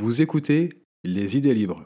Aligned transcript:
Vous 0.00 0.22
écoutez 0.22 0.68
Les 1.02 1.36
idées 1.36 1.54
libres. 1.54 1.84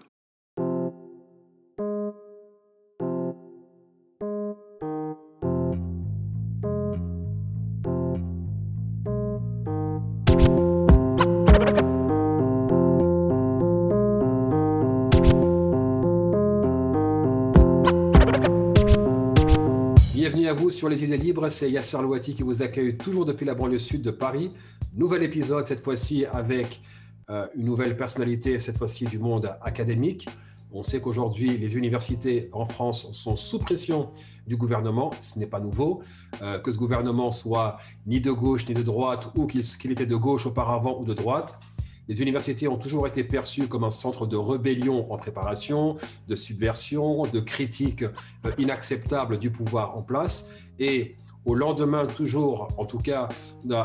Bienvenue 20.12 20.48
à 20.48 20.52
vous 20.52 20.68
sur 20.68 20.90
Les 20.90 21.02
idées 21.02 21.16
libres, 21.16 21.48
c'est 21.48 21.70
Yasser 21.70 21.96
Louati 22.02 22.34
qui 22.34 22.42
vous 22.42 22.60
accueille 22.60 22.98
toujours 22.98 23.24
depuis 23.24 23.46
la 23.46 23.54
banlieue 23.54 23.78
sud 23.78 24.02
de 24.02 24.10
Paris. 24.10 24.50
Nouvel 24.94 25.22
épisode 25.22 25.66
cette 25.66 25.80
fois-ci 25.80 26.26
avec 26.26 26.82
une 27.28 27.64
nouvelle 27.64 27.96
personnalité, 27.96 28.58
cette 28.58 28.76
fois-ci 28.76 29.06
du 29.06 29.18
monde 29.18 29.56
académique. 29.62 30.28
On 30.74 30.82
sait 30.82 31.02
qu'aujourd'hui, 31.02 31.58
les 31.58 31.76
universités 31.76 32.48
en 32.52 32.64
France 32.64 33.12
sont 33.12 33.36
sous 33.36 33.58
pression 33.58 34.10
du 34.46 34.56
gouvernement, 34.56 35.10
ce 35.20 35.38
n'est 35.38 35.46
pas 35.46 35.60
nouveau, 35.60 36.02
euh, 36.40 36.58
que 36.58 36.72
ce 36.72 36.78
gouvernement 36.78 37.30
soit 37.30 37.76
ni 38.06 38.22
de 38.22 38.30
gauche 38.32 38.66
ni 38.66 38.74
de 38.74 38.82
droite, 38.82 39.30
ou 39.36 39.46
qu'il 39.46 39.90
était 39.90 40.06
de 40.06 40.16
gauche 40.16 40.46
auparavant 40.46 40.98
ou 40.98 41.04
de 41.04 41.12
droite. 41.12 41.60
Les 42.08 42.22
universités 42.22 42.68
ont 42.68 42.78
toujours 42.78 43.06
été 43.06 43.22
perçues 43.22 43.68
comme 43.68 43.84
un 43.84 43.90
centre 43.90 44.26
de 44.26 44.36
rébellion 44.36 45.12
en 45.12 45.18
préparation, 45.18 45.96
de 46.26 46.34
subversion, 46.34 47.24
de 47.24 47.40
critique 47.40 48.02
euh, 48.02 48.52
inacceptable 48.56 49.38
du 49.38 49.50
pouvoir 49.50 49.96
en 49.96 50.02
place. 50.02 50.48
Et 50.78 51.16
au 51.44 51.54
lendemain, 51.54 52.06
toujours, 52.06 52.68
en 52.78 52.84
tout 52.84 52.98
cas, 52.98 53.28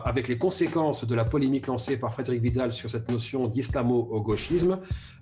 avec 0.06 0.28
les 0.28 0.38
conséquences 0.38 1.06
de 1.06 1.16
la 1.16 1.26
polémique 1.26 1.68
lancée 1.68 1.98
par 1.98 2.14
Frédéric 2.14 2.42
Vidal 2.42 2.72
sur 2.72 2.90
cette 2.90 3.10
notion 3.10 3.48
d'islamo-gauchisme. 3.48 4.80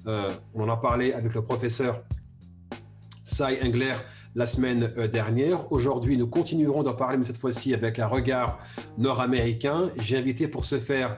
Euh, 0.07 0.30
on 0.53 0.63
en 0.63 0.70
a 0.73 0.77
parlé 0.77 1.13
avec 1.13 1.34
le 1.34 1.41
professeur 1.41 2.02
Sai 3.24 3.59
Engler 3.63 3.93
la 4.35 4.46
semaine 4.46 4.91
euh, 4.98 5.07
dernière. 5.07 5.71
Aujourd'hui, 5.71 6.18
nous 6.18 6.27
continuerons 6.27 6.84
d'en 6.84 6.93
parler, 6.93 7.18
mais 7.18 7.24
cette 7.24 7.37
fois-ci 7.37 7.74
avec 7.74 7.99
un 7.99 8.07
regard 8.07 8.59
nord-américain. 8.98 9.90
J'ai 9.98 10.18
invité 10.18 10.48
pour 10.48 10.65
ce 10.65 10.79
faire 10.79 11.12
euh, 11.12 11.15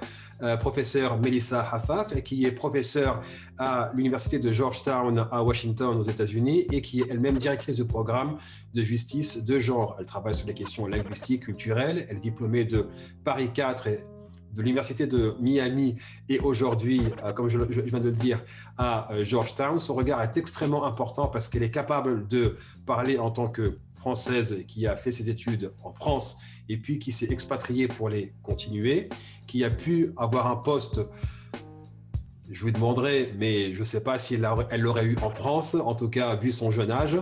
professeur 0.60 1.20
Melissa 1.20 1.62
Hafaf, 1.62 2.22
qui 2.24 2.46
est 2.46 2.52
professeure 2.52 3.22
à 3.58 3.92
l'Université 3.96 4.40
de 4.40 4.52
Georgetown 4.52 5.28
à 5.32 5.44
Washington 5.44 5.98
aux 5.98 6.04
États-Unis 6.04 6.68
et 6.72 6.82
qui 6.82 7.02
est 7.02 7.06
elle-même 7.10 7.38
directrice 7.38 7.76
du 7.76 7.86
programme 7.86 8.38
de 8.74 8.84
justice 8.84 9.44
de 9.44 9.60
genre. 9.60 9.96
Elle 10.00 10.06
travaille 10.06 10.36
sur 10.36 10.48
les 10.48 10.54
questions 10.54 10.88
linguistiques, 10.88 11.44
culturelles. 11.44 12.06
Elle 12.10 12.18
est 12.18 12.20
diplômée 12.20 12.66
de 12.66 12.88
Paris 13.24 13.50
4 13.54 13.88
et 13.88 14.06
de 14.54 14.62
l'Université 14.62 15.08
de 15.08 15.36
Miami 15.40 15.96
et 16.30 16.40
aujourd'hui, 16.40 17.02
euh, 17.24 17.32
comme 17.32 17.48
je, 17.48 17.60
je, 17.70 17.82
viens 17.82 18.00
de 18.00 18.10
le 18.10 18.16
dire, 18.16 18.44
à 18.78 19.12
euh, 19.14 19.24
Georgetown. 19.24 19.80
Son 19.80 19.96
regard 19.96 20.22
est 20.22 20.36
extrêmement 20.38 20.86
important 20.86 21.28
parce 21.28 21.48
qu'elle 21.48 21.64
est 21.64 21.72
capable 21.72 22.28
de 22.28 22.58
parler 22.86 23.18
en 23.18 23.32
tant 23.32 23.48
que 23.48 23.78
française 24.08 24.64
qui 24.70 24.88
a 24.88 24.96
fait 24.96 25.12
ses 25.12 25.30
études 25.30 25.74
en 25.84 25.92
France 25.92 26.38
et 26.70 26.78
puis 26.78 26.98
qui 26.98 27.12
s'est 27.12 27.28
expatriée 27.30 27.90
pour 27.90 28.08
les 28.08 28.34
continuer, 28.42 29.10
qui 29.48 29.66
a 29.66 29.70
pu 29.70 30.14
avoir 30.16 30.48
un 30.48 30.56
poste 30.56 31.02
je 32.50 32.62
vous 32.62 32.72
demanderai, 32.72 33.34
mais 33.38 33.74
je 33.74 33.80
ne 33.80 33.84
sais 33.84 34.02
pas 34.02 34.18
si 34.18 34.36
elle 34.70 34.82
l'aurait 34.82 35.04
eu 35.04 35.18
en 35.22 35.30
France, 35.30 35.76
en 35.76 35.96
tout 35.96 36.08
cas 36.10 36.34
vu 36.38 36.54
son 36.54 36.72
jeune 36.72 36.92
âge. 36.92 37.18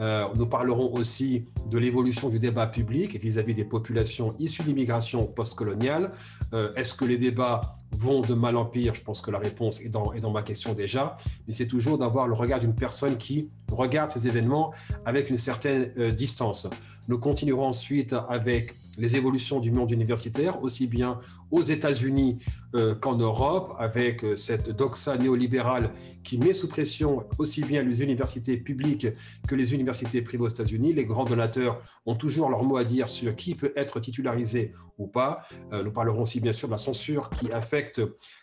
Euh, 0.00 0.26
nous 0.34 0.46
parlerons 0.46 0.92
aussi 0.94 1.46
de 1.70 1.78
l'évolution 1.78 2.28
du 2.28 2.38
débat 2.38 2.66
public 2.66 3.20
vis-à-vis 3.20 3.54
des 3.54 3.64
populations 3.64 4.34
issues 4.38 4.62
d'immigration 4.62 5.26
postcoloniale. 5.26 6.12
Euh, 6.54 6.72
Est-ce 6.74 6.94
que 6.94 7.04
les 7.04 7.18
débats 7.18 7.76
vont 7.92 8.22
de 8.22 8.34
mal 8.34 8.56
en 8.56 8.64
pire? 8.64 8.94
Je 8.94 9.02
pense 9.02 9.20
que 9.20 9.30
la 9.30 9.38
réponse 9.38 9.80
est 9.80 9.88
dans, 9.88 10.30
ma 10.30 10.42
question 10.42 10.72
déjà, 10.72 11.16
mais 11.46 11.52
c'est 11.52 11.66
toujours 11.66 11.98
d'avoir 11.98 12.26
le 12.26 12.34
regard 12.34 12.60
d'une 12.60 12.74
personne 12.74 13.16
qui 13.16 13.50
regarde 13.70 14.10
ces 14.10 14.26
événements 14.26 14.72
avec 15.04 15.30
une 15.30 15.36
certaine 15.36 15.92
euh, 15.98 16.10
distance. 16.10 16.68
Nous 17.08 17.18
continuerons 17.18 17.66
ensuite 17.66 18.14
avec 18.28 18.74
les 18.98 19.16
évolutions 19.16 19.60
du 19.60 19.70
monde 19.70 19.90
universitaire, 19.90 20.62
aussi 20.62 20.86
bien 20.86 21.18
aux 21.50 21.62
États-Unis 21.62 22.38
euh, 22.74 22.94
qu'en 22.94 23.16
Europe, 23.16 23.74
avec 23.78 24.24
euh, 24.24 24.36
cette 24.36 24.70
doxa 24.70 25.16
néolibérale 25.16 25.90
qui 26.22 26.38
met 26.38 26.52
sous 26.52 26.68
pression 26.68 27.26
aussi 27.38 27.62
bien 27.62 27.82
les 27.82 28.02
universités 28.02 28.56
publiques 28.56 29.06
que 29.48 29.54
les 29.54 29.74
universités 29.74 30.22
privées 30.22 30.44
aux 30.44 30.48
États-Unis. 30.48 30.92
Les 30.92 31.04
grands 31.04 31.24
donateurs 31.24 31.80
ont 32.06 32.14
toujours 32.14 32.50
leur 32.50 32.64
mot 32.64 32.76
à 32.76 32.84
dire 32.84 33.08
sur 33.08 33.34
qui 33.34 33.54
peut 33.54 33.72
être 33.76 34.00
titularisé 34.00 34.72
ou 34.98 35.06
pas. 35.06 35.40
Euh, 35.72 35.82
nous 35.82 35.92
parlerons 35.92 36.22
aussi 36.22 36.40
bien 36.40 36.52
sûr 36.52 36.68
de 36.68 36.72
la 36.72 36.78
censure 36.78 37.30
qui 37.30 37.50
affecte 37.52 38.00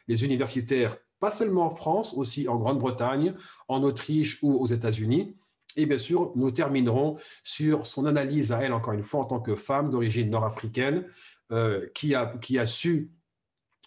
les 0.07 0.25
universitaires, 0.25 0.97
pas 1.19 1.31
seulement 1.31 1.65
en 1.65 1.69
France, 1.69 2.13
aussi 2.15 2.47
en 2.47 2.57
Grande-Bretagne, 2.57 3.33
en 3.67 3.83
Autriche 3.83 4.39
ou 4.41 4.53
aux 4.53 4.67
États-Unis. 4.67 5.35
Et 5.75 5.85
bien 5.85 5.97
sûr, 5.97 6.31
nous 6.35 6.51
terminerons 6.51 7.17
sur 7.43 7.85
son 7.85 8.05
analyse 8.05 8.51
à 8.51 8.61
elle, 8.61 8.73
encore 8.73 8.93
une 8.93 9.03
fois, 9.03 9.21
en 9.21 9.25
tant 9.25 9.39
que 9.39 9.55
femme 9.55 9.89
d'origine 9.89 10.29
nord-africaine, 10.29 11.05
euh, 11.51 11.87
qui, 11.93 12.15
a, 12.15 12.37
qui 12.41 12.59
a 12.59 12.65
su 12.65 13.11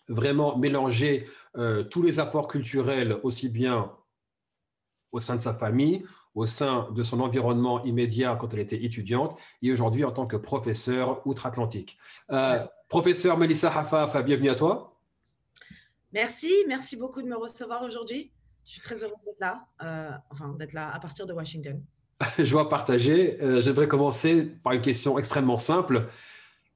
vraiment 0.08 0.56
mélanger 0.56 1.28
euh, 1.56 1.82
tous 1.82 2.02
les 2.02 2.18
apports 2.18 2.48
culturels, 2.48 3.18
aussi 3.22 3.48
bien 3.48 3.92
au 5.12 5.20
sein 5.20 5.36
de 5.36 5.40
sa 5.40 5.54
famille, 5.54 6.02
au 6.34 6.46
sein 6.46 6.88
de 6.92 7.02
son 7.02 7.20
environnement 7.20 7.82
immédiat 7.84 8.36
quand 8.40 8.52
elle 8.54 8.60
était 8.60 8.82
étudiante, 8.84 9.38
et 9.60 9.72
aujourd'hui 9.72 10.04
en 10.04 10.12
tant 10.12 10.26
que 10.26 10.36
professeure 10.36 11.26
outre-Atlantique. 11.26 11.98
Euh, 12.30 12.66
professeur 12.88 13.36
Melissa 13.38 13.68
Hafaf, 13.76 14.24
bienvenue 14.24 14.48
à 14.48 14.54
toi. 14.54 14.98
Merci, 16.12 16.52
merci 16.66 16.96
beaucoup 16.96 17.22
de 17.22 17.26
me 17.26 17.36
recevoir 17.36 17.82
aujourd'hui. 17.82 18.32
Je 18.64 18.72
suis 18.72 18.80
très 18.80 19.02
heureuse 19.02 19.16
d'être 19.26 19.40
là, 19.40 19.64
euh, 19.82 20.10
enfin 20.30 20.54
d'être 20.58 20.72
là 20.72 20.90
à 20.92 20.98
partir 21.00 21.26
de 21.26 21.32
Washington. 21.32 21.82
Je 22.38 22.52
vois 22.52 22.68
partager. 22.68 23.40
Euh, 23.42 23.60
J'aimerais 23.60 23.88
commencer 23.88 24.46
par 24.62 24.72
une 24.72 24.82
question 24.82 25.18
extrêmement 25.18 25.56
simple. 25.56 26.06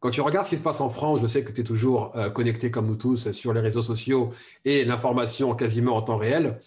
Quand 0.01 0.11
tu 0.11 0.21
regardes 0.21 0.45
ce 0.45 0.51
qui 0.51 0.57
se 0.57 0.63
passe 0.63 0.81
en 0.81 0.91
France, 0.91 1.21
je 1.23 1.27
sais 1.27 1.43
que 1.43 1.51
tu 1.53 1.63
es 1.63 1.65
toujours 1.65 2.13
euh, 2.17 2.29
connecté 2.29 2.71
comme 2.71 2.87
nous 2.87 2.97
tous 2.97 3.33
sur 3.33 3.53
les 3.53 3.61
réseaux 3.61 3.83
sociaux 3.83 4.33
et 4.65 4.85
l'information 4.85 5.55
quasiment 5.55 5.97
en 5.97 6.03
temps 6.03 6.19
réel. 6.19 6.61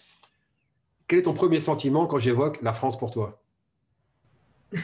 Quel 1.06 1.20
est 1.20 1.22
ton 1.22 1.32
premier 1.32 1.60
sentiment 1.60 2.06
quand 2.06 2.18
j'évoque 2.18 2.60
la 2.62 2.72
France 2.72 2.98
pour 2.98 3.10
toi? 3.10 3.40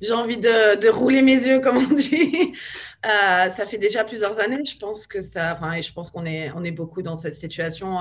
J'ai 0.00 0.12
envie 0.12 0.36
de, 0.36 0.78
de, 0.80 0.88
rouler 0.88 1.20
mes 1.22 1.34
yeux, 1.34 1.60
comme 1.60 1.78
on 1.78 1.94
dit. 1.94 2.54
Euh, 3.04 3.50
ça 3.50 3.66
fait 3.66 3.78
déjà 3.78 4.04
plusieurs 4.04 4.38
années. 4.38 4.64
Je 4.64 4.76
pense 4.78 5.06
que 5.06 5.20
ça, 5.20 5.54
enfin, 5.54 5.72
et 5.72 5.82
je 5.82 5.92
pense 5.92 6.10
qu'on 6.10 6.24
est, 6.24 6.50
on 6.54 6.64
est 6.64 6.70
beaucoup 6.70 7.02
dans 7.02 7.16
cette 7.16 7.34
situation. 7.34 7.98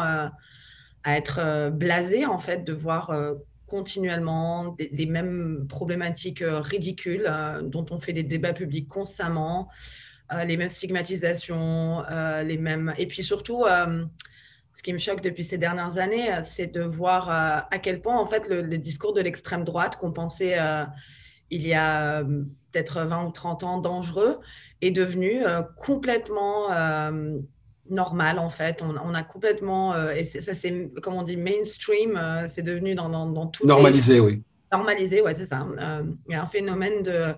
À 1.03 1.18
être 1.18 1.40
euh, 1.40 1.69
blasé 1.69 2.25
en 2.25 2.38
fait 2.38 2.63
de 2.63 2.74
voir 2.74 3.12
euh, 3.12 3.35
continuellement 3.66 4.75
des, 4.91 5.06
mêmes 5.06 5.66
problématiques 5.68 6.41
euh, 6.41 6.59
ridicules 6.59 7.30
dont 7.63 7.85
on 7.91 8.00
fait 8.00 8.13
des 8.13 8.24
débats 8.24 8.53
publics 8.53 8.88
constamment, 8.88 9.69
les 10.46 10.58
mêmes 10.58 10.69
stigmatisations, 10.69 12.03
les 12.44 12.58
mêmes 12.58 12.94
et 12.97 13.08
puis 13.08 13.24
surtout 13.24 13.66
ce 14.74 14.84
qui 14.84 14.91
me 14.91 14.97
choque 14.97 15.22
depuis 15.22 15.46
ces 15.46 15.58
dernières 15.58 15.97
années, 15.97 16.30
c'est 16.44 16.68
de 16.68 16.81
voir 16.81 17.29
à 17.29 17.79
quel 17.79 18.02
point 18.02 18.18
en 18.18 18.25
fait 18.25 18.50
le 18.50 18.78
discours 18.78 19.14
de 19.14 19.22
l'extrême 19.22 19.64
droite 19.64 19.96
qu'on 19.96 20.12
pensait 20.12 20.58
il 21.50 21.66
y 21.66 21.74
a 21.74 22.24
peut-être 22.72 23.02
20 23.03 23.25
ou 23.25 23.31
30 23.31 23.64
ans 23.64 23.78
dangereux 23.79 24.40
est 24.81 24.91
devenu 24.91 25.44
complètement 25.78 26.68
normal 27.89 28.39
en 28.39 28.49
fait. 28.49 28.81
On, 28.81 28.95
on 28.97 29.13
a 29.13 29.23
complètement, 29.23 29.93
euh, 29.93 30.11
et 30.11 30.25
ça 30.25 30.53
c'est, 30.53 30.91
comme 31.01 31.15
on 31.15 31.23
dit, 31.23 31.37
mainstream, 31.37 32.17
euh, 32.17 32.47
c'est 32.47 32.61
devenu 32.61 32.95
dans, 32.95 33.09
dans, 33.09 33.25
dans 33.27 33.47
tout. 33.47 33.65
Normalisé, 33.65 34.15
les... 34.15 34.19
oui. 34.19 34.43
Normalisé, 34.71 35.21
ouais, 35.21 35.33
c'est 35.33 35.45
ça. 35.45 35.67
Euh, 35.79 36.03
il 36.27 36.33
y 36.33 36.35
a 36.35 36.41
un 36.41 36.47
phénomène 36.47 37.03
de, 37.03 37.33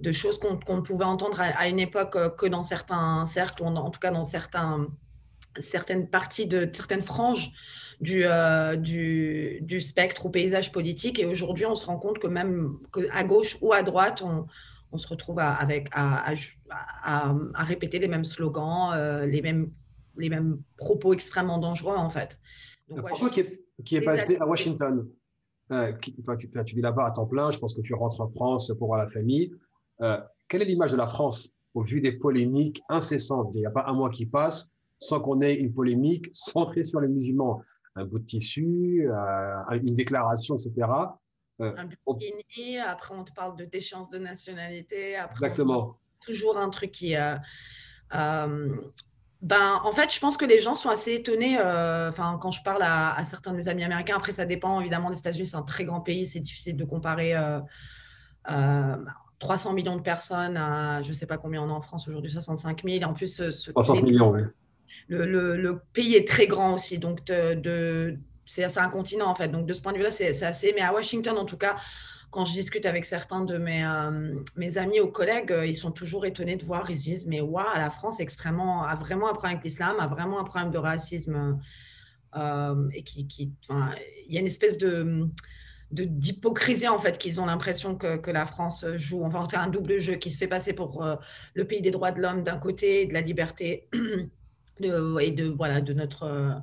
de 0.00 0.12
choses 0.12 0.38
qu'on 0.38 0.56
qu 0.56 0.82
pouvait 0.82 1.04
entendre 1.04 1.40
à, 1.40 1.44
à, 1.44 1.68
une 1.68 1.80
époque 1.80 2.36
que 2.36 2.46
dans 2.46 2.62
certains 2.62 3.24
cercles, 3.24 3.62
ou 3.62 3.66
en 3.66 3.90
tout 3.90 4.00
cas 4.00 4.10
dans 4.10 4.24
certains, 4.24 4.86
certaines 5.58 6.08
parties 6.08 6.46
de 6.46 6.68
certaines 6.72 7.02
franges 7.02 7.52
du, 8.00 8.24
du, 8.76 9.58
du, 9.62 9.80
spectre 9.80 10.26
ou 10.26 10.30
paysage 10.30 10.70
politique. 10.70 11.18
Et 11.18 11.24
aujourd'hui, 11.24 11.64
on 11.64 11.74
se 11.74 11.86
rend 11.86 11.96
compte 11.96 12.18
que 12.18 12.26
même 12.26 12.76
que 12.92 13.08
à 13.10 13.24
gauche 13.24 13.56
ou 13.62 13.72
à 13.72 13.82
droite, 13.82 14.20
on, 14.22 14.46
on 14.92 14.98
se 14.98 15.08
retrouve 15.08 15.38
à, 15.38 15.52
avec, 15.52 15.88
à, 15.92 16.32
à, 17.04 17.34
à, 17.54 17.62
répéter 17.62 17.98
les 17.98 18.08
mêmes 18.08 18.24
slogans, 18.24 18.92
euh, 18.94 19.26
les 19.26 19.42
mêmes 19.42 19.70
les 20.18 20.28
mêmes 20.28 20.60
propos 20.76 21.12
extrêmement 21.12 21.58
dangereux, 21.58 21.96
en 21.96 22.10
fait. 22.10 22.38
Donc, 22.88 23.04
ouais, 23.04 23.12
je... 23.18 23.28
qui 23.28 23.40
est, 23.40 23.64
qui 23.84 23.96
est 23.96 24.00
basé 24.00 24.38
à 24.40 24.46
Washington, 24.46 25.08
euh, 25.72 25.92
qui, 25.92 26.14
toi, 26.22 26.36
tu, 26.36 26.50
tu 26.64 26.74
vis 26.74 26.82
là-bas 26.82 27.06
à 27.06 27.10
temps 27.10 27.26
plein, 27.26 27.50
je 27.50 27.58
pense 27.58 27.74
que 27.74 27.80
tu 27.80 27.94
rentres 27.94 28.20
en 28.20 28.28
France 28.28 28.72
pour 28.78 28.88
voir 28.88 29.00
la 29.00 29.08
famille. 29.08 29.52
Euh, 30.00 30.20
quelle 30.48 30.62
est 30.62 30.66
l'image 30.66 30.92
de 30.92 30.96
la 30.96 31.06
France 31.06 31.50
au 31.74 31.82
vu 31.82 32.00
des 32.00 32.12
polémiques 32.12 32.82
incessantes? 32.88 33.50
Il 33.54 33.60
n'y 33.60 33.66
a 33.66 33.70
pas 33.70 33.84
un 33.86 33.94
mois 33.94 34.10
qui 34.10 34.26
passe 34.26 34.68
sans 34.98 35.20
qu'on 35.20 35.40
ait 35.42 35.54
une 35.54 35.74
polémique 35.74 36.28
centrée 36.32 36.84
sur 36.84 37.00
les 37.00 37.08
musulmans. 37.08 37.62
Un 37.96 38.04
bout 38.04 38.18
de 38.18 38.24
tissu, 38.24 39.08
euh, 39.10 39.78
une 39.82 39.94
déclaration, 39.94 40.56
etc. 40.56 40.88
Euh, 41.60 41.74
un 41.76 41.86
bikini, 41.86 42.78
après 42.78 43.14
on 43.14 43.24
te 43.24 43.32
parle 43.32 43.56
de 43.56 43.64
déchéance 43.64 44.10
de 44.10 44.18
nationalité. 44.18 45.16
Après 45.16 45.46
Exactement. 45.46 45.98
toujours 46.20 46.58
un 46.58 46.68
truc 46.70 46.92
qui... 46.92 47.16
Euh, 47.16 48.68
ben, 49.46 49.80
en 49.84 49.92
fait, 49.92 50.12
je 50.12 50.18
pense 50.18 50.36
que 50.36 50.44
les 50.44 50.58
gens 50.58 50.74
sont 50.74 50.88
assez 50.88 51.14
étonnés. 51.14 51.56
Euh, 51.56 52.08
enfin, 52.08 52.36
quand 52.42 52.50
je 52.50 52.64
parle 52.64 52.82
à, 52.82 53.16
certains 53.24 53.52
de 53.52 53.56
mes 53.56 53.68
amis 53.68 53.84
américains, 53.84 54.16
après, 54.16 54.32
ça 54.32 54.44
dépend 54.44 54.80
évidemment 54.80 55.08
des 55.08 55.18
États-Unis, 55.18 55.46
c'est 55.46 55.56
un 55.56 55.62
très 55.62 55.84
grand 55.84 56.00
pays, 56.00 56.26
c'est 56.26 56.40
difficile 56.40 56.76
de 56.76 56.84
comparer 56.84 57.32
300 59.38 59.72
millions 59.72 59.94
de 59.94 60.02
personnes 60.02 60.56
à 60.56 61.00
je 61.04 61.10
ne 61.10 61.14
sais 61.14 61.26
pas 61.26 61.38
combien 61.38 61.62
on 61.62 61.70
a 61.70 61.74
en 61.74 61.80
France 61.80 62.08
aujourd'hui, 62.08 62.32
65 62.32 62.82
000. 62.84 63.04
En 63.04 63.14
plus, 63.14 63.36
ce, 63.36 63.52
60 63.52 64.02
millions, 64.02 64.32
oui. 64.32 64.40
Le, 65.08 65.80
pays 65.92 66.16
est 66.16 66.26
très 66.26 66.48
grand 66.48 66.74
aussi, 66.74 66.98
donc 66.98 67.24
de, 67.24 68.18
c'est 68.46 68.78
un 68.78 68.88
continent 68.88 69.28
en 69.28 69.36
fait. 69.36 69.46
Donc 69.46 69.66
de 69.66 69.72
ce 69.72 69.80
point 69.80 69.92
de 69.92 69.98
vue-là, 69.98 70.10
c'est 70.10 70.42
assez. 70.42 70.72
Mais 70.74 70.82
à 70.82 70.92
Washington, 70.92 71.38
en 71.38 71.44
tout 71.44 71.56
cas, 71.56 71.76
quand 72.36 72.44
je 72.44 72.52
discute 72.52 72.84
avec 72.84 73.06
certains 73.06 73.46
de 73.46 73.56
mes, 73.56 73.82
euh, 73.82 74.76
amis 74.76 75.00
ou 75.00 75.06
collègues, 75.06 75.52
euh, 75.52 75.64
ils 75.64 75.74
sont 75.74 75.90
toujours 75.90 76.26
étonnés 76.26 76.56
de 76.56 76.66
voir. 76.66 76.90
Ils 76.90 76.98
disent 76.98 77.26
Mais 77.26 77.40
waouh, 77.40 77.64
la 77.74 77.88
France 77.88 78.20
extrêmement, 78.20 78.84
a 78.84 78.94
vraiment 78.94 79.30
un 79.30 79.32
problème 79.32 79.54
avec 79.54 79.64
l'islam, 79.64 79.96
a 80.00 80.06
vraiment 80.06 80.38
un 80.38 80.44
problème 80.44 80.70
de 80.70 80.76
racisme. 80.76 81.58
Euh, 82.36 82.88
et 82.92 83.04
qui, 83.04 83.26
qui 83.26 83.54
il 83.70 84.34
y 84.34 84.36
a 84.36 84.40
une 84.40 84.46
espèce 84.46 84.76
de 84.76 85.26
d'hypocrisie 85.90 86.88
en 86.88 86.98
fait 86.98 87.16
qu'ils 87.16 87.40
ont 87.40 87.46
l'impression 87.46 87.96
que, 87.96 88.18
que, 88.18 88.30
la 88.30 88.44
France 88.44 88.84
joue 88.96 89.24
enfin 89.24 89.46
un 89.54 89.68
double 89.68 89.98
jeu 89.98 90.16
qui 90.16 90.30
se 90.30 90.36
fait 90.36 90.48
passer 90.48 90.74
pour 90.74 91.06
le 91.54 91.64
pays 91.64 91.80
des 91.80 91.92
droits 91.92 92.10
de 92.10 92.20
l'homme 92.20 92.42
d'un 92.42 92.58
côté 92.58 93.06
de 93.06 93.14
la 93.14 93.22
liberté 93.22 93.88
et 94.80 95.30
de 95.30 95.44
voilà 95.44 95.80
de 95.80 95.94
notre 95.94 96.60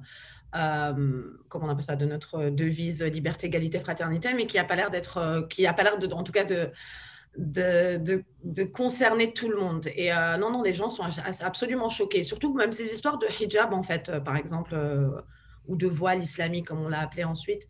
euh, 0.55 1.23
comment 1.49 1.65
on 1.65 1.69
appelle 1.69 1.83
ça, 1.83 1.95
de 1.95 2.05
notre 2.05 2.49
devise 2.49 3.01
liberté, 3.01 3.47
égalité, 3.47 3.79
fraternité, 3.79 4.33
mais 4.35 4.45
qui 4.45 4.57
n'a 4.57 4.63
pas 4.63 4.75
l'air 4.75 4.91
d'être, 4.91 5.17
euh, 5.17 5.41
qui 5.47 5.65
a 5.65 5.73
pas 5.73 5.83
l'air 5.83 5.97
de, 5.97 6.07
en 6.13 6.23
tout 6.23 6.31
cas 6.31 6.43
de, 6.43 6.69
de, 7.37 8.23
de, 8.43 8.63
concerner 8.63 9.33
tout 9.33 9.49
le 9.49 9.57
monde. 9.57 9.87
Et 9.95 10.13
euh, 10.13 10.37
non, 10.37 10.51
non, 10.51 10.61
les 10.61 10.73
gens 10.73 10.89
sont 10.89 11.03
absolument 11.41 11.89
choqués. 11.89 12.23
Surtout 12.23 12.53
même 12.53 12.71
ces 12.71 12.93
histoires 12.93 13.17
de 13.17 13.27
hijab, 13.39 13.73
en 13.73 13.83
fait, 13.83 14.11
par 14.19 14.35
exemple, 14.35 14.77
ou 15.67 15.75
de 15.75 15.87
voile 15.87 16.21
islamique, 16.21 16.67
comme 16.67 16.81
on 16.81 16.89
l'a 16.89 17.01
appelé 17.01 17.23
ensuite. 17.23 17.67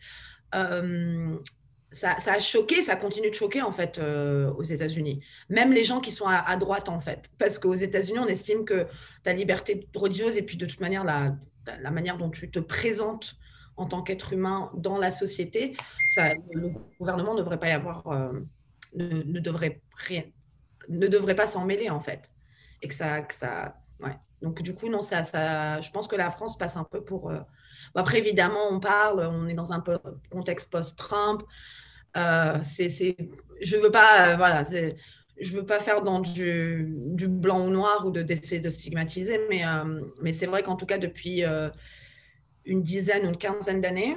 Ça, 0.51 2.17
ça, 2.17 2.33
a 2.33 2.39
choqué, 2.39 2.81
ça 2.81 2.95
continue 2.95 3.29
de 3.29 3.35
choquer 3.35 3.61
en 3.61 3.71
fait 3.71 3.99
aux 3.99 4.63
États-Unis. 4.63 5.23
Même 5.49 5.71
les 5.71 5.83
gens 5.83 5.99
qui 5.99 6.11
sont 6.11 6.25
à, 6.25 6.37
à 6.37 6.57
droite 6.57 6.89
en 6.89 6.99
fait, 6.99 7.29
parce 7.37 7.59
qu'aux 7.59 7.75
États-Unis, 7.75 8.17
on 8.19 8.27
estime 8.27 8.65
que 8.65 8.87
ta 9.21 9.31
liberté 9.31 9.87
religieuse 9.95 10.35
et 10.35 10.41
puis 10.41 10.57
de 10.57 10.65
toute 10.65 10.79
manière 10.79 11.03
la, 11.03 11.35
la 11.81 11.91
manière 11.91 12.17
dont 12.17 12.29
tu 12.29 12.49
te 12.49 12.59
présentes 12.59 13.35
en 13.75 13.85
tant 13.85 14.03
qu'être 14.03 14.33
humain 14.33 14.71
dans 14.75 14.97
la 14.97 15.11
société, 15.11 15.75
ça, 16.13 16.33
le 16.51 16.69
gouvernement 16.99 17.33
ne 17.33 17.39
devrait 17.39 17.59
pas 17.59 17.69
y 17.69 17.71
avoir, 17.71 18.07
euh, 18.07 18.31
ne, 18.95 19.39
devrait 19.39 19.81
rien, 19.97 20.23
ne 20.89 21.07
devrait 21.07 21.35
pas 21.35 21.47
s'en 21.47 21.65
mêler 21.65 21.89
en 21.89 21.99
fait. 21.99 22.31
Et 22.81 22.87
que 22.87 22.93
ça, 22.93 23.21
que 23.21 23.33
ça, 23.33 23.77
ouais. 23.99 24.15
Donc 24.41 24.61
du 24.61 24.75
coup, 24.75 24.89
non, 24.89 25.01
ça, 25.01 25.23
ça, 25.23 25.81
je 25.81 25.89
pense 25.91 26.07
que 26.07 26.15
la 26.15 26.29
France 26.29 26.57
passe 26.57 26.75
un 26.75 26.83
peu 26.83 27.03
pour. 27.03 27.31
Euh, 27.31 27.39
après, 27.95 28.19
évidemment, 28.19 28.69
on 28.69 28.79
parle, 28.79 29.21
on 29.21 29.47
est 29.47 29.53
dans 29.53 29.71
un 29.71 29.83
contexte 30.29 30.69
post-Trump. 30.69 31.43
Euh, 32.15 32.59
c'est, 32.61 33.15
je 33.61 33.77
veux 33.77 33.91
pas, 33.91 34.35
voilà, 34.35 34.63
je 35.39 35.55
veux 35.55 35.65
pas 35.65 35.79
faire 35.79 36.03
dans 36.03 36.19
du, 36.19 36.87
du, 36.89 37.27
blanc 37.27 37.65
ou 37.65 37.69
noir 37.69 38.05
ou 38.05 38.11
de 38.11 38.21
d'essayer 38.21 38.61
de 38.61 38.69
stigmatiser, 38.69 39.39
mais, 39.49 39.65
euh, 39.65 40.01
mais 40.21 40.33
c'est 40.33 40.45
vrai 40.45 40.63
qu'en 40.63 40.75
tout 40.75 40.85
cas, 40.85 40.97
depuis 40.97 41.43
euh, 41.43 41.69
une 42.65 42.81
dizaine 42.81 43.25
ou 43.25 43.29
une 43.29 43.37
quinzaine 43.37 43.81
d'années, 43.81 44.15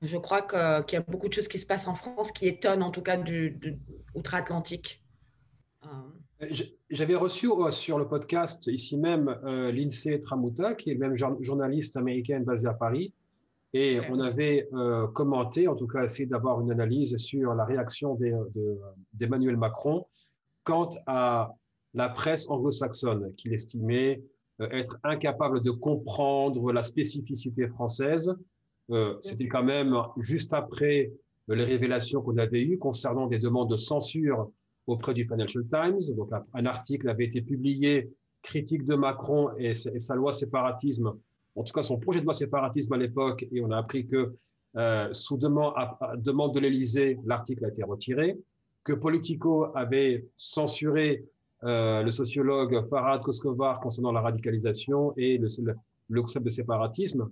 je 0.00 0.16
crois 0.16 0.42
qu'il 0.42 0.94
y 0.94 1.00
a 1.00 1.04
beaucoup 1.06 1.28
de 1.28 1.32
choses 1.32 1.48
qui 1.48 1.58
se 1.58 1.66
passent 1.66 1.88
en 1.88 1.94
France 1.94 2.30
qui 2.30 2.46
étonnent, 2.46 2.82
en 2.82 2.90
tout 2.90 3.02
cas, 3.02 3.16
du, 3.16 3.58
outre-Atlantique. 4.14 5.02
Euh. 5.84 6.48
J'avais 6.90 7.14
reçu 7.14 7.48
sur 7.70 7.98
le 7.98 8.08
podcast, 8.08 8.66
ici 8.66 8.96
même, 8.96 9.38
Lindsay 9.44 10.18
Tramuta, 10.18 10.74
qui 10.74 10.90
est 10.90 10.94
le 10.94 10.98
même 10.98 11.16
journaliste 11.40 11.96
américaine 11.96 12.42
basée 12.42 12.66
à 12.66 12.74
Paris. 12.74 13.14
Et 13.74 14.00
on 14.10 14.20
avait 14.20 14.68
commenté, 15.14 15.66
en 15.66 15.74
tout 15.74 15.86
cas 15.86 16.04
essayé 16.04 16.26
d'avoir 16.26 16.60
une 16.60 16.70
analyse 16.70 17.16
sur 17.16 17.54
la 17.54 17.64
réaction 17.64 18.18
d'Emmanuel 19.14 19.56
Macron 19.56 20.06
quant 20.64 20.90
à 21.06 21.54
la 21.94 22.08
presse 22.08 22.48
anglo-saxonne, 22.48 23.34
qu'il 23.36 23.52
estimait 23.52 24.22
euh, 24.60 24.68
être 24.70 24.98
incapable 25.04 25.62
de 25.62 25.70
comprendre 25.70 26.72
la 26.72 26.82
spécificité 26.82 27.68
française. 27.68 28.34
Euh, 28.90 29.16
c'était 29.20 29.48
quand 29.48 29.62
même 29.62 29.96
juste 30.18 30.52
après 30.52 31.12
euh, 31.50 31.54
les 31.54 31.64
révélations 31.64 32.22
qu'on 32.22 32.38
avait 32.38 32.62
eues 32.62 32.78
concernant 32.78 33.26
des 33.26 33.38
demandes 33.38 33.70
de 33.70 33.76
censure 33.76 34.50
auprès 34.86 35.14
du 35.14 35.24
Financial 35.24 35.64
Times. 35.70 36.14
Donc, 36.16 36.30
un 36.54 36.66
article 36.66 37.08
avait 37.08 37.24
été 37.24 37.42
publié, 37.42 38.10
critique 38.42 38.84
de 38.84 38.94
Macron 38.94 39.50
et, 39.56 39.74
sa 39.74 40.14
loi 40.16 40.32
séparatisme, 40.32 41.12
en 41.54 41.62
tout 41.64 41.72
cas 41.72 41.82
son 41.82 41.98
projet 41.98 42.20
de 42.20 42.24
loi 42.24 42.34
séparatisme 42.34 42.92
à 42.92 42.96
l'époque, 42.98 43.46
et 43.52 43.60
on 43.60 43.70
a 43.70 43.78
appris 43.78 44.06
que 44.06 44.34
sous 45.12 45.36
demande, 45.36 46.54
de 46.54 46.60
l'Élysée, 46.60 47.18
l'article 47.24 47.64
a 47.66 47.68
été 47.68 47.82
retiré 47.82 48.38
que 48.84 48.92
Politico 48.92 49.66
avait 49.76 50.26
censuré 50.36 51.24
euh, 51.64 52.02
le 52.02 52.10
sociologue 52.10 52.88
Farad 52.88 53.22
Koskovar 53.22 53.80
concernant 53.80 54.12
la 54.12 54.20
radicalisation 54.20 55.14
et 55.16 55.38
le, 55.38 56.20
concept 56.20 56.44
de 56.44 56.50
séparatisme. 56.50 57.30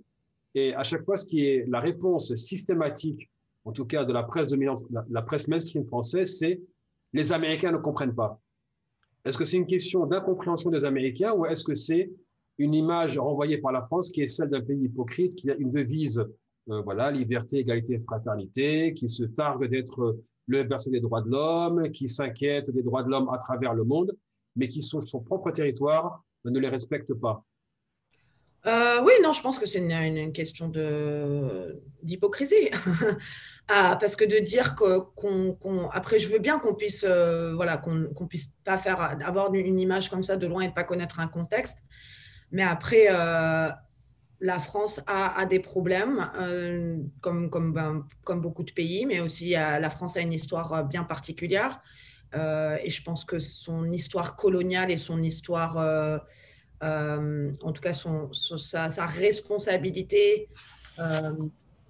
Et 0.55 0.73
à 0.73 0.83
chaque 0.83 1.03
fois, 1.03 1.17
ce 1.17 1.27
qui 1.27 1.45
est 1.45 1.65
la 1.67 1.79
réponse 1.79 2.33
systématique, 2.35 3.29
en 3.65 3.71
tout 3.71 3.85
cas 3.85 4.05
de 4.05 4.13
la 4.13 4.23
presse 4.23 4.47
dominante, 4.47 4.83
la 5.09 5.21
presse 5.21 5.47
mainstream 5.47 5.85
française, 5.85 6.37
c'est 6.37 6.61
les 7.13 7.33
Américains 7.33 7.71
ne 7.71 7.77
comprennent 7.77 8.15
pas. 8.15 8.39
Est-ce 9.25 9.37
que 9.37 9.45
c'est 9.45 9.57
une 9.57 9.67
question 9.67 10.05
d'incompréhension 10.05 10.69
des 10.69 10.85
Américains 10.85 11.33
ou 11.33 11.45
est-ce 11.45 11.63
que 11.63 11.75
c'est 11.75 12.09
une 12.61 12.73
image 12.75 13.17
renvoyée 13.17 13.57
par 13.57 13.71
la 13.71 13.81
France 13.81 14.11
qui 14.11 14.21
est 14.21 14.27
celle 14.27 14.49
d'un 14.49 14.61
pays 14.61 14.83
hypocrite, 14.83 15.35
qui 15.35 15.49
a 15.49 15.55
une 15.55 15.71
devise, 15.71 16.19
euh, 16.69 16.81
voilà, 16.81 17.11
liberté, 17.11 17.57
égalité, 17.57 17.99
fraternité, 17.99 18.93
qui 18.93 19.09
se 19.09 19.23
targue 19.23 19.65
d'être 19.65 20.19
le 20.47 20.63
berceau 20.63 20.91
des 20.91 20.99
droits 20.99 21.21
de 21.21 21.29
l'homme, 21.29 21.89
qui 21.91 22.07
s'inquiète 22.07 22.69
des 22.69 22.83
droits 22.83 23.03
de 23.03 23.09
l'homme 23.09 23.29
à 23.29 23.37
travers 23.37 23.73
le 23.73 23.83
monde, 23.83 24.15
mais 24.55 24.67
qui, 24.67 24.81
sur 24.81 25.07
son 25.07 25.21
propre 25.21 25.51
territoire, 25.51 26.23
ne 26.45 26.59
les 26.59 26.69
respecte 26.69 27.13
pas 27.13 27.43
euh, 28.67 29.01
oui, 29.01 29.13
non, 29.23 29.33
je 29.33 29.41
pense 29.41 29.57
que 29.57 29.65
c'est 29.65 29.79
une, 29.79 30.31
question 30.33 30.71
d'hypocrisie. 32.03 32.69
ah, 33.67 33.97
parce 33.99 34.15
que 34.15 34.23
de 34.23 34.37
dire 34.37 34.75
qu'on. 34.75 35.89
après, 35.91 36.19
je 36.19 36.29
veux 36.29 36.37
bien 36.37 36.59
qu'on 36.59 36.75
puisse, 36.75 37.03
euh, 37.07 37.55
voilà, 37.55 37.77
qu'on 37.77 38.27
puisse 38.27 38.51
pas 38.63 38.77
faire, 38.77 39.17
avoir 39.25 39.51
une 39.53 39.79
image 39.79 40.09
comme 40.11 40.21
ça 40.21 40.37
de 40.37 40.45
loin 40.45 40.61
et 40.61 40.67
de 40.67 40.73
pas 40.73 40.83
connaître 40.83 41.19
un 41.19 41.27
contexte. 41.27 41.79
Mais 42.51 42.63
après, 42.63 43.07
euh, 43.09 43.69
la 44.39 44.59
France 44.59 45.01
a, 45.07 45.45
des 45.45 45.59
problèmes, 45.59 46.29
euh, 46.39 46.97
ben, 47.23 47.49
comme, 48.23 48.41
beaucoup 48.41 48.63
de 48.63 48.71
pays, 48.71 49.05
mais 49.05 49.19
aussi 49.19 49.51
la 49.51 49.89
France 49.89 50.17
a 50.17 50.21
une 50.21 50.33
histoire 50.33 50.73
euh, 50.73 50.83
bien 50.83 51.03
particulière. 51.03 51.81
Et 52.33 52.89
je 52.89 53.03
pense 53.03 53.25
que 53.25 53.39
son 53.39 53.91
histoire 53.91 54.37
coloniale 54.37 54.89
et 54.89 54.97
son 54.97 55.21
histoire, 55.21 55.75
en 56.81 57.71
tout 57.73 57.81
cas 57.81 57.91
sa, 57.93 59.05
responsabilité 59.05 60.47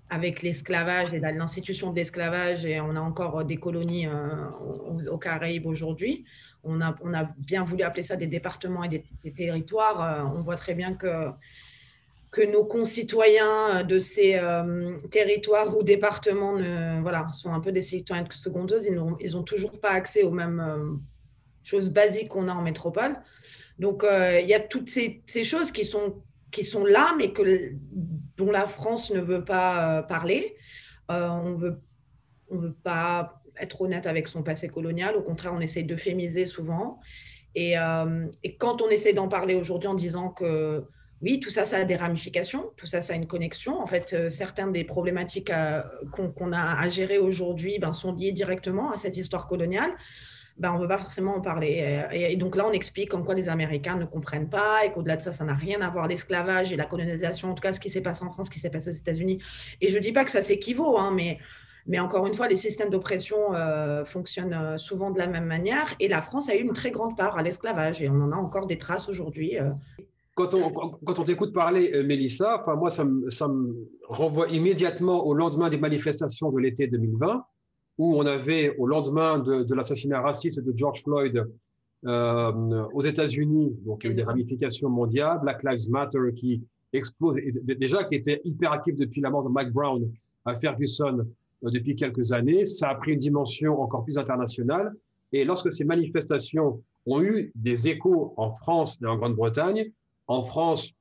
avec 0.10 0.42
l'esclavage 0.42 1.14
et 1.14 1.20
l'institution 1.20 1.92
de 1.92 1.96
l'esclavage, 1.96 2.66
et 2.66 2.82
on 2.82 2.96
a 2.96 3.00
encore 3.00 3.46
des 3.46 3.58
colonies 3.58 4.08
aux, 4.08 5.18
Caraïbes 5.20 5.68
aujourd'hui. 5.68 6.26
On 6.64 6.82
a, 6.82 6.94
bien 7.38 7.64
voulu 7.64 7.84
appeler 7.84 8.04
ça 8.04 8.16
des 8.16 8.28
départements 8.28 8.84
et 8.84 8.90
des, 8.90 9.32
territoires. 9.32 10.32
on 10.36 10.42
voit 10.42 10.56
très 10.56 10.74
bien 10.74 10.94
que 10.94 11.34
nos 12.40 12.64
concitoyens 12.64 13.84
de 13.84 14.00
ces 14.00 14.36
euh, 14.36 14.98
territoires 15.12 15.78
ou 15.78 15.84
départements 15.84 16.56
voilà, 17.02 17.30
sont 17.34 17.54
un 17.54 17.60
peu 17.60 17.72
des 17.72 17.82
citoyens 17.82 18.26
secondeuses. 18.32 18.88
Ils 18.88 19.32
n'ont 19.32 19.44
toujours 19.44 19.80
pas 19.80 19.92
accès 19.92 20.24
aux 20.24 20.32
mêmes 20.32 20.60
euh, 20.60 20.96
choses 21.64 21.90
basiques 21.90 22.30
qu'on 22.30 22.48
a 22.48 22.54
en 22.54 22.62
métropole. 22.62 23.18
Donc, 23.80 24.04
euh, 24.04 24.40
il 24.40 24.48
y 24.48 24.54
a 24.54 24.60
toutes 24.60 24.90
ces, 24.90 25.22
choses 25.44 25.72
qui 25.72 25.84
sont, 25.84 26.86
là, 26.86 27.14
mais 27.18 27.34
que, 27.34 27.74
dont 28.38 28.52
la 28.52 28.66
France 28.66 29.12
ne 29.12 29.20
veut 29.20 29.44
pas 29.44 30.04
parler. 30.04 30.56
on 31.10 31.58
ne 31.58 31.76
veut 32.50 32.76
pas 32.84 33.41
être 33.62 33.82
honnête 33.82 34.08
avec 34.08 34.28
son 34.28 34.44
passé 34.44 34.68
colonial. 34.68 35.16
Au 35.16 35.22
contraire, 35.22 35.54
on 35.56 35.62
essaie 35.62 35.84
d'euphémiser 35.84 36.46
souvent. 36.46 37.00
Et, 37.54 37.76
et, 38.44 38.56
quand 38.56 38.82
on 38.82 38.88
essaie 38.90 39.12
d'en 39.12 39.28
parler 39.28 39.56
aujourd'hui 39.56 39.90
en 39.90 39.94
disant 39.94 40.30
que 40.30 40.86
oui, 41.22 41.40
tout 41.40 41.52
ça, 41.52 41.66
ça 41.66 41.78
a 41.78 41.84
des 41.84 41.96
ramifications, 41.96 42.72
tout 42.78 42.88
ça, 42.88 43.02
ça 43.02 43.14
a 43.14 43.16
une 43.16 43.28
connexion. 43.28 43.80
En 43.80 43.86
fait, 43.86 44.14
euh, 44.14 44.30
certaines 44.30 44.72
des 44.72 44.84
problématiques 44.84 45.52
euh, 45.52 45.82
qu'on 46.12 46.52
a 46.52 46.80
à 46.80 46.90
gérer 46.90 47.20
aujourd'hui 47.20 47.78
ben, 47.80 47.94
sont 47.94 48.14
liées 48.14 48.32
directement 48.32 48.92
à 48.92 48.98
cette 48.98 49.18
histoire 49.18 49.48
coloniale. 49.48 49.92
Ben, 50.58 50.72
on 50.72 50.78
ne 50.78 50.82
veut 50.82 50.88
pas 50.88 50.98
forcément 50.98 51.36
en 51.36 51.42
parler. 51.42 52.06
Et, 52.12 52.36
donc 52.36 52.56
là, 52.56 52.66
on 52.68 52.72
explique 52.72 53.10
comme 53.10 53.24
quoi 53.24 53.36
les 53.36 53.50
Américains 53.50 53.96
ne 53.96 54.06
comprennent 54.06 54.50
pas 54.50 54.86
et 54.86 54.92
qu'au-delà 54.92 55.18
de 55.18 55.22
ça, 55.22 55.32
ça 55.32 55.44
n'a 55.44 55.54
rien 55.54 55.82
à 55.82 55.90
voir 55.90 56.08
l'esclavage 56.08 56.74
et 56.74 56.76
la 56.76 56.86
colonisation, 56.86 57.52
en 57.52 57.54
tout 57.54 57.62
cas 57.62 57.74
ce 57.74 57.80
qui 57.80 57.90
s'est 57.90 58.02
passé 58.02 58.24
en 58.24 58.32
France, 58.32 58.48
ce 58.48 58.52
qui 58.52 58.60
s'est 58.60 58.70
passé 58.70 58.90
aux 58.90 58.94
États-Unis. 58.94 59.40
Et 59.80 59.90
je 59.90 59.98
ne 59.98 60.04
dis 60.04 60.12
pas 60.12 60.26
que 60.26 60.32
ça 60.32 60.42
s'équivaut, 60.42 60.98
hein, 60.98 61.12
mais, 61.16 61.40
mais 61.88 62.00
encore 62.00 62.28
une 62.28 62.34
fois, 62.34 62.48
les 62.48 62.56
systèmes 62.56 62.90
d'oppression 62.90 63.54
euh, 63.54 64.06
fonctionnent 64.06 64.78
souvent 64.78 65.12
de 65.12 65.18
la 65.18 65.28
même 65.28 65.46
manière. 65.46 65.94
Et 66.00 66.08
la 66.08 66.22
France 66.22 66.50
a 66.50 66.56
eu 66.56 66.62
une 66.62 66.74
très 66.74 66.92
grande 66.92 67.18
part 67.18 67.38
à 67.38 67.44
l'esclavage 67.44 68.02
et 68.02 68.10
on 68.10 68.20
en 68.22 68.32
a 68.32 68.36
encore 68.36 68.68
des 68.68 68.78
traces 68.78 69.10
aujourd'hui. 69.10 69.58
quand 70.36 70.54
on, 70.54 70.70
quand 70.72 71.20
on 71.20 71.24
t'écoute 71.24 71.54
parler, 71.54 71.92
euh, 71.94 72.04
Mélissa, 72.04 72.60
enfin, 72.60 72.76
moi, 72.76 72.90
ça 72.90 73.06
me, 73.06 73.30
ça 73.30 73.48
me 73.48 73.90
renvoie 74.08 74.48
immédiatement 74.50 75.26
au 75.26 75.34
lendemain 75.34 75.70
des 75.70 75.78
manifestations 75.78 76.52
de 76.52 76.60
l'été 76.60 76.88
2020, 76.88 77.44
où 77.98 78.18
on 78.18 78.26
avait, 78.26 78.76
au 78.78 78.88
lendemain 78.88 79.40
de, 79.40 79.74
l'assassinat 79.74 80.22
raciste 80.22 80.60
de 80.60 80.74
George 80.76 81.04
Floyd 81.04 81.46
euh, 82.06 82.88
aux 82.94 83.02
États-Unis, 83.02 83.76
donc 83.86 84.04
il 84.04 84.08
y 84.08 84.10
a 84.10 84.14
eu 84.14 84.16
des 84.16 84.24
ramifications 84.24 84.90
mondiales, 84.90 85.40
Black 85.42 85.64
Lives 85.64 85.90
Matter 85.90 86.20
qui 86.36 86.64
explose, 86.94 87.36
déjà 87.64 88.04
qui 88.04 88.16
était 88.16 88.42
hyper 88.44 88.72
actif 88.72 88.96
depuis 88.96 89.22
la 89.22 89.30
mort 89.30 89.44
de 89.44 89.50
Mike 89.50 89.72
Brown 89.72 90.12
à 90.46 90.56
Ferguson 90.56 91.20
euh, 91.20 91.24
depuis 91.64 91.96
quelques 91.96 92.32
années, 92.32 92.66
ça 92.66 92.90
a 92.90 92.96
pris 92.96 93.14
une 93.14 93.20
dimension 93.20 93.82
encore 93.82 94.04
plus 94.04 94.18
internationale. 94.18 94.94
Et 95.34 95.46
lorsque 95.46 95.72
ces 95.72 95.84
manifestations 95.84 96.82
ont 97.06 97.22
eu 97.22 97.52
des 97.56 97.88
échos 97.88 98.34
en 98.38 98.52
France 98.52 98.98
et 99.02 99.06
en 99.06 99.18
Grande-Bretagne, 99.18 99.92
en 100.28 100.44
France, 100.44 100.94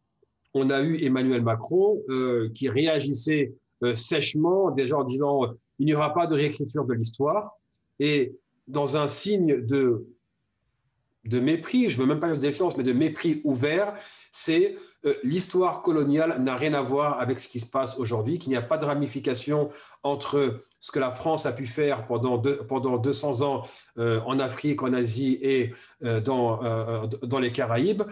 on 0.55 0.71
a 0.71 0.83
eu 0.83 1.03
Emmanuel 1.05 1.43
Macron 1.43 2.03
euh, 2.09 2.51
qui 2.55 2.69
réagissait 2.69 3.55
euh, 3.83 3.95
sèchement, 3.95 4.71
déjà 4.71 4.99
en 4.99 5.05
disant 5.05 5.45
euh, 5.45 5.49
il 5.79 5.87
n'y 5.87 5.95
aura 5.95 6.13
pas 6.13 6.27
de 6.27 6.35
réécriture 6.35 6.85
de 6.85 6.95
l'histoire. 6.95 7.59
Et 7.99 8.35
dans 8.69 8.97
un 8.97 9.09
signe 9.09 9.65
de, 9.65 10.07
de 11.25 11.41
mépris, 11.41 11.91
je 11.91 11.97
ne 11.97 12.03
veux 12.03 12.09
même 12.09 12.21
pas 12.21 12.31
de 12.31 12.41
défiance, 12.41 12.77
mais 12.77 12.83
de 12.83 12.93
mépris 12.93 13.41
ouvert, 13.45 13.95
c'est 14.33 14.77
l'histoire 15.23 15.83
coloniale 15.83 16.43
n'a 16.43 16.57
rien 16.57 16.75
à 16.75 16.83
voir 16.83 17.21
avec 17.21 17.41
ce 17.41 17.49
qui 17.49 17.61
se 17.61 17.67
passe 17.67 17.99
aujourd'hui, 17.99 18.39
qu'il 18.39 18.51
n'y 18.51 18.57
a 18.57 18.63
pas 18.63 18.79
de 18.79 18.85
ramification 18.85 19.71
entre 20.03 20.65
ce 20.79 20.93
que 20.93 20.99
la 20.99 21.11
France 21.11 21.47
a 21.47 21.53
pu 21.53 21.67
faire 21.67 22.07
pendant, 22.07 22.41
pendant 22.69 22.99
200 22.99 23.43
ans 23.43 23.67
en 23.99 24.39
Afrique, 24.39 24.83
en 24.83 24.93
Asie 24.93 25.39
et 25.41 25.73
dans, 26.01 27.07
dans 27.23 27.39
les 27.39 27.53
Caraïbes. 27.53 28.03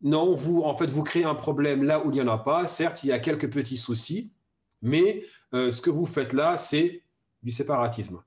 Non, 0.00 0.32
vous, 0.32 0.62
en 0.62 0.76
fait, 0.76 0.86
vous 0.86 1.02
créez 1.02 1.24
un 1.24 1.34
problème 1.34 1.82
là 1.82 2.04
où 2.04 2.10
il 2.10 2.14
n'y 2.14 2.20
en 2.20 2.28
a 2.28 2.38
pas. 2.38 2.68
Certes, 2.68 3.02
il 3.02 3.08
y 3.08 3.12
a 3.12 3.18
quelques 3.18 3.50
petits 3.50 3.76
soucis, 3.76 4.32
mais 4.80 5.24
euh, 5.54 5.72
ce 5.72 5.82
que 5.82 5.90
vous 5.90 6.06
faites 6.06 6.32
là, 6.32 6.56
c'est 6.58 7.02
du 7.42 7.50
séparatisme. 7.50 8.22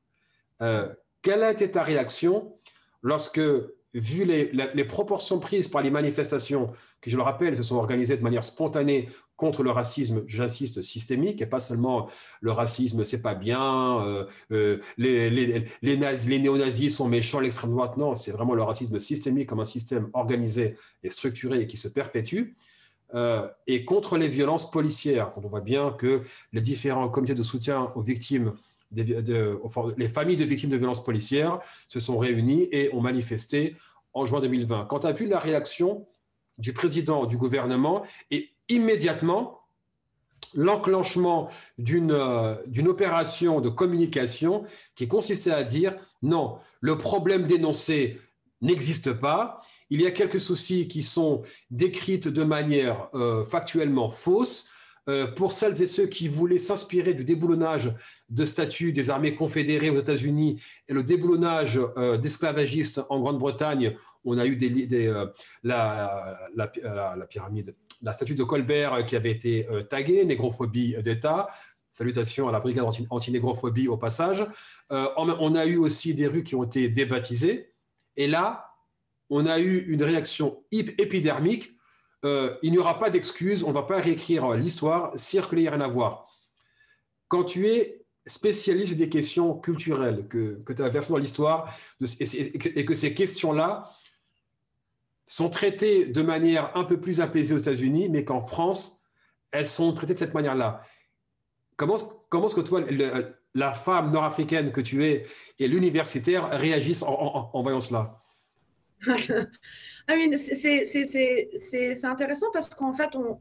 Euh, 0.62 0.94
quelle 1.22 1.44
a 1.44 1.52
été 1.52 1.72
ta 1.72 1.84
réaction 1.84 2.58
lorsque 3.02 3.42
vu 3.94 4.26
les, 4.26 4.86
proportions 4.86 5.40
prises 5.40 5.68
par 5.68 5.82
les 5.82 5.92
manifestations, 5.92 6.72
qui, 7.02 7.10
je 7.10 7.18
le 7.18 7.24
rappelle, 7.24 7.56
se 7.58 7.64
sont 7.64 7.76
organisées 7.76 8.18
de 8.18 8.24
manière 8.24 8.44
spontanée 8.44 9.10
contre 9.36 9.64
le 9.64 9.72
racisme, 9.72 10.24
j'insiste, 10.28 10.82
systémique, 10.82 11.42
et 11.42 11.46
pas 11.46 11.60
seulement 11.60 12.10
le 12.42 12.52
racisme, 12.52 13.04
c'est 13.06 13.22
pas 13.22 13.36
bien, 13.36 14.06
euh, 14.06 14.26
euh, 14.52 14.80
les, 14.98 15.30
les, 15.30 15.66
les, 15.82 16.40
néo-nazis 16.40 16.96
sont 16.96 17.08
méchants, 17.08 17.40
l'extrême 17.40 17.72
droite, 17.72 17.98
non, 17.98 18.16
c'est 18.16 18.32
vraiment 18.32 18.54
le 18.54 18.64
racisme 18.64 19.00
systémique 19.00 19.50
comme 19.50 19.60
un 19.60 19.66
système 19.66 20.10
organisé 20.14 20.78
et 21.04 21.10
structuré 21.10 21.68
qui 21.68 21.78
se 21.78 21.88
perpétue. 21.88 22.54
Euh, 23.14 23.48
et 23.68 23.84
contre 23.84 24.18
les 24.18 24.30
violences 24.30 24.72
policières, 24.72 25.32
quand 25.32 25.44
on 25.44 25.50
voit 25.50 25.62
bien 25.62 25.92
que 25.92 26.22
les 26.54 26.62
différents 26.62 27.10
comités 27.10 27.36
de 27.36 27.44
soutien 27.44 27.92
aux 27.96 28.02
victimes 28.02 28.54
les 28.94 30.08
familles 30.08 30.38
de 30.38 30.46
victimes 30.46 30.70
de 30.70 30.78
violences 30.78 31.04
policières 31.04 31.60
se 31.88 32.00
sont 32.00 32.18
réunies 32.18 32.68
et 32.72 32.94
ont 32.94 33.02
manifesté 33.02 33.76
en 34.14 34.26
juin 34.26 34.42
2020. 34.42 34.86
Quand 34.86 35.00
tu 35.00 35.14
vu 35.14 35.28
la 35.28 35.40
réaction 35.40 36.08
du 36.58 36.74
président 36.74 37.26
du 37.26 37.38
gouvernement 37.38 38.04
et 38.30 38.50
immédiatement 38.70 39.62
l'enclenchement 40.54 41.50
euh, 41.80 42.56
d'une 42.68 42.88
opération 42.88 43.62
de 43.62 43.70
communication 43.70 44.64
qui 44.96 45.08
consistait 45.08 45.52
à 45.52 45.64
dire 45.64 45.96
non, 46.22 46.58
le 46.82 46.98
problème 46.98 47.48
dénoncé 47.48 48.20
n'existe 48.62 49.14
pas, 49.14 49.62
il 49.90 50.02
y 50.02 50.08
a 50.08 50.12
quelques 50.12 50.40
soucis 50.40 50.88
qui 50.88 51.04
sont 51.04 51.44
décrits 51.70 52.20
de 52.20 52.44
manière 52.44 53.10
euh, 53.14 53.44
factuellement 53.44 54.10
fausse, 54.10 54.70
euh, 55.10 55.28
pour 55.28 55.52
celles 55.52 55.82
et 55.82 55.88
ceux 55.88 56.06
qui 56.06 56.28
voulaient 56.28 56.60
s'inspirer 56.60 57.16
du 57.16 57.24
déboulonnage 57.24 57.92
de 58.30 58.46
statuts 58.46 58.94
des 58.94 59.10
armées 59.10 59.34
confédérées 59.34 59.90
aux 59.90 60.00
États-Unis 60.00 60.62
et 60.88 60.94
le 60.94 61.02
déboulonnage 61.02 61.80
euh, 61.98 62.18
d'esclavagistes 62.18 63.02
en 63.10 63.20
Grande-Bretagne, 63.20 63.96
on 64.24 64.38
a 64.38 64.46
eu 64.46 64.60
euh, 64.94 65.26
la, 65.64 66.68
pyramide, 67.28 67.76
la 68.04 68.14
statue 68.14 68.36
de 68.36 68.44
Colbert 68.44 69.04
qui 69.06 69.16
avait 69.16 69.32
été 69.32 69.68
taguée, 69.90 70.24
négrophobie 70.24 70.96
d'État. 71.02 71.50
Salutations 71.92 72.48
à 72.48 72.52
la 72.52 72.60
brigade 72.60 72.86
anti-négrophobie 73.10 73.88
au 73.88 73.98
passage. 73.98 74.46
on 74.90 75.56
a 75.56 75.66
eu 75.66 75.78
aussi 75.78 76.14
des 76.14 76.28
rues 76.28 76.44
qui 76.44 76.56
ont 76.56 76.64
été 76.64 76.88
débaptisées. 76.88 77.74
Et 78.16 78.28
là, 78.28 78.72
on 79.30 79.46
a 79.46 79.60
eu 79.60 79.80
une 79.88 80.04
réaction 80.04 80.64
épidermique 80.72 81.76
euh, 82.24 82.56
il 82.62 82.72
n'y 82.72 82.78
aura 82.78 83.00
pas 83.00 83.10
d'excuses, 83.10 83.64
on 83.64 83.70
ne 83.70 83.74
va 83.74 83.84
pas 83.84 84.00
réécrire 84.00 84.52
l'histoire, 84.52 85.12
circuler, 85.16 85.70
rien 85.70 85.82
à 85.82 85.88
voir. 85.88 86.28
Quand 87.28 87.44
tu 87.44 87.68
es 87.68 88.06
spécialiste 88.26 88.96
des 88.96 89.10
questions 89.10 89.58
culturelles, 89.58 90.28
que, 90.28 90.62
tu 90.72 90.84
as 90.84 90.90
versé 90.90 91.12
dans 91.12 91.18
l'histoire, 91.18 91.76
et, 92.00 92.86
que 92.86 92.96
ces 92.96 93.14
questions-là 93.14 93.92
sont 95.26 95.50
traitées 95.50 96.06
de 96.06 96.22
manière 96.22 96.76
un 96.78 96.84
peu 96.84 97.00
plus 97.00 97.22
apaisée 97.22 97.56
aux 97.56 97.58
États-Unis, 97.58 98.10
mais 98.10 98.24
qu'en 98.24 98.42
France, 98.42 99.02
elles 99.52 99.66
sont 99.66 99.92
traitées 99.94 100.14
de 100.14 100.20
cette 100.20 100.34
manière-là. 100.34 100.84
Comment, 101.78 101.98
comment 102.30 102.46
est-ce 102.46 102.56
que 102.56 102.62
toi, 102.62 102.84
la 103.56 103.74
femme 103.74 104.12
nord-africaine 104.12 104.72
que 104.72 104.82
tu 104.82 105.04
es 105.04 105.26
et 105.58 105.68
l'universitaire 105.68 106.50
réagissent 106.52 107.04
en 107.04 107.62
voyant 107.64 107.80
cela? 107.80 108.22
Ah 110.08 110.14
c'est 110.40 112.06
intéressant 112.06 112.48
parce 112.52 112.70
qu'en 112.70 112.94
fait, 112.94 113.16
on... 113.16 113.40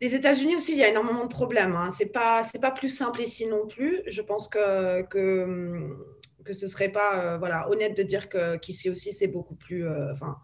les 0.00 0.14
États-Unis 0.14 0.56
aussi, 0.56 0.72
il 0.72 0.78
y 0.78 0.84
a 0.84 0.88
énormément 0.88 1.24
de 1.24 1.32
problèmes. 1.32 1.74
Hein. 1.74 1.90
Ce 1.90 2.04
n'est 2.04 2.10
pas, 2.10 2.42
pas 2.60 2.70
plus 2.70 2.88
simple 2.88 3.20
ici 3.20 3.46
non 3.46 3.66
plus. 3.66 4.02
Je 4.06 4.22
pense 4.22 4.48
que, 4.48 5.02
que, 5.02 5.96
que 6.44 6.52
ce 6.52 6.64
ne 6.64 6.70
serait 6.70 6.90
pas 6.90 7.10
euh, 7.22 7.38
voilà, 7.38 7.68
honnête 7.70 7.96
de 7.96 8.02
dire 8.02 8.28
qu'ici 8.60 8.90
aussi, 8.90 9.12
c'est 9.12 9.26
beaucoup 9.26 9.56
plus. 9.56 9.86
Euh, 9.86 10.12
enfin, 10.12 10.36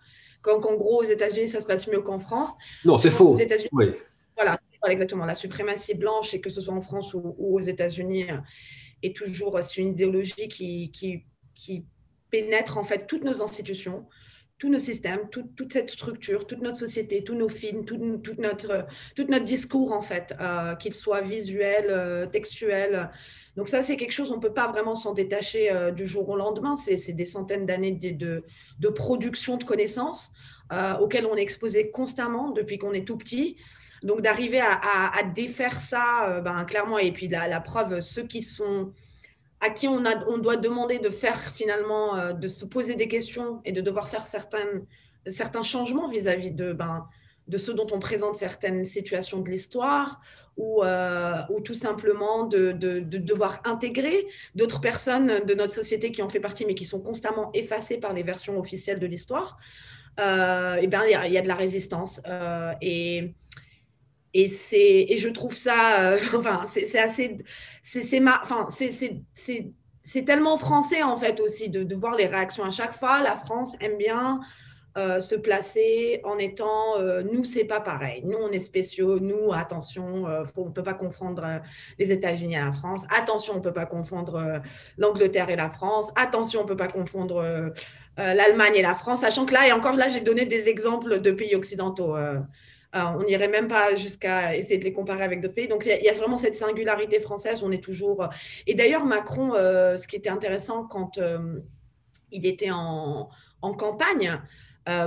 qu'en 0.43 0.59
gros, 0.59 1.01
aux 1.01 1.05
États-Unis, 1.05 1.49
ça 1.49 1.61
se 1.61 1.67
passe 1.67 1.87
mieux 1.89 2.03
qu'en 2.03 2.19
France. 2.19 2.53
Non, 2.85 2.99
c'est 2.99 3.11
faux. 3.11 3.37
oui. 3.73 3.93
Voilà, 4.37 4.59
exactement. 4.89 5.25
La 5.25 5.35
suprématie 5.35 5.95
blanche, 5.95 6.35
et 6.35 6.41
que 6.41 6.51
ce 6.51 6.61
soit 6.61 6.75
en 6.75 6.83
France 6.83 7.15
ou, 7.15 7.35
aux 7.39 7.61
États-Unis, 7.61 8.27
est 9.03 9.17
toujours 9.17 9.59
c'est 9.63 9.81
une 9.81 9.93
idéologie 9.93 10.49
qui, 10.49 10.91
qui, 10.91 11.25
qui 11.55 11.87
pénètre 12.31 12.77
en 12.79 12.85
fait 12.85 13.07
toutes 13.07 13.23
nos 13.23 13.43
institutions, 13.43 14.07
tous 14.59 14.69
nos 14.69 14.79
systèmes, 14.79 15.29
toute 15.31 15.73
cette 15.73 15.91
structure, 15.91 16.47
toute 16.47 16.63
notre 16.63 16.79
société, 16.79 17.25
tous 17.25 17.35
nos 17.35 17.49
films, 17.49 17.85
tout, 17.85 17.99
notre, 18.39 18.87
tout 19.17 19.27
notre 19.29 19.45
discours, 19.45 19.93
en 19.93 20.01
fait, 20.01 20.33
euh, 20.41 20.77
qu'il 20.77 20.95
soit 20.95 21.23
visuel, 21.23 21.87
euh, 21.89 22.27
textuel. 22.27 23.11
Donc 23.57 23.69
ça, 23.69 23.83
c'est 23.83 23.97
quelque 23.97 24.13
chose, 24.13 24.31
on 24.31 24.37
ne 24.37 24.41
peut 24.41 24.53
pas 24.55 24.69
vraiment 24.69 24.95
s'en 24.95 25.13
détacher 25.13 25.73
euh, 25.73 25.91
du 25.91 26.07
jour 26.07 26.29
au 26.29 26.37
lendemain. 26.37 26.77
C'est 26.77 27.13
des 27.13 27.27
centaines 27.27 27.67
d'années 27.67 27.93
de, 27.93 28.45
de, 28.79 28.89
production 28.89 29.57
de 29.57 29.65
connaissances 29.65 30.33
auxquelles 31.01 31.27
on 31.27 31.37
est 31.37 31.43
exposé 31.43 31.91
constamment 31.91 32.51
depuis 32.51 32.79
qu'on 32.79 32.93
est 32.93 33.07
tout 33.07 33.17
petit. 33.17 33.57
Donc 34.03 34.23
d'arriver 34.23 34.61
à, 34.61 35.23
défaire 35.35 35.81
ça, 35.81 36.41
ben, 36.45 36.65
clairement, 36.65 36.99
et 36.99 37.13
puis 37.13 37.29
la, 37.29 37.49
la 37.49 37.61
preuve, 37.61 38.01
ceux 38.01 38.25
qui 38.25 38.43
sont 38.43 38.93
à 39.65 39.71
qui 39.71 39.89
on, 39.89 40.05
a, 40.05 40.23
on 40.29 40.37
doit 40.37 40.57
demander 40.57 40.99
de 40.99 41.09
faire 41.09 41.41
finalement, 41.41 42.17
euh, 42.17 42.33
de 42.35 42.49
se 42.49 42.67
poser 42.67 42.97
des 42.97 43.09
questions 43.09 43.63
et 43.65 43.73
de 43.73 43.81
devoir 43.81 44.09
faire 44.09 44.27
certaines, 44.27 44.85
certains 45.27 45.63
changements 45.63 46.07
vis-à-vis 46.07 46.51
de, 46.51 46.75
ben, 46.75 47.09
de 47.49 47.57
ce 47.57 47.73
dont 47.73 47.87
on 47.91 47.99
présente 47.99 48.37
certaines 48.37 48.85
situations 48.85 49.41
de 49.41 49.49
l'histoire 49.49 50.21
ou, 50.59 50.83
euh, 50.83 51.37
ou 51.49 51.61
tout 51.63 51.75
simplement 51.75 52.45
de, 52.45 52.73
de, 52.73 53.01
devoir 53.01 53.63
intégrer 53.65 54.27
d'autres 54.55 54.83
personnes 54.83 55.47
de 55.47 55.55
notre 55.55 55.73
société 55.73 56.13
qui 56.13 56.21
en 56.21 56.29
fait 56.29 56.41
partie 56.41 56.67
mais 56.67 56.75
qui 56.75 56.85
sont 56.85 57.01
constamment 57.01 57.51
effacées 57.55 57.97
par 57.97 58.13
les 58.13 58.23
versions 58.23 58.59
officielles 58.61 58.99
de 58.99 59.07
l'histoire, 59.07 59.57
euh, 60.21 60.77
et 60.77 60.89
bien 60.89 61.03
il 61.05 61.31
y, 61.31 61.33
y, 61.33 61.39
a 61.39 61.43
de 61.43 61.49
la 61.49 61.57
résistance. 61.57 62.21
et 62.83 63.33
et, 64.35 65.13
et 65.13 65.17
je 65.17 65.29
trouve 65.29 65.55
ça, 65.55 66.13
euh, 66.13 66.19
enfin, 66.37 66.65
c'est, 66.73 66.99
assez, 66.99 67.39
c'est, 67.83 68.23
enfin, 68.43 68.69
c'est, 68.71 70.25
tellement 70.25 70.59
français 70.59 71.03
en 71.03 71.17
fait 71.17 71.41
aussi 71.41 71.69
de, 71.69 71.85
de, 71.85 71.95
voir 71.95 72.17
les 72.17 72.27
réactions 72.27 72.65
à 72.65 72.71
chaque 72.71 72.95
fois. 72.95 73.23
La 73.23 73.37
France 73.37 73.75
aime 73.81 73.97
bien 73.97 74.41
euh, 74.97 75.21
se 75.21 75.35
placer 75.35 76.21
en 76.25 76.39
étant, 76.39 76.99
euh, 76.99 77.23
nous 77.23 77.45
c'est 77.45 77.65
pas 77.65 77.81
pareil, 77.81 78.23
nous 78.25 78.37
on 78.41 78.51
est 78.51 78.61
spéciaux, 78.61 79.19
nous 79.19 79.53
attention, 79.53 80.25
on 80.57 80.65
ne 80.65 80.71
peut 80.71 80.83
pas 80.83 80.95
confondre 80.95 81.45
les 81.99 82.13
États-Unis 82.13 82.57
à 82.57 82.67
la 82.67 82.73
France, 82.73 83.03
attention 83.17 83.55
on 83.55 83.59
ne 83.59 83.63
peut 83.63 83.73
pas 83.73 83.87
confondre 83.87 84.61
l'Angleterre 84.99 85.51
et 85.51 85.57
la 85.57 85.71
France, 85.71 86.11
attention 86.17 86.61
on 86.61 86.63
ne 86.65 86.69
peut 86.69 86.77
pas 86.77 86.89
confondre 86.89 87.73
l'Allemagne 88.17 88.75
et 88.77 88.83
la 88.83 88.95
France, 88.95 89.23
sachant 89.23 89.47
que 89.47 89.55
là 89.55 89.67
et 89.67 89.73
encore 89.73 89.97
là 89.97 90.09
j'ai 90.09 90.21
donné 90.21 90.45
des 90.45 90.69
exemples 90.69 91.21
de 91.21 91.31
pays 91.33 91.57
occidentaux. 91.57 92.17
Euh, 92.95 93.01
on 93.19 93.25
n'irait 93.25 93.49
même 93.49 93.67
pas 93.67 93.95
jusqu'à 93.97 94.55
essayer 94.55 94.79
de 94.79 94.85
les 94.85 94.93
comparer 94.93 95.25
avec 95.25 95.41
d'autres 95.41 95.55
pays. 95.55 95.69
Donc, 95.69 95.85
il 95.85 96.05
y, 96.05 96.09
a 96.09 96.13
vraiment 96.13 96.37
cette 96.37 96.55
singularité 96.55 97.19
française. 97.19 97.63
On 97.63 97.73
est 97.73 97.83
toujours. 97.83 98.23
Euh, 98.23 98.29
et 98.67 98.75
d'ailleurs, 98.75 99.05
Macron, 99.05 99.55
euh, 99.55 99.97
ce 99.97 100.07
qui 100.07 100.17
était 100.17 100.29
intéressant 100.29 100.85
quand 100.85 101.19
il 102.31 102.47
était 102.47 102.71
en, 102.71 103.29
campagne, 103.63 104.41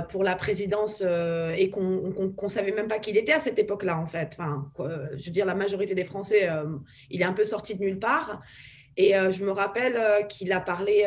pour 0.08 0.24
la 0.24 0.34
présidence 0.34 1.02
et 1.02 1.70
qu'on 1.70 2.32
ne 2.42 2.48
savait 2.48 2.72
même 2.72 2.88
pas 2.88 2.98
qui 2.98 3.10
il 3.10 3.16
était 3.16 3.32
à 3.32 3.38
cette 3.38 3.60
époque-là, 3.60 3.96
en 3.96 4.06
fait. 4.06 4.36
Enfin, 4.36 4.68
je 4.76 5.24
veux 5.24 5.30
dire, 5.30 5.46
la 5.46 5.54
majorité 5.54 5.94
des 5.94 6.04
Français, 6.04 6.48
il 7.10 7.22
est 7.22 7.24
un 7.24 7.32
peu 7.32 7.44
sorti 7.44 7.76
de 7.76 7.80
nulle 7.80 8.00
part. 8.00 8.42
Et 8.96 9.12
je 9.12 9.44
me 9.44 9.52
rappelle 9.52 10.26
qu'il 10.26 10.50
a 10.52 10.60
parlé 10.60 11.06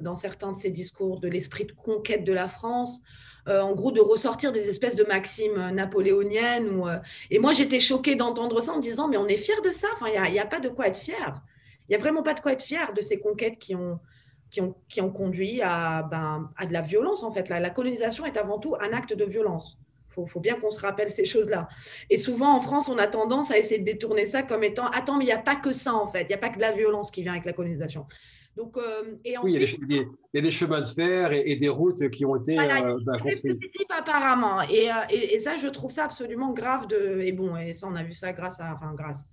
dans 0.00 0.16
certains 0.16 0.52
de 0.52 0.56
ses 0.56 0.70
discours 0.70 1.20
de 1.20 1.28
l'esprit 1.28 1.66
de 1.66 1.72
conquête 1.72 2.24
de 2.24 2.32
la 2.32 2.48
France, 2.48 3.02
en 3.46 3.74
gros 3.74 3.90
de 3.90 4.00
ressortir 4.00 4.52
des 4.52 4.68
espèces 4.68 4.94
de 4.94 5.04
maximes 5.04 5.70
napoléoniennes. 5.70 6.68
Ou, 6.70 6.86
et 7.30 7.38
moi, 7.38 7.52
j'étais 7.52 7.80
choquée 7.80 8.14
d'entendre 8.14 8.60
ça 8.60 8.72
en 8.72 8.76
me 8.76 8.82
disant, 8.82 9.08
mais 9.08 9.16
on 9.16 9.26
est 9.26 9.36
fier 9.36 9.60
de 9.62 9.70
ça, 9.70 9.88
enfin, 9.94 10.06
il 10.08 10.32
n'y 10.32 10.38
a, 10.38 10.46
pas 10.46 10.60
de 10.60 10.68
quoi 10.68 10.86
être 10.86 10.98
fier. 10.98 11.42
Il 11.88 11.92
n'y 11.92 11.96
a 11.96 11.98
vraiment 11.98 12.22
pas 12.22 12.34
de 12.34 12.40
quoi 12.40 12.52
être 12.52 12.62
fier 12.62 12.92
de 12.94 13.00
ces 13.00 13.18
conquêtes 13.18 13.58
qui 13.58 13.74
ont, 13.74 13.98
qui 14.52 14.60
ont, 14.60 14.74
qui 14.88 15.00
ont 15.00 15.10
conduit 15.10 15.60
à, 15.62 16.02
ben, 16.04 16.50
à, 16.56 16.66
de 16.66 16.72
la 16.72 16.82
violence, 16.82 17.22
en 17.22 17.32
fait. 17.32 17.48
La, 17.48 17.70
colonisation 17.70 18.24
est 18.26 18.36
avant 18.36 18.58
tout 18.58 18.76
un 18.80 18.92
acte 18.92 19.14
de 19.14 19.24
violence. 19.24 19.78
Il 20.16 20.28
faut, 20.28 20.40
bien 20.40 20.56
qu'on 20.56 20.70
se 20.70 20.78
rappelle 20.78 21.10
ces 21.10 21.24
choses-là. 21.24 21.68
Et 22.10 22.18
souvent, 22.18 22.54
en 22.54 22.60
France, 22.60 22.90
on 22.90 22.98
a 22.98 23.06
tendance 23.06 23.50
à 23.50 23.56
essayer 23.56 23.78
de 23.78 23.84
détourner 23.84 24.26
ça 24.26 24.42
comme 24.42 24.62
étant 24.62 24.86
Attends, 24.88 25.16
mais 25.16 25.24
il 25.24 25.28
n'y 25.28 25.32
a 25.32 25.38
pas 25.38 25.56
que 25.56 25.72
ça, 25.72 25.94
en 25.94 26.06
fait. 26.06 26.22
Il 26.22 26.28
n'y 26.28 26.34
a 26.34 26.38
pas 26.38 26.50
que 26.50 26.56
de 26.56 26.60
la 26.60 26.72
violence 26.72 27.10
qui 27.10 27.22
vient 27.22 27.32
avec 27.32 27.46
la 27.46 27.54
colonisation. 27.54 28.06
Donc, 28.56 28.76
euh, 28.76 29.16
et 29.24 29.36
ensuite, 29.38 29.56
oui, 29.56 29.86
il 29.88 29.96
y, 30.34 30.38
a 30.38 30.42
des, 30.42 30.50
chemins 30.50 30.82
de 30.82 30.86
fer 30.86 31.32
et, 31.32 31.56
des 31.56 31.70
routes 31.70 32.10
qui 32.10 32.26
ont 32.26 32.36
été 32.36 32.54
voilà, 32.54 32.86
euh, 32.86 32.98
ben, 33.02 33.18
construites. 33.18 33.58
apparemment. 33.88 34.60
Et, 34.62 34.90
euh, 34.90 34.94
et, 35.10 35.34
et, 35.34 35.40
ça, 35.40 35.56
je 35.56 35.68
trouve 35.68 35.90
ça 35.90 36.04
absolument 36.04 36.52
grave. 36.52 36.86
De, 36.86 37.20
et 37.22 37.32
bon, 37.32 37.56
et 37.56 37.72
ça, 37.72 37.86
on 37.90 37.94
a 37.94 38.02
vu 38.02 38.12
ça 38.12 38.32
grâce 38.32 38.60
à. 38.60 38.74
Enfin, 38.74 38.92
grâce 38.94 39.24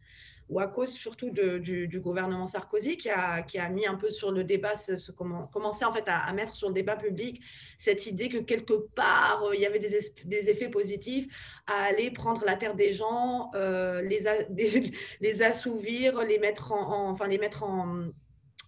ou 0.49 0.59
à 0.59 0.67
cause 0.67 0.91
surtout 0.91 1.29
du, 1.29 1.99
gouvernement 1.99 2.47
Sarkozy 2.47 2.97
qui 2.97 3.09
a, 3.09 3.43
qui 3.43 3.59
a 3.59 3.69
mis 3.69 3.85
un 3.85 3.95
peu 3.95 4.09
sur 4.09 4.31
le 4.31 4.43
débat, 4.43 4.75
ce, 4.75 5.11
comment, 5.11 5.47
commencé 5.47 5.85
en 5.85 5.93
fait 5.93 6.05
à, 6.07 6.31
mettre 6.33 6.55
sur 6.55 6.69
le 6.69 6.73
débat 6.73 6.95
public 6.95 7.41
cette 7.77 8.07
idée 8.07 8.29
que 8.29 8.39
quelque 8.39 8.73
part 8.95 9.43
euh, 9.43 9.55
il 9.55 9.61
y 9.61 9.65
avait 9.65 9.79
des, 9.79 9.99
des, 10.25 10.49
effets 10.49 10.69
positifs 10.69 11.27
à 11.67 11.83
aller 11.83 12.09
prendre 12.09 12.43
la 12.45 12.55
terre 12.55 12.75
des 12.75 12.93
gens, 12.93 13.51
euh, 13.53 14.01
les, 14.01 14.23
les 15.21 15.41
assouvir, 15.43 16.21
les 16.21 16.39
mettre 16.39 16.71
en, 16.71 17.09
enfin 17.09 17.27
les 17.27 17.37
mettre 17.37 17.63
en, 17.63 18.07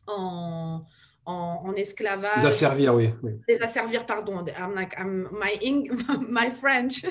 en 0.08 0.86
en, 1.25 1.74
esclavage. 1.75 2.41
Les 2.41 2.48
asservir, 2.48 2.96
oui. 2.96 3.13
oui. 3.24 3.34
Les 3.48 3.62
asservir, 3.62 4.05
pardon. 4.05 4.43
my, 4.43 5.89
my 6.27 6.51
French 6.60 7.05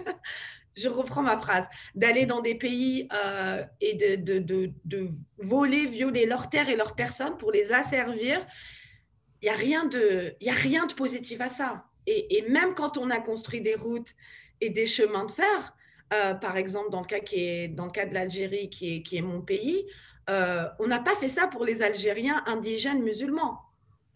je 0.77 0.89
reprends 0.89 1.23
ma 1.23 1.39
phrase, 1.39 1.67
d'aller 1.95 2.27
dans 2.27 2.41
des 2.41 2.55
pays 2.55 3.09
euh, 3.13 3.63
et 3.81 3.95
de, 3.95 4.39
de, 4.39 4.73
de, 4.85 5.09
voler, 5.39 5.87
violer 5.87 6.27
leurs 6.27 6.49
terres 6.49 6.69
et 6.69 6.77
leurs 6.77 6.95
personnes 6.95 7.37
pour 7.37 7.53
les 7.53 7.73
asservir, 7.73 8.45
il 9.43 9.47
n'y 9.47 9.51
a, 9.51 9.55
rien 9.55 9.85
de, 9.87 10.35
a 10.47 10.53
rien 10.53 10.87
de 10.87 10.95
positif 10.95 11.41
à 11.41 11.51
ça. 11.51 11.85
Et, 12.07 12.39
et, 12.39 12.49
même 12.49 12.75
quand 12.75 12.99
on 12.99 13.11
a 13.11 13.21
construit 13.21 13.61
des 13.61 13.75
routes 13.75 14.15
et 14.61 14.71
des 14.71 14.87
chemins 14.87 15.25
de 15.25 15.31
fer, 15.31 15.77
euh, 16.13 16.35
par 16.35 16.57
exemple 16.57 16.91
dans 16.91 17.01
le 17.01 17.07
cas, 17.07 17.21
qui 17.21 17.41
est, 17.41 17.69
dans 17.69 17.87
le 17.87 17.91
cas 17.91 18.07
de 18.07 18.15
l'Algérie, 18.15 18.71
qui 18.71 18.97
est, 18.97 19.03
qui 19.03 19.17
est 19.17 19.23
mon 19.23 19.43
pays, 19.43 19.87
euh, 20.31 20.69
on 20.79 20.87
n'a 20.87 21.01
pas 21.01 21.15
fait 21.17 21.29
ça 21.29 21.47
pour 21.49 21.65
les 21.65 21.83
Algériens 21.83 22.43
indigènes 22.47 23.03
musulmans. 23.03 23.61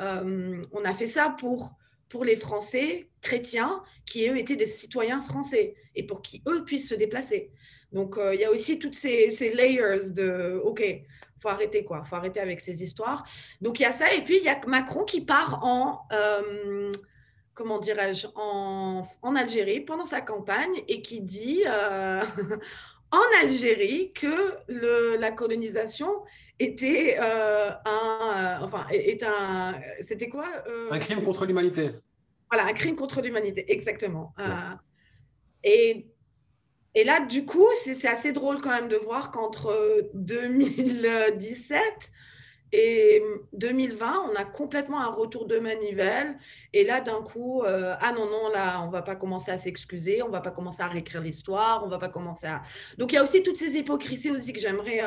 on 0.01 0.85
a 0.85 0.95
fait 0.95 1.09
ça 1.09 1.35
pour 1.39 1.75
pour 2.15 2.25
les 2.25 2.37
Français 2.37 3.09
chrétiens 3.23 3.83
qui, 4.07 4.29
eux, 4.29 4.39
étaient 4.39 4.55
des 4.55 4.69
citoyens 4.69 5.21
français 5.21 5.75
et 5.97 6.07
pour 6.07 6.23
qui, 6.23 6.43
eux, 6.47 6.65
puissent 6.65 6.89
se 6.89 6.95
déplacer. 6.95 7.51
Donc, 7.91 8.19
euh, 8.19 8.35
il 8.35 8.41
y 8.41 8.45
a 8.45 8.53
aussi 8.53 8.79
toutes 8.79 8.95
ces, 8.95 9.53
layers 9.55 10.11
de, 10.11 10.61
OK, 10.65 10.81
faut 11.41 11.49
arrêter 11.49 11.85
quoi, 11.85 12.05
faut 12.05 12.15
arrêter 12.15 12.39
avec 12.39 12.61
ces 12.61 12.85
histoires. 12.85 13.25
Donc, 13.61 13.81
il 13.81 13.83
y 13.83 13.87
a 13.87 13.91
ça. 13.91 14.13
Et 14.15 14.23
puis, 14.23 14.39
il 14.39 14.45
y 14.45 14.49
a 14.49 14.61
Macron 14.67 15.05
qui 15.05 15.23
part 15.23 15.65
en, 15.65 16.07
euh, 16.13 16.91
comment 17.55 17.79
dirais-je, 17.79 18.29
en, 18.37 19.05
Algérie 19.35 19.81
pendant 19.81 20.05
sa 20.05 20.21
campagne 20.21 20.83
et 20.87 21.03
qui 21.03 21.21
dit 21.21 21.65
euh, 21.67 22.23
en 23.15 23.43
Algérie 23.43 24.13
que 24.13 24.57
le, 24.69 25.17
la 25.17 25.31
colonisation 25.31 26.09
était 26.59 27.17
euh, 27.21 27.71
un, 27.85 28.59
euh, 28.61 28.65
enfin, 28.65 28.87
est 28.91 29.23
un, 29.23 29.75
c'était 30.03 30.29
quoi 30.29 30.49
euh? 30.67 30.89
Un 30.91 30.99
crime 30.99 31.23
contre 31.23 31.47
l'humanité. 31.47 31.91
Voilà, 32.51 32.67
un 32.69 32.73
crime 32.73 32.97
contre 32.97 33.21
l'humanité, 33.21 33.71
exactement. 33.73 34.35
et, 35.63 36.07
et 36.95 37.05
là, 37.05 37.21
du 37.21 37.45
coup, 37.45 37.67
c'est 37.83 38.07
assez 38.07 38.33
drôle 38.33 38.61
quand 38.61 38.71
même 38.71 38.89
de 38.89 38.97
voir 38.97 39.31
qu'entre 39.31 40.11
2017 40.15 41.83
et 42.73 43.23
2020, 43.53 44.31
on 44.33 44.35
a 44.35 44.45
complètement 44.45 45.01
un 45.01 45.11
retour 45.11 45.47
de 45.47 45.59
manivelle. 45.59 46.39
Et 46.73 46.85
là, 46.85 47.01
d'un 47.01 47.23
coup, 47.23 47.63
ah 47.65 48.13
non, 48.13 48.27
non, 48.27 48.49
là, 48.49 48.83
on 48.83 48.91
va 48.91 49.03
pas 49.03 49.15
commencer 49.15 49.51
à 49.51 49.59
s'excuser, 49.59 50.23
on 50.23 50.29
va 50.29 50.41
pas 50.41 50.51
commencer 50.51 50.83
à 50.83 50.89
réécrire 50.89 51.21
l'histoire, 51.21 51.85
on 51.85 51.89
va 51.89 51.99
pas 51.99 52.09
commencer 52.09 52.47
à... 52.47 52.63
Donc, 52.99 53.13
il 53.13 53.15
y 53.15 53.19
a 53.19 53.23
aussi 53.23 53.43
toutes 53.43 53.57
ces 53.57 53.77
hypocrisies 53.77 54.31
aussi 54.31 54.53
que 54.53 54.61
j'aimerais 54.61 55.03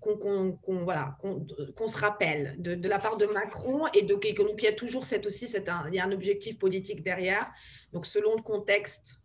qu'on 0.00 0.58
voilà, 0.66 1.18
qu'on 1.20 1.88
se 1.88 1.98
rappelle 1.98 2.54
de, 2.58 2.88
la 2.88 2.98
part 2.98 3.16
de 3.16 3.26
Macron 3.26 3.86
et 3.94 4.02
de 4.02 4.14
qu'il 4.14 4.34
y 4.62 4.66
a 4.66 4.72
toujours 4.72 5.04
cette 5.04 5.26
aussi 5.26 5.46
un, 5.66 5.84
il 5.88 5.94
y 5.94 5.98
a 5.98 6.04
un 6.04 6.12
objectif 6.12 6.58
politique 6.58 7.02
derrière. 7.02 7.50
Donc 7.92 8.06
selon 8.06 8.36
le 8.36 8.42
contexte. 8.42 9.16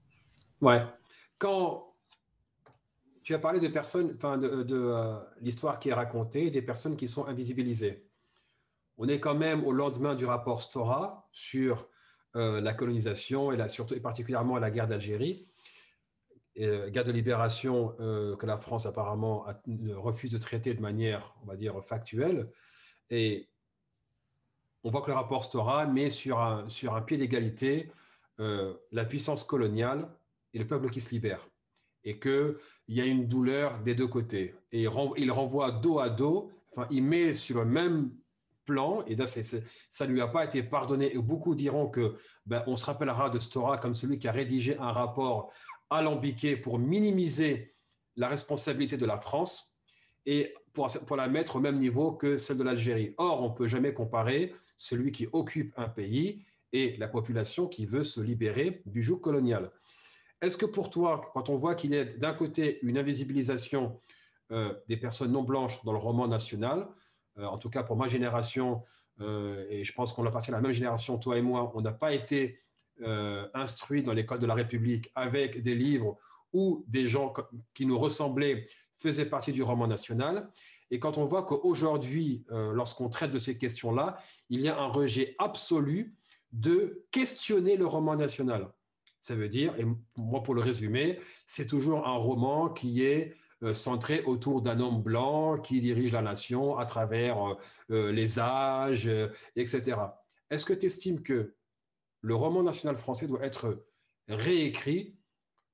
Ouais. 0.61 0.81
Quand 1.37 1.92
tu 3.23 3.33
as 3.33 3.39
parlé 3.39 3.59
de 3.59 3.67
personnes, 3.69 4.13
enfin 4.15 4.37
de, 4.37 4.65
euh, 4.71 5.17
l'histoire 5.41 5.79
qui 5.79 5.89
est 5.89 5.93
racontée, 5.93 6.51
des 6.51 6.61
personnes 6.61 6.97
qui 6.97 7.07
sont 7.07 7.25
invisibilisées. 7.25 8.05
On 8.97 9.07
est 9.07 9.19
quand 9.19 9.33
même 9.35 9.65
au 9.65 9.71
lendemain 9.71 10.13
du 10.13 10.25
rapport 10.25 10.61
Stora 10.61 11.27
sur 11.31 11.87
euh, 12.35 12.61
la 12.61 12.73
colonisation 12.73 13.51
et, 13.51 13.57
la, 13.57 13.69
surtout, 13.69 13.95
et 13.95 13.99
particulièrement 13.99 14.59
la 14.59 14.69
guerre 14.69 14.87
d'Algérie. 14.87 15.47
Euh, 16.59 16.89
guerre 16.89 17.05
de 17.05 17.11
libération 17.11 17.95
que 17.97 18.45
la 18.45 18.57
France 18.57 18.85
apparemment 18.85 19.45
refuse 19.95 20.31
de 20.31 20.37
traiter 20.37 20.73
de 20.73 20.81
manière, 20.81 21.33
on 21.41 21.47
va 21.47 21.55
dire, 21.55 21.83
factuelle. 21.83 22.51
Et 23.09 23.49
on 24.83 24.91
voit 24.91 25.01
que 25.01 25.07
le 25.07 25.15
rapport 25.15 25.45
Stora 25.45 25.87
met 25.87 26.09
sur 26.09 26.39
un, 26.39 26.67
sur 26.69 26.93
un 26.93 27.01
pied 27.01 27.17
d'égalité 27.17 27.91
la 28.37 29.05
puissance 29.05 29.43
coloniale 29.43 30.09
et 30.53 30.59
le 30.59 30.67
peuple 30.67 30.89
qui 30.89 30.99
se 30.99 31.11
libère. 31.11 31.47
Et 32.03 32.19
qu'il 32.19 32.55
y 32.87 33.01
a 33.01 33.05
une 33.05 33.27
douleur 33.27 33.79
des 33.79 33.95
deux 33.95 34.07
côtés. 34.07 34.55
Et 34.71 34.83
il 35.17 35.31
renvoie 35.31 35.71
dos 35.71 35.99
à 35.99 36.09
dos, 36.09 36.51
enfin, 36.71 36.87
il 36.91 37.03
met 37.03 37.33
sur 37.33 37.59
le 37.59 37.65
même 37.65 38.11
plan, 38.65 39.03
et 39.07 39.15
là, 39.15 39.25
ça 39.27 40.07
ne 40.07 40.11
lui 40.11 40.21
a 40.21 40.27
pas 40.27 40.45
été 40.45 40.63
pardonné. 40.63 41.13
Et 41.13 41.17
beaucoup 41.17 41.55
diront 41.55 41.87
que 41.87 42.15
ben, 42.45 42.63
on 42.67 42.75
se 42.75 42.85
rappellera 42.85 43.29
de 43.29 43.39
Stora 43.39 43.77
comme 43.77 43.93
celui 43.93 44.19
qui 44.19 44.27
a 44.27 44.31
rédigé 44.31 44.77
un 44.77 44.91
rapport 44.91 45.51
alambiquée 45.89 46.57
pour 46.57 46.79
minimiser 46.79 47.73
la 48.15 48.27
responsabilité 48.27 48.97
de 48.97 49.05
la 49.05 49.17
France 49.17 49.77
et 50.25 50.53
pour, 50.73 50.87
pour 51.07 51.17
la 51.17 51.27
mettre 51.27 51.57
au 51.57 51.59
même 51.59 51.79
niveau 51.79 52.13
que 52.13 52.37
celle 52.37 52.57
de 52.57 52.63
l'Algérie. 52.63 53.13
Or, 53.17 53.41
on 53.41 53.49
ne 53.49 53.55
peut 53.55 53.67
jamais 53.67 53.93
comparer 53.93 54.53
celui 54.77 55.11
qui 55.11 55.27
occupe 55.31 55.73
un 55.77 55.89
pays 55.89 56.43
et 56.71 56.97
la 56.97 57.07
population 57.07 57.67
qui 57.67 57.85
veut 57.85 58.03
se 58.03 58.19
libérer 58.19 58.81
du 58.85 59.03
joug 59.03 59.17
colonial. 59.17 59.71
Est-ce 60.43 60.57
que 60.57 60.65
pour 60.65 60.89
toi, 60.89 61.31
quand 61.33 61.47
on 61.47 61.55
voit 61.55 61.73
qu'il 61.73 61.93
y 61.93 61.97
a 61.97 62.03
d'un 62.03 62.33
côté 62.33 62.79
une 62.81 62.97
invisibilisation 62.97 63.97
euh, 64.51 64.73
des 64.89 64.97
personnes 64.97 65.31
non 65.31 65.41
blanches 65.41 65.81
dans 65.85 65.93
le 65.93 65.97
roman 65.97 66.27
national, 66.27 66.89
euh, 67.37 67.45
en 67.45 67.57
tout 67.57 67.69
cas 67.69 67.81
pour 67.81 67.95
ma 67.95 68.07
génération, 68.07 68.83
euh, 69.21 69.65
et 69.69 69.85
je 69.85 69.93
pense 69.93 70.11
qu'on 70.11 70.25
appartient 70.25 70.51
à 70.51 70.55
la 70.55 70.59
même 70.59 70.73
génération, 70.73 71.17
toi 71.17 71.37
et 71.37 71.41
moi, 71.41 71.71
on 71.75 71.81
n'a 71.81 71.93
pas 71.93 72.13
été 72.13 72.59
instruits 73.55 74.03
dans 74.03 74.13
l'école 74.13 74.37
de 74.37 74.45
la 74.45 74.53
République 74.53 75.11
avec 75.15 75.61
des 75.63 75.73
livres 75.73 76.19
où 76.53 76.85
des 76.87 77.07
gens 77.07 77.33
qui 77.73 77.87
nous 77.87 77.97
ressemblaient 77.97 78.67
faisaient 78.93 79.25
partie 79.25 79.51
du 79.51 79.63
roman 79.63 79.87
national. 79.87 80.51
Et 80.91 80.99
quand 80.99 81.17
on 81.17 81.23
voit 81.23 81.43
qu'aujourd'hui, 81.43 82.45
lorsqu'on 82.49 83.09
traite 83.09 83.31
de 83.31 83.39
ces 83.39 83.57
questions-là, 83.57 84.17
il 84.49 84.61
y 84.61 84.69
a 84.69 84.79
un 84.79 84.87
rejet 84.87 85.35
absolu 85.39 86.15
de 86.51 87.03
questionner 87.09 87.77
le 87.77 87.87
roman 87.87 88.15
national. 88.15 88.69
Ça 89.23 89.35
veut 89.35 89.47
dire, 89.47 89.73
et 89.79 89.85
moi 90.17 90.43
pour 90.43 90.53
le 90.53 90.59
résumer, 90.59 91.17
c'est 91.45 91.67
toujours 91.67 92.05
un 92.05 92.17
roman 92.17 92.67
qui 92.67 93.03
est 93.03 93.33
euh, 93.63 93.73
centré 93.73 94.21
autour 94.25 94.61
d'un 94.61 94.81
homme 94.81 95.01
blanc 95.01 95.57
qui 95.57 95.79
dirige 95.79 96.11
la 96.11 96.21
nation 96.21 96.77
à 96.77 96.85
travers 96.85 97.55
les 97.87 98.39
âges, 98.39 99.09
etc. 99.55 99.95
Est-ce 100.49 100.65
que 100.65 100.73
tu 100.73 100.87
estimes 100.87 101.23
que 101.23 101.53
le 102.19 102.35
roman 102.35 102.63
national 102.63 102.97
français 102.97 103.27
doit 103.27 103.45
être 103.45 103.85
réécrit 104.27 105.15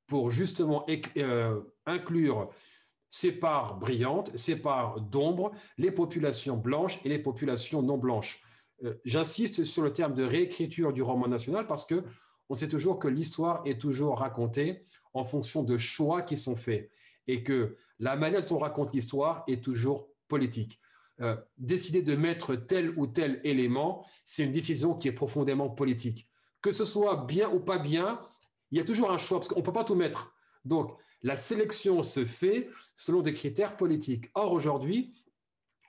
pour 0.07 0.31
justement 0.31 0.85
euh, 1.17 1.61
inclure 1.85 2.49
ces 3.09 3.31
parts 3.31 3.77
brillantes, 3.77 4.35
ces 4.35 4.55
parts 4.55 5.01
d'ombre, 5.01 5.51
les 5.77 5.91
populations 5.91 6.57
blanches 6.57 6.99
et 7.05 7.09
les 7.09 7.19
populations 7.19 7.81
non 7.81 7.97
blanches? 7.97 8.43
Euh, 8.83 8.95
j'insiste 9.05 9.63
sur 9.63 9.83
le 9.83 9.93
terme 9.93 10.13
de 10.13 10.23
réécriture 10.23 10.93
du 10.93 11.01
roman 11.01 11.27
national 11.27 11.67
parce 11.67 11.85
que 11.85 12.03
on 12.49 12.55
sait 12.55 12.67
toujours 12.67 12.99
que 12.99 13.07
l'histoire 13.07 13.61
est 13.65 13.79
toujours 13.79 14.19
racontée 14.19 14.83
en 15.13 15.23
fonction 15.23 15.63
de 15.63 15.77
choix 15.77 16.21
qui 16.21 16.37
sont 16.37 16.55
faits 16.55 16.91
et 17.27 17.43
que 17.43 17.77
la 17.99 18.15
manière 18.15 18.45
dont 18.45 18.55
on 18.55 18.59
raconte 18.59 18.93
l'histoire 18.93 19.43
est 19.47 19.63
toujours 19.63 20.07
politique. 20.27 20.79
Euh, 21.21 21.35
décider 21.57 22.01
de 22.01 22.15
mettre 22.15 22.55
tel 22.55 22.97
ou 22.97 23.07
tel 23.07 23.41
élément, 23.43 24.05
c'est 24.23 24.43
une 24.43 24.51
décision 24.51 24.95
qui 24.95 25.07
est 25.07 25.13
profondément 25.13 25.69
politique 25.69 26.29
que 26.61 26.71
ce 26.71 26.85
soit 26.85 27.25
bien 27.25 27.49
ou 27.49 27.59
pas 27.59 27.77
bien, 27.77 28.21
il 28.71 28.77
y 28.77 28.81
a 28.81 28.83
toujours 28.83 29.11
un 29.11 29.17
choix, 29.17 29.39
parce 29.39 29.47
qu'on 29.49 29.59
ne 29.59 29.65
peut 29.65 29.73
pas 29.73 29.83
tout 29.83 29.95
mettre. 29.95 30.33
Donc, 30.65 30.97
la 31.23 31.37
sélection 31.37 32.03
se 32.03 32.25
fait 32.25 32.69
selon 32.95 33.21
des 33.21 33.33
critères 33.33 33.77
politiques. 33.77 34.29
Or, 34.35 34.51
aujourd'hui, 34.51 35.13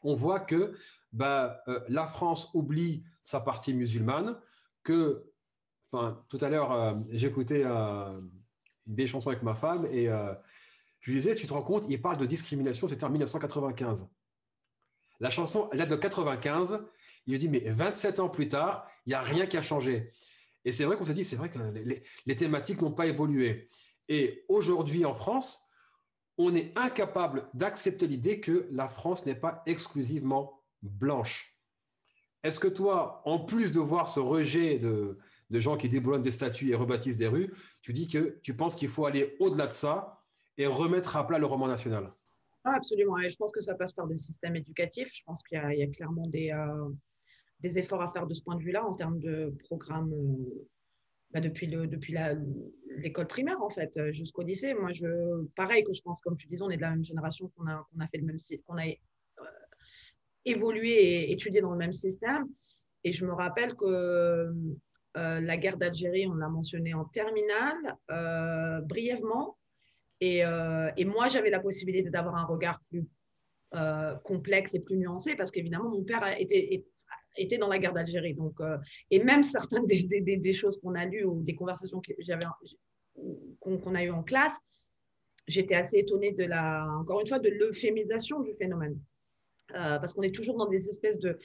on 0.02 0.14
voit 0.14 0.40
que 0.40 0.74
bah, 1.12 1.62
euh, 1.68 1.80
la 1.88 2.06
France 2.06 2.50
oublie 2.54 3.04
sa 3.22 3.40
partie 3.40 3.74
musulmane, 3.74 4.38
que, 4.82 5.29
enfin, 5.92 6.22
tout 6.28 6.38
à 6.40 6.48
l'heure, 6.48 6.72
euh, 6.72 6.94
j'écoutais 7.10 7.62
euh, 7.64 8.20
des 8.86 9.06
chansons 9.06 9.30
avec 9.30 9.42
ma 9.42 9.54
femme 9.54 9.86
et 9.86 10.06
je 11.00 11.10
lui 11.10 11.18
disais, 11.18 11.34
tu 11.34 11.46
te 11.46 11.52
rends 11.52 11.62
compte, 11.62 11.86
il 11.88 12.00
parle 12.00 12.18
de 12.18 12.26
discrimination, 12.26 12.86
c'était 12.86 13.04
en 13.04 13.10
1995. 13.10 14.06
La 15.20 15.30
chanson, 15.30 15.68
elle 15.72 15.78
date 15.78 15.90
de 15.90 15.96
95. 15.96 16.82
Il 17.26 17.32
lui 17.32 17.38
dit, 17.38 17.48
mais 17.48 17.60
27 17.60 18.20
ans 18.20 18.28
plus 18.28 18.48
tard, 18.48 18.86
il 19.06 19.10
n'y 19.10 19.14
a 19.14 19.22
rien 19.22 19.46
qui 19.46 19.56
a 19.56 19.62
changé. 19.62 20.12
Et 20.64 20.72
c'est 20.72 20.84
vrai 20.84 20.96
qu'on 20.96 21.04
s'est 21.04 21.14
dit, 21.14 21.24
c'est 21.24 21.36
vrai 21.36 21.50
que 21.50 21.58
les, 22.26 22.36
thématiques 22.36 22.82
n'ont 22.82 22.92
pas 22.92 23.06
évolué. 23.06 23.70
Et 24.08 24.44
aujourd'hui, 24.48 25.04
en 25.04 25.14
France, 25.14 25.68
on 26.36 26.54
est 26.54 26.76
incapable 26.76 27.48
d'accepter 27.54 28.06
l'idée 28.06 28.40
que 28.40 28.66
la 28.70 28.88
France 28.88 29.26
n'est 29.26 29.34
pas 29.34 29.62
exclusivement 29.66 30.62
blanche. 30.82 31.54
Est-ce 32.42 32.58
que 32.58 32.68
toi, 32.68 33.22
en 33.26 33.38
plus 33.38 33.72
de 33.72 33.80
voir 33.80 34.08
ce 34.08 34.20
rejet 34.20 34.78
de, 34.78 35.18
de 35.50 35.60
gens 35.60 35.76
qui 35.76 35.88
déboulonnent 35.88 36.22
des 36.22 36.30
statues 36.30 36.70
et 36.70 36.74
rebâtissent 36.74 37.16
des 37.16 37.26
rues, 37.26 37.52
tu 37.82 37.92
dis 37.92 38.06
que 38.06 38.38
tu 38.42 38.54
penses 38.54 38.76
qu'il 38.76 38.88
faut 38.88 39.06
aller 39.06 39.36
au-delà 39.40 39.66
de 39.66 39.72
ça 39.72 40.22
et 40.56 40.66
remettre 40.66 41.16
à 41.16 41.26
plat 41.26 41.38
le 41.38 41.46
roman 41.46 41.66
national 41.66 42.12
ah, 42.64 42.74
Absolument, 42.76 43.18
et 43.18 43.30
je 43.30 43.36
pense 43.36 43.52
que 43.52 43.60
ça 43.60 43.74
passe 43.74 43.92
par 43.92 44.06
des 44.06 44.16
systèmes 44.18 44.56
éducatifs. 44.56 45.10
Je 45.12 45.22
pense 45.24 45.42
qu'il 45.42 45.58
y, 45.58 45.82
a 45.82 45.86
clairement 45.88 46.26
des, 46.26 46.50
euh, 46.52 46.88
des 47.60 47.78
efforts 47.78 48.02
à 48.02 48.12
faire 48.12 48.26
de 48.26 48.34
ce 48.34 48.42
point 48.42 48.56
de 48.56 48.62
vue-là 48.62 48.84
en 48.84 48.94
termes 48.94 49.18
de 49.18 49.54
programmes 49.64 50.12
euh, 50.12 50.66
bah, 51.32 51.40
depuis 51.40 51.66
le, 51.66 51.86
depuis 51.86 52.14
l'école 52.98 53.26
primaire 53.26 53.62
en 53.62 53.70
fait 53.70 53.96
euh, 53.96 54.12
jusqu'au 54.12 54.42
lycée. 54.42 54.74
Moi, 54.74 54.92
je 54.92 55.44
pareil 55.56 55.82
que 55.82 55.92
je 55.92 56.02
pense 56.02 56.20
comme 56.20 56.36
tu 56.36 56.46
disais, 56.46 56.62
on 56.62 56.70
est 56.70 56.76
de 56.76 56.82
la 56.82 56.90
même 56.90 57.04
génération 57.04 57.50
qu'on 57.56 57.66
a 57.66 58.08
fait 58.12 58.18
le 58.18 58.24
même 58.24 58.38
qu'on 58.66 58.78
a 58.78 58.84
évolué 60.44 60.90
et 60.90 61.32
étudié 61.32 61.60
dans 61.60 61.72
le 61.72 61.78
même 61.78 61.92
système. 61.92 62.46
Et 63.04 63.12
je 63.12 63.24
me 63.24 63.32
rappelle 63.32 63.74
que 63.76 64.52
la 65.14 65.56
guerre 65.56 65.76
d'Algérie, 65.76 66.26
on 66.26 66.34
l'a 66.34 66.48
mentionné 66.48 66.94
en 66.94 67.04
terminale 67.04 67.96
brièvement. 68.86 69.56
Et, 70.20 70.40
et 70.40 71.04
moi, 71.04 71.26
j'avais 71.28 71.50
la 71.50 71.60
possibilité 71.60 72.10
d'avoir 72.10 72.36
un 72.36 72.44
regard 72.44 72.80
plus 72.90 73.06
complexe 74.22 74.74
et 74.74 74.80
plus 74.80 74.96
nuancé 74.96 75.34
parce 75.34 75.50
qu'évidemment, 75.50 75.88
mon 75.88 76.04
père 76.04 76.22
était 77.36 77.58
dans 77.58 77.68
la 77.68 77.78
guerre 77.78 77.92
d'Algérie. 77.92 78.34
Donc, 78.34 78.60
euh, 78.60 78.78
et 79.10 79.22
même 79.22 79.42
certaines 79.42 79.86
des, 79.86 80.52
choses 80.52 80.78
qu'on 80.80 80.94
a 80.94 81.04
lues 81.04 81.24
ou 81.24 81.42
des 81.42 81.54
conversations 81.54 82.00
qu'on 83.60 83.94
a 83.94 84.04
eues 84.04 84.10
en 84.10 84.22
classe, 84.22 84.58
j'étais 85.46 85.74
assez 85.74 85.98
étonnée 85.98 86.34
encore 86.98 87.20
une 87.20 87.26
fois, 87.26 87.38
de 87.38 87.48
l'euphémisation 87.48 88.40
du 88.40 88.54
phénomène. 88.54 88.98
Euh, 89.72 89.98
parce 89.98 90.12
qu'on 90.12 90.22
est 90.22 90.34
toujours 90.34 90.56
dans 90.56 90.68
des 90.68 90.88
espèces 90.88 91.18
de, 91.18 91.38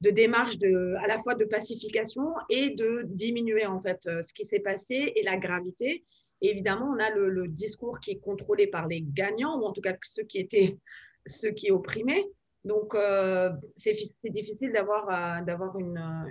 de 0.00 0.10
démarches 0.10 0.58
de, 0.58 0.94
à 1.02 1.06
la 1.06 1.18
fois 1.18 1.34
de 1.34 1.44
pacification 1.44 2.34
et 2.48 2.70
de 2.70 3.02
diminuer 3.06 3.66
en 3.66 3.80
fait 3.80 4.06
euh, 4.06 4.22
ce 4.22 4.32
qui 4.32 4.44
s'est 4.44 4.60
passé 4.60 5.12
et 5.14 5.22
la 5.22 5.36
gravité. 5.36 6.04
évidemment, 6.40 6.90
on 6.94 6.98
a 6.98 7.10
le, 7.10 7.48
discours 7.48 8.00
qui 8.00 8.12
est 8.12 8.20
contrôlé 8.20 8.66
par 8.66 8.88
les 8.88 9.02
gagnants, 9.02 9.58
ou 9.60 9.64
en 9.64 9.72
tout 9.72 9.82
cas 9.82 9.96
ceux 10.02 10.24
qui 10.24 10.38
étaient 10.38 10.78
ceux 11.26 11.50
qui 11.50 11.70
opprimaient. 11.70 12.24
Donc, 12.64 12.94
euh, 12.94 13.50
c'est 13.76 13.94
difficile 14.24 14.72
d'avoir 14.72 15.08
euh, 15.08 15.78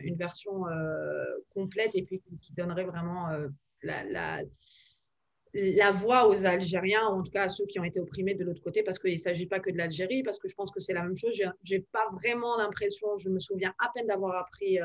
une, 0.04 0.16
version 0.16 0.68
euh, 0.68 1.26
complète 1.50 1.92
et 1.96 2.04
puis 2.04 2.22
qui, 2.42 2.54
donnerait 2.54 2.84
vraiment 2.84 3.30
la, 3.82 4.42
la, 5.54 5.92
voix 5.92 6.28
aux 6.28 6.46
Algériens, 6.46 7.06
en 7.06 7.24
tout 7.24 7.32
cas 7.32 7.44
à 7.44 7.48
ceux 7.50 7.66
qui 7.66 7.80
ont 7.80 7.84
été 7.84 8.00
opprimés 8.00 8.36
de 8.36 8.44
l'autre 8.44 8.62
côté, 8.62 8.84
parce 8.84 9.00
qu'il 9.00 9.14
ne 9.14 9.18
s'agit 9.18 9.46
pas 9.46 9.60
que 9.60 9.72
de 9.72 9.78
l'Algérie, 9.78 10.24
parce 10.24 10.40
que 10.40 10.48
je 10.48 10.56
pense 10.56 10.72
que 10.72 10.80
c'est 10.80 10.94
la 10.94 11.04
même 11.04 11.16
chose. 11.16 11.34
Je 11.36 11.76
n'ai 11.76 11.82
pas 11.92 12.10
vraiment 12.14 12.58
l'impression, 12.58 13.18
je 13.18 13.30
me 13.30 13.40
souviens 13.40 13.74
à 13.80 13.90
peine 13.94 14.08
d'avoir 14.08 14.36
appris 14.36 14.80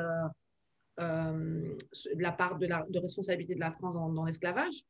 de 0.99 2.23
la 2.23 2.33
part 2.33 2.59
de, 2.59 2.67
la, 2.67 2.87
de 2.89 2.99
responsabilité 2.99 3.55
de 3.55 3.61
la 3.61 3.73
France 3.73 3.95
dans, 3.95 4.25
l'esclavage. 4.25 4.85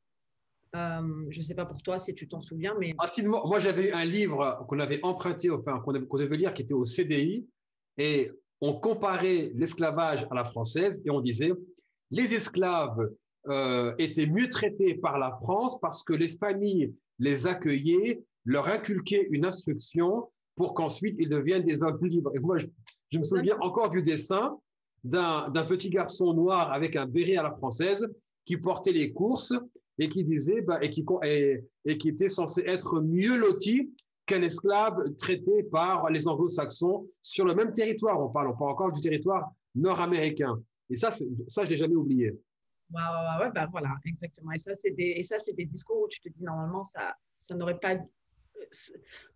Euh, 0.77 1.27
je 1.31 1.39
ne 1.39 1.45
sais 1.45 1.55
pas 1.55 1.67
pour 1.67 1.83
toi 1.83 1.99
si 1.99 2.15
tu 2.15 2.27
t'en 2.27 2.41
souviens, 2.41 2.75
mais. 2.79 2.95
Rapidement, 2.99 3.47
moi 3.47 3.61
j'avais 3.61 3.93
un 3.93 4.05
livre 4.05 4.65
qu'on 4.69 4.81
avait 4.81 5.01
emprunté, 5.05 5.51
enfin, 5.51 5.81
qu'on 5.81 5.93
devait 5.93 6.37
lire, 6.37 6.53
qui 6.53 6.63
était 6.63 6.75
au 6.75 6.85
CDI, 6.85 7.47
et 7.97 8.33
on 8.61 8.75
comparait 8.75 9.53
l'esclavage 9.55 10.27
à 10.31 10.35
la 10.35 10.45
française, 10.45 11.01
et 11.05 11.11
on 11.11 11.21
disait 11.21 11.53
les 12.11 12.35
esclaves 12.35 12.99
euh, 13.48 13.94
étaient 13.98 14.26
mieux 14.26 14.48
traités 14.48 14.94
par 14.94 15.18
la 15.18 15.38
France 15.42 15.78
parce 15.80 16.02
que 16.02 16.14
les 16.14 16.30
familles 16.30 16.94
les 17.18 17.46
accueillaient, 17.46 18.22
leur 18.44 18.68
inculquaient 18.68 19.28
une 19.30 19.44
instruction 19.44 20.28
pour 20.57 20.74
qu'ensuite 20.74 21.16
ils 21.18 21.28
deviennent 21.28 21.64
des 21.64 21.83
hommes 21.83 21.98
libres. 22.02 22.30
Et 22.35 22.38
moi, 22.38 22.57
je, 22.59 22.66
me 23.18 23.24
souviens 23.24 23.57
encore 23.61 23.90
du 23.90 24.02
dessin 24.02 24.57
d'un 25.04 25.66
petit 25.68 25.90
garçon 25.90 26.33
noir 26.33 26.72
avec 26.72 26.96
un 26.96 27.07
béret 27.07 27.37
à 27.37 27.42
la 27.42 27.52
française 27.52 28.09
qui 28.46 28.57
portait 28.57 28.92
les 28.92 29.12
courses 29.12 29.52
et 29.98 30.09
qui 30.09 30.24
disait 30.24 30.62
bah, 30.62 30.78
et, 30.83 30.90
qui, 30.90 31.04
et, 31.24 31.98
qui 31.98 32.09
était 32.09 32.28
censé 32.28 32.62
être 32.66 33.00
mieux 33.00 33.37
loti 33.37 33.90
qu'un 34.26 34.42
esclave 34.42 35.14
traité 35.18 35.64
par 35.64 36.11
les 36.11 36.26
anglo-saxons 36.26 37.07
sur 37.22 37.44
le 37.44 37.54
même 37.54 37.72
territoire. 37.72 38.20
On 38.20 38.30
parle, 38.30 38.48
on 38.48 38.57
parle 38.57 38.72
encore 38.72 38.92
du 38.92 39.00
territoire 39.00 39.50
nord-américain. 39.74 40.59
Et 40.90 40.96
ça, 40.96 41.11
ça 41.46 41.64
je 41.64 41.70
l'ai 41.70 41.76
jamais 41.76 41.94
oublié. 41.94 42.33
Ouais, 42.94 43.50
bah 43.54 43.66
voilà, 43.70 43.90
exactement. 44.04 44.52
Et 44.52 44.59
ça, 44.59 44.72
c'est 44.78 44.90
des, 44.92 45.26
des 45.57 45.64
discours 45.64 46.02
où 46.02 46.09
tu 46.09 46.20
te 46.20 46.28
dis 46.28 46.42
normalement, 46.42 46.85
ça, 46.85 47.16
ça 47.37 47.54
n'aurait 47.54 47.78
pas, 47.78 47.96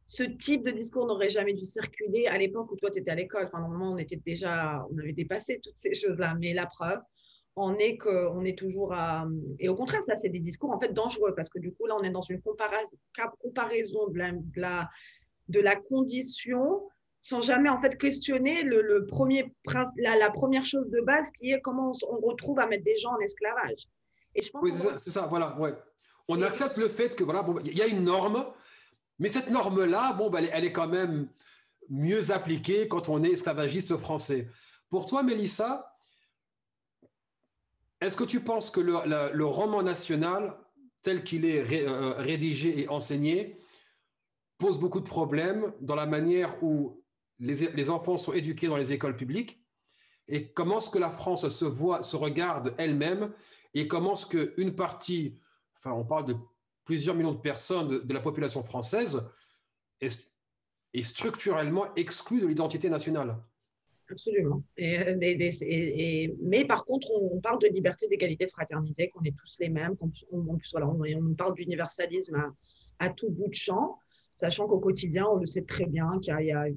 ce 0.06 0.22
type 0.22 0.64
de 0.64 0.70
discours 0.70 1.06
n'aurait 1.06 1.28
jamais 1.28 1.52
dû 1.52 1.64
circuler 1.64 2.26
à 2.26 2.38
l'époque 2.38 2.72
où 2.72 2.76
toi, 2.76 2.90
tu 2.90 3.00
étais 3.00 3.10
à 3.10 3.14
l'école. 3.14 3.44
Enfin, 3.46 3.60
normalement, 3.60 3.92
on 3.92 3.98
était 3.98 4.16
déjà, 4.16 4.86
on 4.90 4.98
avait 4.98 5.12
dépassé 5.12 5.60
toutes 5.62 5.78
ces 5.78 5.94
choses-là. 5.94 6.34
Mais 6.40 6.54
la 6.54 6.66
preuve, 6.66 7.00
on 7.56 7.76
est, 7.76 7.96
que, 7.96 8.28
on 8.28 8.44
est 8.44 8.56
toujours 8.56 8.94
à... 8.94 9.26
Et 9.58 9.68
au 9.68 9.74
contraire, 9.74 10.02
ça, 10.02 10.16
c'est 10.16 10.30
des 10.30 10.38
discours 10.38 10.70
en 10.70 10.80
fait 10.80 10.92
dangereux 10.92 11.34
parce 11.34 11.50
que 11.50 11.58
du 11.58 11.72
coup, 11.72 11.86
là, 11.86 11.96
on 11.98 12.02
est 12.02 12.10
dans 12.10 12.22
une 12.22 12.40
comparaison, 12.40 12.88
comparaison 13.40 14.08
de 14.08 14.18
la, 14.56 14.88
de 15.48 15.60
la, 15.60 15.76
condition 15.76 16.88
sans 17.20 17.40
jamais 17.40 17.68
en 17.68 17.80
fait 17.80 17.98
questionner 17.98 18.62
le, 18.62 19.06
premier 19.06 19.52
la, 19.96 20.16
la, 20.16 20.30
première 20.30 20.64
chose 20.64 20.88
de 20.90 21.00
base 21.00 21.30
qui 21.32 21.50
est 21.50 21.60
comment 21.60 21.92
on, 22.08 22.26
retrouve 22.26 22.58
à 22.60 22.66
mettre 22.66 22.84
des 22.84 22.96
gens 22.96 23.12
en 23.12 23.18
esclavage. 23.18 23.88
Et 24.34 24.42
je 24.42 24.50
pense 24.50 24.62
oui, 24.62 24.72
c'est 24.98 25.10
ça, 25.10 25.26
voilà, 25.26 25.58
ouais. 25.58 25.74
On 26.28 26.42
accepte 26.42 26.76
le 26.76 26.88
fait 26.88 27.16
que 27.16 27.24
voilà, 27.24 27.42
bon, 27.42 27.58
il 27.64 27.76
y 27.76 27.82
a 27.82 27.86
une 27.86 28.04
norme, 28.04 28.46
mais 29.18 29.28
cette 29.28 29.50
norme-là, 29.50 30.12
bon, 30.12 30.30
ben, 30.30 30.46
elle, 30.52 30.64
est 30.64 30.72
quand 30.72 30.88
même 30.88 31.28
mieux 31.88 32.30
appliquée 32.30 32.86
quand 32.86 33.08
on 33.08 33.24
est 33.24 33.32
esclavagiste 33.32 33.96
français. 33.96 34.48
Pour 34.90 35.06
toi, 35.06 35.22
Mélissa, 35.22 35.96
est-ce 38.00 38.16
que 38.16 38.24
tu 38.24 38.40
penses 38.40 38.70
que 38.70 38.80
le, 38.80 39.44
roman 39.44 39.82
national, 39.82 40.56
tel 41.02 41.24
qu'il 41.24 41.44
est 41.44 41.86
euh, 41.86 42.12
rédigé 42.18 42.82
et 42.82 42.88
enseigné, 42.88 43.58
pose 44.58 44.78
beaucoup 44.78 45.00
de 45.00 45.08
problèmes 45.08 45.72
dans 45.80 45.94
la 45.94 46.06
manière 46.06 46.62
où 46.62 47.02
les, 47.40 47.90
enfants 47.90 48.16
sont 48.16 48.32
éduqués 48.32 48.66
dans 48.66 48.76
les 48.76 48.92
écoles 48.92 49.16
publiques 49.16 49.62
et 50.26 50.50
comment 50.52 50.78
est-ce 50.78 50.90
que 50.90 50.98
la 50.98 51.10
France 51.10 51.48
se 51.48 51.64
voit, 51.64 52.02
se 52.02 52.16
regarde 52.16 52.74
elle-même 52.78 53.32
et 53.74 53.88
comment 53.88 54.14
est-ce 54.14 54.26
qu'une 54.26 54.74
partie, 54.74 55.38
enfin 55.76 55.92
on 55.92 56.04
parle 56.04 56.26
de 56.26 56.36
plusieurs 56.84 57.14
millions 57.14 57.32
de 57.32 57.40
personnes 57.40 58.04
de, 58.04 58.14
la 58.14 58.20
population 58.20 58.62
française, 58.62 59.22
est, 60.00 60.32
structurellement 61.02 61.94
exclue 61.94 62.40
de 62.40 62.46
l'identité 62.46 62.88
nationale 62.88 63.36
Absolument. 64.10 64.62
Euh, 64.80 65.18
et, 65.20 66.34
mais 66.40 66.64
par 66.64 66.86
contre, 66.86 67.10
on, 67.10 67.40
parle 67.40 67.60
de 67.60 67.66
liberté, 67.68 68.08
d'égalité, 68.08 68.46
de 68.46 68.50
fraternité, 68.50 69.10
qu'on 69.10 69.22
est 69.22 69.36
tous 69.36 69.58
les 69.60 69.68
mêmes, 69.68 69.96
qu'on 69.96 70.10
on, 70.32 70.58
voilà, 70.72 70.88
on, 70.88 71.34
parle 71.34 71.54
d'universalisme 71.54 72.54
à, 72.98 73.10
tout 73.10 73.30
bout 73.30 73.48
de 73.48 73.54
champ, 73.54 73.98
sachant 74.34 74.66
qu'au 74.66 74.80
quotidien, 74.80 75.26
on 75.26 75.36
le 75.36 75.46
sait 75.46 75.64
très 75.66 75.84
bien 75.84 76.18
qu'il 76.22 76.34
y, 76.40 76.52
a 76.52 76.68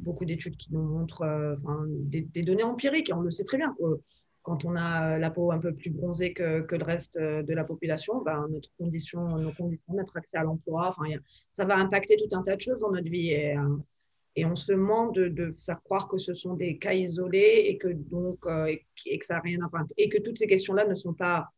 beaucoup 0.00 0.24
d'études 0.24 0.56
qui 0.56 0.72
nous 0.72 0.82
montrent 0.82 1.22
euh, 1.22 1.56
des, 1.86 2.42
données 2.42 2.62
empiriques, 2.62 3.10
et 3.10 3.12
on 3.12 3.20
le 3.20 3.30
sait 3.30 3.44
très 3.44 3.56
bien. 3.56 3.74
quand 4.42 4.64
on 4.64 4.74
a 4.74 5.18
la 5.18 5.30
peau 5.30 5.52
un 5.52 5.58
peu 5.58 5.74
plus 5.74 5.90
bronzée 5.90 6.32
que, 6.32 6.62
que 6.62 6.76
le 6.76 6.84
reste 6.84 7.16
euh, 7.16 7.42
de 7.42 7.54
la 7.54 7.64
population, 7.64 8.22
ben, 8.22 8.46
notre 8.50 8.70
condition, 8.78 9.38
nos 9.38 9.52
conditions, 9.52 9.94
notre 9.94 10.16
accès 10.16 10.38
à 10.38 10.42
l'emploi, 10.42 10.88
enfin, 10.88 11.14
ça 11.52 11.64
va 11.64 11.76
impacter 11.76 12.16
tout 12.16 12.34
un 12.36 12.42
tas 12.42 12.56
de 12.56 12.60
choses 12.60 12.80
dans 12.80 12.90
notre 12.90 13.10
vie. 13.10 13.30
Et, 13.30 13.56
on 14.42 14.56
se 14.56 14.72
ment 14.72 15.10
de, 15.10 15.54
faire 15.66 15.82
croire 15.82 16.08
que 16.08 16.16
ce 16.16 16.32
sont 16.32 16.54
des 16.54 16.78
cas 16.78 16.94
isolés 16.94 17.64
et 17.66 17.76
que 17.76 17.88
donc 17.88 18.46
euh, 18.46 18.74
et 19.04 19.18
que 19.18 19.26
ça 19.26 19.36
a 19.36 19.40
rien 19.40 19.58
et 19.98 20.08
que 20.08 20.18
toutes 20.18 20.38
ces 20.38 20.46
questions-là 20.46 20.86
ne 20.86 20.94
sont 20.94 21.12
pas 21.12 21.50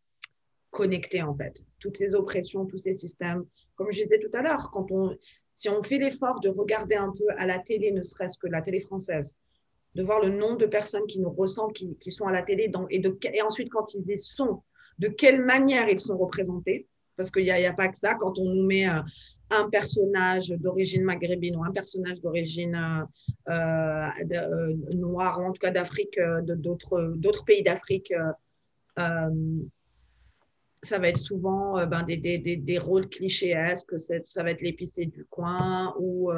connectées 0.72 1.22
en 1.22 1.36
fait. 1.36 1.62
Toutes 1.78 1.96
ces 1.96 2.14
oppressions, 2.16 2.66
tous 2.66 2.78
ces 2.78 2.94
systèmes, 2.94 3.44
comme 3.76 3.92
je 3.92 4.02
disais 4.02 4.18
tout 4.18 4.36
à 4.36 4.42
l'heure, 4.42 4.70
quand 4.72 4.90
on 4.90 5.16
si 5.54 5.68
on 5.68 5.82
fait 5.82 5.98
l'effort 5.98 6.40
de 6.40 6.48
regarder 6.48 6.94
un 6.94 7.12
peu 7.16 7.24
à 7.36 7.46
la 7.46 7.58
télé, 7.58 7.92
ne 7.92 8.02
serait-ce 8.02 8.38
que 8.38 8.46
la 8.46 8.62
télé 8.62 8.80
française, 8.80 9.38
de 9.94 10.02
voir 10.02 10.20
le 10.20 10.30
nombre 10.30 10.58
de 10.58 10.66
personnes 10.66 11.06
qui 11.06 11.20
nous 11.20 11.30
ressemblent, 11.30 11.74
qui, 11.74 12.12
sont 12.12 12.26
à 12.26 12.32
la 12.32 12.42
télé, 12.42 12.70
et, 12.90 13.42
ensuite 13.42 13.70
quand 13.70 13.94
ils 13.94 14.10
y 14.10 14.18
sont, 14.18 14.62
de 14.98 15.08
quelle 15.08 15.44
manière 15.44 15.88
ils 15.88 16.00
sont 16.00 16.16
représentés. 16.16 16.86
Parce 17.16 17.30
qu'il 17.30 17.44
n'y 17.44 17.50
a, 17.50 17.72
pas 17.74 17.88
que 17.88 17.98
ça, 17.98 18.14
quand 18.14 18.38
on 18.38 18.54
nous 18.54 18.64
met 18.64 18.88
euh, 18.88 19.00
un 19.50 19.68
personnage 19.68 20.48
d'origine 20.48 21.04
maghrébine 21.04 21.56
ou 21.56 21.64
un 21.64 21.70
personnage 21.70 22.20
d'origine 22.22 23.06
euh, 23.50 24.08
euh, 24.32 24.74
noire, 24.94 25.38
en 25.38 25.52
tout 25.52 25.60
cas 25.60 25.70
d'Afrique, 25.70 26.18
d'autres 26.46 27.44
pays 27.44 27.62
d'Afrique, 27.62 28.14
ça 30.82 30.98
va 30.98 31.08
être 31.08 31.18
souvent 31.18 31.86
ben, 31.86 32.02
des, 32.02 32.16
des, 32.16 32.38
des, 32.38 32.78
rôles 32.78 33.08
clichéesques, 33.08 33.98
ça 34.00 34.42
va 34.42 34.50
être 34.50 34.62
l'épicé 34.62 35.06
du 35.06 35.24
coin 35.26 35.94
ou 35.98 36.32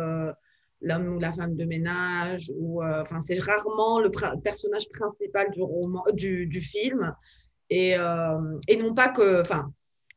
l'homme 0.81 1.17
ou 1.17 1.19
la 1.19 1.33
femme 1.33 1.57
de 1.57 1.65
ménage, 1.65 2.53
ou 2.55 2.83
enfin 2.85 3.21
c'est 3.23 3.41
rarement 3.41 4.01
le 4.01 4.11
personnage 4.43 4.89
principal 4.91 5.51
du 5.51 5.63
roman, 5.63 6.05
du, 6.13 6.47
du 6.47 6.61
film, 6.61 7.15
et, 7.71 7.93
et 8.69 8.77
non 8.77 8.95
pas 8.95 9.09
que, 9.09 9.43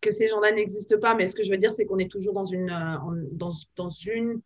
que 0.01 0.11
ces 0.11 0.27
gens-là 0.27 0.51
n'existent 0.51 0.99
pas, 0.99 1.15
mais 1.15 1.27
ce 1.27 1.35
que 1.35 1.43
je 1.43 1.49
veux 1.49 1.57
dire, 1.57 1.73
c'est 1.73 1.85
qu'on 1.85 1.97
est 1.97 2.11
toujours 2.11 2.33
dans 2.33 2.45
une, 2.45 2.69
euh, 2.69 3.27
dans, 3.31 3.51
dans 3.75 3.89
une, 3.89 4.41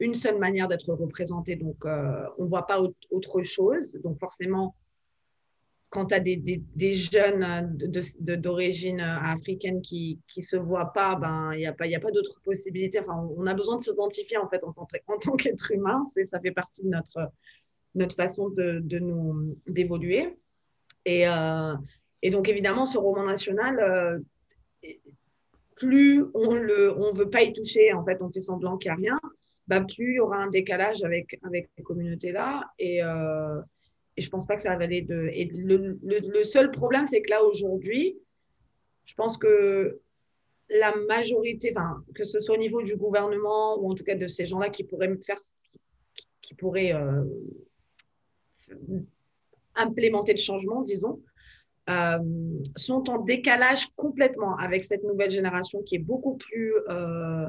une 0.00 0.14
seule 0.14 0.38
manière 0.38 0.68
d'être 0.68 0.92
représenté. 0.92 1.56
Donc, 1.56 1.84
euh, 1.84 2.24
on 2.38 2.44
ne 2.44 2.48
voit 2.48 2.66
pas 2.66 2.80
autre 3.10 3.42
chose. 3.42 3.92
Donc, 4.02 4.18
forcément, 4.18 4.74
quand 5.94 6.06
tu 6.06 6.14
as 6.14 6.20
des, 6.20 6.36
des, 6.36 6.60
des, 6.74 6.92
jeunes 6.92 7.78
d'origine 8.18 9.00
africaine 9.00 9.80
qui 9.80 10.18
ne 10.36 10.42
se 10.42 10.56
voient 10.56 10.92
pas, 10.92 11.14
ben, 11.14 11.52
il 11.54 11.58
n'y 11.58 11.66
a 11.66 11.72
pas, 11.72 11.86
y 11.86 11.94
a 11.94 12.00
pas 12.00 12.10
d'autre 12.10 12.40
possibilité. 12.42 12.98
Enfin, 12.98 13.26
on 13.36 13.46
a 13.46 13.54
besoin 13.54 13.76
de 13.76 13.82
s'identifier 13.82 14.36
en 14.36 14.48
fait 14.48 14.62
en 14.64 14.72
tant, 14.72 14.88
en 15.06 15.18
tant 15.18 15.36
qu'être 15.36 15.70
humain. 15.70 16.04
Ça 16.28 16.40
fait 16.40 16.50
partie 16.50 16.82
de 16.82 16.88
notre, 16.88 17.30
notre 17.94 18.16
façon 18.16 18.48
de, 18.48 18.80
de 18.82 18.98
nous 18.98 19.56
d'évoluer. 19.68 20.36
Et, 21.04 21.28
euh, 21.28 21.74
et, 22.22 22.30
donc, 22.30 22.48
évidemment, 22.48 22.86
ce 22.86 22.98
roman 22.98 23.24
national, 23.24 24.20
plus 25.76 26.24
on 26.34 26.54
ne 26.54 26.88
on 26.98 27.12
veut 27.12 27.30
pas 27.30 27.42
y 27.42 27.52
toucher, 27.52 27.92
en 27.92 28.04
fait, 28.04 28.20
on 28.20 28.30
fait 28.30 28.40
semblant 28.40 28.78
qu'il 28.78 28.90
n'y 28.90 28.96
a 28.96 29.00
rien, 29.00 29.20
bah, 29.68 29.80
plus 29.80 30.12
il 30.12 30.16
y 30.16 30.20
aura 30.20 30.38
un 30.38 30.50
décalage 30.50 31.04
avec, 31.04 31.38
avec 31.44 31.70
ces 31.76 31.84
communautés-là. 31.84 32.64
Et, 32.80 33.02
euh, 33.02 33.60
et 34.16 34.20
je 34.20 34.28
ne 34.28 34.30
pense 34.30 34.46
pas 34.46 34.56
que 34.56 34.62
ça 34.62 34.76
va 34.76 34.84
aller 34.84 35.02
de. 35.02 35.30
Le, 35.52 36.44
seul 36.44 36.70
problème, 36.70 37.06
c'est 37.06 37.22
que 37.22 37.30
là, 37.30 37.42
aujourd'hui, 37.42 38.16
je 39.04 39.14
pense 39.14 39.36
que 39.36 40.00
la 40.70 40.94
majorité, 41.08 41.72
enfin, 41.76 42.02
que 42.14 42.24
ce 42.24 42.38
soit 42.38 42.54
au 42.54 42.58
niveau 42.58 42.82
du 42.82 42.96
gouvernement 42.96 43.78
ou 43.78 43.90
en 43.90 43.94
tout 43.94 44.04
cas 44.04 44.14
de 44.14 44.26
ces 44.26 44.46
gens-là 44.46 44.70
qui 44.70 44.84
pourraient 44.84 45.14
faire, 45.26 45.38
qui 46.40 46.54
pourraient 46.54 46.94
euh, 46.94 47.24
implémenter 49.74 50.32
le 50.32 50.38
changement, 50.38 50.82
disons, 50.82 51.20
euh, 51.90 52.18
sont 52.76 53.10
en 53.10 53.18
décalage 53.18 53.88
complètement 53.96 54.56
avec 54.56 54.84
cette 54.84 55.02
nouvelle 55.02 55.30
génération 55.30 55.82
qui 55.82 55.96
est 55.96 55.98
beaucoup 55.98 56.36
plus 56.36 56.72
euh, 56.88 57.46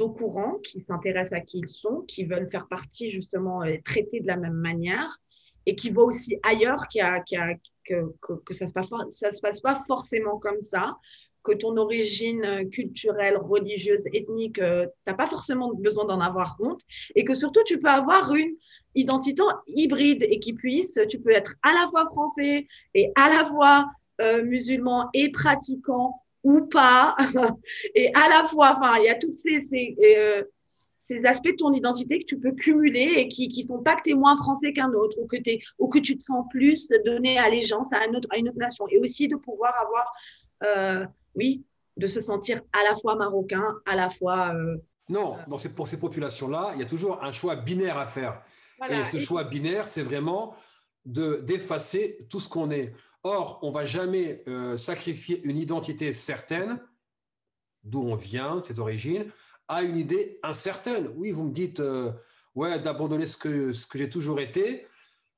au 0.00 0.10
courant, 0.10 0.58
qui 0.62 0.80
s'intéresse 0.80 1.32
à 1.32 1.40
qui 1.40 1.58
ils 1.58 1.68
sont, 1.68 2.02
qui 2.02 2.24
veulent 2.24 2.50
faire 2.50 2.68
partie 2.68 3.10
justement 3.10 3.64
et 3.64 3.80
traiter 3.80 4.20
de 4.20 4.26
la 4.26 4.36
même 4.36 4.52
manière 4.52 5.18
et 5.66 5.74
qui 5.74 5.90
voit 5.90 6.04
aussi 6.04 6.38
ailleurs 6.42 6.88
qu'il 6.88 7.02
a, 7.02 7.20
que, 7.20 8.54
ça 8.54 8.64
ne 8.64 8.70
se, 8.70 9.40
passe 9.40 9.60
pas, 9.60 9.82
forcément 9.86 10.38
comme 10.38 10.60
ça, 10.60 10.96
que 11.42 11.52
ton 11.52 11.76
origine 11.76 12.68
culturelle, 12.70 13.36
religieuse, 13.36 14.04
ethnique, 14.12 14.60
euh, 14.60 14.86
tu 14.86 15.10
n'as 15.10 15.14
pas 15.14 15.26
forcément 15.26 15.72
besoin 15.74 16.04
d'en 16.04 16.20
avoir 16.20 16.56
honte 16.60 16.80
et 17.16 17.24
que 17.24 17.34
surtout 17.34 17.62
tu 17.64 17.80
peux 17.80 17.88
avoir 17.88 18.32
une 18.34 18.54
identité 18.94 19.42
hybride 19.66 20.24
et 20.28 20.38
qui 20.38 20.52
puisse, 20.52 20.98
tu 21.08 21.18
peux 21.18 21.32
être 21.32 21.56
à 21.62 21.72
la 21.72 21.88
fois 21.90 22.06
français 22.06 22.68
et 22.94 23.10
à 23.16 23.28
la 23.28 23.44
fois 23.44 23.86
euh, 24.20 24.44
musulman 24.44 25.08
et 25.14 25.30
pratiquant 25.32 26.22
ou 26.44 26.66
pas, 26.66 27.16
et 27.94 28.12
à 28.14 28.28
la 28.28 28.46
fois, 28.48 28.76
enfin, 28.76 28.98
il 28.98 29.04
y 29.04 29.08
a 29.08 29.14
tous 29.14 29.36
ces, 29.36 29.66
ces, 29.70 29.96
euh, 30.16 30.42
ces, 31.20 31.26
aspects 31.26 31.50
de 31.50 31.56
ton 31.56 31.72
identité 31.72 32.18
que 32.20 32.24
tu 32.24 32.38
peux 32.38 32.52
cumuler 32.52 33.14
et 33.16 33.28
qui 33.28 33.48
ne 33.62 33.66
font 33.68 33.82
pas 33.82 33.96
que 33.96 34.02
tu 34.04 34.10
es 34.10 34.14
moins 34.14 34.36
français 34.36 34.72
qu'un 34.72 34.92
autre 34.92 35.16
ou 35.20 35.26
que, 35.26 35.36
es, 35.36 35.60
ou 35.78 35.88
que 35.88 35.98
tu 35.98 36.18
te 36.18 36.24
sens 36.24 36.44
plus 36.50 36.88
donner 37.04 37.38
allégeance 37.38 37.92
à, 37.92 37.98
un 37.98 38.14
autre, 38.14 38.28
à 38.30 38.38
une 38.38 38.48
autre 38.48 38.58
nation. 38.58 38.86
Et 38.88 38.98
aussi 38.98 39.28
de 39.28 39.36
pouvoir 39.36 39.74
avoir, 39.80 40.12
euh, 40.64 41.06
oui, 41.34 41.64
de 41.96 42.06
se 42.06 42.20
sentir 42.20 42.62
à 42.72 42.90
la 42.90 42.96
fois 42.96 43.16
marocain, 43.16 43.78
à 43.86 43.96
la 43.96 44.10
fois... 44.10 44.54
non, 45.08 45.36
dans 45.48 45.58
pour 45.76 45.88
ces 45.88 45.98
populations-là, 45.98 46.72
il 46.74 46.80
y 46.80 46.82
a 46.82 46.86
toujours 46.86 47.22
un 47.22 47.32
choix 47.32 47.56
binaire 47.56 47.98
à 47.98 48.06
faire. 48.06 48.42
Et 48.88 49.04
ce 49.04 49.18
choix 49.18 49.44
binaire, 49.44 49.88
c'est 49.88 50.02
vraiment 50.02 50.54
d'effacer 51.04 52.26
tout 52.28 52.40
ce 52.40 52.48
qu'on 52.48 52.70
est. 52.70 52.94
Or, 53.24 53.60
on 53.62 53.70
va 53.70 53.84
jamais 53.84 54.42
euh, 54.48 54.76
sacrifier 54.76 55.40
une 55.44 55.56
identité 55.56 56.12
certaine, 56.12 56.80
d'où 57.84 58.02
on 58.02 58.16
vient, 58.16 58.60
ses 58.60 58.80
origines, 58.80 59.26
à 59.72 59.82
une 59.82 59.96
idée 59.96 60.38
incertaine. 60.42 61.10
Oui, 61.16 61.30
vous 61.30 61.44
me 61.44 61.52
dites, 61.52 61.80
euh, 61.80 62.12
ouais, 62.54 62.78
d'abandonner 62.78 63.26
ce 63.26 63.38
que, 63.38 63.72
ce 63.72 63.86
que 63.86 63.96
j'ai 63.96 64.10
toujours 64.10 64.38
été, 64.38 64.86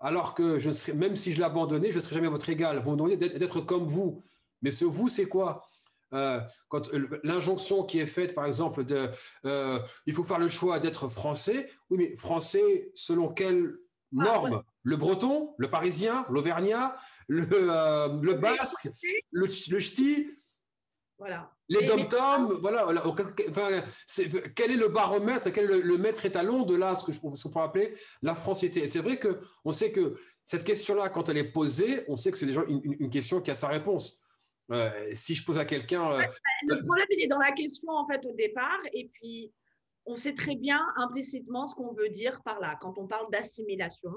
alors 0.01 0.35
que 0.35 0.59
je 0.59 0.71
serais, 0.71 0.93
même 0.93 1.15
si 1.15 1.33
je 1.33 1.41
l'abandonnais, 1.41 1.93
je 1.93 1.97
ne 1.97 2.01
serais 2.01 2.17
jamais 2.17 2.29
votre 2.29 2.49
égal. 2.49 2.81
Vous 2.81 2.91
me 2.91 2.97
demandez 2.97 3.17
d'être 3.17 3.61
comme 3.61 3.87
vous. 3.87 4.23
Mais 4.61 4.73
ce 4.73 4.85
vous, 4.85 5.09
c'est 5.09 5.27
quoi? 5.27 5.63
Euh, 6.15 6.41
quand 6.69 6.91
l'injonction 7.23 7.85
qui 7.85 8.01
est 8.01 8.07
faite, 8.07 8.35
par 8.35 8.47
exemple, 8.47 8.85
de, 8.85 9.09
euh, 9.47 9.79
il 10.07 10.15
faut 10.15 10.25
faire 10.25 10.39
le 10.41 10.49
choix 10.49 10.81
d'être 10.81 11.09
français. 11.09 11.71
Oui, 11.91 11.99
mais 11.99 12.17
français 12.17 12.91
selon 12.95 13.29
quelle 13.29 13.77
ah, 14.19 14.25
norme? 14.25 14.63
Le 14.83 14.97
breton, 14.97 15.55
le 15.59 15.71
parisien, 15.71 16.27
l'auvergnat, 16.29 16.97
le, 17.29 17.47
euh, 17.53 18.09
le 18.21 18.35
basque, 18.35 18.89
le, 19.31 19.47
le 19.47 19.81
ch'ti? 19.81 20.29
Voilà. 21.19 21.51
Les 21.69 21.87
dom-toms, 21.87 22.59
voilà. 22.61 22.87
Enfin, 22.89 23.83
quel 24.55 24.73
est 24.73 24.77
le 24.77 24.89
baromètre, 24.89 25.53
quel 25.53 25.71
est 25.71 25.83
le, 25.83 25.99
maître 25.99 26.27
étalon 26.27 26.63
de 26.63 26.75
là, 26.75 26.95
ce 26.95 27.05
que 27.05 27.13
je 27.13 27.21
ce 27.35 27.49
pourrait 27.49 27.65
appeler 27.65 27.95
la 28.23 28.35
francité 28.35 28.87
C'est 28.89 28.99
vrai 28.99 29.19
qu'on 29.19 29.73
sait 29.73 29.93
que 29.93 30.17
cette 30.45 30.65
question-là, 30.65 31.09
quand 31.09 31.29
elle 31.29 31.39
est 31.39 31.53
posée, 31.53 32.05
on 32.09 32.17
sait 32.17 32.31
que 32.31 32.39
c'est 32.39 32.47
déjà 32.47 32.65
une, 32.69 32.83
une, 32.85 33.11
question 33.11 33.41
qui 33.41 33.51
a 33.51 33.55
sa 33.55 33.69
réponse 33.69 34.21
si 35.15 35.35
je 35.35 35.45
pose 35.45 35.59
à 35.59 35.65
quelqu'un. 35.65 36.13
Euh, 36.13 36.23
le 36.67 36.85
problème, 36.85 37.07
il 37.11 37.25
est 37.25 37.27
dans 37.27 37.39
la 37.39 37.53
question 37.53 37.93
en 37.93 38.07
fait 38.07 38.25
au 38.25 38.33
départ, 38.33 38.81
et 38.93 39.11
puis 39.13 39.53
on 40.07 40.17
sait 40.17 40.35
très 40.35 40.57
bien 40.57 40.81
implicitement 40.97 41.67
ce 41.67 41.75
qu'on 41.75 41.93
veut 41.93 42.09
dire 42.09 42.43
par 42.43 42.61
là. 42.61 42.77
Quand 42.81 42.99
on 42.99 43.07
parle 43.07 43.31
d'assimilation, 43.31 44.13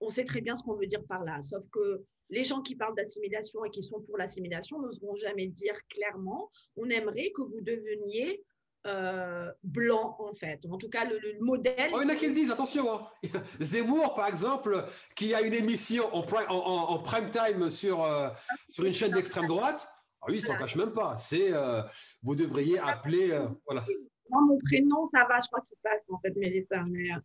on 0.00 0.10
sait 0.10 0.24
très 0.24 0.40
bien 0.40 0.56
ce 0.56 0.62
qu'on 0.62 0.76
veut 0.76 0.86
dire 0.86 1.04
par 1.08 1.24
là. 1.24 1.40
Sauf 1.42 1.64
que 1.72 2.04
les 2.30 2.44
gens 2.44 2.62
qui 2.62 2.76
parlent 2.76 2.94
d'assimilation 2.94 3.64
et 3.64 3.70
qui 3.70 3.82
sont 3.82 4.00
pour 4.00 4.16
l'assimilation 4.16 4.80
n'oseront 4.80 5.14
jamais 5.16 5.46
dire 5.46 5.74
clairement 5.88 6.50
on 6.76 6.88
aimerait 6.88 7.30
que 7.30 7.42
vous 7.42 7.60
deveniez 7.60 8.44
euh, 8.86 9.52
blanc, 9.62 10.16
en 10.18 10.32
fait. 10.32 10.64
En 10.70 10.78
tout 10.78 10.88
cas, 10.88 11.04
le, 11.04 11.18
modèle. 11.40 11.90
Oh, 11.92 11.98
il 12.00 12.04
y 12.04 12.06
en 12.06 12.08
a 12.08 12.14
qui 12.14 12.26
le 12.26 12.32
disent, 12.32 12.50
attention. 12.50 12.94
Hein. 12.94 13.06
Zemmour, 13.60 14.14
par 14.14 14.26
exemple, 14.26 14.86
qui 15.14 15.34
a 15.34 15.42
une 15.42 15.52
émission 15.52 16.14
en 16.14 16.22
prime, 16.22 16.46
en, 16.48 16.98
prime 17.00 17.30
time 17.30 17.68
sur, 17.68 18.02
euh, 18.02 18.30
sur 18.70 18.84
une 18.84 18.94
chaîne 18.94 19.12
d'extrême 19.12 19.46
droite. 19.46 19.86
Ah 20.22 20.26
oui, 20.28 20.36
il 20.36 20.40
s'en 20.40 20.56
cache 20.56 20.76
même 20.76 20.92
pas. 20.94 21.16
C'est, 21.18 21.52
euh, 21.52 21.82
vous 22.22 22.34
devriez 22.34 22.78
appeler. 22.78 23.38
voilà. 23.66 23.84
Moi, 24.30 24.42
mon 24.42 24.58
prénom, 24.58 25.06
ça 25.06 25.26
va, 25.28 25.40
je 25.40 25.48
crois 25.48 25.62
qu'il 25.66 25.76
passe, 25.82 26.02
en 26.08 26.18
fait, 26.20 26.34
Mélissa, 26.36 26.82
mais 26.88 27.06
je 27.06 27.16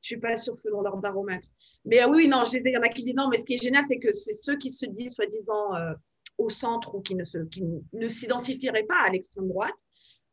suis 0.00 0.18
pas 0.18 0.36
sûre 0.36 0.58
selon 0.58 0.82
leur 0.82 0.96
baromètre. 0.98 1.48
Mais 1.84 2.04
oui, 2.04 2.28
non, 2.28 2.44
je 2.44 2.50
disais, 2.50 2.70
il 2.70 2.74
y 2.74 2.76
en 2.76 2.82
a 2.82 2.88
qui 2.88 3.02
disent 3.02 3.14
non, 3.14 3.28
mais 3.28 3.38
ce 3.38 3.44
qui 3.44 3.54
est 3.54 3.62
génial, 3.62 3.84
c'est 3.84 3.98
que 3.98 4.12
c'est 4.12 4.34
ceux 4.34 4.56
qui 4.56 4.70
se 4.70 4.86
disent, 4.86 5.12
soi-disant, 5.14 5.72
au 6.40 6.50
centre 6.50 6.94
ou 6.94 7.00
qui 7.00 7.14
ne, 7.14 7.24
se, 7.24 7.38
qui 7.46 7.62
ne 7.92 8.08
s'identifieraient 8.08 8.84
pas 8.84 9.02
à 9.06 9.10
l'extrême 9.10 9.48
droite 9.48 9.74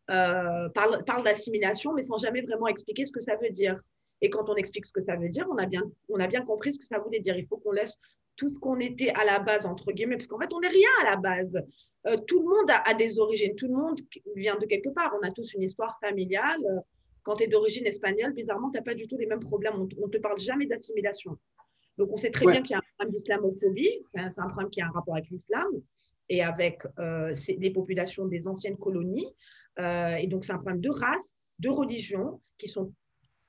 euh, 0.09 0.69
parle, 0.69 1.03
parle 1.03 1.23
d'assimilation, 1.23 1.93
mais 1.93 2.01
sans 2.01 2.17
jamais 2.17 2.41
vraiment 2.41 2.67
expliquer 2.67 3.05
ce 3.05 3.11
que 3.11 3.19
ça 3.19 3.35
veut 3.35 3.49
dire. 3.49 3.79
Et 4.21 4.29
quand 4.29 4.49
on 4.49 4.55
explique 4.55 4.85
ce 4.85 4.91
que 4.91 5.03
ça 5.03 5.15
veut 5.15 5.29
dire, 5.29 5.45
on 5.51 5.57
a 5.57 5.65
bien, 5.65 5.83
on 6.09 6.19
a 6.19 6.27
bien 6.27 6.43
compris 6.43 6.73
ce 6.73 6.79
que 6.79 6.85
ça 6.85 6.97
voulait 6.99 7.19
dire. 7.19 7.37
Il 7.37 7.45
faut 7.45 7.57
qu'on 7.57 7.73
laisse 7.73 7.99
tout 8.38 8.50
ce 8.50 8.60
qu'on 8.60 8.80
était 8.80 9.10
à 9.10 9.26
la 9.26 9.39
base, 9.39 9.65
entre 9.65 9.91
guillemets, 9.91 10.15
parce 10.15 10.28
qu'en 10.28 10.39
fait, 10.39 10.54
on 10.54 10.62
n'est 10.62 10.67
rien 10.69 10.89
à 11.02 11.12
la 11.12 11.17
base. 11.17 11.62
Euh, 12.08 12.15
tout 12.28 12.39
le 12.39 12.45
monde 12.45 12.71
a, 12.86 12.93
des 12.93 13.19
origines, 13.19 13.56
tout 13.56 13.67
le 13.67 13.73
monde 13.73 14.00
vient 14.36 14.56
de 14.56 14.65
quelque 14.65 14.89
part. 14.89 15.13
On 15.21 15.28
a 15.28 15.32
tous 15.32 15.54
une 15.54 15.63
histoire 15.63 15.97
familiale. 16.00 16.63
Quand 17.23 17.34
tu 17.34 17.43
es 17.43 17.47
d'origine 17.47 17.86
espagnole, 17.86 18.34
bizarrement, 18.34 18.71
tu 18.71 18.78
n'as 18.78 18.84
pas 18.84 18.93
du 18.93 19.08
tout 19.08 19.17
les 19.17 19.26
mêmes 19.26 19.41
problèmes. 19.41 19.73
On 19.76 20.06
ne 20.06 20.12
te 20.12 20.17
parle 20.17 20.39
jamais 20.39 20.67
d'assimilation. 20.67 21.38
Donc, 21.97 22.10
on 22.12 22.15
sait 22.15 22.30
très 22.30 22.45
bien 22.45 22.62
qu'il 22.62 22.71
y 22.71 22.76
a 22.76 22.78
un 22.78 22.95
problème 22.95 23.15
d'islamophobie. 23.15 24.04
C'est 24.12 24.19
un, 24.19 24.32
un, 24.38 24.50
problème 24.50 24.69
qui 24.69 24.82
a 24.82 24.88
un 24.88 24.91
rapport 24.91 25.15
avec 25.15 25.30
l'islam 25.30 25.67
et 26.30 26.43
avec 26.43 26.84
euh, 27.00 27.34
les 27.58 27.71
populations 27.71 28.26
des 28.26 28.47
anciennes 28.47 28.78
colonies. 28.78 29.28
Euh, 29.80 30.15
et 30.15 30.28
donc, 30.28 30.45
c'est 30.45 30.54
un 30.54 30.58
problème 30.58 30.82
de 30.82 30.89
race, 30.89 31.38
de 31.60 31.69
religion, 31.69 32.41
qui 32.58 32.67
sont 32.67 32.93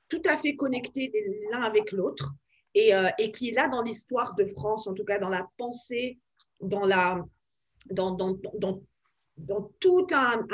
tout 0.09 0.23
à 0.25 0.37
fait 0.37 0.57
connectés 0.57 1.13
l'un 1.53 1.63
avec 1.63 1.93
l'autre 1.93 2.35
et, 2.79 2.95
euh, 2.95 3.09
et, 3.19 3.33
qui 3.33 3.49
est 3.49 3.53
là 3.53 3.69
dans 3.69 3.83
l'histoire 3.83 4.35
de 4.37 4.45
France, 4.57 4.87
en 4.87 4.95
tout 4.95 5.05
cas 5.05 5.19
dans 5.19 5.29
la 5.29 5.49
pensée, 5.57 6.19
dans, 6.61 6.87
la, 6.87 7.25
dans, 7.91 8.13
dans, 8.13 8.39
dans, 8.55 8.81
dans 9.37 9.73
tout 9.81 10.07
un, 10.13 10.47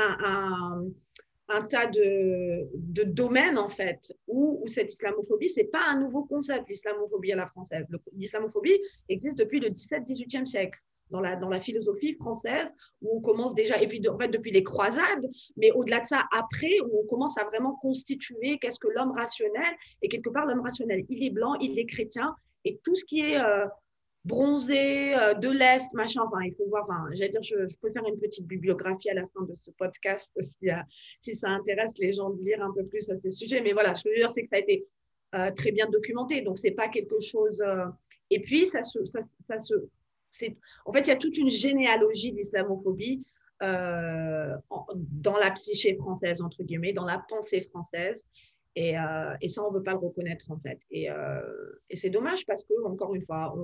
un, 1.48 1.62
tas 1.66 1.86
de, 1.86 3.04
domaines, 3.04 3.58
en 3.58 3.68
fait, 3.68 4.10
où, 4.26 4.64
cette 4.68 4.94
islamophobie, 4.94 5.50
ce 5.50 5.60
n'est 5.60 5.66
pas 5.66 5.84
un 5.86 6.00
nouveau 6.00 6.24
concept, 6.24 6.68
l'islamophobie 6.68 7.32
à 7.32 7.36
la 7.36 7.46
française. 7.46 7.86
L'islamophobie 8.14 8.80
existe 9.10 9.38
depuis 9.38 9.60
le 9.60 9.68
17-18e 9.68 10.46
siècle. 10.46 10.80
Dans 11.10 11.20
la, 11.20 11.36
dans 11.36 11.48
la, 11.48 11.60
philosophie 11.60 12.14
française, 12.14 12.74
où 13.02 13.18
on 13.18 13.20
commence 13.20 13.54
déjà, 13.54 13.80
et 13.80 13.86
puis 13.86 14.00
en 14.08 14.18
fait 14.18 14.28
depuis 14.28 14.50
les 14.50 14.64
croisades, 14.64 15.30
mais 15.56 15.70
au-delà 15.72 16.00
de 16.00 16.06
ça, 16.06 16.24
après, 16.32 16.80
où 16.80 17.00
on 17.02 17.06
commence 17.06 17.38
à 17.38 17.44
vraiment 17.44 17.76
constituer 17.82 18.58
qu'est-ce 18.58 18.80
que 18.80 18.88
l'homme 18.88 19.12
rationnel, 19.12 19.74
et 20.02 20.08
quelque 20.08 20.30
part 20.30 20.46
l'homme 20.46 20.62
rationnel, 20.62 21.04
il 21.08 21.22
est 21.22 21.30
blanc, 21.30 21.54
il 21.60 21.78
est 21.78 21.86
chrétien, 21.86 22.34
et 22.64 22.80
tout 22.82 22.94
ce 22.94 23.04
qui 23.04 23.20
est 23.20 23.38
euh, 23.38 23.66
bronzé, 24.24 25.14
euh, 25.14 25.34
de 25.34 25.50
l'Est, 25.50 25.92
machin. 25.92 26.22
Enfin, 26.26 26.42
il 26.44 26.54
faut 26.54 26.66
voir, 26.68 26.84
enfin, 26.84 27.06
j'allais 27.12 27.30
dire, 27.30 27.42
je, 27.42 27.56
peux 27.80 27.90
faire 27.92 28.06
une 28.06 28.18
petite 28.18 28.46
bibliographie 28.46 29.10
à 29.10 29.14
la 29.14 29.26
fin 29.28 29.42
de 29.42 29.54
ce 29.54 29.70
podcast 29.72 30.32
si, 30.40 30.70
euh, 30.70 30.76
si 31.20 31.34
ça 31.34 31.50
intéresse 31.50 31.92
les 31.98 32.12
gens 32.12 32.30
de 32.30 32.42
lire 32.42 32.62
un 32.62 32.72
peu 32.72 32.84
plus 32.86 33.08
à 33.10 33.18
ces 33.18 33.30
sujets. 33.30 33.60
Mais 33.60 33.72
voilà, 33.72 33.94
ce 33.94 34.04
que 34.04 34.10
je 34.10 34.14
veux 34.14 34.20
dire, 34.20 34.30
c'est 34.30 34.42
que 34.42 34.48
ça 34.48 34.56
a 34.56 34.60
été 34.60 34.86
très 35.56 35.72
bien 35.72 35.88
documenté. 35.90 36.42
Donc, 36.42 36.60
c'est 36.60 36.70
pas 36.70 36.86
quelque 36.86 37.18
chose. 37.18 37.60
Et 38.30 38.40
puis, 38.40 38.66
ça 38.66 38.84
se. 38.84 39.04
Ça 39.04 39.58
se 39.58 39.74
en 40.84 40.92
fait, 40.92 41.00
il 41.00 41.08
y 41.08 41.10
a 41.10 41.16
toute 41.16 41.38
une 41.38 41.50
généalogie 41.50 42.32
d'islamophobie 42.32 43.24
dans 43.60 45.38
la 45.38 45.50
psyché 45.52 45.96
française, 45.96 46.42
entre 46.42 46.62
guillemets, 46.62 46.92
dans 46.92 47.06
la 47.06 47.24
pensée 47.28 47.62
française. 47.62 48.26
Et, 48.76 48.94
et, 49.40 49.48
ça, 49.48 49.64
on 49.64 49.70
ne 49.70 49.78
veut 49.78 49.82
pas 49.82 49.92
le 49.92 49.98
reconnaître, 49.98 50.50
en 50.50 50.58
fait. 50.58 50.78
Et, 50.90 51.08
et 51.88 51.96
c'est 51.96 52.10
dommage 52.10 52.44
parce 52.46 52.62
que, 52.62 52.74
encore 52.84 53.14
une 53.14 53.24
fois, 53.24 53.54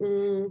on, 0.00 0.50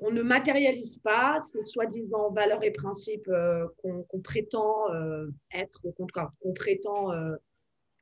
ne 0.00 0.22
matérialise 0.22 0.98
pas 0.98 1.42
ces 1.52 1.64
soi-disant 1.64 2.30
valeurs 2.30 2.62
et 2.64 2.70
principes 2.70 3.28
euh, 3.28 3.66
qu'on 3.82 4.20
prétend 4.20 4.90
euh, 4.92 5.26
être, 5.52 5.82
qu'on 5.96 6.06
prétend 6.52 7.12
euh, 7.12 7.34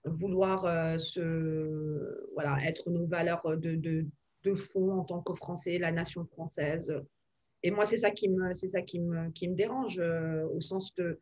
vouloir 0.04 0.68
être 0.68 1.20
nos 2.90 3.06
valeurs 3.06 3.42
de, 3.56 3.74
de, 3.74 4.06
fond 4.54 4.98
en 4.98 5.04
tant 5.04 5.22
que 5.22 5.34
Français, 5.34 5.78
la 5.78 5.92
nation 5.92 6.24
française. 6.24 6.94
Et 7.62 7.70
moi, 7.70 7.86
c'est 7.86 7.98
ça 7.98 8.10
qui 8.10 8.28
me, 8.28 8.52
c'est 8.52 8.68
ça 8.68 8.82
qui 8.82 9.00
me, 9.00 9.30
qui 9.30 9.48
me 9.48 9.54
dérange, 9.54 9.98
au 9.98 10.60
sens 10.60 10.90
que 10.90 11.20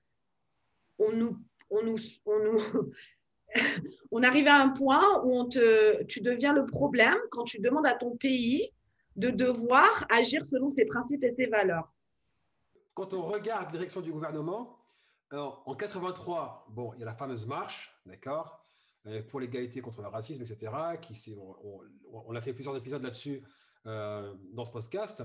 on 0.99 1.13
nous, 1.13 1.39
on 1.71 1.83
nous, 1.85 1.99
on 2.27 2.39
nous 2.39 2.93
on 4.11 4.23
arrive 4.23 4.49
à 4.49 4.61
un 4.61 4.71
point 4.71 5.23
où 5.25 5.37
on 5.37 5.49
te, 5.49 6.03
tu 6.05 6.21
deviens 6.21 6.53
le 6.53 6.67
problème 6.67 7.17
quand 7.31 7.45
tu 7.45 7.61
demandes 7.61 7.87
à 7.87 7.95
ton 7.95 8.17
pays 8.17 8.71
de 9.17 9.31
devoir 9.31 10.07
agir 10.11 10.45
selon 10.45 10.71
ses 10.71 10.85
principes 10.87 11.23
et 11.25 11.35
ses 11.35 11.47
valeurs. 11.47 11.93
Quand 12.95 13.15
on 13.15 13.23
regarde 13.23 13.71
direction 13.71 14.01
du 14.01 14.13
gouvernement, 14.13 14.79
en 15.33 15.75
83, 15.75 16.67
bon, 16.71 16.93
il 16.95 17.01
y 17.01 17.03
a 17.03 17.07
la 17.07 17.15
fameuse 17.15 17.47
marche, 17.47 17.93
d'accord, 18.07 18.64
euh, 18.64 18.64
pour 19.29 19.41
l'égalité 19.41 19.81
contre 19.81 20.03
le 20.03 20.09
racisme, 20.09 20.43
etc. 20.43 20.73
Qui, 21.01 21.35
on, 21.37 21.81
on, 22.13 22.35
a 22.35 22.41
fait 22.41 22.55
plusieurs 22.55 22.77
épisodes 22.77 23.03
là-dessus 23.03 23.43
euh, 23.87 24.35
dans 24.53 24.65
ce 24.65 24.73
podcast. 24.73 25.23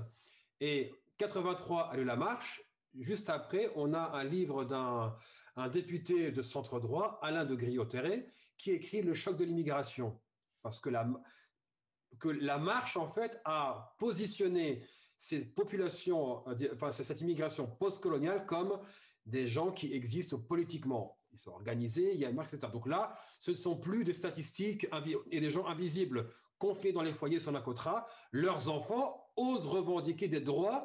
Et 0.60 0.92
83 1.18 1.90
a 1.92 1.98
eu 1.98 2.04
la 2.04 2.16
marche. 2.16 2.62
Juste 2.98 3.30
après, 3.30 3.70
on 3.76 3.94
a 3.94 4.10
un 4.16 4.24
livre 4.24 4.64
d'un 4.64 5.16
un 5.56 5.68
député 5.68 6.30
de 6.30 6.42
centre 6.42 6.80
droit, 6.80 7.18
Alain 7.22 7.44
de 7.44 7.54
Griotteret, 7.54 8.26
qui 8.56 8.70
écrit 8.72 9.02
Le 9.02 9.14
choc 9.14 9.36
de 9.36 9.44
l'immigration. 9.44 10.20
Parce 10.62 10.80
que 10.80 10.90
la, 10.90 12.58
marche, 12.58 12.96
en 12.96 13.08
fait, 13.08 13.40
a 13.44 13.94
positionné 13.98 14.86
ces 15.16 15.44
populations, 15.44 16.46
euh, 16.48 16.68
enfin, 16.74 16.92
cette 16.92 17.20
immigration 17.20 17.66
postcoloniale 17.66 18.46
comme 18.46 18.80
des 19.26 19.48
gens 19.48 19.70
qui 19.70 19.92
existent 19.92 20.38
politiquement. 20.38 21.18
Ils 21.32 21.38
sont 21.38 21.52
organisés, 21.52 22.14
il 22.14 22.20
y 22.20 22.24
a 22.24 22.30
une 22.30 22.36
marche, 22.36 22.52
etc. 22.52 22.72
Donc 22.72 22.86
là, 22.86 23.14
ce 23.38 23.52
ne 23.52 23.56
sont 23.56 23.76
plus 23.76 24.04
des 24.04 24.14
statistiques 24.14 24.86
et 25.30 25.40
des 25.40 25.50
gens 25.50 25.66
invisibles 25.66 26.28
confiés 26.58 26.92
dans 26.92 27.02
les 27.02 27.14
foyers 27.14 27.40
sans 27.40 27.52
la 27.52 27.60
cotera. 27.60 28.06
Leurs 28.32 28.68
enfants 28.68 29.30
osent 29.36 29.66
revendiquer 29.66 30.28
des 30.28 30.40
droits 30.40 30.84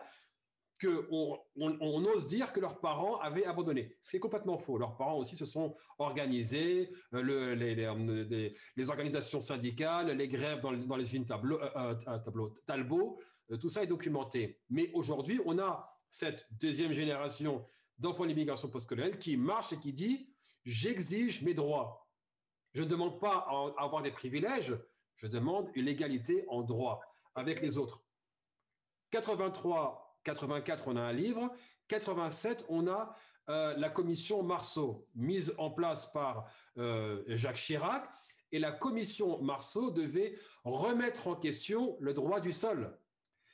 qu'on 0.82 1.40
on, 1.56 2.06
ose 2.06 2.28
dire 2.28 2.52
que 2.52 2.60
leurs 2.60 2.80
parents 2.80 3.18
avaient 3.20 3.46
abandonné. 3.46 3.96
C'est 4.02 4.20
complètement 4.20 4.58
faux. 4.58 4.78
Leurs 4.78 4.98
parents 4.98 5.18
aussi 5.18 5.36
se 5.36 5.46
sont 5.46 5.74
organisés, 5.98 6.92
euh, 7.14 7.22
le, 7.22 7.54
les, 8.76 8.90
organisations 8.90 9.40
syndicales, 9.40 10.12
les 10.12 10.28
grèves 10.28 10.62
dans, 10.62 10.74
dans 10.74 10.98
les 10.98 11.06
usines 11.06 11.26
tableau, 11.26 11.60
euh, 11.62 11.96
euh, 12.08 12.50
Talbot, 12.66 13.20
tout 13.60 13.70
ça 13.70 13.84
est 13.84 13.88
documenté. 13.88 14.60
Mais 14.70 14.92
aujourd'hui, 14.94 15.40
on 15.46 15.60
a 15.60 15.90
cette 16.10 16.48
deuxième 16.52 16.92
génération 16.94 17.66
d'enfants 17.98 18.26
d'immigration 18.26 18.70
postcoloniale 18.70 19.18
qui 19.18 19.38
marche 19.38 19.72
et 19.74 19.78
qui 19.78 19.94
dit 19.94 20.35
j'exige 20.65 21.41
mes 21.41 21.54
droits. 21.54 22.10
Je 22.73 22.82
ne 22.84 22.88
demande 22.88 23.19
pas 23.19 23.47
à 23.47 23.84
avoir 23.84 24.01
des 24.01 24.12
privilèges, 24.12 24.75
je 25.15 25.28
demande 25.28 25.69
une 25.75 25.88
égalité 25.88 26.45
en 26.49 26.62
droit 26.62 27.01
avec 27.36 27.62
les 27.62 27.78
autres. 27.78 28.04
83 29.12 30.06
84, 30.25 30.88
on 30.88 30.97
a 30.97 31.01
un 31.01 31.13
livre. 31.13 31.56
87, 31.88 32.65
on 32.67 32.88
a 32.88 33.15
euh, 33.47 33.75
la 33.78 33.89
commission 33.89 34.43
Marceau, 34.43 35.08
mise 35.15 35.54
en 35.58 35.69
place 35.69 36.12
par 36.12 36.49
euh, 36.78 37.23
Jacques 37.28 37.58
Chirac. 37.58 38.10
Et 38.51 38.60
la 38.60 38.71
commission 38.71 39.41
Marceau 39.41 39.91
devait 39.91 40.36
remettre 40.63 41.28
en 41.28 41.36
question 41.36 41.97
le 41.99 42.13
droit 42.13 42.39
du 42.39 42.51
sol. 42.51 42.97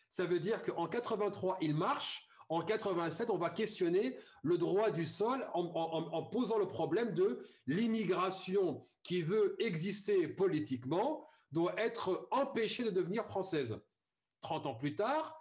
Ça 0.09 0.25
veut 0.25 0.39
dire 0.39 0.61
qu'en 0.61 0.87
83, 0.87 1.57
il 1.61 1.75
marche. 1.75 2.27
En 2.51 2.61
87, 2.61 3.29
on 3.29 3.37
va 3.37 3.49
questionner 3.49 4.17
le 4.43 4.57
droit 4.57 4.91
du 4.91 5.05
sol 5.05 5.47
en, 5.53 6.23
posant 6.23 6.57
le 6.57 6.67
problème 6.67 7.13
de 7.13 7.45
l'immigration 7.65 8.83
qui 9.03 9.21
veut 9.21 9.55
exister 9.63 10.27
politiquement 10.27 11.25
doit 11.53 11.73
être 11.79 12.27
empêchée 12.29 12.83
de 12.83 12.89
devenir 12.89 13.25
française. 13.25 13.79
30 14.41 14.65
ans 14.65 14.75
plus 14.75 14.95
tard, 14.95 15.39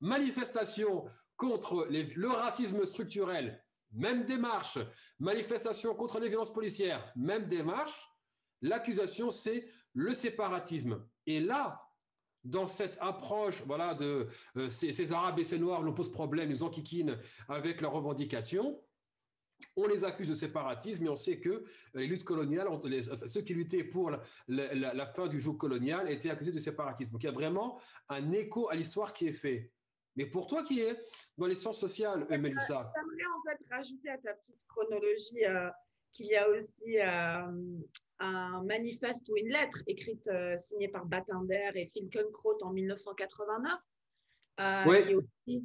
manifestation 0.00 1.04
contre 1.36 1.86
le 1.90 2.28
racisme 2.28 2.84
structurel, 2.86 3.64
même 3.92 4.24
démarche, 4.24 4.80
manifestation 5.20 5.94
contre 5.94 6.18
les 6.18 6.28
violences 6.28 6.52
policières, 6.52 7.12
même 7.14 7.46
démarche, 7.46 8.10
l'accusation 8.62 9.30
c'est 9.30 9.64
le 9.94 10.12
séparatisme. 10.12 11.06
Et 11.24 11.38
là, 11.38 11.87
dans 12.44 12.66
cette 12.66 12.96
approche 13.00 13.62
voilà, 13.66 13.94
de 13.94 14.28
euh, 14.56 14.68
ces, 14.68 15.12
Arabes 15.12 15.38
et 15.38 15.44
ces 15.44 15.58
Noirs 15.58 15.82
nous 15.82 15.92
posent 15.92 16.12
problème, 16.12 16.50
ils 16.50 16.64
enquiquinent 16.64 17.18
avec 17.48 17.80
leurs 17.80 17.92
revendications, 17.92 18.80
on 19.76 19.86
les 19.86 20.04
accuse 20.04 20.28
de 20.28 20.34
séparatisme 20.34 21.04
et 21.04 21.08
on 21.08 21.16
sait 21.16 21.40
que 21.40 21.64
les 21.94 22.06
luttes 22.06 22.24
coloniales, 22.24 22.68
ceux 23.26 23.42
qui 23.42 23.54
luttaient 23.54 23.84
pour 23.84 24.12
la, 24.46 25.06
fin 25.06 25.26
du 25.26 25.40
joug 25.40 25.54
colonial 25.54 26.10
étaient 26.10 26.30
accusés 26.30 26.52
de 26.52 26.58
séparatisme. 26.58 27.12
Donc 27.12 27.22
il 27.22 27.26
y 27.26 27.30
a 27.30 27.32
vraiment 27.32 27.80
un 28.08 28.32
écho 28.32 28.68
à 28.70 28.76
l'histoire 28.76 29.12
qui 29.12 29.26
est 29.26 29.32
fait. 29.32 29.72
Mais 30.16 30.26
pour 30.26 30.46
toi 30.46 30.64
qui 30.64 30.80
es 30.80 30.96
dans 31.36 31.46
les 31.46 31.54
sciences 31.54 31.78
sociales, 31.78 32.26
euh, 32.30 32.38
Mélissa. 32.38 32.92
J'aimerais 32.94 33.24
en 33.36 33.42
fait 33.42 33.74
rajouter 33.74 34.10
à 34.10 34.18
ta 34.18 34.34
petite 34.34 34.60
chronologie 34.66 35.44
euh, 35.44 35.70
qu'il 36.18 36.26
y 36.26 36.36
a 36.36 36.48
aussi 36.48 36.98
euh, 36.98 37.78
un 38.18 38.62
manifeste 38.64 39.28
ou 39.28 39.36
une 39.36 39.48
lettre 39.48 39.82
écrite, 39.86 40.28
signée 40.56 40.88
par 40.88 41.06
Batander 41.06 41.70
et 41.74 41.86
Finkielkraut 41.86 42.58
en 42.62 42.72
1989, 42.72 43.72
oui. 44.86 45.04
qui 45.04 45.10
est 45.10 45.14
aussi 45.14 45.64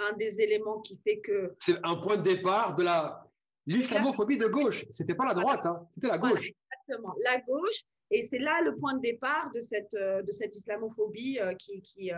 un 0.00 0.12
des 0.14 0.40
éléments 0.40 0.80
qui 0.80 0.98
fait 1.04 1.20
que... 1.20 1.54
C'est 1.60 1.78
un 1.84 1.96
point 1.96 2.16
de 2.16 2.22
départ 2.22 2.74
de 2.74 2.82
la 2.82 3.30
l'islamophobie 3.66 4.36
de 4.36 4.46
gauche. 4.46 4.84
C'était 4.90 5.14
pas 5.14 5.24
la 5.24 5.34
droite, 5.34 5.64
hein, 5.64 5.86
c'était 5.90 6.08
la 6.08 6.18
gauche. 6.18 6.50
exactement, 6.72 7.14
la 7.22 7.40
gauche. 7.40 7.82
Et 8.10 8.22
c'est 8.22 8.38
là 8.38 8.60
le 8.62 8.76
point 8.76 8.94
de 8.94 9.00
départ 9.00 9.50
de 9.54 9.60
cette, 9.60 9.94
de 9.94 10.30
cette 10.32 10.54
islamophobie 10.56 11.38
qui, 11.58 11.80
qui, 11.80 12.10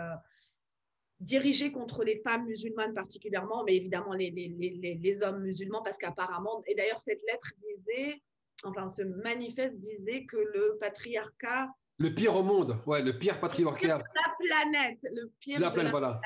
dirigé 1.21 1.73
contre 1.73 2.05
les 2.05 2.19
femmes 2.19 2.47
musulmanes 2.47 2.95
particulièrement, 2.95 3.65
mais 3.65 3.77
évidemment 3.77 4.13
les, 4.13 4.31
les, 4.31 4.49
les, 4.49 4.95
les 4.95 5.23
hommes 5.23 5.43
musulmans, 5.43 5.83
parce 5.83 5.99
qu'apparemment, 5.99 6.63
et 6.67 6.75
d'ailleurs 6.75 7.01
cette 7.01 7.21
lettre 7.27 7.53
disait, 7.63 8.23
enfin 8.65 8.89
ce 8.89 9.03
manifeste 9.03 9.77
disait 9.79 10.27
que 10.27 10.37
le 10.37 10.77
patriarcat... 10.81 11.69
Le 11.99 12.15
pire 12.15 12.37
au 12.37 12.43
monde, 12.43 12.79
ouais, 12.87 13.01
le 13.03 13.19
pire 13.19 13.41
patriarcat. 13.41 13.99
de 13.99 14.05
la 14.15 14.37
planète, 14.39 14.99
le 15.03 15.33
pire 15.41 15.57
de 15.57 15.63
la 15.63 15.71
planète, 15.71 15.91
voilà. 15.91 16.21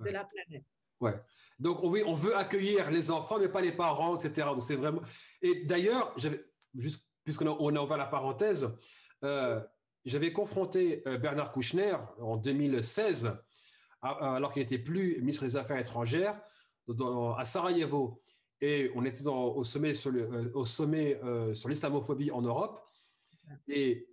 De 0.00 0.10
la 0.10 0.24
planète. 0.24 0.64
Ouais. 1.00 1.14
Donc 1.60 1.78
oui, 1.84 2.02
on 2.04 2.14
veut 2.14 2.36
accueillir 2.36 2.90
les 2.90 3.12
enfants, 3.12 3.38
mais 3.38 3.48
pas 3.48 3.60
les 3.60 3.72
parents, 3.72 4.16
etc. 4.16 4.48
Donc 4.48 4.62
c'est 4.62 4.74
vraiment. 4.74 5.02
Et 5.40 5.64
d'ailleurs, 5.64 6.14
juste 6.74 7.06
puisqu'on 7.24 7.46
a, 7.46 7.56
on 7.58 7.74
a 7.74 7.80
ouvert 7.80 7.96
la 7.96 8.06
parenthèse, 8.06 8.68
euh, 9.22 9.60
j'avais 10.04 10.32
confronté 10.32 11.02
euh, 11.06 11.16
Bernard 11.16 11.50
Kouchner 11.50 11.96
en 12.20 12.36
2016 12.36 13.32
alors 14.04 14.52
qu'il 14.52 14.60
n'était 14.60 14.78
plus 14.78 15.18
ministre 15.20 15.44
des 15.44 15.56
Affaires 15.56 15.78
étrangères, 15.78 16.40
à 17.36 17.46
Sarajevo. 17.46 18.20
Et 18.60 18.90
on 18.94 19.04
était 19.04 19.26
au 19.26 19.64
sommet 19.64 19.94
sur, 19.94 20.12
euh, 20.12 20.52
euh, 20.54 21.54
sur 21.54 21.68
l'islamophobie 21.68 22.30
en 22.30 22.42
Europe. 22.42 22.80
Et 23.68 24.08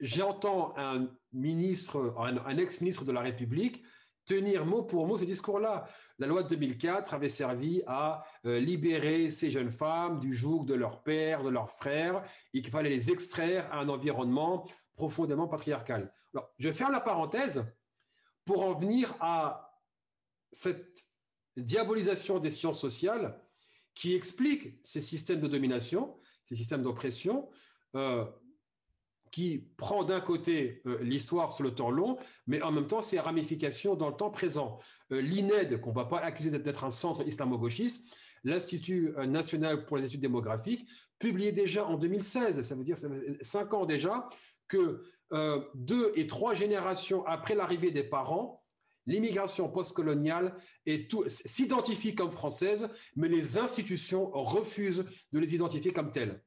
j'entends 0.00 0.74
un 0.76 1.08
ministre, 1.32 2.14
un, 2.18 2.58
ex-ministre 2.58 3.04
de 3.04 3.12
la 3.12 3.20
République 3.20 3.84
tenir 4.24 4.66
mot 4.66 4.82
pour 4.82 5.06
mot 5.06 5.16
ce 5.16 5.24
discours-là. 5.24 5.88
La 6.18 6.26
loi 6.26 6.42
de 6.42 6.48
2004 6.48 7.14
avait 7.14 7.30
servi 7.30 7.82
à 7.86 8.24
euh, 8.44 8.60
libérer 8.60 9.30
ces 9.30 9.50
jeunes 9.50 9.70
femmes 9.70 10.20
du 10.20 10.34
joug 10.34 10.64
de 10.64 10.74
leur 10.74 11.02
père, 11.02 11.42
de 11.42 11.48
leurs 11.48 11.70
frères, 11.70 12.22
et 12.52 12.60
qu'il 12.60 12.70
fallait 12.70 12.90
les 12.90 13.10
extraire 13.10 13.68
à 13.72 13.78
un 13.80 13.88
environnement 13.88 14.68
profondément 14.96 15.48
patriarcal. 15.48 16.12
Alors, 16.34 16.50
je 16.58 16.70
ferme 16.70 16.92
la 16.92 17.00
parenthèse 17.00 17.64
pour 18.48 18.64
en 18.64 18.72
venir 18.72 19.14
à 19.20 19.78
cette 20.50 21.06
diabolisation 21.54 22.38
des 22.38 22.48
sciences 22.48 22.80
sociales 22.80 23.38
qui 23.94 24.14
explique 24.14 24.78
ces 24.82 25.02
systèmes 25.02 25.42
de 25.42 25.48
domination, 25.48 26.16
ces 26.46 26.54
systèmes 26.54 26.82
d'oppression, 26.82 27.50
euh, 27.94 28.24
qui 29.30 29.68
prend 29.76 30.02
d'un 30.02 30.22
côté 30.22 30.80
euh, 30.86 30.98
l'histoire 31.02 31.52
sur 31.52 31.62
le 31.62 31.74
temps 31.74 31.90
long, 31.90 32.16
mais 32.46 32.62
en 32.62 32.72
même 32.72 32.86
temps 32.86 33.02
ses 33.02 33.20
ramifications 33.20 33.96
dans 33.96 34.08
le 34.08 34.16
temps 34.16 34.30
présent. 34.30 34.78
Euh, 35.12 35.20
L'INED, 35.20 35.78
qu'on 35.82 35.90
ne 35.90 35.96
va 35.96 36.06
pas 36.06 36.20
accuser 36.20 36.50
d'être 36.50 36.84
un 36.84 36.90
centre 36.90 37.28
islamo-gauchiste, 37.28 38.06
l'Institut 38.48 39.14
euh, 39.16 39.26
national 39.26 39.84
pour 39.86 39.96
les 39.96 40.04
études 40.04 40.20
démographiques, 40.20 40.88
publiait 41.18 41.52
déjà 41.52 41.84
en 41.84 41.96
2016, 41.96 42.62
ça 42.62 42.74
veut 42.74 42.84
dire 42.84 42.96
cinq 43.40 43.74
ans 43.74 43.86
déjà, 43.86 44.28
que 44.68 45.00
deux 45.74 46.12
et 46.14 46.26
trois 46.26 46.54
générations 46.54 47.26
après 47.26 47.54
l'arrivée 47.54 47.90
des 47.90 48.04
parents, 48.04 48.64
l'immigration 49.06 49.68
postcoloniale 49.68 50.54
s'identifie 51.26 52.14
comme 52.14 52.30
française, 52.30 52.88
mais 53.16 53.28
les 53.28 53.58
institutions 53.58 54.30
refusent 54.32 55.04
de 55.32 55.38
les 55.38 55.54
identifier 55.54 55.92
comme 55.92 56.12
telles. 56.12 56.42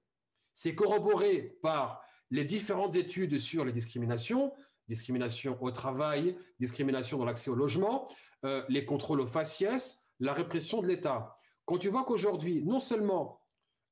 C'est 0.54 0.76
corroboré 0.76 1.58
par 1.62 2.04
les 2.30 2.46
différentes 2.46 2.96
études 2.96 3.40
sur 3.40 3.66
les 3.66 3.72
discriminations, 3.72 4.54
discrimination 4.88 5.58
au 5.62 5.72
travail, 5.72 6.38
discrimination 6.60 7.18
dans 7.18 7.26
l'accès 7.26 7.50
au 7.50 7.56
logement, 7.56 8.10
euh, 8.46 8.64
les 8.70 8.86
contrôles 8.86 9.22
aux 9.22 9.28
faciès, 9.28 10.06
la 10.20 10.34
répression 10.34 10.82
de 10.82 10.88
l'État. 10.88 11.38
Quand 11.72 11.78
tu 11.78 11.88
vois 11.88 12.04
qu'aujourd'hui, 12.04 12.66
non 12.66 12.82
seulement 12.82 13.40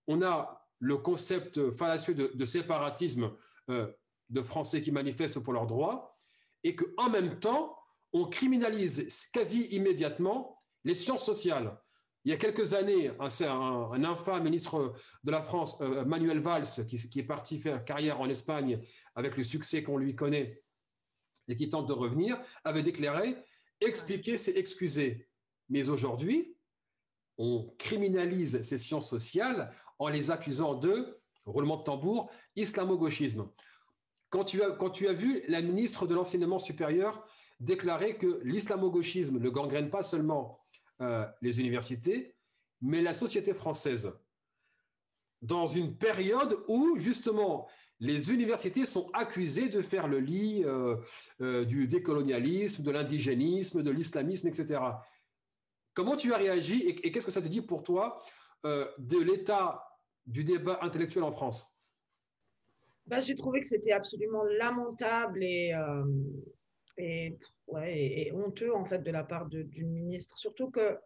on 0.06 0.22
a 0.22 0.68
le 0.80 0.98
concept 0.98 1.72
fallacieux 1.72 2.14
de, 2.14 2.46
séparatisme 2.46 3.32
euh, 3.70 3.90
de 4.30 4.42
Français 4.42 4.82
qui 4.82 4.92
manifestent 4.92 5.40
pour 5.40 5.54
leurs 5.54 5.66
droits, 5.66 6.20
et 6.66 6.76
qu'en 6.76 7.10
même 7.10 7.40
temps, 7.40 7.78
on 8.12 8.28
criminalise 8.28 9.30
quasi 9.32 9.62
immédiatement 9.68 10.62
les 10.84 10.94
sciences 10.94 11.26
sociales. 11.26 11.82
Il 12.26 12.32
y 12.32 12.34
a 12.34 12.38
quelques 12.38 12.74
années, 12.74 13.12
un, 13.18 14.04
infâme 14.04 14.44
ministre 14.44 14.94
de 15.24 15.32
la 15.32 15.42
France, 15.42 15.80
euh, 15.80 16.04
Manuel 16.04 16.42
Valls, 16.42 16.86
qui, 16.86 17.20
est 17.20 17.24
parti 17.24 17.62
faire 17.62 17.86
carrière 17.86 18.20
en 18.20 18.28
Espagne 18.28 18.82
avec 19.16 19.38
le 19.38 19.44
succès 19.44 19.84
qu'on 19.84 19.98
lui 19.98 20.18
connaît 20.18 20.62
et 21.48 21.56
qui 21.56 21.70
tente 21.70 21.88
de 21.88 21.94
revenir, 21.94 22.38
avait 22.66 22.84
déclaré 22.84 23.38
expliquer, 23.80 24.38
c'est 24.38 24.58
excuser. 24.58 25.30
Mais 25.70 25.88
aujourd'hui, 25.88 26.58
on 27.40 27.74
criminalise 27.80 28.62
ces 28.62 28.78
sciences 28.78 29.10
sociales 29.10 29.72
en 29.98 30.10
les 30.10 30.30
accusant 30.30 30.76
de, 30.76 31.20
roulement 31.46 31.78
de 31.78 31.84
tambour, 31.84 32.32
islamo-gauchisme. 32.56 33.50
Quand 34.30 34.44
tu, 34.44 34.62
as, 34.62 34.72
quand 34.72 34.92
tu 34.92 35.08
as 35.08 35.14
vu 35.14 35.42
la 35.48 35.62
ministre 35.62 36.06
de 36.06 36.14
l'enseignement 36.14 36.60
supérieur 36.60 37.26
déclarer 37.60 38.18
que 38.18 38.42
l'islamo-gauchisme 38.44 39.40
ne 39.40 39.50
gangrène 39.50 39.90
pas 39.90 40.04
seulement 40.04 40.60
euh, 41.02 41.26
les 41.42 41.60
universités, 41.60 42.36
mais 42.82 43.02
la 43.02 43.14
société 43.14 43.54
française, 43.54 44.12
dans 45.42 45.68
une 45.68 45.96
période 45.96 46.64
où 46.68 46.98
justement 47.00 47.68
les 48.02 48.32
universités 48.32 48.86
sont 48.86 49.10
accusées 49.14 49.70
de 49.70 49.82
faire 49.82 50.08
le 50.08 50.20
lit 50.20 50.64
euh, 50.66 50.96
euh, 51.42 51.66
du 51.66 51.88
décolonialisme, 51.88 52.84
de 52.84 52.92
l'indigénisme, 52.92 53.84
de 53.84 53.92
l'islamisme, 53.92 54.48
etc. 54.48 54.80
Comment 56.00 56.16
tu 56.16 56.34
as 56.34 56.38
réagi 56.38 56.88
et, 56.88 57.12
qu'est-ce 57.12 57.26
que 57.26 57.32
ça 57.32 57.42
te 57.42 57.50
dit 57.50 57.62
pour 57.62 57.84
toi 57.84 58.24
de 58.64 59.22
l'état 59.22 59.84
du 60.26 60.46
débat 60.46 60.80
intellectuel 60.82 61.26
en 61.26 61.32
France? 61.34 61.78
Bah, 63.06 63.20
J'ai 63.20 63.36
trouvé 63.36 63.60
que 63.60 63.68
c'était 63.68 63.92
absolument 63.92 64.46
lamentable 64.46 65.44
et, 65.44 65.74
ouais, 67.68 68.32
honteux 68.34 68.74
en 68.74 68.86
fait 68.86 69.00
de 69.00 69.12
la 69.12 69.26
part 69.26 69.48
d'une 69.48 69.92
ministre. 69.92 70.38
Surtout 70.40 70.72
que 70.72 70.98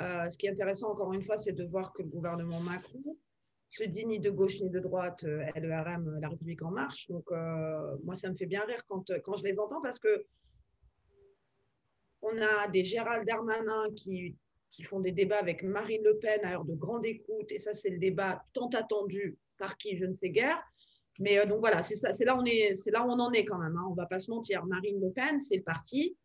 euh, 0.00 0.30
ce 0.30 0.38
qui 0.38 0.46
est 0.46 0.50
intéressant 0.50 0.92
encore 0.92 1.12
une 1.12 1.22
fois, 1.22 1.36
c'est 1.36 1.52
de 1.52 1.64
voir 1.64 1.92
que 1.92 2.04
le 2.04 2.08
gouvernement 2.08 2.60
Macron 2.60 3.02
se 3.70 3.82
dit 3.82 4.06
ni 4.06 4.20
de 4.20 4.30
gauche 4.30 4.60
ni 4.60 4.70
de 4.70 4.78
droite, 4.78 5.24
euh, 5.24 5.44
LERM, 5.56 6.06
euh, 6.06 6.20
La 6.20 6.28
République 6.28 6.62
en 6.62 6.70
marche. 6.70 7.08
Donc 7.08 7.28
moi, 8.04 8.14
ça 8.14 8.30
me 8.30 8.36
fait 8.36 8.46
bien 8.46 8.62
rire 8.66 8.84
quand, 8.86 9.10
quand 9.24 9.36
je 9.36 9.42
les 9.42 9.58
entends 9.58 9.82
parce 9.82 9.98
que 9.98 10.24
on 12.22 12.40
a 12.40 12.68
des 12.68 12.84
Gérald 12.84 13.26
Darmanin 13.26 13.90
qui, 13.94 14.36
qui 14.70 14.82
font 14.82 15.00
des 15.00 15.12
débats 15.12 15.38
avec 15.38 15.62
Marine 15.62 16.02
Le 16.02 16.18
Pen 16.18 16.40
à 16.44 16.54
heure 16.54 16.64
de 16.64 16.74
grande 16.74 17.04
écoute, 17.04 17.50
et 17.50 17.58
ça, 17.58 17.74
c'est 17.74 17.90
le 17.90 17.98
débat 17.98 18.42
tant 18.52 18.68
attendu 18.68 19.36
par 19.58 19.76
qui 19.76 19.96
je 19.96 20.06
ne 20.06 20.14
sais 20.14 20.30
guère. 20.30 20.60
Mais 21.18 21.38
euh, 21.38 21.44
donc 21.44 21.60
voilà, 21.60 21.82
c'est 21.82 22.24
là, 22.24 22.36
on 22.38 22.44
est, 22.44 22.74
là 22.86 23.04
où 23.04 23.10
on 23.10 23.18
en 23.18 23.32
est 23.32 23.44
quand 23.44 23.58
même. 23.58 23.76
Hein. 23.76 23.84
On 23.88 23.90
ne 23.90 23.96
va 23.96 24.06
pas 24.06 24.18
se 24.18 24.30
mentir. 24.30 24.64
Marine 24.64 25.00
Le 25.00 25.10
Pen, 25.10 25.40
c'est 25.40 25.56
le 25.56 25.62
parti 25.62 26.16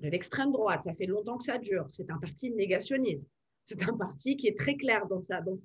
de 0.00 0.08
l'extrême 0.08 0.50
droite. 0.50 0.82
Ça 0.84 0.94
fait 0.94 1.06
longtemps 1.06 1.38
que 1.38 1.44
ça 1.44 1.58
dure. 1.58 1.86
C'est 1.94 2.10
un 2.10 2.18
parti 2.18 2.50
négationniste. 2.50 3.28
C'est 3.64 3.88
un 3.88 3.96
parti 3.96 4.36
qui 4.36 4.48
est 4.48 4.58
très 4.58 4.74
clair 4.74 5.06
dans, 5.06 5.22
sa, 5.22 5.40
dans, 5.42 5.56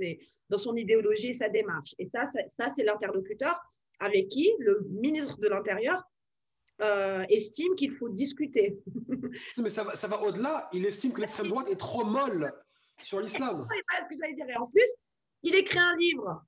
dans 0.49 0.57
son 0.57 0.75
idéologie 0.75 1.29
et 1.29 1.33
sa 1.33 1.49
démarche. 1.49 1.95
Et 1.97 2.07
ça, 2.07 2.27
ça, 2.49 2.69
c'est 2.75 2.83
l'interlocuteur 2.83 3.59
avec 3.99 4.27
qui? 4.27 4.51
Le 4.59 4.85
ministre 4.91 5.39
de 5.39 5.47
l'Intérieur 5.47 6.03
euh, 6.81 7.23
estime 7.29 7.75
qu'il 7.75 7.91
faut 7.91 8.09
discuter. 8.09 8.77
Mais 9.57 9.69
ça 9.69 9.83
va, 9.83 9.95
ça 9.95 10.07
va 10.07 10.21
au-delà. 10.21 10.69
Il 10.73 10.85
estime 10.85 11.13
que 11.13 11.21
l'extrême 11.21 11.47
droite 11.47 11.69
est 11.69 11.79
trop 11.79 12.03
molle 12.03 12.53
sur 13.01 13.21
l'islam. 13.21 13.67
Et 14.47 14.55
en 14.57 14.67
plus, 14.67 14.87
il 15.43 15.55
écrit 15.55 15.79
un 15.79 15.95
livre 15.95 16.45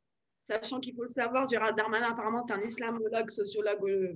Sachant 0.49 0.80
qu'il 0.80 0.95
faut 0.95 1.03
le 1.03 1.09
savoir, 1.09 1.47
Gérald 1.49 1.75
Darmanin, 1.75 2.11
apparemment, 2.11 2.45
est 2.45 2.53
un 2.53 2.63
islamologue, 2.63 3.30
sociologue 3.30 3.84
euh, 3.89 4.13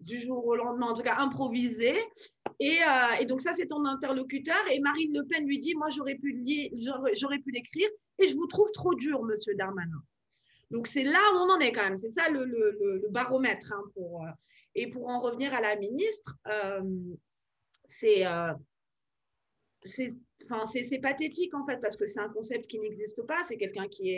du 0.00 0.20
jour 0.20 0.44
au 0.44 0.56
lendemain, 0.56 0.88
en 0.88 0.94
tout 0.94 1.02
cas 1.02 1.16
improvisé. 1.18 1.96
Et, 2.58 2.80
euh, 2.82 3.20
et 3.20 3.24
donc, 3.24 3.40
ça, 3.40 3.52
c'est 3.52 3.66
ton 3.66 3.84
interlocuteur. 3.84 4.58
Et 4.72 4.80
Marine 4.80 5.12
Le 5.14 5.24
Pen 5.24 5.46
lui 5.46 5.60
dit 5.60 5.74
Moi, 5.74 5.90
j'aurais 5.90 6.16
pu 6.16 6.32
l'écrire 7.52 7.88
et 8.18 8.26
je 8.26 8.34
vous 8.34 8.48
trouve 8.48 8.70
trop 8.72 8.94
dur, 8.94 9.22
monsieur 9.22 9.54
Darmanin. 9.54 10.02
Donc, 10.72 10.88
c'est 10.88 11.04
là 11.04 11.20
où 11.34 11.36
on 11.36 11.50
en 11.50 11.60
est 11.60 11.70
quand 11.70 11.84
même. 11.84 11.98
C'est 11.98 12.12
ça 12.20 12.28
le, 12.28 12.44
le, 12.44 13.00
le 13.02 13.08
baromètre. 13.10 13.72
Hein, 13.72 13.82
pour, 13.94 14.26
et 14.74 14.88
pour 14.88 15.08
en 15.08 15.18
revenir 15.18 15.54
à 15.54 15.60
la 15.60 15.76
ministre, 15.76 16.38
c'est 17.86 18.24
c'est 19.84 20.98
pathétique 21.00 21.54
en 21.54 21.64
fait 21.66 21.78
parce 21.80 21.96
que 21.96 22.06
c'est 22.06 22.20
un 22.20 22.28
concept 22.28 22.66
qui 22.66 22.78
n'existe 22.78 23.22
pas. 23.22 23.44
C'est 23.46 23.56
quelqu'un 23.56 23.88
qui, 23.88 24.12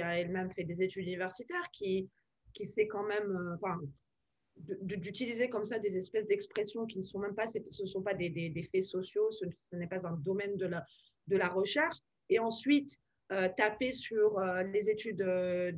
a 0.00 0.18
elle-même 0.18 0.50
fait 0.52 0.64
des 0.64 0.82
études 0.82 1.06
universitaires, 1.06 1.70
qui, 1.72 2.08
qui 2.52 2.66
sait 2.66 2.86
quand 2.86 3.04
même 3.04 3.58
euh, 3.62 4.76
d'utiliser 4.82 5.48
comme 5.48 5.64
ça 5.64 5.78
des 5.78 5.96
espèces 5.96 6.26
d'expressions 6.26 6.86
qui 6.86 6.98
ne 6.98 7.04
sont 7.04 7.18
même 7.18 7.34
pas, 7.34 7.46
ce 7.46 7.58
ne 7.82 7.88
sont 7.88 8.02
pas 8.02 8.14
des, 8.14 8.68
faits 8.72 8.84
sociaux, 8.84 9.30
ce, 9.30 9.76
n'est 9.76 9.88
pas 9.88 10.00
un 10.06 10.16
domaine 10.16 10.56
de 10.56 10.66
la, 10.66 10.84
de 11.26 11.36
la 11.36 11.48
recherche. 11.48 11.98
Et 12.30 12.38
ensuite, 12.38 12.98
euh, 13.32 13.48
taper 13.56 13.92
sur 13.92 14.38
euh, 14.38 14.62
les 14.64 14.90
études 14.90 15.24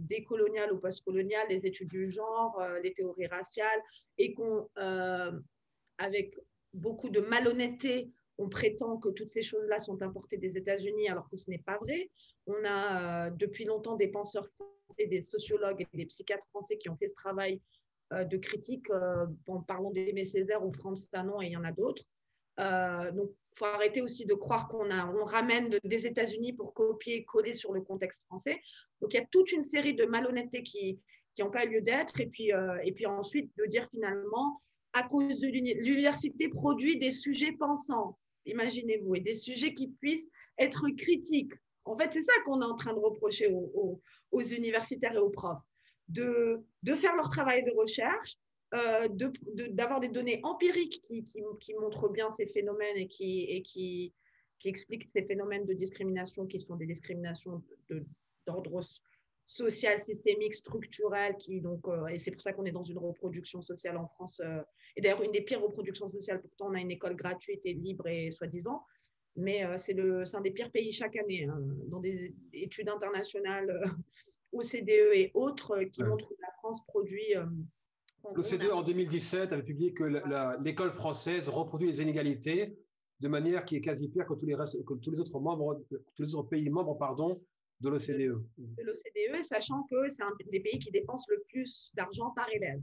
décoloniales 0.06 0.72
ou 0.72 0.78
postcoloniales, 0.78 1.46
les 1.48 1.66
études 1.66 1.88
du 1.88 2.10
genre, 2.10 2.60
les 2.82 2.92
théories 2.92 3.26
raciales, 3.26 3.82
et 4.18 4.34
qu'on, 4.34 4.68
avec 5.98 6.36
beaucoup 6.74 7.08
de 7.08 7.20
malhonnêteté, 7.20 8.10
on 8.38 8.48
prétend 8.48 8.98
que 8.98 9.08
toutes 9.08 9.30
ces 9.30 9.42
choses-là 9.42 9.78
sont 9.78 10.02
importées 10.02 10.36
des 10.36 10.56
États-Unis 10.56 11.08
alors 11.08 11.28
que 11.28 11.36
ce 11.36 11.50
n'est 11.50 11.58
pas 11.58 11.78
vrai. 11.78 12.10
On 12.46 12.64
a 12.64 13.26
euh, 13.26 13.30
depuis 13.30 13.64
longtemps 13.64 13.96
des 13.96 14.08
penseurs 14.08 14.46
français, 14.48 15.06
des 15.06 15.22
sociologues 15.22 15.86
et 15.92 15.96
des 15.96 16.06
psychiatres 16.06 16.46
français 16.48 16.76
qui 16.76 16.88
ont 16.88 16.96
fait 16.96 17.08
ce 17.08 17.14
travail 17.14 17.60
euh, 18.12 18.24
de 18.24 18.36
critique 18.36 18.88
euh, 18.90 19.26
en 19.48 19.62
parlant 19.62 19.90
d'Aimé 19.90 20.26
Césaire 20.26 20.64
ou 20.64 20.72
Franz 20.72 21.06
Fanon 21.10 21.40
et 21.40 21.46
il 21.46 21.52
y 21.52 21.56
en 21.56 21.64
a 21.64 21.72
d'autres. 21.72 22.04
Donc, 22.58 23.30
il 23.30 23.58
faut 23.58 23.64
arrêter 23.64 24.02
aussi 24.02 24.26
de 24.26 24.34
croire 24.34 24.68
qu'on 24.68 24.90
on 24.90 25.24
ramène 25.24 25.78
des 25.82 26.06
États-Unis 26.06 26.52
pour 26.52 26.74
copier 26.74 27.16
et 27.16 27.24
coller 27.24 27.54
sur 27.54 27.72
le 27.72 27.80
contexte 27.80 28.22
français. 28.24 28.60
Donc, 29.00 29.14
il 29.14 29.16
y 29.16 29.20
a 29.20 29.26
toute 29.30 29.52
une 29.52 29.62
série 29.62 29.94
de 29.94 30.04
malhonnêtetés 30.04 30.62
qui 30.62 30.98
n'ont 31.38 31.50
pas 31.50 31.64
lieu 31.64 31.80
d'être. 31.80 32.20
Et 32.20 32.26
puis, 32.26 32.50
et 32.84 32.92
puis 32.92 33.06
ensuite, 33.06 33.50
de 33.56 33.64
dire 33.64 33.88
finalement, 33.90 34.60
à 34.92 35.02
cause 35.04 35.38
de 35.38 35.48
l'université 35.48 36.48
produit 36.48 36.98
des 36.98 37.12
sujets 37.12 37.52
pensants 37.52 38.18
imaginez-vous, 38.46 39.16
et 39.16 39.20
des 39.20 39.34
sujets 39.34 39.74
qui 39.74 39.88
puissent 39.88 40.28
être 40.58 40.88
critiques. 40.96 41.52
En 41.84 41.96
fait, 41.96 42.12
c'est 42.12 42.22
ça 42.22 42.32
qu'on 42.44 42.62
est 42.62 42.64
en 42.64 42.76
train 42.76 42.94
de 42.94 42.98
reprocher 42.98 43.48
aux, 43.48 44.00
universitaires 44.40 45.14
et 45.14 45.18
aux 45.18 45.30
profs, 45.30 45.62
de, 46.08 46.64
faire 46.96 47.14
leur 47.16 47.28
travail 47.28 47.64
de 47.64 47.72
recherche, 47.72 48.36
euh, 48.74 49.08
d'avoir 49.70 50.00
des 50.00 50.08
données 50.08 50.40
empiriques 50.42 51.00
qui, 51.02 51.24
qui, 51.24 51.74
montrent 51.74 52.08
bien 52.08 52.30
ces 52.30 52.46
phénomènes 52.46 52.96
et 52.96 53.06
qui, 53.06 53.44
et 53.44 53.62
qui, 53.62 54.12
qui 54.58 54.68
expliquent 54.68 55.08
ces 55.08 55.22
phénomènes 55.22 55.66
de 55.66 55.72
discrimination 55.72 56.46
qui 56.46 56.60
sont 56.60 56.76
des 56.76 56.86
discriminations 56.86 57.62
d'ordre 58.46 58.82
sociale, 59.46 60.02
systémique, 60.02 60.54
structurelle, 60.54 61.36
qui 61.36 61.60
donc, 61.60 61.86
euh, 61.86 62.06
et 62.08 62.18
c'est 62.18 62.32
pour 62.32 62.42
ça 62.42 62.52
qu'on 62.52 62.64
est 62.64 62.72
dans 62.72 62.82
une 62.82 62.98
reproduction 62.98 63.62
sociale 63.62 63.96
en 63.96 64.08
France, 64.08 64.40
euh, 64.44 64.60
et 64.96 65.00
d'ailleurs 65.00 65.22
une 65.22 65.30
des 65.30 65.40
pires 65.40 65.62
reproductions 65.62 66.08
sociales, 66.08 66.40
pourtant 66.42 66.70
on 66.70 66.74
a 66.74 66.80
une 66.80 66.90
école 66.90 67.14
gratuite 67.14 67.60
et 67.64 67.72
libre 67.72 68.08
et 68.08 68.32
soi-disant, 68.32 68.84
mais 69.36 69.64
euh, 69.64 69.76
c'est 69.76 69.96
un 70.34 70.40
des 70.40 70.50
pires 70.50 70.72
pays 70.72 70.92
chaque 70.92 71.16
année, 71.16 71.44
hein, 71.44 71.60
dans 71.86 72.00
des 72.00 72.34
études 72.52 72.88
internationales, 72.88 73.80
OCDE 74.52 75.14
et 75.14 75.30
autres, 75.34 75.84
qui 75.84 76.02
montrent 76.02 76.28
que 76.28 76.42
la 76.42 76.52
France 76.58 76.84
produit... 76.86 77.34
L'OCDE 78.34 78.70
en 78.72 78.82
2017 78.82 79.52
avait 79.52 79.62
publié 79.62 79.92
que 79.92 80.04
l'école 80.62 80.92
française 80.92 81.48
reproduit 81.48 81.88
les 81.88 82.02
inégalités 82.02 82.76
de 83.20 83.28
manière 83.28 83.64
qui 83.64 83.76
est 83.76 83.80
quasi 83.80 84.08
pire 84.08 84.26
que 84.26 84.34
tous 84.34 84.46
les, 84.46 84.54
restes, 84.54 84.84
que 84.84 84.94
tous 84.94 85.10
les 85.10 85.20
autres 85.20 85.40
membres, 85.40 85.82
tous 85.88 86.22
les 86.22 86.34
autres 86.34 86.48
pays 86.48 86.68
membres, 86.68 86.98
pardon, 86.98 87.40
de 87.80 87.88
l'OCDE. 87.88 88.42
De 88.58 88.82
l'OCDE, 88.82 89.42
sachant 89.42 89.84
que 89.90 90.08
c'est 90.08 90.22
un 90.22 90.32
des 90.50 90.60
pays 90.60 90.78
qui 90.78 90.90
dépense 90.90 91.26
le 91.28 91.42
plus 91.48 91.90
d'argent 91.94 92.30
par 92.30 92.48
élève. 92.52 92.80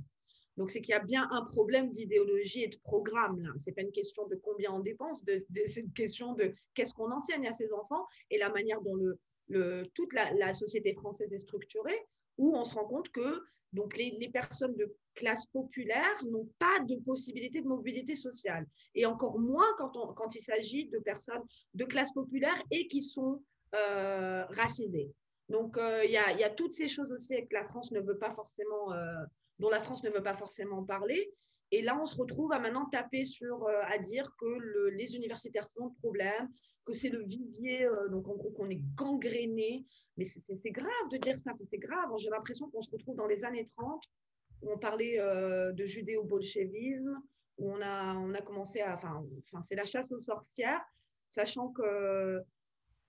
Donc, 0.58 0.70
c'est 0.70 0.82
qu'il 0.82 0.92
y 0.92 0.96
a 0.96 1.04
bien 1.04 1.28
un 1.32 1.46
problème 1.46 1.92
d'idéologie 1.92 2.64
et 2.64 2.68
de 2.68 2.78
programme 2.84 3.40
là. 3.42 3.50
Ce 3.58 3.70
n'est 3.70 3.74
pas 3.74 3.82
une 3.82 3.92
question 3.92 4.28
de 4.28 4.36
combien 4.36 4.72
on 4.72 4.80
dépense, 4.82 5.24
de, 5.26 5.44
c'est 5.66 5.82
une 5.82 5.94
question 5.94 6.34
de 6.34 6.54
qu'est-ce 6.76 6.94
qu'on 6.94 7.12
enseigne 7.12 7.48
à 7.48 7.54
ses 7.54 7.74
enfants 7.74 8.06
et 8.30 8.38
la 8.38 8.50
manière 8.50 8.80
dont 8.82 8.96
le, 8.96 9.20
le, 9.50 9.84
toute 9.96 10.14
la, 10.14 10.32
la, 10.36 10.54
société 10.54 10.94
française 10.94 11.34
est 11.34 11.40
structurée, 11.40 12.00
où 12.38 12.56
on 12.56 12.66
se 12.66 12.76
rend 12.76 12.86
compte 12.86 13.10
que 13.10 13.42
donc 13.74 13.98
les, 13.98 14.12
les 14.20 14.30
personnes 14.30 14.76
de 14.76 14.96
classe 15.16 15.46
populaire 15.48 16.24
n'ont 16.26 16.50
pas 16.60 16.80
de 16.88 16.96
possibilité 16.98 17.62
de 17.62 17.68
mobilité 17.68 18.16
sociale. 18.16 18.66
Et 18.96 19.06
encore 19.06 19.40
moins 19.40 19.68
quand, 19.78 19.96
on, 19.98 20.14
quand 20.14 20.36
il 20.36 20.42
s'agit 20.42 20.88
de 20.90 21.00
personnes 21.00 21.44
de 21.74 21.86
classe 21.86 22.12
populaire 22.12 22.62
et 22.72 22.88
qui 22.88 23.02
sont 23.02 23.42
euh, 23.76 24.46
racisés. 24.46 25.12
Donc, 25.50 25.78
euh, 25.78 26.04
il 26.06 26.12
y, 26.12 26.18
a, 26.18 26.50
toutes 26.50 26.74
ces 26.74 26.88
choses 26.88 27.12
aussi 27.12 27.36
que 27.48 27.54
la 27.54 27.66
France 27.66 27.92
ne 27.92 28.00
veut 28.00 28.18
pas 28.18 28.32
forcément, 28.32 28.94
euh, 28.94 29.24
dont 29.60 29.70
la 29.70 29.82
France 29.82 30.04
ne 30.04 30.10
veut 30.10 30.24
pas 30.24 30.34
forcément 30.34 30.84
parler. 30.84 31.34
Et 31.76 31.82
là, 31.82 32.00
on 32.00 32.06
se 32.06 32.16
retrouve 32.16 32.54
à 32.54 32.60
maintenant 32.60 32.86
taper 32.86 33.26
sur, 33.26 33.68
à 33.68 33.98
dire 33.98 34.32
que 34.40 34.90
les 34.90 35.16
universitaires 35.16 35.68
sont 35.72 35.86
le 35.88 35.94
problème, 36.02 36.48
que 36.86 36.94
c'est 36.94 37.10
le 37.10 37.24
vivier, 37.24 37.90
donc 38.12 38.28
en 38.28 38.36
gros 38.36 38.52
qu'on 38.52 38.70
est 38.70 38.84
gangréné. 38.94 39.84
Mais 40.16 40.24
c'est 40.24 40.70
grave 40.70 41.10
de 41.12 41.18
dire 41.18 41.36
ça, 41.36 41.52
c'est 41.72 41.80
grave. 41.80 42.12
J'ai 42.20 42.30
l'impression 42.30 42.70
qu'on 42.70 42.84
se 42.84 42.92
retrouve 42.92 43.16
dans 43.16 43.26
les 43.26 43.44
années 43.44 43.66
30, 43.76 44.04
où 44.62 44.72
on 44.72 44.78
parlait 44.78 45.18
de 45.18 45.86
judéo-bolchevisme, 45.86 47.20
où 47.58 47.72
on 47.72 47.82
a, 47.82 48.18
on 48.18 48.36
a 48.36 48.42
commencé 48.44 48.82
à. 48.82 48.94
Enfin 48.96 49.64
c'est 49.64 49.76
la 49.76 49.86
chasse 49.86 50.12
aux 50.12 50.22
sorcières, 50.22 50.82
sachant 51.32 51.70
que 51.70 52.40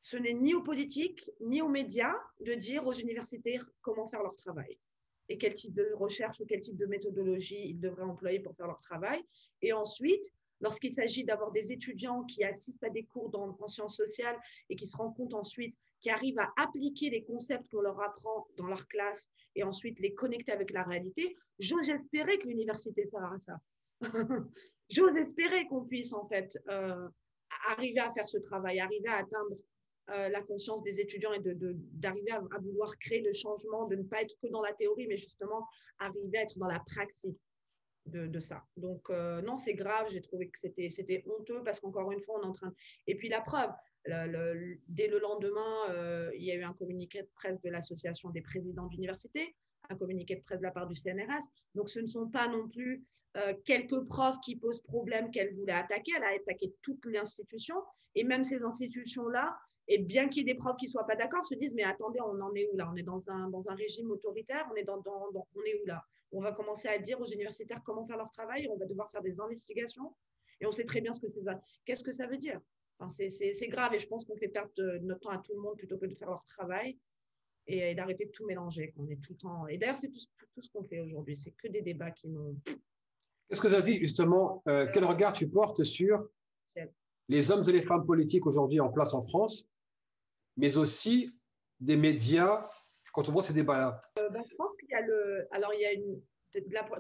ce 0.01 0.17
n'est 0.17 0.33
ni 0.33 0.55
aux 0.55 0.63
politiques, 0.63 1.31
ni 1.41 1.61
aux 1.61 1.69
médias 1.69 2.15
de 2.41 2.55
dire 2.55 2.87
aux 2.87 2.95
universitaires 2.95 3.69
comment 3.83 4.09
faire 4.09 4.23
leur 4.23 4.37
travail 4.39 4.79
et 5.29 5.39
quel 5.39 5.55
type 5.55 5.75
de 5.75 5.93
recherche 5.95 6.41
ou 6.41 6.47
quel 6.47 6.61
type 6.61 6.77
de 6.77 6.87
méthodologie 6.87 7.69
ils 7.69 7.81
devraient 7.81 8.03
employer 8.03 8.41
pour 8.41 8.55
faire 8.57 8.67
leur 8.67 8.81
travail. 8.81 9.23
Et 9.63 9.73
ensuite, 9.73 10.31
lorsqu'il 10.61 10.95
s'agit 10.95 11.25
d'avoir 11.25 11.53
des 11.53 11.73
étudiants 11.73 12.25
qui 12.25 12.45
assistent 12.45 12.85
à 12.85 12.91
des 12.91 13.05
cours 13.05 13.31
en 13.35 13.67
sciences 13.67 13.97
sociales 13.97 14.39
et 14.69 14.77
qui 14.77 14.87
se 14.87 14.97
rendent 14.97 15.17
compte 15.17 15.35
ensuite, 15.35 15.77
qui 16.01 16.11
arrivent 16.11 16.39
à 16.39 16.53
appliquer 16.57 17.11
les 17.11 17.25
concepts 17.25 17.69
qu'on 17.71 17.81
leur 17.81 18.01
apprend 18.01 18.47
dans 18.57 18.67
leur 18.67 18.87
classe 18.89 19.29
et 19.55 19.63
ensuite 19.63 19.99
les 20.01 20.15
connecter 20.15 20.53
avec 20.53 20.71
la 20.71 20.83
réalité, 20.83 21.37
j'ose 21.59 21.89
espérer 21.91 22.39
que 22.39 22.49
l'université 22.49 23.07
fera 23.07 23.39
ça. 23.39 23.59
j'ose 24.91 25.17
espérer 25.17 25.67
qu'on 25.69 25.85
puisse 25.85 26.13
en 26.13 26.27
fait 26.27 26.59
euh, 26.69 27.09
arriver 27.69 28.01
à 28.01 28.13
faire 28.13 28.27
ce 28.27 28.39
travail, 28.39 28.81
arriver 28.81 29.09
à 29.09 29.17
atteindre 29.17 29.57
euh, 30.11 30.29
la 30.29 30.43
conscience 30.43 30.83
des 30.83 31.01
étudiants 31.01 31.33
et 31.33 31.41
d'arriver 31.41 32.33
de, 32.33 32.55
à, 32.55 32.59
vouloir 32.59 32.99
créer 32.99 33.23
le 33.23 33.33
changement, 33.33 33.87
de 33.87 33.97
ne 33.97 34.03
pas 34.03 34.21
être 34.21 34.35
que 34.43 34.49
dans 34.49 34.61
la 34.61 34.73
théorie, 34.75 35.07
mais 35.07 35.17
justement 35.17 35.67
arriver 35.99 36.39
à 36.39 36.43
être 36.43 36.59
dans 36.59 36.67
la 36.67 36.81
praxis 36.81 37.35
de, 38.05 38.39
ça. 38.39 38.63
Donc, 38.77 39.09
euh, 39.09 39.41
non, 39.41 39.57
c'est 39.57 39.73
grave. 39.73 40.09
J'ai 40.11 40.21
trouvé 40.21 40.51
que 40.51 40.59
c'était 40.59 41.25
honteux 41.27 41.63
parce 41.65 41.81
qu'encore 41.81 42.13
une 42.13 42.21
fois, 42.21 42.39
on 42.39 42.43
est 42.43 42.47
en 42.49 42.53
train. 42.53 42.75
Et 43.07 43.15
puis, 43.15 43.31
la 43.31 43.41
preuve, 43.41 43.71
dès 44.07 45.09
le 45.09 45.19
lendemain, 45.21 45.89
euh, 45.89 46.31
il 46.35 46.45
y 46.45 46.53
a 46.53 46.57
eu 46.57 46.65
un 46.65 46.75
communiqué 46.75 47.23
de 47.23 47.29
presse 47.35 47.59
de 47.63 47.71
l'Association 47.71 48.29
des 48.29 48.43
présidents 48.43 48.89
d'université, 48.89 49.57
un 49.89 49.97
communiqué 49.97 50.37
de 50.37 50.43
presse 50.43 50.59
de 50.59 50.65
la 50.65 50.71
part 50.71 50.87
du 50.87 50.95
CNRS. 50.95 51.49
Donc, 51.75 51.89
ce 51.89 52.01
ne 52.01 52.07
sont 52.07 52.29
pas 52.29 52.47
non 52.47 52.69
plus 52.69 53.03
quelques 53.65 54.05
profs 54.05 54.39
qui 54.43 54.57
posent 54.57 54.83
problème 54.83 55.31
qu'elle 55.31 55.55
voulait 55.55 55.73
attaquer. 55.73 56.13
Elle 56.15 56.25
a 56.25 56.35
attaqué 56.37 56.75
toute 56.83 57.07
l'institution. 57.07 57.77
Et 58.15 58.23
même 58.23 58.45
ces 58.45 58.63
institutions-là, 58.63 59.57
et 59.89 59.99
bien 59.99 60.29
qu'il 60.29 60.47
y 60.47 60.51
ait 60.51 60.55
des 60.55 60.59
profs 60.59 60.77
qui 60.77 60.87
ne 60.87 60.91
soient 60.91 61.07
pas 61.07 61.17
d'accord, 61.17 61.45
se 61.47 61.55
disent, 61.55 61.75
mais 61.75 61.83
attendez, 61.83 62.21
on 62.21 62.41
en 62.41 62.55
est 62.55 62.69
où 62.73 62.77
là? 62.77 62.91
On 62.93 62.97
est 62.97 63.03
dans 63.03 63.29
un, 63.29 63.49
dans 63.51 63.69
un 63.69 63.75
régime 63.75 64.11
autoritaire, 64.11 64.67
on 64.73 64.77
est, 64.77 64.85
dans, 64.85 64.99
dans, 64.99 65.31
on 65.35 65.63
est 65.63 65.81
où 65.83 65.87
là? 65.87 66.05
On 66.33 66.41
va 66.41 66.53
commencer 66.53 66.89
à 66.89 66.99
dire 66.99 67.21
aux 67.21 67.27
universitaires 67.27 67.83
comment 67.85 68.07
faire 68.07 68.17
leur 68.17 68.31
travail, 68.33 68.69
on 68.71 68.77
va 68.77 68.87
devoir 68.87 69.11
faire 69.11 69.23
des 69.23 69.39
investigations, 69.41 70.15
et 70.61 70.67
on 70.67 70.73
sait 70.73 70.85
très 70.85 71.01
bien 71.01 71.13
ce 71.13 71.21
que 71.21 71.29
c'est. 71.29 71.41
Qu'est-ce 71.85 72.03
que 72.03 72.13
ça 72.13 72.27
veut 72.27 72.39
dire? 72.39 72.61
Enfin, 72.99 73.13
C'est 73.29 73.69
grave, 73.69 73.95
et 73.95 73.99
je 73.99 74.07
pense 74.07 74.25
qu'on 74.25 74.37
fait 74.37 74.49
perdre 74.49 74.71
notre 75.03 75.21
temps 75.21 75.31
à 75.31 75.39
tout 75.39 75.55
le 75.55 75.61
monde 75.61 75.77
plutôt 75.77 75.99
que 75.99 76.07
de 76.07 76.15
faire 76.15 76.31
leur 76.31 76.45
travail 76.45 76.99
et, 77.67 77.95
d'arrêter 77.95 78.27
de 78.27 78.31
tout 78.31 78.47
mélanger. 78.47 78.95
On 78.97 79.09
est 79.09 79.21
tout 79.23 79.33
le 79.33 79.39
temps... 79.39 79.67
Et 79.69 79.79
d'ailleurs, 79.79 79.97
c'est 79.97 80.11
tout, 80.11 80.21
tout, 80.55 80.63
ce 80.63 80.71
qu'on 80.71 80.85
fait 80.85 81.01
aujourd'hui, 81.01 81.37
c'est 81.37 81.53
que 81.53 81.69
des 81.69 81.83
débats 81.83 82.11
qui 82.11 82.29
n'ont... 82.29 82.57
Qu'est-ce 83.49 83.61
que 83.61 83.75
as 83.75 83.83
dit 83.83 83.99
justement 83.99 84.63
euh, 84.69 84.87
Quel 84.93 85.05
regard 85.05 85.33
tu 85.33 85.49
portes 85.49 85.85
sur 85.85 86.29
les 87.29 87.51
hommes 87.51 87.63
et 87.69 87.73
les 87.73 87.83
femmes 87.83 88.07
politiques 88.07 88.47
aujourd'hui 88.47 88.81
en 88.81 88.91
place 88.91 89.13
en 89.13 89.23
France? 89.23 89.69
Mais 90.57 90.77
aussi 90.77 91.31
des 91.81 91.97
médias 91.97 92.69
quand 93.15 93.29
on 93.29 93.33
voit 93.33 93.43
ces 93.43 93.55
débats-là 93.55 94.03
euh, 94.19 94.29
bah, 94.29 94.41
Je 94.49 94.55
pense 94.57 94.75
qu'il 94.75 94.89
y 94.91 94.95
a 94.95 95.01
le. 95.01 95.47
Alors, 95.53 95.73
il 95.73 95.81
y 95.81 95.87
a 95.87 95.93
une. 95.93 96.21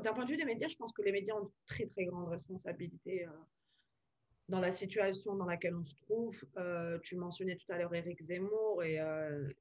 D'un 0.02 0.12
point 0.12 0.24
de 0.24 0.30
vue 0.30 0.36
des 0.36 0.44
médias, 0.44 0.68
je 0.68 0.76
pense 0.76 0.92
que 0.92 1.02
les 1.02 1.12
médias 1.12 1.34
ont 1.34 1.42
une 1.42 1.50
très, 1.66 1.86
très 1.86 2.06
grande 2.06 2.28
responsabilité 2.28 3.24
euh, 3.24 3.30
dans 4.48 4.58
la 4.58 4.72
situation 4.72 5.36
dans 5.36 5.44
laquelle 5.44 5.76
on 5.76 5.84
se 5.84 5.94
trouve. 5.94 6.40
Euh, 6.56 6.98
tu 7.02 7.16
mentionnais 7.16 7.56
tout 7.56 7.72
à 7.72 7.78
l'heure 7.78 7.94
Éric 7.94 8.20
Zemmour, 8.20 8.82
et 8.82 8.98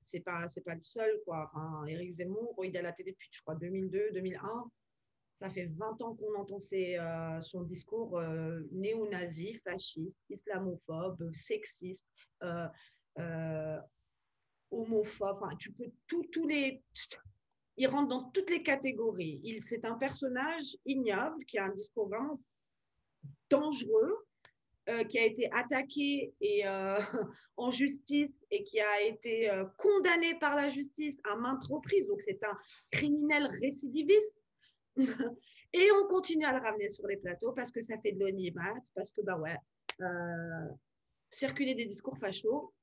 c'est 0.04 0.22
pas, 0.22 0.48
pas 0.66 0.76
le 0.76 0.84
seul. 0.84 1.22
Quoi. 1.26 1.52
Enfin, 1.54 1.86
Zemmour, 2.10 2.56
il 2.64 2.76
est 2.76 2.80
à 2.80 2.84
la 2.84 2.92
télé 2.92 3.12
depuis, 3.12 3.30
je 3.32 3.42
crois, 3.42 3.56
2002, 3.56 4.12
2001. 4.14 4.72
Ça 5.40 5.50
fait 5.50 5.66
20 5.66 6.02
ans 6.02 6.16
qu'on 6.16 6.36
entend 6.40 6.60
ses, 6.60 6.98
son 7.42 7.62
discours 7.62 8.20
néo-nazi, 8.72 9.54
fasciste, 9.64 10.20
islamophobe, 10.30 11.32
sexiste 11.34 12.06
euh, 13.20 13.80
homophobe, 14.72 15.38
enfin, 15.42 15.56
tu 15.58 15.72
peux 15.72 15.92
tous 16.08 16.48
les. 16.48 16.84
Il 17.78 17.88
rentre 17.88 18.10
dans 18.10 18.30
toutes 18.32 18.50
les 18.50 18.62
catégories. 18.62 19.42
Il, 19.44 19.64
c'est 19.64 19.84
un 19.86 19.96
personnage 19.96 20.78
ignoble 20.86 21.44
qui 21.46 21.58
a 21.58 21.66
un 21.66 21.72
discours 21.72 22.08
vraiment 22.08 22.40
dangereux, 23.50 24.26
euh, 24.90 25.04
qui 25.06 25.18
a 25.18 25.26
été 25.26 25.50
attaqué 25.54 26.34
et, 26.42 26.68
euh, 26.68 27.00
en 27.58 27.72
justice 27.72 28.32
et 28.52 28.64
qui 28.64 28.82
a 28.82 29.02
été 29.02 29.50
euh, 29.50 29.66
condamné 29.78 30.36
par 30.40 30.56
la 30.56 30.68
justice 30.68 31.16
à 31.24 31.36
maintes 31.36 31.64
reprises. 31.66 32.08
Donc, 32.08 32.22
c'est 32.22 32.44
un 32.44 32.58
criminel 32.92 33.48
récidiviste. 33.48 34.36
et 35.74 35.90
on 35.92 36.08
continue 36.08 36.46
à 36.46 36.52
le 36.52 36.62
ramener 36.62 36.90
sur 36.90 37.08
les 37.08 37.18
plateaux 37.18 37.54
parce 37.54 37.72
que 37.72 37.82
ça 37.82 37.98
fait 38.00 38.12
de 38.12 38.20
l'onimat, 38.20 38.74
parce 38.94 39.12
que, 39.12 39.22
bah 39.22 39.38
ouais, 39.38 39.58
circuler 41.32 41.76
des 41.76 41.86
discours 41.86 42.18
fachos, 42.18 42.74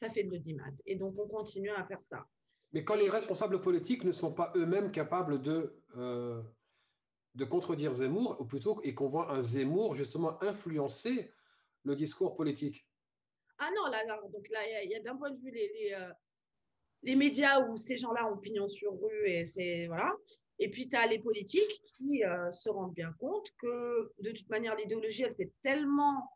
ça 0.00 0.10
fait 0.10 0.24
de 0.24 0.30
l'audimat. 0.30 0.70
Et 0.86 0.96
donc, 0.96 1.14
on 1.18 1.28
continue 1.28 1.70
à 1.70 1.84
faire 1.84 2.02
ça. 2.02 2.26
Mais 2.72 2.84
quand 2.84 2.94
les 2.94 3.10
responsables 3.10 3.60
politiques 3.60 4.04
ne 4.04 4.12
sont 4.12 4.32
pas 4.32 4.52
eux-mêmes 4.56 4.92
capables 4.92 5.42
de, 5.42 5.82
euh, 5.96 6.40
de 7.34 7.44
contredire 7.44 7.92
Zemmour, 7.92 8.40
ou 8.40 8.44
plutôt, 8.44 8.80
et 8.82 8.94
qu'on 8.94 9.08
voit 9.08 9.32
un 9.32 9.40
Zemmour 9.40 9.94
justement 9.94 10.42
influencer 10.42 11.32
le 11.84 11.94
discours 11.94 12.34
politique. 12.34 12.86
Ah 13.58 13.68
non, 13.76 13.90
là, 13.90 14.04
là 14.06 14.20
donc 14.32 14.48
là, 14.50 14.60
il 14.84 14.90
y 14.90 14.94
a, 14.94 15.00
d'un 15.00 15.16
point 15.16 15.30
de 15.30 15.38
vue 15.38 15.50
les, 15.50 15.68
les, 15.68 15.94
euh, 15.94 16.12
les, 17.02 17.16
médias 17.16 17.60
où 17.66 17.76
ces 17.76 17.98
gens-là 17.98 18.30
ont 18.32 18.38
pignon 18.38 18.68
sur 18.68 18.92
rue 18.92 19.26
et 19.26 19.44
c'est 19.44 19.86
voilà. 19.86 20.14
Et 20.58 20.70
puis 20.70 20.88
tu 20.88 20.96
as 20.96 21.06
les 21.06 21.18
politiques 21.18 21.82
qui 21.96 22.24
euh, 22.24 22.50
se 22.50 22.70
rendent 22.70 22.94
bien 22.94 23.12
compte 23.18 23.50
que 23.58 24.12
de 24.18 24.30
toute 24.30 24.48
manière 24.48 24.76
l'idéologie, 24.76 25.24
elle 25.24 25.32
s'est 25.32 25.52
tellement 25.62 26.30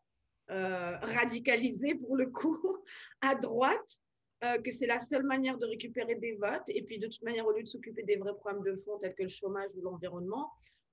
euh, 0.51 0.97
radicalisé 0.97 1.95
pour 1.95 2.15
le 2.15 2.27
coup 2.27 2.59
à 3.21 3.33
droite, 3.33 3.99
euh, 4.43 4.61
que 4.61 4.69
c'est 4.69 4.85
la 4.85 4.99
seule 4.99 5.23
manière 5.23 5.57
de 5.57 5.65
récupérer 5.65 6.15
des 6.15 6.35
votes. 6.35 6.69
Et 6.69 6.83
puis 6.83 6.99
de 6.99 7.07
toute 7.07 7.23
manière, 7.23 7.47
au 7.47 7.51
lieu 7.51 7.63
de 7.63 7.67
s'occuper 7.67 8.03
des 8.03 8.17
vrais 8.17 8.35
problèmes 8.35 8.63
de 8.63 8.77
fond 8.77 8.99
tels 8.99 9.15
que 9.15 9.23
le 9.23 9.29
chômage 9.29 9.71
ou 9.75 9.81
l'environnement, 9.81 10.51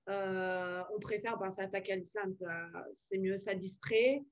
euh, 0.08 0.82
on 0.94 0.98
préfère 1.00 1.36
ben, 1.38 1.50
s'attaquer 1.50 1.92
à 1.92 1.96
l'islam, 1.96 2.34
c'est 3.10 3.18
mieux, 3.18 3.36
ça 3.36 3.54
distrait. 3.54 4.22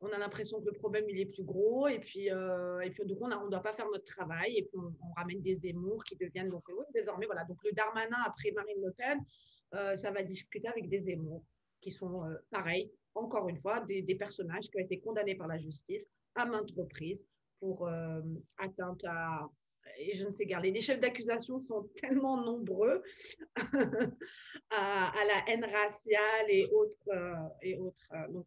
On 0.00 0.08
a 0.08 0.18
l'impression 0.18 0.58
que 0.60 0.66
le 0.66 0.72
problème 0.72 1.04
il 1.08 1.20
est 1.20 1.26
plus 1.26 1.44
gros 1.44 1.86
et 1.86 2.00
puis 2.00 2.26
et 2.26 2.90
puis 2.90 3.04
donc 3.06 3.18
on 3.22 3.28
ne 3.28 3.50
doit 3.50 3.62
pas 3.62 3.72
faire 3.72 3.86
notre 3.86 4.04
travail 4.04 4.56
et 4.56 4.62
puis 4.62 4.76
on, 4.76 5.12
ramène 5.16 5.40
des 5.42 5.64
émours 5.64 6.02
qui 6.02 6.16
deviennent 6.16 6.50
donc 6.50 6.64
oui, 6.70 6.84
désormais 6.92 7.26
voilà 7.26 7.44
donc 7.44 7.58
le 7.62 7.70
Darmanin 7.70 8.16
après 8.26 8.50
Marine 8.50 8.82
Le 8.84 8.90
Pen 8.94 9.94
ça 9.94 10.10
va 10.10 10.24
discuter 10.24 10.66
avec 10.66 10.88
des 10.88 11.08
émours 11.08 11.44
qui 11.80 11.92
sont 11.92 12.24
pareils 12.50 12.90
encore 13.14 13.48
une 13.48 13.58
fois, 13.60 13.80
des, 13.80 14.14
personnages 14.14 14.68
qui 14.70 14.76
ont 14.76 14.84
été 14.84 15.00
condamnés 15.00 15.34
par 15.34 15.48
la 15.48 15.58
justice 15.58 16.06
à 16.34 16.46
maintes 16.46 16.70
reprises 16.76 17.26
pour 17.60 17.86
euh, 17.86 18.20
atteinte 18.58 19.04
à, 19.04 19.48
et 19.98 20.14
je 20.14 20.24
ne 20.24 20.30
sais 20.30 20.46
guère, 20.46 20.60
les 20.60 20.80
chefs 20.80 21.00
d'accusation 21.00 21.60
sont 21.60 21.88
tellement 21.96 22.42
nombreux 22.42 23.02
à, 24.70 25.12
la 25.26 25.52
haine 25.52 25.64
raciale 25.64 26.46
et 26.48 26.66
autres. 26.72 27.38
et 27.62 27.76
autres. 27.76 28.08
Donc, 28.30 28.46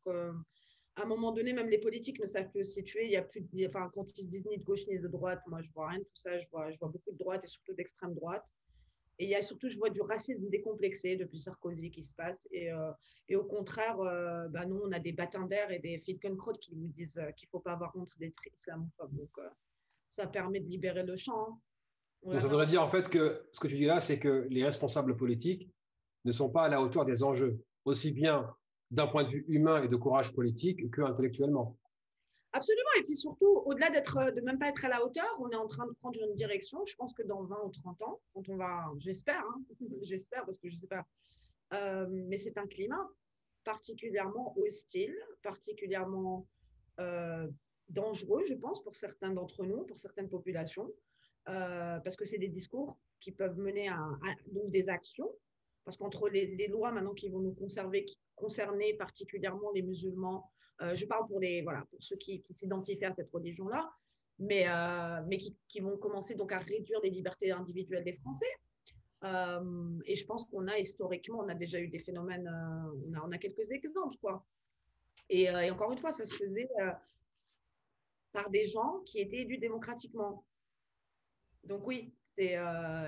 à 0.97 1.03
un 1.03 1.05
moment 1.05 1.31
donné, 1.31 1.51
même 1.53 1.69
les 1.69 1.77
politiques 1.77 2.19
ne 2.21 2.25
savent 2.25 2.49
plus 2.49 2.63
se 2.63 2.73
situer. 2.73 3.05
Il 3.05 3.11
y 3.11 3.17
a 3.17 3.21
plus, 3.21 3.45
enfin, 3.67 3.89
quand 3.93 4.05
ils 4.17 4.23
se 4.23 4.27
disent 4.27 4.45
ni 4.45 4.57
de 4.57 4.63
gauche 4.63 4.87
ni 4.87 4.97
de 4.97 5.07
droite, 5.07 5.41
moi, 5.47 5.61
je 5.61 5.69
vois 5.71 5.89
rien 5.89 5.99
de 5.99 6.03
tout 6.03 6.15
ça. 6.15 6.37
Je 6.37 6.47
vois, 6.49 6.71
je 6.71 6.79
vois 6.79 6.89
beaucoup 6.89 7.11
de 7.11 7.17
droite 7.17 7.43
et 7.43 7.47
surtout 7.47 7.73
d'extrême 7.73 8.13
droite. 8.13 8.45
Et 9.17 9.25
il 9.25 9.29
y 9.29 9.35
a 9.35 9.41
surtout, 9.41 9.69
je 9.69 9.77
vois 9.77 9.89
du 9.89 10.01
racisme 10.01 10.49
décomplexé 10.49 11.15
depuis 11.15 11.39
Sarkozy 11.39 11.89
qui 11.89 12.03
se 12.03 12.13
passe. 12.13 12.47
Et, 12.51 12.71
euh, 12.71 12.91
et 13.29 13.35
au 13.35 13.45
contraire, 13.45 13.99
euh, 14.01 14.47
bah 14.49 14.65
nous, 14.65 14.81
on 14.83 14.91
a 14.91 14.99
des 14.99 15.13
Batander 15.13 15.65
et 15.69 15.79
des 15.79 15.99
Filkenkraut 15.99 16.53
qui 16.53 16.75
nous 16.75 16.89
disent 16.89 17.17
euh, 17.17 17.31
qu'il 17.31 17.47
ne 17.47 17.51
faut 17.51 17.59
pas 17.61 17.73
avoir 17.73 17.95
honte 17.95 18.11
d'être 18.19 18.41
islamophobes. 18.53 19.15
Donc, 19.15 19.31
ça 20.11 20.27
permet 20.27 20.59
de 20.59 20.67
libérer 20.67 21.03
le 21.03 21.15
champ. 21.15 21.59
Hein. 22.25 22.39
ça 22.39 22.47
voudrait 22.47 22.65
dire 22.65 22.81
en 22.81 22.89
fait 22.89 23.09
que 23.09 23.47
ce 23.51 23.59
que 23.59 23.67
tu 23.67 23.75
dis 23.75 23.85
là, 23.85 24.01
c'est 24.01 24.19
que 24.19 24.47
les 24.49 24.63
responsables 24.63 25.15
politiques 25.15 25.69
ne 26.25 26.31
sont 26.31 26.49
pas 26.49 26.63
à 26.63 26.69
la 26.69 26.81
hauteur 26.81 27.05
des 27.05 27.23
enjeux, 27.23 27.59
aussi 27.85 28.11
bien 28.11 28.53
d'un 28.91 29.07
point 29.07 29.23
de 29.23 29.29
vue 29.29 29.45
humain 29.47 29.83
et 29.83 29.87
de 29.87 29.95
courage 29.95 30.33
politique 30.33 30.89
que 30.91 31.01
intellectuellement. 31.01 31.77
Absolument. 32.55 32.89
Et 32.97 33.03
puis 33.03 33.17
surtout, 33.17 33.63
au-delà 33.65 33.89
d'être, 33.89 34.31
de 34.33 34.39
même 34.39 34.57
pas 34.57 34.69
être 34.69 34.85
à 34.85 34.87
la 34.87 35.03
hauteur, 35.03 35.29
on 35.39 35.49
est 35.49 35.57
en 35.57 35.67
train 35.67 35.85
de 35.87 35.91
prendre 35.91 36.17
une 36.23 36.35
direction. 36.35 36.85
Je 36.85 36.95
pense 36.95 37.11
que 37.11 37.21
dans 37.21 37.43
20 37.43 37.63
ou 37.65 37.69
30 37.69 38.01
ans, 38.03 38.21
quand 38.33 38.47
on 38.47 38.55
va, 38.55 38.93
j'espère, 38.99 39.41
hein, 39.41 39.61
j'espère 40.03 40.45
parce 40.45 40.57
que 40.57 40.69
je 40.69 40.75
sais 40.77 40.87
pas, 40.87 41.05
euh, 41.73 42.07
mais 42.09 42.37
c'est 42.37 42.57
un 42.57 42.65
climat 42.65 43.09
particulièrement 43.65 44.57
hostile, 44.57 45.13
particulièrement 45.43 46.47
euh, 47.01 47.45
dangereux, 47.89 48.45
je 48.45 48.53
pense, 48.53 48.81
pour 48.81 48.95
certains 48.95 49.31
d'entre 49.31 49.65
nous, 49.65 49.83
pour 49.83 49.99
certaines 49.99 50.29
populations, 50.29 50.89
euh, 51.49 51.99
parce 51.99 52.15
que 52.15 52.23
c'est 52.23 52.37
des 52.37 52.47
discours 52.47 52.97
qui 53.19 53.33
peuvent 53.33 53.57
mener 53.57 53.89
à, 53.89 53.99
donc 54.53 54.71
des 54.71 54.87
actions. 54.87 55.29
Parce 55.83 55.97
qu'entre 55.97 56.29
les, 56.29 56.55
les, 56.55 56.67
lois 56.67 56.91
maintenant 56.91 57.13
qui 57.13 57.29
vont 57.29 57.41
nous 57.41 57.53
conserver, 57.53 58.05
qui, 58.05 58.17
concerner 58.35 58.95
particulièrement 58.95 59.71
les 59.73 59.83
musulmans, 59.83 60.51
euh, 60.81 60.95
je 60.95 61.05
parle 61.05 61.27
pour, 61.27 61.39
les, 61.39 61.61
voilà, 61.61 61.85
pour 61.89 62.01
ceux 62.01 62.17
qui, 62.17 62.43
s'identifient 62.51 63.05
à 63.05 63.13
cette 63.13 63.31
religion-là, 63.31 63.89
mais, 64.39 64.65
euh, 64.67 65.21
mais 65.27 65.37
qui, 65.37 65.79
vont 65.79 65.97
commencer 65.97 66.35
donc 66.35 66.51
à 66.51 66.59
réduire 66.59 66.99
les 67.01 67.09
libertés 67.09 67.51
individuelles 67.51 68.03
des 68.03 68.13
Français. 68.13 68.51
Euh, 69.23 69.99
et 70.05 70.15
je 70.15 70.25
pense 70.25 70.43
qu'on 70.45 70.67
a 70.67 70.77
historiquement, 70.77 71.39
on 71.39 71.47
a 71.47 71.55
déjà 71.55 71.79
eu 71.79 71.87
des 71.87 71.99
phénomènes, 71.99 72.47
on, 73.07 73.13
a, 73.13 73.25
on 73.25 73.31
a 73.31 73.37
quelques 73.37 73.71
exemples. 73.71 74.17
Quoi. 74.21 74.45
Et, 75.29 75.49
encore 75.71 75.91
une 75.91 75.97
fois, 75.97 76.11
ça 76.11 76.25
se 76.25 76.35
faisait 76.35 76.67
par 78.33 78.49
des 78.49 78.65
gens 78.65 78.99
qui 79.05 79.19
étaient 79.19 79.41
élus 79.41 79.57
démocratiquement. 79.57 80.45
Donc 81.63 81.87
oui, 81.87 82.13
c'est, 82.33 82.57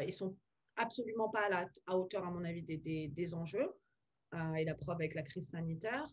ils 0.07 0.13
sont 0.13 0.35
absolument 0.77 1.29
pas 1.29 1.41
à, 1.41 1.49
la, 1.49 1.69
à 1.85 1.97
hauteur, 1.97 2.25
à 2.25 2.31
mon 2.31 2.43
avis, 2.45 2.63
des, 2.63 2.77
des, 2.77 3.09
des 3.09 3.33
enjeux. 3.35 3.69
et 4.57 4.63
la 4.63 4.73
preuve 4.73 4.95
avec 4.95 5.13
la 5.13 5.23
crise 5.23 5.49
sanitaire. 5.49 6.07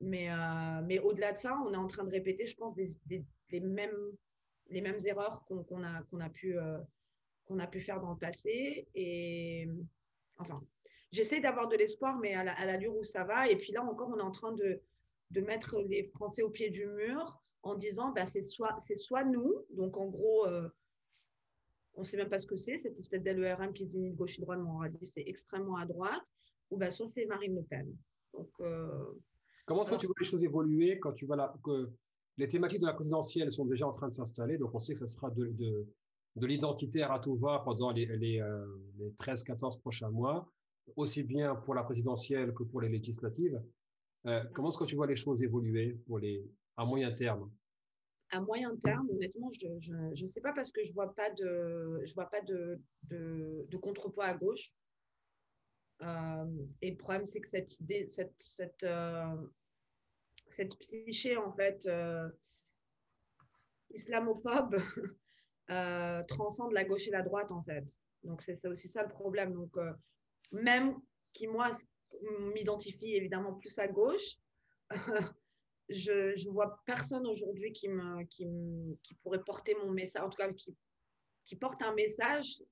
Mais, 0.00 0.30
euh, 0.30 0.82
mais 0.84 0.98
au-delà 0.98 1.32
de 1.32 1.38
ça, 1.38 1.58
on 1.66 1.72
est 1.72 1.78
en 1.78 1.86
train 1.86 2.04
de 2.04 2.10
répéter, 2.10 2.46
je 2.46 2.56
pense, 2.56 2.74
les, 2.76 3.60
mêmes, 3.60 4.12
les 4.68 4.80
mêmes 4.80 4.98
erreurs 5.04 5.44
qu'on 5.46 5.82
a, 5.82 6.02
qu'on 6.10 6.20
a, 6.20 6.28
pu, 6.28 6.58
euh, 6.58 6.78
qu'on 7.46 7.58
a 7.58 7.66
pu 7.66 7.80
faire 7.80 8.00
dans 8.00 8.12
le 8.12 8.18
passé. 8.18 8.88
Et 8.94 9.68
enfin, 10.38 10.62
j'essaie 11.10 11.40
d'avoir 11.40 11.68
de 11.68 11.76
l'espoir, 11.76 12.18
mais 12.18 12.34
à 12.34 12.66
l'allure 12.66 12.96
où 12.96 13.02
ça 13.02 13.24
va. 13.24 13.48
Et 13.48 13.56
puis 13.56 13.72
là 13.72 13.82
encore, 13.82 14.10
on 14.14 14.18
est 14.18 14.22
en 14.22 14.32
train 14.32 14.52
de, 14.52 14.80
de 15.30 15.40
mettre 15.40 15.80
les 15.80 16.04
Français 16.04 16.42
au 16.42 16.50
pied 16.50 16.70
du 16.70 16.86
mur 16.86 17.40
en 17.62 17.74
disant 17.74 18.12
bah, 18.12 18.26
c'est 18.26 18.42
soit, 18.42 18.78
soit 18.96 19.24
nous, 19.24 19.64
donc 19.70 19.96
en 19.96 20.06
gros, 20.06 20.46
euh, 20.46 20.68
on 21.94 22.00
ne 22.00 22.06
sait 22.06 22.16
même 22.16 22.28
pas 22.28 22.38
ce 22.38 22.46
que 22.46 22.56
c'est, 22.56 22.76
cette 22.76 22.98
espèce 22.98 23.22
d'LERM 23.22 23.72
qui 23.72 23.84
se 23.84 23.90
dit 23.90 24.10
de 24.10 24.14
gauche 24.14 24.38
et 24.38 24.42
droite, 24.42 24.60
mais 24.62 24.68
on 24.68 24.84
dit 24.88 25.06
c'est 25.06 25.24
extrêmement 25.26 25.76
à 25.76 25.86
droite, 25.86 26.22
ou 26.70 26.76
bah, 26.76 26.90
soit 26.90 27.06
c'est 27.06 27.26
Marine 27.26 27.54
Le 27.54 27.62
Pen. 27.62 27.96
Donc, 28.32 28.50
Comment 29.66 29.82
est-ce 29.82 29.90
que 29.90 29.96
tu 29.96 30.06
vois 30.06 30.16
les 30.18 30.26
choses 30.26 30.44
évoluer 30.44 30.98
quand 30.98 31.12
tu 31.12 31.26
vois 31.26 31.36
la, 31.36 31.54
que 31.62 31.90
les 32.36 32.48
thématiques 32.48 32.80
de 32.80 32.86
la 32.86 32.92
présidentielle 32.92 33.52
sont 33.52 33.64
déjà 33.64 33.86
en 33.86 33.92
train 33.92 34.08
de 34.08 34.12
s'installer? 34.14 34.58
Donc, 34.58 34.74
on 34.74 34.78
sait 34.78 34.94
que 34.94 35.00
ce 35.00 35.06
sera 35.06 35.30
de, 35.30 35.46
de, 35.46 35.86
de 36.36 36.46
l'identitaire 36.46 37.12
à 37.12 37.20
tout 37.20 37.36
va 37.36 37.60
pendant 37.60 37.90
les, 37.90 38.06
les, 38.06 38.40
euh, 38.40 38.66
les 38.98 39.10
13-14 39.12 39.80
prochains 39.80 40.10
mois, 40.10 40.50
aussi 40.96 41.22
bien 41.22 41.54
pour 41.54 41.74
la 41.74 41.82
présidentielle 41.82 42.52
que 42.52 42.62
pour 42.62 42.80
les 42.80 42.88
législatives. 42.88 43.62
Euh, 44.26 44.44
comment 44.52 44.68
est-ce 44.70 44.78
que 44.78 44.84
tu 44.84 44.96
vois 44.96 45.06
les 45.06 45.16
choses 45.16 45.42
évoluer 45.42 45.94
pour 46.06 46.18
les, 46.18 46.44
à 46.76 46.84
moyen 46.84 47.12
terme? 47.12 47.50
À 48.30 48.40
moyen 48.40 48.74
terme, 48.76 49.08
honnêtement, 49.10 49.50
je 49.52 49.92
ne 49.92 50.26
sais 50.26 50.40
pas 50.40 50.52
parce 50.52 50.72
que 50.72 50.82
je 50.82 50.88
ne 50.90 50.94
vois 50.94 51.14
pas 51.14 51.30
de, 51.30 52.02
je 52.04 52.14
vois 52.14 52.26
pas 52.26 52.40
de, 52.40 52.80
de, 53.04 53.66
de 53.68 53.76
contrepoids 53.76 54.24
à 54.24 54.34
gauche. 54.34 54.72
Euh, 56.02 56.66
et 56.82 56.90
le 56.90 56.96
problème, 56.96 57.24
c'est 57.24 57.40
que 57.40 57.48
cette 57.48 57.80
idée, 57.80 58.06
cette, 58.08 58.34
cette, 58.38 58.84
euh, 58.84 59.36
psyché, 60.80 61.36
en 61.36 61.52
fait, 61.52 61.86
euh, 61.86 62.28
islamophobe, 63.90 64.76
transcende 66.28 66.72
la 66.72 66.84
gauche 66.84 67.08
et 67.08 67.10
la 67.10 67.22
droite, 67.22 67.52
en 67.52 67.62
fait. 67.62 67.84
Donc, 68.22 68.42
c'est 68.42 68.64
aussi 68.66 68.88
ça 68.88 69.02
le 69.02 69.08
problème. 69.08 69.52
Donc, 69.54 69.76
même 70.52 70.96
qui, 71.32 71.46
moi, 71.46 71.70
m'identifie 72.54 73.14
évidemment 73.14 73.54
plus 73.54 73.78
à 73.78 73.88
gauche, 73.88 74.38
je 75.88 76.46
ne 76.46 76.52
vois 76.52 76.80
personne 76.86 77.26
aujourd'hui 77.26 77.72
qui, 77.72 77.88
qui, 78.30 78.46
me, 78.46 78.94
qui 79.02 79.14
pourrait 79.22 79.42
porter 79.42 79.74
mon 79.74 79.90
message, 79.90 80.22
en 80.22 80.30
tout 80.30 80.36
cas, 80.36 80.52
qui, 80.52 80.76
qui 81.46 81.56
porte 81.56 81.82
un 81.82 81.94
message 81.94 82.62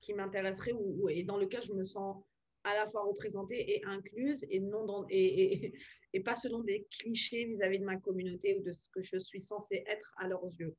qui 0.00 0.14
m'intéresserait 0.14 0.72
ou, 0.72 1.08
et 1.08 1.22
dans 1.24 1.36
lequel 1.36 1.62
je 1.62 1.72
me 1.72 1.84
sens 1.84 2.22
à 2.64 2.74
la 2.74 2.86
fois 2.86 3.02
représentée 3.02 3.74
et 3.74 3.84
incluse 3.84 4.44
et, 4.50 4.60
non 4.60 4.84
dans, 4.84 5.06
et, 5.08 5.72
et, 6.12 6.20
pas 6.20 6.34
selon 6.34 6.60
des 6.60 6.86
clichés 6.90 7.44
vis-à-vis 7.44 7.78
de 7.78 7.84
ma 7.84 7.96
communauté 7.96 8.56
ou 8.58 8.62
de 8.62 8.72
ce 8.72 8.88
que 8.90 9.02
je 9.02 9.18
suis 9.18 9.40
censée 9.40 9.84
être 9.86 10.14
à 10.18 10.28
leurs 10.28 10.44
yeux. 10.58 10.74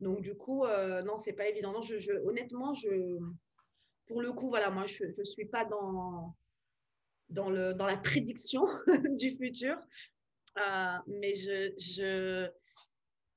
Donc, 0.00 0.20
du 0.20 0.34
coup, 0.34 0.64
euh, 0.64 1.02
non, 1.02 1.16
c'est 1.18 1.32
pas 1.32 1.48
évident. 1.48 1.72
Non, 1.72 1.80
je, 1.80 2.12
honnêtement, 2.26 2.74
je, 2.74 3.18
pour 4.06 4.20
le 4.20 4.32
coup, 4.32 4.48
voilà, 4.48 4.70
moi, 4.70 4.84
je 4.86 5.04
ne 5.16 5.24
suis 5.24 5.46
pas 5.46 5.64
dans, 5.64 6.36
dans, 7.30 7.50
le, 7.50 7.72
dans 7.72 7.86
la 7.86 7.96
prédiction 7.96 8.66
du 9.16 9.36
futur, 9.36 9.76
euh, 10.58 10.96
mais 11.06 11.34
je, 11.34 11.72
je, 11.78 12.50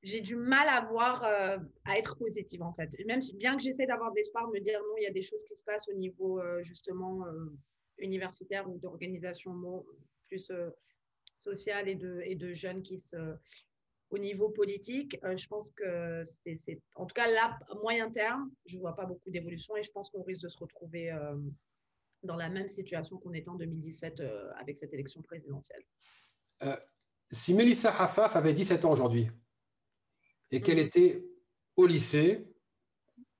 j'ai 0.01 0.21
du 0.21 0.35
mal 0.35 0.67
à 0.69 0.81
voir, 0.85 1.23
euh, 1.23 1.57
à 1.85 1.97
être 1.97 2.17
positive 2.17 2.61
en 2.61 2.73
fait. 2.73 2.89
Même 3.05 3.21
si, 3.21 3.35
bien 3.35 3.57
que 3.57 3.63
j'essaie 3.63 3.85
d'avoir 3.85 4.11
de 4.11 4.15
l'espoir, 4.15 4.47
me 4.49 4.59
dire 4.59 4.79
non, 4.79 4.95
il 4.97 5.03
y 5.03 5.07
a 5.07 5.11
des 5.11 5.21
choses 5.21 5.43
qui 5.43 5.55
se 5.55 5.63
passent 5.63 5.87
au 5.89 5.93
niveau 5.93 6.39
euh, 6.39 6.61
justement 6.63 7.25
euh, 7.25 7.57
universitaire 7.97 8.69
ou 8.69 8.77
d'organisation 8.77 9.85
plus 10.27 10.51
sociale 11.41 11.89
et 11.89 11.95
de, 11.95 12.21
et 12.23 12.35
de 12.35 12.53
jeunes 12.53 12.81
qui 12.81 12.99
se. 12.99 13.35
Au 14.11 14.17
niveau 14.17 14.49
politique, 14.49 15.19
je 15.21 15.47
pense 15.47 15.69
que 15.69 16.23
c'est. 16.43 16.81
En 16.95 17.05
tout 17.05 17.13
cas, 17.13 17.29
là, 17.29 17.59
à 17.69 17.75
moyen 17.75 18.09
terme, 18.09 18.49
je 18.65 18.75
ne 18.75 18.81
vois 18.81 18.95
pas 18.95 19.05
beaucoup 19.05 19.29
d'évolution 19.29 19.77
et 19.77 19.83
je 19.83 19.91
pense 19.91 20.09
qu'on 20.09 20.23
risque 20.23 20.41
de 20.41 20.47
se 20.47 20.57
retrouver 20.57 21.15
dans 22.23 22.35
la 22.35 22.49
même 22.49 22.67
situation 22.67 23.19
qu'on 23.19 23.33
était 23.33 23.49
en 23.49 23.55
2017 23.55 24.23
avec 24.57 24.79
cette 24.79 24.95
élection 24.95 25.21
présidentielle. 25.21 25.83
si 27.29 27.53
Melissa 27.53 27.91
Hafaf 28.01 28.35
avait 28.35 28.53
17 28.53 28.83
ans 28.85 28.93
aujourd'hui, 28.93 29.29
et 30.51 30.61
qu'elle 30.61 30.77
mhm. 30.77 30.85
était 30.85 31.25
au 31.75 31.85
lycée, 31.85 32.47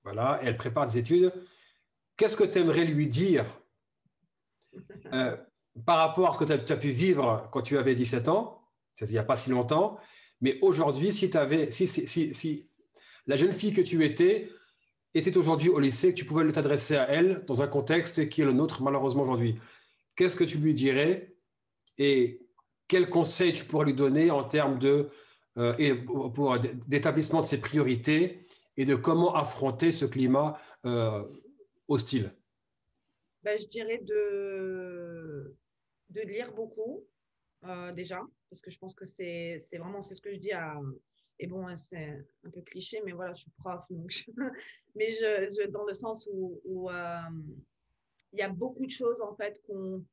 voilà, 0.04 0.40
elle 0.44 0.58
prépare 0.58 0.88
des 0.88 0.98
études, 0.98 1.34
qu'est-ce 2.18 2.38
que 2.38 2.44
tu 2.44 2.60
aimerais 2.60 2.86
lui 2.86 3.08
dire 3.08 3.46
euh, 5.14 5.36
par 5.86 5.98
rapport 5.98 6.30
à 6.30 6.34
ce 6.34 6.40
que 6.40 6.54
tu 6.54 6.74
as, 6.74 6.78
pu 6.78 6.90
vivre 6.90 7.48
quand 7.52 7.62
tu 7.62 7.78
avais 7.78 7.96
17 7.96 8.28
ans, 8.28 8.62
c'est-à-dire 8.96 9.14
il 9.14 9.16
n'y 9.16 9.20
a 9.20 9.24
pas 9.24 9.36
si 9.36 9.50
longtemps, 9.50 9.98
mais 10.42 10.58
aujourd'hui, 10.62 11.12
si, 11.12 11.32
si, 11.72 11.88
si, 11.88 12.34
si, 12.34 12.70
la 13.28 13.38
jeune 13.38 13.54
fille 13.54 13.74
que 13.74 13.82
tu 13.82 14.04
étais 14.04 14.50
était 15.14 15.38
aujourd'hui 15.38 15.70
au 15.70 15.80
lycée, 15.80 16.14
que 16.14 16.18
tu 16.18 16.26
pouvais 16.26 16.50
t'adresser 16.52 16.96
à 16.96 17.10
elle 17.10 17.44
dans 17.46 17.62
un 17.62 17.68
contexte 17.68 18.30
qui 18.30 18.42
est 18.42 18.46
le 18.46 18.54
nôtre 18.54 18.82
malheureusement 18.82 19.24
aujourd'hui, 19.24 19.60
qu'est-ce 20.16 20.36
que 20.36 20.44
tu 20.44 20.58
lui 20.58 20.74
dirais 20.74 21.36
et 21.98 22.42
quels 22.88 23.10
conseils 23.10 23.54
tu 23.54 23.66
pourrais 23.66 23.86
lui 23.86 23.94
donner 23.94 24.32
en 24.32 24.44
termes 24.44 24.80
de 24.80 25.10
euh, 25.58 25.76
et 25.78 25.96
pour 25.96 26.58
d'établissement 26.88 27.42
de 27.42 27.46
ses 27.46 27.60
priorités 27.60 28.46
et 28.78 28.86
de 28.86 28.96
comment 28.96 29.36
affronter 29.36 29.92
ce 29.92 30.06
climat 30.06 30.58
euh, 30.86 31.24
hostile. 31.88 32.34
Ben, 33.44 33.60
Je 33.60 33.68
dirais 33.68 34.00
de, 34.00 35.56
de 36.10 36.22
lire 36.22 36.54
beaucoup 36.54 37.04
euh, 37.66 37.92
déjà, 37.94 38.22
parce 38.50 38.62
que 38.62 38.72
je 38.72 38.78
pense 38.78 38.94
que 38.94 39.06
c'est 39.06 39.60
vraiment 39.78 40.02
ce 40.02 40.20
que 40.22 40.34
je 40.34 40.40
dis 40.40 40.52
à... 40.52 40.80
Et 41.42 41.48
bon, 41.48 41.68
hein, 41.68 41.78
c'est 41.78 42.26
un 42.44 42.50
peu 42.50 42.62
cliché, 42.62 43.02
mais 43.06 43.14
voilà, 43.14 43.34
je 43.34 43.44
suis 43.44 43.52
prof, 43.52 43.82
donc 43.90 44.12
mais 44.96 45.10
je, 45.10 45.68
dans 45.70 45.86
le 45.86 45.94
sens 45.94 46.28
où, 46.32 46.60
où 46.66 46.90
il 48.34 48.40
y 48.40 48.42
a 48.42 48.50
beaucoup 48.50 48.86
de 48.86 48.92
choses 48.92 49.22
en 49.22 49.34
fait 49.36 49.62
qu'on 49.66 50.06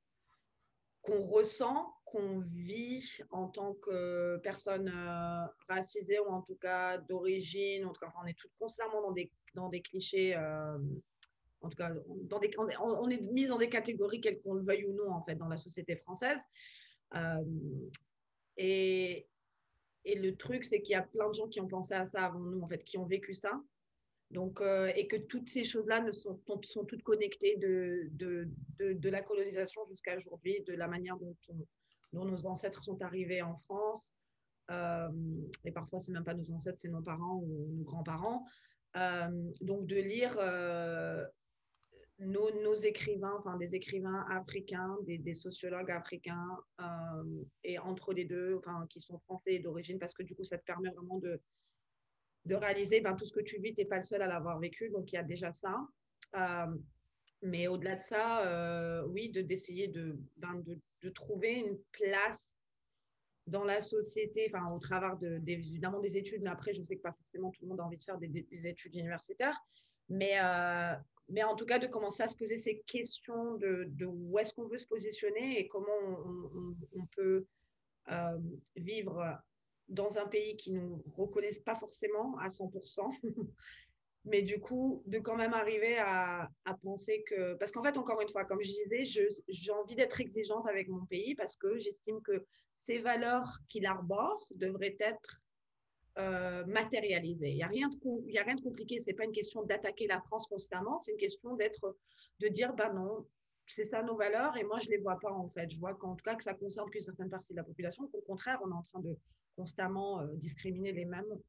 qu'on 1.02 1.24
ressent 1.24 1.95
qu'on 2.06 2.38
vit 2.54 3.18
en 3.30 3.48
tant 3.48 3.74
que 3.74 4.38
personne 4.38 4.88
euh, 4.88 5.46
racisée 5.68 6.20
ou 6.20 6.28
en 6.28 6.40
tout 6.40 6.54
cas 6.54 6.98
d'origine. 6.98 7.84
En 7.84 7.92
tout 7.92 8.00
cas, 8.00 8.12
on 8.22 8.26
est 8.26 8.38
tout 8.38 8.48
constamment 8.60 9.02
dans 9.02 9.10
des, 9.10 9.30
dans 9.54 9.68
des 9.68 9.82
clichés. 9.82 10.34
Euh, 10.36 10.78
en 11.62 11.68
tout 11.68 11.76
cas, 11.76 11.90
dans 12.06 12.38
des, 12.38 12.50
on, 12.58 13.10
est 13.10 13.20
mis 13.32 13.46
dans 13.46 13.58
des 13.58 13.68
catégories, 13.68 14.20
quelles 14.20 14.40
qu'on 14.40 14.54
le 14.54 14.62
veuille 14.62 14.84
ou 14.84 14.94
non, 14.94 15.10
en 15.10 15.24
fait, 15.24 15.34
dans 15.34 15.48
la 15.48 15.56
société 15.56 15.96
française. 15.96 16.38
Euh, 17.16 17.42
et, 18.56 19.26
et 20.04 20.14
le 20.16 20.36
truc, 20.36 20.64
c'est 20.64 20.80
qu'il 20.82 20.92
y 20.92 20.96
a 20.96 21.02
plein 21.02 21.28
de 21.28 21.34
gens 21.34 21.48
qui 21.48 21.60
ont 21.60 21.66
pensé 21.66 21.94
à 21.94 22.06
ça 22.06 22.26
avant 22.26 22.38
nous, 22.38 22.60
en 22.60 22.68
fait, 22.68 22.84
qui 22.84 22.98
ont 22.98 23.06
vécu 23.06 23.34
ça. 23.34 23.60
Donc, 24.30 24.60
et 24.96 25.06
que 25.06 25.16
toutes 25.16 25.48
ces 25.48 25.64
choses-là 25.64 26.04
sont, 26.12 26.40
sont 26.62 26.84
toutes 26.84 27.02
connectées 27.02 27.56
de, 27.56 28.08
de, 28.12 28.48
de, 28.78 28.92
de 28.92 29.08
la 29.08 29.22
colonisation 29.22 29.82
jusqu'à 29.88 30.16
aujourd'hui, 30.16 30.62
de 30.66 30.74
la 30.74 30.88
manière 30.88 31.16
dont 31.16 31.36
on, 31.48 31.66
dont 32.16 32.24
nos 32.24 32.46
ancêtres 32.46 32.82
sont 32.82 33.00
arrivés 33.02 33.42
en 33.42 33.56
France. 33.66 34.10
Euh, 34.70 35.08
et 35.64 35.70
parfois, 35.70 36.00
c'est 36.00 36.12
même 36.12 36.24
pas 36.24 36.34
nos 36.34 36.50
ancêtres, 36.50 36.78
c'est 36.80 36.88
nos 36.88 37.02
parents 37.02 37.36
ou 37.36 37.68
nos 37.76 37.84
grands-parents. 37.84 38.44
Euh, 38.96 39.50
donc, 39.60 39.86
de 39.86 39.96
lire 39.96 40.34
euh, 40.40 41.24
nos, 42.18 42.74
écrivains, 42.74 43.36
enfin 43.38 43.58
des 43.58 43.74
écrivains 43.74 44.24
africains, 44.30 44.96
des, 45.04 45.34
sociologues 45.34 45.90
africains, 45.90 46.58
et 47.62 47.78
entre 47.78 48.14
les 48.14 48.24
deux, 48.24 48.56
enfin, 48.56 48.86
qui 48.88 49.02
sont 49.02 49.18
français 49.18 49.54
et 49.54 49.58
d'origine, 49.58 49.98
parce 49.98 50.14
que 50.14 50.22
du 50.22 50.34
coup, 50.34 50.44
ça 50.44 50.56
te 50.56 50.64
permet 50.64 50.90
vraiment 50.90 51.18
de, 51.18 51.38
de 52.46 52.54
réaliser 52.54 53.00
ben, 53.00 53.14
tout 53.14 53.26
ce 53.26 53.34
que 53.34 53.40
tu 53.40 53.60
vis, 53.60 53.74
tu 53.74 53.82
n'es 53.82 53.86
pas 53.86 53.96
le 53.96 54.02
seul 54.02 54.22
à 54.22 54.26
l'avoir 54.26 54.58
vécu, 54.58 54.88
donc 54.88 55.12
il 55.12 55.16
y 55.16 55.18
a 55.18 55.22
déjà 55.22 55.52
ça. 55.52 55.86
mais 57.42 57.68
au-delà 57.68 57.96
de 57.96 58.02
ça, 58.02 59.04
oui, 59.08 59.30
d'essayer 59.30 59.88
de, 59.88 60.18
ben, 60.38 60.54
de, 60.66 60.80
de 61.06 61.10
trouver 61.10 61.54
une 61.54 61.78
place 61.92 62.50
dans 63.46 63.64
la 63.64 63.80
société, 63.80 64.50
enfin 64.52 64.72
au 64.72 64.78
travers 64.78 65.16
de, 65.18 65.40
évidemment 65.46 66.00
des 66.00 66.16
études, 66.16 66.42
mais 66.42 66.50
après 66.50 66.74
je 66.74 66.82
sais 66.82 66.96
que 66.96 67.02
pas 67.02 67.12
forcément 67.12 67.50
tout 67.50 67.62
le 67.62 67.68
monde 67.68 67.80
a 67.80 67.84
envie 67.84 67.96
de 67.96 68.02
faire 68.02 68.18
des, 68.18 68.66
études 68.66 68.94
universitaires, 68.94 69.56
mais, 70.08 70.32
euh, 70.42 70.94
mais 71.28 71.44
en 71.44 71.54
tout 71.54 71.64
cas 71.64 71.78
de 71.78 71.86
commencer 71.86 72.24
à 72.24 72.28
se 72.28 72.34
poser 72.34 72.58
ces 72.58 72.80
questions 72.86 73.54
de, 73.54 74.04
où 74.04 74.38
est-ce 74.38 74.52
qu'on 74.52 74.66
veut 74.66 74.78
se 74.78 74.86
positionner 74.86 75.60
et 75.60 75.68
comment 75.68 76.02
on, 76.92 77.06
peut 77.14 77.46
euh, 78.10 78.38
vivre 78.74 79.38
dans 79.88 80.18
un 80.18 80.26
pays 80.26 80.56
qui 80.56 80.72
ne 80.72 80.80
nous 80.80 81.04
reconnaisse 81.16 81.60
pas 81.60 81.76
forcément 81.76 82.36
à 82.38 82.48
100%, 82.48 83.12
mais 84.26 84.42
du 84.42 84.58
coup, 84.58 85.02
de 85.06 85.18
quand 85.18 85.36
même 85.36 85.54
arriver 85.54 85.98
à, 85.98 86.50
penser 86.82 87.22
que. 87.26 87.54
Parce 87.54 87.70
qu'en 87.70 87.82
fait, 87.82 87.96
encore 87.96 88.20
une 88.20 88.28
fois, 88.28 88.44
comme 88.44 88.62
je 88.62 88.70
disais, 88.70 89.28
j'ai 89.48 89.72
envie 89.72 89.94
d'être 89.94 90.20
exigeante 90.20 90.66
avec 90.68 90.88
mon 90.88 91.04
pays 91.06 91.34
parce 91.36 91.56
que 91.56 91.78
j'estime 91.78 92.20
que 92.22 92.44
ces 92.74 92.98
valeurs 92.98 93.60
qu'il 93.68 93.86
arbore 93.86 94.46
devraient 94.50 94.96
être 95.00 95.40
euh, 96.18 96.64
matérialisées. 96.66 97.50
Il 97.50 97.56
n'y 97.56 97.62
a, 97.62 97.68
rien 97.68 97.88
de, 97.88 98.38
a 98.38 98.42
rien 98.42 98.56
de 98.56 98.62
compliqué. 98.62 99.00
Ce 99.00 99.06
n'est 99.06 99.14
pas 99.14 99.24
une 99.24 99.32
question 99.32 99.62
d'attaquer 99.62 100.06
la 100.08 100.20
France 100.20 100.46
constamment, 100.48 100.98
c'est 101.00 101.12
une 101.12 101.18
question 101.18 101.54
d'être, 101.54 101.96
de 102.40 102.48
dire, 102.48 102.74
bah 102.74 102.92
non, 102.92 103.26
c'est 103.66 103.84
ça 103.84 104.02
nos 104.02 104.16
valeurs 104.16 104.56
et 104.56 104.64
moi, 104.64 104.78
je 104.80 104.88
ne 104.88 104.92
les 104.92 105.02
vois 105.02 105.18
pas 105.20 105.32
en 105.32 105.48
fait. 105.50 105.70
Je 105.70 105.78
vois 105.78 105.94
qu'en 105.94 106.16
tout 106.16 106.24
cas, 106.24 106.34
que 106.34 106.42
ça 106.42 106.54
concerne 106.54 106.90
qu'une 106.90 107.00
certaine 107.00 107.30
partie 107.30 107.52
de 107.52 107.58
la 107.58 107.64
population, 107.64 108.08
qu'au 108.08 108.22
contraire, 108.22 108.60
on 108.64 108.70
est 108.70 108.74
en 108.74 108.82
train 108.82 109.00
de 109.00 109.16
constamment 109.56 110.20
euh, 110.20 110.26
discriminer 110.34 110.92
les 110.92 111.04
mêmes 111.04 111.40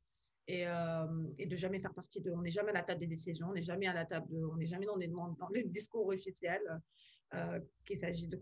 et, 0.47 0.65
euh, 0.65 1.05
et, 1.37 1.45
de 1.45 1.55
jamais 1.55 1.79
faire 1.79 1.93
partie 1.93 2.21
de. 2.21 2.31
On 2.31 2.41
n'est 2.41 2.51
jamais 2.51 2.69
à 2.69 2.75
la 2.75 2.83
table 2.83 3.01
des 3.01 3.07
décisions, 3.07 3.47
on 3.49 3.53
n'est 3.53 3.61
jamais 3.61 3.87
à 3.87 3.93
la 3.93 4.05
table 4.05 4.27
de. 4.29 4.45
On 4.45 4.55
n'est 4.55 4.67
jamais 4.67 4.85
dans 4.85 4.97
des, 4.97 5.63
discours 5.65 6.07
officiels 6.07 6.81
euh, 7.33 7.59
qu'il 7.85 7.97
s'agit 7.97 8.27
de, 8.27 8.39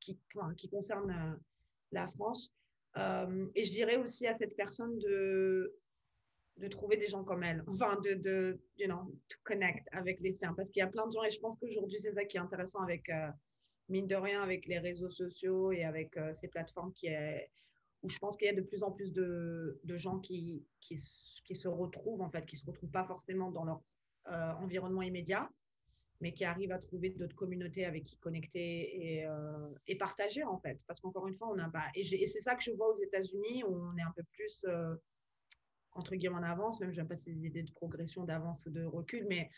qui, 0.00 0.18
qui 0.56 0.68
concernent 0.68 1.10
euh, 1.10 1.36
la 1.92 2.08
France. 2.08 2.50
Et 3.54 3.64
je 3.64 3.70
dirais 3.70 3.96
aussi 3.96 4.26
à 4.26 4.34
cette 4.34 4.56
personne 4.56 4.98
de, 4.98 5.72
de 6.56 6.66
trouver 6.66 6.96
des 6.96 7.06
gens 7.06 7.22
comme 7.22 7.44
elle, 7.44 7.62
enfin 7.68 7.96
de, 8.00 8.14
de 8.14 8.58
you 8.76 8.86
know, 8.86 9.16
to 9.28 9.36
connect 9.44 9.86
avec 9.92 10.18
les 10.20 10.32
siens, 10.32 10.52
parce 10.54 10.70
qu'il 10.70 10.80
y 10.80 10.82
a 10.82 10.88
plein 10.88 11.06
de 11.06 11.12
gens 11.12 11.22
et 11.22 11.30
je 11.30 11.38
pense 11.38 11.56
qu'aujourd'hui 11.56 12.00
c'est 12.00 12.12
ça 12.12 12.24
qui 12.24 12.36
est 12.36 12.40
intéressant 12.40 12.80
avec 12.80 13.08
mine 13.88 14.08
de 14.08 14.16
rien 14.16 14.42
avec 14.42 14.66
les 14.66 14.80
réseaux 14.80 15.08
sociaux 15.08 15.70
et 15.70 15.84
avec 15.84 16.18
ces 16.32 16.48
plateformes 16.48 16.92
qui 16.92 17.06
est 17.06 17.48
où 18.02 18.08
je 18.08 18.18
pense 18.18 18.36
qu'il 18.36 18.46
y 18.46 18.50
a 18.50 18.54
de 18.54 18.62
plus 18.62 18.82
en 18.82 18.90
plus 18.90 19.12
de, 19.12 19.78
gens 19.96 20.18
qui, 20.18 20.64
qui, 20.80 20.96
se 20.96 21.68
retrouvent, 21.68 22.22
en 22.22 22.30
fait, 22.30 22.46
qui 22.46 22.56
ne 22.56 22.60
se 22.60 22.66
retrouvent 22.66 22.90
pas 22.90 23.04
forcément 23.04 23.50
dans 23.50 23.64
leur 23.64 23.82
euh, 24.28 24.52
environnement 24.54 25.02
immédiat, 25.02 25.50
mais 26.20 26.32
qui 26.32 26.44
arrivent 26.44 26.72
à 26.72 26.78
trouver 26.78 27.10
d'autres 27.10 27.36
communautés 27.36 27.84
avec 27.84 28.04
qui 28.04 28.18
connecter 28.18 29.18
et, 29.18 29.26
euh, 29.26 29.68
et 29.86 29.96
partager, 29.96 30.44
en 30.44 30.58
fait. 30.58 30.78
Parce 30.86 31.00
qu'encore 31.00 31.26
une 31.28 31.36
fois, 31.36 31.48
on 31.50 31.56
n'a 31.56 31.68
pas. 31.68 31.86
Et, 31.94 32.00
et 32.00 32.26
c'est 32.26 32.40
ça 32.40 32.54
que 32.54 32.62
je 32.62 32.70
vois 32.72 32.88
aux 32.88 32.98
États-Unis, 33.02 33.64
où 33.64 33.74
on 33.74 33.96
est 33.96 34.02
un 34.02 34.12
peu 34.16 34.22
plus, 34.32 34.64
euh, 34.68 34.94
entre 35.92 36.14
guillemets, 36.14 36.36
en 36.36 36.42
avance, 36.42 36.80
même 36.80 36.92
je 36.92 36.98
n'aime 36.98 37.08
pas 37.08 37.16
ces 37.16 37.44
idées 37.44 37.62
de 37.62 37.72
progression, 37.72 38.24
d'avance 38.24 38.64
ou 38.66 38.70
de 38.70 38.84
recul, 38.84 39.26
mais 39.28 39.50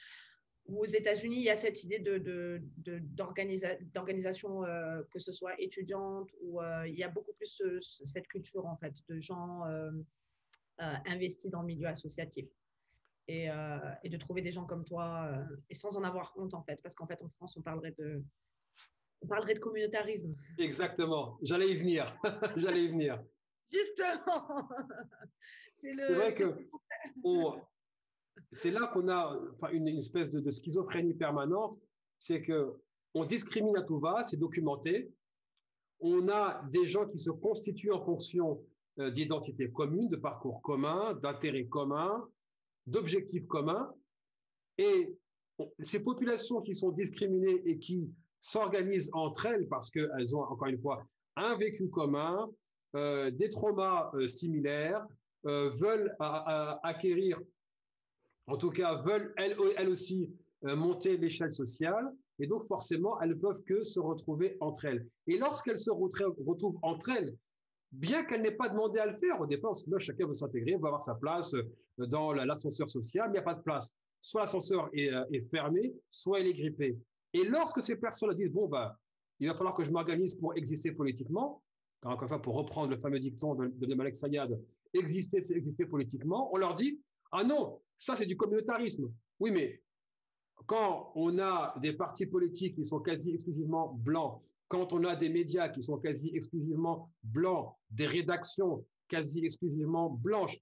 aux 0.68 0.86
États-Unis, 0.86 1.36
il 1.36 1.44
y 1.44 1.50
a 1.50 1.56
cette 1.56 1.84
idée 1.84 1.98
d'organisation, 1.98 4.60
de, 4.60 4.66
de, 4.66 4.70
euh, 4.70 5.02
que 5.10 5.18
ce 5.18 5.32
soit 5.32 5.58
étudiante, 5.60 6.30
ou 6.40 6.60
euh, 6.60 6.86
il 6.86 6.94
y 6.94 7.02
a 7.02 7.08
beaucoup 7.08 7.32
plus 7.32 7.60
cette 8.04 8.28
culture 8.28 8.64
en 8.66 8.76
fait 8.76 8.94
de 9.08 9.18
gens 9.18 9.66
euh, 9.66 9.90
investis 10.78 11.50
dans 11.50 11.62
le 11.62 11.66
milieu 11.66 11.88
associatif. 11.88 12.46
Et, 13.28 13.46
et, 14.02 14.08
de 14.08 14.16
trouver 14.16 14.42
des 14.42 14.50
gens 14.50 14.66
comme 14.66 14.84
toi, 14.84 15.30
et 15.70 15.74
sans 15.74 15.96
en 15.96 16.02
avoir 16.02 16.32
honte 16.36 16.54
en 16.54 16.62
fait, 16.64 16.82
parce 16.82 16.96
qu'en 16.96 17.06
fait 17.06 17.22
en 17.22 17.28
France, 17.28 17.56
on 17.56 17.62
parlerait 17.62 17.94
de, 17.96 18.20
on 19.22 19.28
parlerait 19.28 19.54
de 19.54 19.60
communautarisme. 19.60 20.34
Exactement, 20.58 21.38
j'allais 21.40 21.70
y 21.70 21.76
venir, 21.76 22.04
j'allais 22.56 22.82
y 22.82 22.88
venir. 22.88 23.22
Justement, 23.70 24.68
c'est 25.80 25.92
le... 25.92 26.14
vrai 26.14 26.34
que 26.34 26.68
c'est 28.52 28.70
là 28.70 28.86
qu'on 28.92 29.08
a 29.08 29.38
une, 29.72 29.88
espèce 29.88 30.30
de, 30.30 30.50
schizophrénie 30.50 31.14
permanente, 31.14 31.78
c'est 32.18 32.42
que 32.42 32.74
on 33.14 33.24
discrimine 33.24 33.76
à 33.76 33.82
tout 33.82 33.98
va, 33.98 34.24
c'est 34.24 34.38
documenté. 34.38 35.10
On 36.00 36.28
a 36.28 36.62
des 36.70 36.86
gens 36.86 37.06
qui 37.06 37.18
se 37.18 37.30
constituent 37.30 37.92
en 37.92 38.02
fonction 38.02 38.64
euh, 38.98 39.10
d'identités 39.10 39.70
communes, 39.70 40.08
de 40.08 40.16
parcours 40.16 40.62
communs, 40.62 41.14
d'intérêts 41.14 41.66
communs, 41.66 42.26
d'objectifs 42.86 43.46
communs. 43.46 43.92
Et 44.78 45.14
ces 45.80 46.00
populations 46.00 46.62
qui 46.62 46.74
sont 46.74 46.90
discriminées 46.90 47.62
et 47.66 47.78
qui 47.78 48.10
s'organisent 48.40 49.10
entre 49.12 49.46
elles 49.46 49.68
parce 49.68 49.90
qu'elles 49.90 50.34
ont, 50.34 50.40
encore 50.42 50.68
une 50.68 50.80
fois, 50.80 51.04
un 51.36 51.54
vécu 51.56 51.88
commun, 51.90 52.50
euh, 52.96 53.30
des 53.30 53.48
traumas 53.48 54.10
euh, 54.14 54.26
similaires, 54.26 55.06
veulent 55.44 56.14
acquérir 56.84 57.40
en 58.46 58.56
tout 58.56 58.70
cas, 58.70 59.02
veulent 59.02 59.32
elles, 59.36 59.88
aussi 59.88 60.30
euh, 60.64 60.76
monter 60.76 61.16
l'échelle 61.16 61.52
sociale. 61.52 62.12
Et 62.38 62.46
donc, 62.46 62.66
forcément, 62.66 63.20
elles 63.20 63.30
ne 63.30 63.34
peuvent 63.34 63.62
que 63.64 63.84
se 63.84 64.00
retrouver 64.00 64.56
entre 64.60 64.86
elles. 64.86 65.06
Et 65.26 65.38
lorsqu'elles 65.38 65.78
se 65.78 65.90
retrouvent 65.90 66.78
entre 66.82 67.10
elles, 67.10 67.36
bien 67.92 68.24
qu'elles 68.24 68.42
n'aient 68.42 68.50
pas 68.50 68.68
demandé 68.68 68.98
à 68.98 69.06
le 69.06 69.12
faire 69.12 69.40
au 69.40 69.46
départ, 69.46 69.72
là, 69.86 69.98
chacun 69.98 70.26
veut 70.26 70.32
s'intégrer, 70.32 70.72
veut 70.72 70.86
avoir 70.86 71.02
sa 71.02 71.14
place 71.14 71.54
euh, 71.54 71.62
dans 71.98 72.32
l'ascenseur 72.32 72.90
social, 72.90 73.28
mais 73.28 73.38
il 73.38 73.40
n'y 73.42 73.46
a 73.46 73.52
pas 73.52 73.54
de 73.54 73.62
place. 73.62 73.94
Soit 74.20 74.42
l'ascenseur 74.42 74.90
euh, 74.96 75.24
est, 75.32 75.50
fermé, 75.50 75.94
soit 76.08 76.40
il 76.40 76.48
est 76.48 76.54
grippé. 76.54 76.98
Et 77.34 77.44
lorsque 77.44 77.82
ces 77.82 77.96
personnes 77.96 78.34
disent, 78.34 78.52
bon, 78.52 78.66
bah, 78.66 78.98
il 79.40 79.48
va 79.48 79.54
falloir 79.54 79.74
que 79.74 79.84
je 79.84 79.90
m'organise 79.90 80.34
pour 80.34 80.56
exister 80.56 80.92
politiquement, 80.92 81.62
encore 82.04 82.22
une 82.22 82.28
fois, 82.28 82.42
pour 82.42 82.54
reprendre 82.54 82.90
le 82.90 82.98
fameux 82.98 83.20
dicton 83.20 83.54
de, 83.54 83.68
de 83.68 83.94
Malek 83.94 84.16
Sayad, 84.16 84.58
exister, 84.94 85.42
c'est 85.42 85.54
exister 85.54 85.86
politiquement, 85.86 86.52
on 86.52 86.56
leur 86.56 86.74
dit, 86.74 87.00
ah 87.32 87.44
non, 87.44 87.80
ça 87.96 88.16
c'est 88.16 88.26
du 88.26 88.36
communautarisme. 88.36 89.12
Oui, 89.40 89.50
mais 89.50 89.82
quand 90.66 91.12
on 91.14 91.38
a 91.38 91.74
des 91.80 91.92
partis 91.92 92.26
politiques 92.26 92.76
qui 92.76 92.84
sont 92.84 93.00
quasi 93.00 93.34
exclusivement 93.34 93.94
blancs, 93.94 94.42
quand 94.68 94.92
on 94.92 95.04
a 95.04 95.16
des 95.16 95.28
médias 95.28 95.68
qui 95.68 95.82
sont 95.82 95.98
quasi 95.98 96.30
exclusivement 96.34 97.10
blancs, 97.22 97.74
des 97.90 98.06
rédactions 98.06 98.84
quasi 99.08 99.44
exclusivement 99.44 100.08
blanches, 100.08 100.58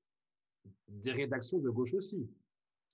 des 0.89 1.13
rédactions 1.13 1.59
de 1.59 1.71
gauche 1.71 1.95
aussi. 1.95 2.29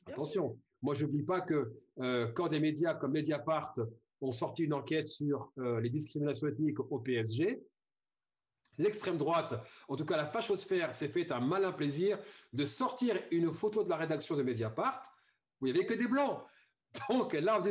Attention, 0.06 0.58
moi 0.82 0.94
je 0.94 1.06
n'oublie 1.06 1.22
pas 1.22 1.40
que 1.40 1.72
euh, 2.00 2.30
quand 2.32 2.48
des 2.48 2.60
médias 2.60 2.94
comme 2.94 3.12
Mediapart 3.12 3.74
ont 4.20 4.32
sorti 4.32 4.64
une 4.64 4.74
enquête 4.74 5.08
sur 5.08 5.50
euh, 5.58 5.80
les 5.80 5.90
discriminations 5.90 6.48
ethniques 6.48 6.80
au 6.80 6.98
PSG, 6.98 7.62
L'extrême 8.78 9.16
droite, 9.16 9.54
en 9.88 9.96
tout 9.96 10.04
cas 10.04 10.16
la 10.16 10.26
fachosphère, 10.26 10.94
s'est 10.94 11.08
fait 11.08 11.32
un 11.32 11.40
malin 11.40 11.72
plaisir 11.72 12.18
de 12.52 12.64
sortir 12.64 13.18
une 13.30 13.52
photo 13.52 13.82
de 13.82 13.88
la 13.88 13.96
rédaction 13.96 14.36
de 14.36 14.42
Mediapart 14.42 15.02
où 15.60 15.66
il 15.66 15.72
n'y 15.72 15.78
avait 15.78 15.86
que 15.86 15.94
des 15.94 16.06
blancs. 16.06 16.42
Donc 17.08 17.32
là, 17.32 17.62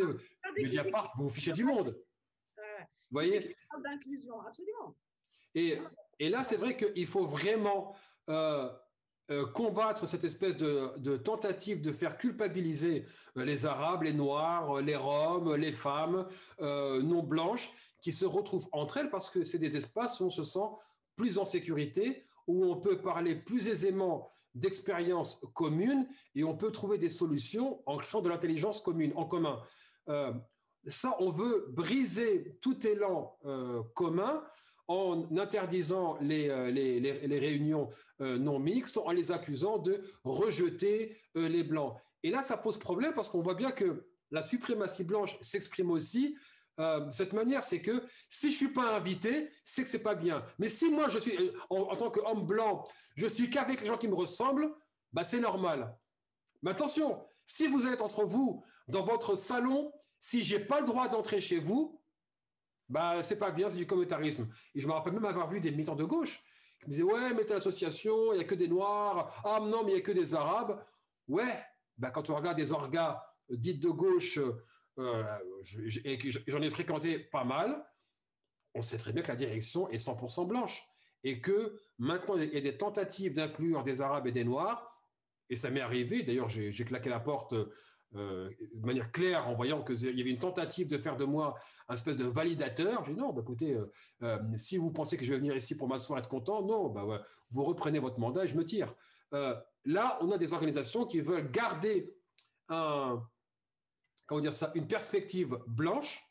Mediapart, 0.57 1.13
vous 1.17 1.23
vous 1.23 1.29
fichez 1.29 1.51
du 1.51 1.63
monde. 1.63 1.97
Vous 2.57 3.21
voyez 3.21 3.55
D'inclusion, 3.83 4.41
absolument. 4.41 4.95
Et, 5.53 5.79
et, 6.19 6.29
là, 6.29 6.43
c'est 6.43 6.57
vrai 6.57 6.75
qu'il 6.75 7.05
faut 7.05 7.25
vraiment 7.25 7.95
euh, 8.29 8.69
euh, 9.31 9.45
combattre 9.45 10.07
cette 10.07 10.23
espèce 10.23 10.57
de, 10.57 11.17
tentative 11.17 11.81
de 11.81 11.91
faire 11.91 12.17
culpabiliser 12.17 13.05
les 13.35 13.65
Arabes, 13.65 14.03
les 14.03 14.13
Noirs, 14.13 14.81
les 14.81 14.95
Roms, 14.95 15.55
les 15.55 15.71
femmes 15.71 16.27
non 16.59 17.21
blanches, 17.21 17.71
qui 18.01 18.11
se 18.11 18.25
retrouvent 18.25 18.69
entre 18.71 18.97
elles 18.97 19.09
parce 19.09 19.29
que 19.29 19.43
c'est 19.43 19.57
des 19.57 19.77
espaces 19.77 20.19
où 20.19 20.25
on 20.25 20.29
se 20.29 20.43
sent 20.43 20.69
plus 21.15 21.37
en 21.37 21.45
sécurité, 21.45 22.23
où 22.47 22.65
on 22.65 22.77
peut 22.77 23.01
parler 23.01 23.35
plus 23.35 23.67
aisément 23.67 24.29
d'expériences 24.53 25.41
communes 25.53 26.07
et 26.33 26.43
on 26.43 26.55
peut 26.55 26.71
trouver 26.71 26.97
des 26.97 27.09
solutions 27.09 27.81
en 27.85 27.97
créant 27.97 28.21
de 28.21 28.29
l'intelligence 28.29 28.81
commune, 28.81 29.11
en 29.15 29.25
commun. 29.25 29.61
Euh, 30.09 30.33
ça, 30.87 31.15
on 31.19 31.29
veut 31.29 31.67
briser 31.69 32.57
tout 32.61 32.85
élan 32.87 33.37
euh, 33.45 33.81
commun 33.95 34.43
en 34.87 35.27
interdisant 35.37 36.17
les, 36.21 36.47
euh, 36.49 36.69
les, 36.69 36.99
les, 36.99 37.39
réunions 37.39 37.89
non 38.19 38.59
mixtes, 38.59 38.97
en 38.97 39.11
les 39.11 39.31
accusant 39.31 39.77
de 39.77 39.99
rejeter 40.23 41.17
les 41.33 41.63
blancs. 41.63 41.97
Et 42.23 42.29
là, 42.29 42.41
ça 42.41 42.55
pose 42.55 42.77
problème 42.77 43.13
parce 43.13 43.29
qu'on 43.29 43.41
voit 43.41 43.55
bien 43.55 43.71
que 43.71 44.07
la 44.31 44.41
suprématie 44.41 45.03
blanche 45.03 45.37
s'exprime 45.41 45.91
aussi 45.91 46.37
euh, 46.79 47.09
cette 47.09 47.33
manière, 47.33 47.63
c'est 47.63 47.81
que 47.81 48.03
si 48.27 48.51
je 48.51 48.55
suis 48.55 48.73
pas 48.73 48.95
invité, 48.95 49.49
c'est 49.63 49.83
que 49.83 49.89
c'est 49.89 50.03
pas 50.03 50.15
bien. 50.15 50.43
Mais 50.59 50.69
si 50.69 50.89
moi, 50.89 51.09
je 51.09 51.17
suis, 51.17 51.35
euh, 51.37 51.53
en, 51.69 51.95
tant 51.95 52.11
qu'homme 52.11 52.45
blanc, 52.45 52.83
je 53.15 53.27
suis 53.27 53.49
qu'avec 53.49 53.81
les 53.81 53.87
gens 53.87 53.97
qui 53.97 54.07
me 54.07 54.15
ressemblent, 54.15 54.73
bah, 55.13 55.23
c'est 55.23 55.39
normal. 55.39 55.97
Mais 56.61 56.71
attention, 56.71 57.25
si 57.45 57.67
vous 57.67 57.87
êtes 57.87 58.01
entre 58.01 58.25
vous, 58.25 58.63
dans 58.87 59.03
votre 59.03 59.35
salon, 59.35 59.93
si 60.19 60.43
j'ai 60.43 60.59
pas 60.59 60.81
le 60.81 60.85
droit 60.85 61.07
d'entrer 61.07 61.39
chez 61.39 61.59
vous, 61.59 62.01
bah, 62.89 63.23
c'est 63.23 63.39
pas 63.39 63.51
bien, 63.51 63.69
c'est 63.69 63.77
du 63.77 63.87
communautarisme. 63.87 64.47
Et 64.73 64.81
je 64.81 64.87
me 64.87 64.93
rappelle 64.93 65.13
même 65.13 65.25
avoir 65.25 65.49
vu 65.49 65.61
des 65.61 65.71
militants 65.71 65.95
de 65.95 66.03
gauche 66.03 66.43
qui 66.81 66.87
me 66.87 66.91
disaient 66.91 67.03
Ouais, 67.03 67.33
mais 67.33 67.45
t'es 67.45 67.53
l'association, 67.53 68.33
il 68.33 68.37
n'y 68.37 68.43
a 68.43 68.47
que 68.47 68.55
des 68.55 68.67
Noirs. 68.67 69.41
Ah 69.45 69.59
non, 69.61 69.83
mais 69.83 69.91
il 69.91 69.95
n'y 69.95 70.01
a 70.01 70.03
que 70.03 70.11
des 70.11 70.35
Arabes. 70.35 70.83
Ouais, 71.27 71.63
bah, 71.97 72.11
quand 72.11 72.29
on 72.29 72.35
regarde 72.35 72.57
des 72.57 72.73
orgas 72.73 73.23
dites 73.49 73.81
de 73.81 73.89
gauche 73.89 74.37
euh, 74.37 74.63
j'en 74.97 76.61
ai 76.61 76.69
fréquenté 76.69 77.19
pas 77.19 77.43
mal, 77.43 77.85
on 78.73 78.81
sait 78.81 78.97
très 78.97 79.13
bien 79.13 79.23
que 79.23 79.29
la 79.29 79.35
direction 79.35 79.89
est 79.89 79.97
100% 79.97 80.47
blanche 80.47 80.87
et 81.23 81.41
que 81.41 81.79
maintenant 81.97 82.37
il 82.37 82.53
y 82.53 82.57
a 82.57 82.61
des 82.61 82.77
tentatives 82.77 83.33
d'inclure 83.33 83.83
des 83.83 84.01
Arabes 84.01 84.27
et 84.27 84.31
des 84.31 84.43
Noirs, 84.43 84.91
et 85.49 85.55
ça 85.55 85.69
m'est 85.69 85.81
arrivé, 85.81 86.23
d'ailleurs 86.23 86.49
j'ai 86.49 86.71
claqué 86.85 87.09
la 87.09 87.19
porte 87.19 87.53
euh, 88.15 88.49
de 88.73 88.85
manière 88.85 89.11
claire 89.11 89.47
en 89.47 89.55
voyant 89.55 89.83
qu'il 89.83 90.17
y 90.17 90.21
avait 90.21 90.29
une 90.29 90.39
tentative 90.39 90.87
de 90.87 90.97
faire 90.97 91.17
de 91.17 91.25
moi 91.25 91.55
un 91.89 91.95
espèce 91.95 92.15
de 92.15 92.23
validateur. 92.23 93.03
J'ai 93.03 93.13
dit 93.13 93.19
non, 93.19 93.33
bah, 93.33 93.41
écoutez, 93.41 93.77
euh, 94.21 94.39
si 94.55 94.77
vous 94.77 94.91
pensez 94.91 95.17
que 95.17 95.25
je 95.25 95.31
vais 95.31 95.37
venir 95.37 95.55
ici 95.55 95.75
pour 95.75 95.89
m'asseoir 95.89 96.19
et 96.19 96.21
être 96.21 96.29
content, 96.29 96.61
non, 96.61 96.87
bah, 96.89 97.21
vous 97.49 97.63
reprenez 97.63 97.99
votre 97.99 98.19
mandat 98.19 98.45
et 98.45 98.47
je 98.47 98.55
me 98.55 98.63
tire. 98.63 98.93
là, 99.31 100.17
on 100.21 100.31
a 100.31 100.37
des 100.37 100.53
organisations 100.53 101.05
qui 101.05 101.19
veulent 101.19 101.51
garder 101.51 102.15
un, 102.69 103.21
comment 104.25 104.41
dire 104.41 104.53
ça, 104.53 104.71
une 104.75 104.87
perspective 104.87 105.57
blanche 105.67 106.27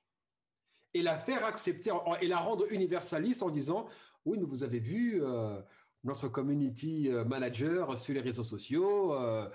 et 0.95 1.03
la 1.03 1.19
faire 1.19 1.45
accepter 1.45 1.91
et 2.21 2.29
la 2.29 2.39
rendre 2.39 2.67
universaliste 2.71 3.43
en 3.43 3.51
disant 3.51 3.87
oui, 4.25 4.39
mais 4.39 4.47
vous 4.47 4.65
avez 4.65 4.79
vu 4.79 5.23
euh, 5.23 5.61
notre 6.03 6.29
community 6.29 7.11
euh, 7.11 7.25
manager 7.25 7.99
sur 7.99 8.15
les 8.15 8.21
réseaux 8.21 8.43
sociaux, 8.43 9.15
euh, 9.15 9.51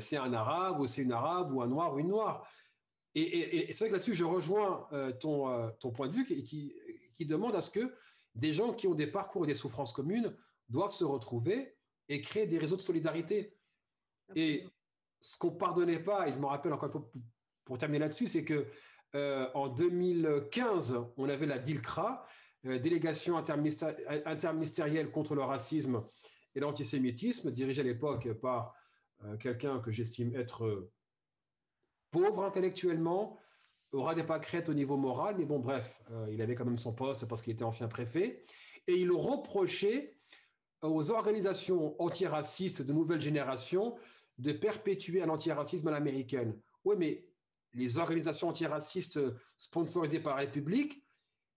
c'est 0.00 0.16
un 0.16 0.32
arabe 0.32 0.80
ou 0.80 0.86
c'est 0.86 1.02
une 1.02 1.12
arabe 1.12 1.52
ou 1.52 1.62
un 1.62 1.66
noir 1.66 1.94
ou 1.94 1.98
une 1.98 2.08
noire. 2.08 2.48
Et, 3.16 3.72
c'est 3.72 3.84
vrai 3.84 3.88
que 3.90 3.92
là-dessus, 3.94 4.14
je 4.14 4.24
rejoins 4.24 4.88
ton, 5.20 5.70
ton 5.78 5.92
point 5.92 6.08
de 6.08 6.14
vue 6.14 6.24
qui, 6.24 6.42
qui, 6.42 6.74
qui, 7.14 7.24
demande 7.24 7.54
à 7.54 7.60
ce 7.60 7.70
que 7.70 7.94
des 8.34 8.52
gens 8.52 8.72
qui 8.72 8.88
ont 8.88 8.94
des 8.94 9.06
parcours 9.06 9.44
et 9.44 9.46
des 9.46 9.54
souffrances 9.54 9.92
communes 9.92 10.36
doivent 10.68 10.90
se 10.90 11.04
retrouver 11.04 11.76
et 12.08 12.20
créer 12.20 12.46
des 12.46 12.58
réseaux 12.58 12.74
de 12.74 12.82
solidarité. 12.82 13.56
Et 14.34 14.64
ce 15.20 15.38
qu'on 15.38 15.52
pardonnait 15.52 16.00
pas, 16.00 16.26
et 16.26 16.32
je 16.32 16.38
me 16.38 16.46
rappelle 16.46 16.72
encore 16.72 16.86
une 16.86 16.92
fois 16.92 17.10
pour 17.64 17.78
terminer 17.78 18.00
là-dessus, 18.00 18.26
c'est 18.26 18.44
que 18.44 18.66
euh, 19.14 19.48
en 19.54 19.68
2015, 19.68 20.96
on 21.16 21.28
avait 21.28 21.46
la 21.46 21.58
DILCRA, 21.58 22.26
euh, 22.66 22.78
délégation 22.78 23.36
interministérielle 23.36 25.10
contre 25.10 25.34
le 25.34 25.42
racisme 25.42 26.04
et 26.54 26.60
l'antisémitisme, 26.60 27.50
dirigée 27.50 27.82
à 27.82 27.84
l'époque 27.84 28.32
par 28.34 28.74
euh, 29.24 29.36
quelqu'un 29.36 29.80
que 29.80 29.92
j'estime 29.92 30.34
être 30.34 30.90
pauvre 32.10 32.44
intellectuellement, 32.44 33.38
aura 33.92 34.14
des 34.16 34.24
pâquerettes 34.24 34.68
au 34.68 34.74
niveau 34.74 34.96
moral, 34.96 35.36
mais 35.38 35.44
bon, 35.44 35.60
bref, 35.60 36.02
il 36.28 36.42
avait 36.42 36.56
quand 36.56 36.64
même 36.64 36.78
son 36.78 36.92
poste 36.92 37.26
parce 37.26 37.42
qu'il 37.42 37.52
était 37.52 37.62
ancien 37.62 37.86
préfet, 37.86 38.44
et 38.88 38.94
il 38.94 39.12
reprochait 39.12 40.16
aux 40.82 41.12
organisations 41.12 42.00
antiracistes 42.02 42.82
de 42.82 42.92
nouvelle 42.92 43.20
génération 43.20 43.96
de 44.38 44.52
perpétuer 44.52 45.22
un 45.22 45.28
antiracisme 45.28 45.86
à 45.88 45.90
l'américaine. 45.92 46.58
Oui, 46.84 46.96
mais 46.98 47.24
les 47.74 47.98
organisations 47.98 48.48
antiracistes 48.48 49.20
sponsorisées 49.56 50.20
par 50.20 50.36
la 50.36 50.42
République, 50.42 51.04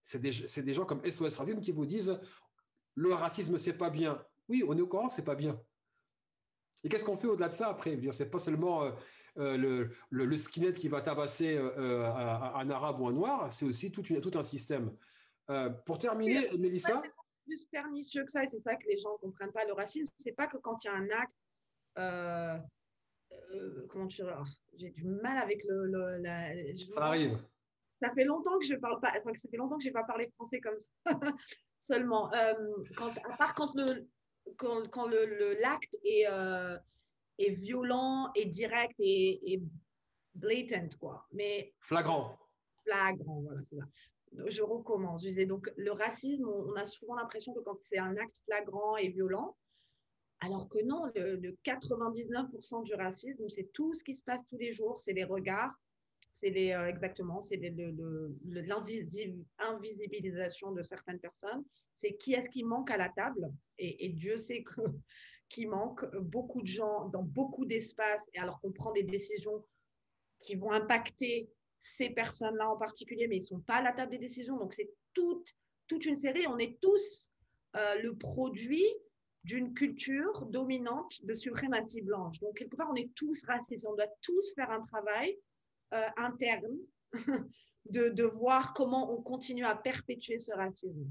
c'est 0.02 0.20
des, 0.20 0.74
gens 0.74 0.84
comme 0.84 1.04
SOS 1.04 1.36
Racisme 1.36 1.60
qui 1.60 1.72
vous 1.72 1.86
disent 1.86 2.18
le 2.94 3.14
racisme, 3.14 3.58
c'est 3.58 3.76
pas 3.76 3.90
bien. 3.90 4.20
Oui, 4.48 4.64
on 4.66 4.76
est 4.76 4.80
au 4.80 4.86
courant, 4.86 5.08
c'est 5.08 5.24
pas 5.24 5.36
bien. 5.36 5.60
Et 6.82 6.88
qu'est-ce 6.88 7.04
qu'on 7.04 7.16
fait 7.16 7.28
au-delà 7.28 7.48
de 7.48 7.52
ça 7.52 7.68
après? 7.68 7.98
C'est 8.12 8.30
pas 8.30 8.38
seulement 8.38 8.84
euh, 8.84 8.92
euh, 9.38 9.56
le, 9.56 9.90
le, 10.26 10.36
skinhead 10.36 10.76
qui 10.76 10.88
va 10.88 11.00
tabasser 11.00 11.56
euh, 11.56 12.04
un 12.06 12.70
arabe 12.70 13.00
ou 13.00 13.06
un 13.06 13.12
noir, 13.12 13.52
c'est 13.52 13.66
aussi 13.66 13.92
tout, 13.92 14.02
tout, 14.02 14.38
un 14.38 14.42
système. 14.42 14.90
pour 15.86 15.98
terminer, 15.98 16.50
Mélissa? 16.58 17.02
C'est 17.04 17.12
plus 17.44 17.64
pernicieux 17.66 18.24
que 18.24 18.30
ça, 18.30 18.42
et 18.42 18.46
c'est 18.46 18.60
ça 18.60 18.74
que 18.74 18.86
les 18.88 18.98
gens 18.98 19.12
ne 19.12 19.18
comprennent 19.18 19.52
pas. 19.52 19.64
Le 19.64 19.74
racisme, 19.74 20.12
c'est 20.18 20.32
pas 20.32 20.46
que 20.46 20.56
quand 20.56 20.82
il 20.84 20.86
y 20.86 20.90
a 20.90 20.94
un 20.94 21.08
acte 21.10 22.68
euh, 23.32 23.86
comment 23.88 24.06
tu 24.06 24.22
j'ai 24.76 24.90
du 24.90 25.04
mal 25.04 25.38
avec 25.38 25.64
le, 25.68 26.22
ça 26.88 27.06
arrive. 27.06 27.38
Ça 28.00 28.12
fait 28.14 28.24
longtemps 28.24 28.58
que 28.58 28.64
je 28.64 28.74
parle 28.74 29.00
pas 29.00 29.12
enfin, 29.18 29.32
ça 29.36 29.48
fait 29.48 29.56
longtemps 29.56 29.76
que 29.76 29.82
j'ai 29.82 29.90
pas 29.90 30.04
parlé 30.04 30.30
français 30.36 30.60
comme 30.60 30.76
ça 30.78 30.86
seulement. 31.80 32.32
Euh, 32.32 32.54
quand, 32.96 33.12
à 33.24 33.36
part 33.36 33.54
quand 33.54 33.74
le 33.74 34.08
quand, 34.56 34.88
quand 34.90 35.06
le 35.06 35.60
l'acte 35.60 35.94
est 36.04 36.26
euh, 36.28 36.78
est 37.38 37.50
violent 37.50 38.30
et 38.34 38.44
direct 38.44 38.94
et, 38.98 39.52
et, 39.52 39.62
blatant 40.34 40.88
quoi. 41.00 41.26
Mais 41.32 41.74
flagrant. 41.80 42.38
Flagrant 42.84 43.40
voilà 43.40 43.60
c'est 43.68 43.76
ça. 43.76 43.84
Je 44.46 44.62
recommence. 44.62 45.22
Je 45.22 45.28
disais 45.28 45.46
donc 45.46 45.70
le 45.76 45.90
racisme 45.90 46.46
on 46.46 46.74
a 46.76 46.84
souvent 46.84 47.16
l'impression 47.16 47.52
que 47.52 47.60
quand 47.60 47.82
c'est 47.82 47.98
un 47.98 48.16
acte 48.16 48.38
flagrant 48.44 48.96
et 48.96 49.08
violent 49.08 49.56
alors 50.40 50.68
que 50.68 50.78
non, 50.84 51.06
le, 51.14 51.56
99% 51.64 52.84
du 52.84 52.94
racisme, 52.94 53.48
c'est 53.48 53.72
tout 53.72 53.94
ce 53.94 54.04
qui 54.04 54.14
se 54.14 54.22
passe 54.22 54.40
tous 54.48 54.58
les 54.58 54.72
jours, 54.72 55.00
c'est 55.00 55.12
les 55.12 55.24
regards, 55.24 55.74
c'est 56.32 56.50
les 56.50 56.72
euh, 56.72 56.86
exactement, 56.86 57.40
c'est 57.40 57.60
l'invisibilisation 59.58 60.72
de 60.72 60.82
certaines 60.82 61.18
personnes, 61.18 61.64
c'est 61.94 62.14
qui 62.16 62.34
est-ce 62.34 62.50
qui 62.50 62.62
manque 62.62 62.90
à 62.90 62.96
la 62.96 63.08
table, 63.08 63.50
et, 63.78 64.08
Dieu 64.10 64.36
sait 64.36 64.64
qu'il 65.48 65.68
manque 65.68 66.04
beaucoup 66.16 66.62
de 66.62 66.66
gens 66.66 67.08
dans 67.08 67.22
beaucoup 67.22 67.64
d'espaces, 67.64 68.24
et 68.34 68.38
alors 68.38 68.60
qu'on 68.60 68.72
prend 68.72 68.92
des 68.92 69.02
décisions 69.02 69.64
qui 70.40 70.54
vont 70.54 70.70
impacter 70.70 71.50
ces 71.82 72.10
personnes-là 72.10 72.70
en 72.70 72.76
particulier, 72.76 73.26
mais 73.26 73.38
ils 73.38 73.42
sont 73.42 73.60
pas 73.60 73.76
à 73.76 73.82
la 73.82 73.92
table 73.92 74.12
des 74.12 74.18
décisions, 74.18 74.56
donc 74.56 74.74
c'est 74.74 74.90
toute 75.14 75.52
toute 75.88 76.04
une 76.06 76.14
série. 76.14 76.46
On 76.46 76.58
est 76.58 76.80
tous 76.80 77.30
euh, 77.74 78.00
le 78.00 78.16
produit 78.16 78.86
d'une 79.48 79.72
culture 79.72 80.44
dominante 80.44 81.24
de 81.24 81.32
suprématie 81.32 82.02
blanche. 82.02 82.38
Donc, 82.40 82.58
quelque 82.58 82.76
part, 82.76 82.90
on 82.92 82.94
est 82.96 83.10
tous 83.14 83.42
racistes. 83.46 83.86
On 83.88 83.94
doit 83.94 84.12
tous 84.20 84.52
faire 84.54 84.70
un 84.70 84.84
travail 84.84 85.38
euh, 85.94 86.06
interne 86.18 86.76
de, 87.86 88.10
de, 88.10 88.24
voir 88.24 88.74
comment 88.74 89.10
on 89.10 89.22
continue 89.22 89.64
à 89.64 89.74
perpétuer 89.74 90.38
ce 90.38 90.52
racisme. 90.52 91.10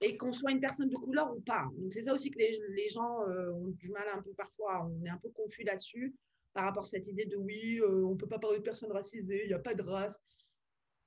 Et 0.00 0.16
qu'on 0.16 0.32
soit 0.32 0.50
une 0.50 0.60
personne 0.60 0.88
de 0.88 0.96
couleur 0.96 1.36
ou 1.36 1.42
pas. 1.42 1.68
Donc, 1.76 1.92
c'est 1.92 2.04
ça 2.04 2.14
aussi 2.14 2.30
que 2.30 2.38
les, 2.38 2.58
les 2.70 2.88
gens 2.88 3.20
euh, 3.28 3.52
ont 3.52 3.68
du 3.68 3.90
mal 3.90 4.08
un 4.14 4.22
peu 4.22 4.32
parfois. 4.32 4.88
On 4.90 5.04
est 5.04 5.10
un 5.10 5.18
peu 5.18 5.28
confus 5.28 5.62
là-dessus 5.62 6.14
par 6.54 6.64
rapport 6.64 6.84
à 6.84 6.86
cette 6.86 7.06
idée 7.06 7.26
de 7.26 7.36
oui, 7.36 7.80
euh, 7.80 8.06
on 8.06 8.12
ne 8.12 8.16
peut 8.16 8.28
pas 8.28 8.38
parler 8.38 8.58
de 8.60 8.64
personnes 8.64 8.92
racisées, 8.92 9.42
il 9.44 9.48
n'y 9.48 9.54
a 9.54 9.58
pas 9.58 9.74
de 9.74 9.82
race. 9.82 10.18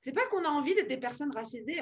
C'est 0.01 0.13
pas 0.13 0.25
qu'on 0.27 0.43
a 0.43 0.49
envie 0.49 0.75
d'être 0.75 0.89
des 0.89 0.97
personnes 0.97 1.31
racisées. 1.31 1.81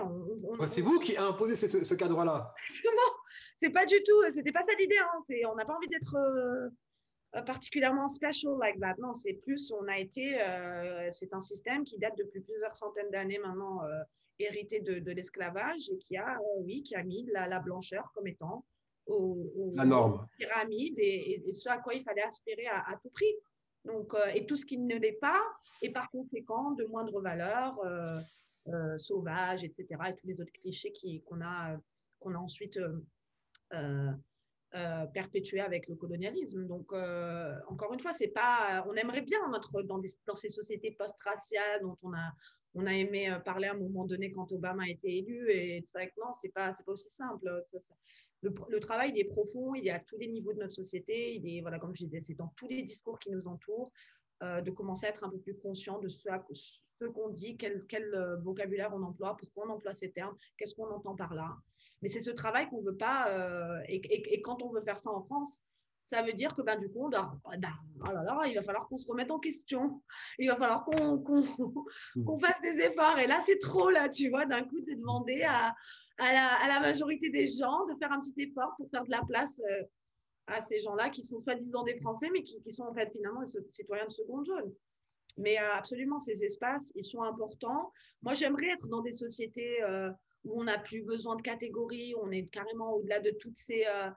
c'est 0.68 0.82
vous 0.82 1.00
qui 1.00 1.18
a 1.18 1.26
imposé 1.26 1.58
ce, 1.58 1.84
ce 1.84 1.94
cadre-là. 1.96 2.54
Exactement 2.70 3.23
c'est 3.60 3.70
pas 3.70 3.86
du 3.86 4.02
tout, 4.04 4.24
c'était 4.34 4.52
pas 4.52 4.64
ça 4.64 4.74
l'idée. 4.78 4.98
Hein. 4.98 5.50
On 5.52 5.56
n'a 5.56 5.66
pas 5.66 5.76
envie 5.76 5.88
d'être 5.88 6.16
euh, 6.16 6.70
euh, 7.36 7.42
particulièrement 7.42 8.08
special 8.08 8.58
like 8.60 8.80
that. 8.80 8.96
Non, 9.00 9.14
c'est 9.14 9.34
plus, 9.34 9.72
on 9.72 9.88
a 9.88 9.98
été, 10.00 10.42
euh, 10.42 11.10
c'est 11.12 11.34
un 11.34 11.42
système 11.42 11.84
qui 11.84 11.98
date 11.98 12.18
depuis 12.18 12.42
plusieurs 12.42 12.76
centaines 12.76 13.12
d'années 13.12 13.40
maintenant, 13.40 13.82
hérité 14.40 14.80
de, 14.80 15.12
l'esclavage 15.12 15.90
et 15.90 15.98
qui 16.00 16.18
a, 16.18 16.40
oui, 16.58 16.84
qui 16.84 16.96
a 16.96 17.04
mis 17.04 17.26
la, 17.32 17.60
blancheur 17.60 18.12
comme 18.14 18.28
étant 18.28 18.66
au, 19.06 19.74
la 19.76 19.86
norme. 19.86 20.28
pyramide 20.38 20.96
et, 20.98 21.44
ce 21.54 21.70
à 21.70 21.78
quoi 21.78 21.94
il 21.94 22.04
fallait 22.04 22.24
aspirer 22.24 22.68
à, 22.68 22.98
tout 23.02 23.10
prix. 23.10 23.34
Donc, 23.86 24.14
et 24.34 24.46
tout 24.46 24.56
ce 24.56 24.66
qui 24.66 24.78
ne 24.78 24.98
l'est 24.98 25.20
pas 25.20 25.42
est 25.82 25.90
par 25.90 26.10
conséquent 26.10 26.72
de 26.72 26.86
moindre 26.86 27.22
valeur, 27.22 27.80
sauvage, 28.98 29.64
etc. 29.64 29.88
Et 30.10 30.16
tous 30.16 30.28
les 30.28 30.42
autres 30.42 30.54
clichés 30.54 30.94
qu'on 31.26 31.42
a, 31.42 31.78
qu'on 32.20 32.34
a 32.34 32.38
ensuite 32.38 32.80
euh, 33.74 34.12
euh, 34.76 35.06
avec 35.64 35.88
le 35.88 35.96
colonialisme. 35.96 36.66
Donc, 36.66 36.92
euh, 36.94 37.56
encore 37.68 37.94
une 37.94 38.00
fois, 38.00 38.12
c'est 38.12 38.30
pas. 38.30 38.84
On 38.88 38.96
aimerait 38.96 39.22
bien 39.22 39.48
notre, 39.50 39.84
dans, 39.84 40.02
ces 40.36 40.50
sociétés 40.50 40.92
post-raciales 40.92 41.82
dont 41.82 41.98
on 42.02 42.12
a, 42.14 42.34
on 42.74 42.88
a 42.88 42.94
aimé 42.94 43.30
euh, 43.30 43.38
parler 43.38 43.68
à 43.68 43.74
un 43.74 43.78
moment 43.78 44.06
donné 44.06 44.32
quand 44.32 44.52
Obama 44.52 44.84
a 44.84 44.90
été 44.90 45.18
élu. 45.20 45.48
Et 45.52 45.84
c'est 45.86 45.98
vrai 46.00 46.10
que 46.10 46.20
non, 46.20 46.32
c'est 46.42 46.50
pas, 46.50 46.74
c'est 46.76 46.84
pas 46.84 46.94
aussi 46.94 47.10
simple. 47.10 47.64
Le, 48.42 48.80
travail, 48.80 49.12
il 49.14 49.20
est 49.20 49.26
profond, 49.26 49.76
il 49.76 49.88
est 49.88 49.92
à 49.92 50.00
tous 50.00 50.18
les 50.18 50.28
niveaux 50.28 50.54
de 50.54 50.60
notre 50.60 50.74
société. 50.74 51.36
Il 51.36 51.48
est, 51.48 51.62
voilà, 51.62 51.78
comme 51.78 51.96
je 51.96 52.06
disais, 52.06 52.22
c'est 52.24 52.34
dans 52.34 52.52
tous 52.56 52.68
les 52.68 52.82
discours 52.82 53.20
qui 53.20 53.30
nous 53.30 53.46
entourent. 53.48 53.92
de 54.42 54.72
commencer 54.72 55.06
à 55.06 55.10
être 55.10 55.24
un 55.24 55.30
peu 55.30 55.38
plus 55.38 55.56
conscient 55.56 56.00
de 56.00 56.10
ce, 56.10 56.28
ce 57.04 57.12
qu'on 57.12 57.30
dit, 57.30 57.58
quel, 57.58 57.86
quel 57.88 58.40
vocabulaire 58.44 58.92
on 58.94 59.04
emploie, 59.04 59.36
pourquoi 59.38 59.66
on 59.68 59.72
emploie 59.72 59.94
ces 59.94 60.12
termes, 60.12 60.36
qu'est-ce 60.58 60.76
qu'on 60.76 60.90
entend 60.90 61.16
par 61.16 61.34
là. 61.34 61.58
Mais 62.02 62.10
c'est 62.10 62.20
ce 62.20 62.32
travail 62.32 62.68
qu'on 62.70 62.82
ne 62.82 62.88
veut 62.88 62.98
pas. 62.98 63.30
Euh, 63.30 63.80
et, 63.88 64.42
quand 64.42 64.62
on 64.62 64.72
veut 64.72 64.82
faire 64.82 65.00
ça 65.00 65.10
en 65.10 65.24
France, 65.24 65.62
ça 66.04 66.22
veut 66.22 66.34
dire 66.34 66.54
que 66.54 66.62
ben, 66.62 66.78
du 66.78 66.90
coup, 66.90 67.10
ben, 67.10 67.40
oh 67.46 68.12
là 68.12 68.24
là, 68.24 68.42
il 68.46 68.56
va 68.56 68.62
falloir 68.62 68.88
qu'on 68.90 68.98
se 68.98 69.08
remette 69.08 69.32
en 69.32 69.40
question. 69.40 70.04
Il 70.38 70.50
va 70.50 70.58
falloir 70.58 70.84
qu'on 70.84 71.24
mmh. 72.16 72.40
fasse 72.42 72.62
des 72.62 72.82
efforts. 72.82 73.20
Et 73.20 73.28
là, 73.28 73.40
c'est 73.46 73.58
trop, 73.60 73.90
là, 73.90 74.10
tu 74.10 74.30
vois, 74.30 74.46
d'un 74.46 74.64
coup, 74.64 74.82
de 74.82 74.96
demander 74.96 75.44
à, 75.44 75.74
à, 76.18 76.68
la, 76.68 76.80
majorité 76.82 77.30
des 77.30 77.48
gens 77.48 77.86
de 77.86 77.96
faire 77.98 78.12
un 78.12 78.20
petit 78.20 78.36
effort 78.38 78.74
pour 78.76 78.90
faire 78.90 79.06
de 79.06 79.12
la 79.12 79.22
place 79.26 79.62
euh, 79.72 79.84
à 80.48 80.62
ces 80.62 80.80
gens-là 80.80 81.10
qui 81.10 81.24
sont 81.24 81.40
soi-disant 81.42 81.84
des 81.84 81.96
Français, 82.02 82.30
mais 82.34 82.44
qui, 82.44 82.62
qui, 82.62 82.74
sont 82.74 82.84
en 82.84 82.94
fait 82.94 83.10
finalement 83.14 83.44
des 83.44 83.52
citoyens 83.72 84.08
de 84.08 84.12
seconde 84.12 84.46
zone. 84.46 84.74
Mais 85.38 85.60
euh, 85.60 85.74
absolument, 85.74 86.20
ces 86.20 86.44
espaces, 86.44 86.92
ils 86.96 87.04
sont 87.04 87.24
importants. 87.24 87.92
Moi, 88.22 88.34
j'aimerais 88.34 88.68
être 88.68 88.88
dans 88.88 89.02
des 89.02 89.12
sociétés 89.12 89.80
où 90.44 90.60
on 90.60 90.64
n'a 90.66 90.78
plus 90.78 91.04
besoin 91.04 91.36
de 91.36 91.42
catégories, 91.42 92.14
on 92.22 92.32
est 92.32 92.48
carrément 92.48 92.94
au-delà 92.94 93.20
de 93.20 93.32
toutes 93.32 93.58
ces. 93.58 93.86
Euh, 93.88 94.10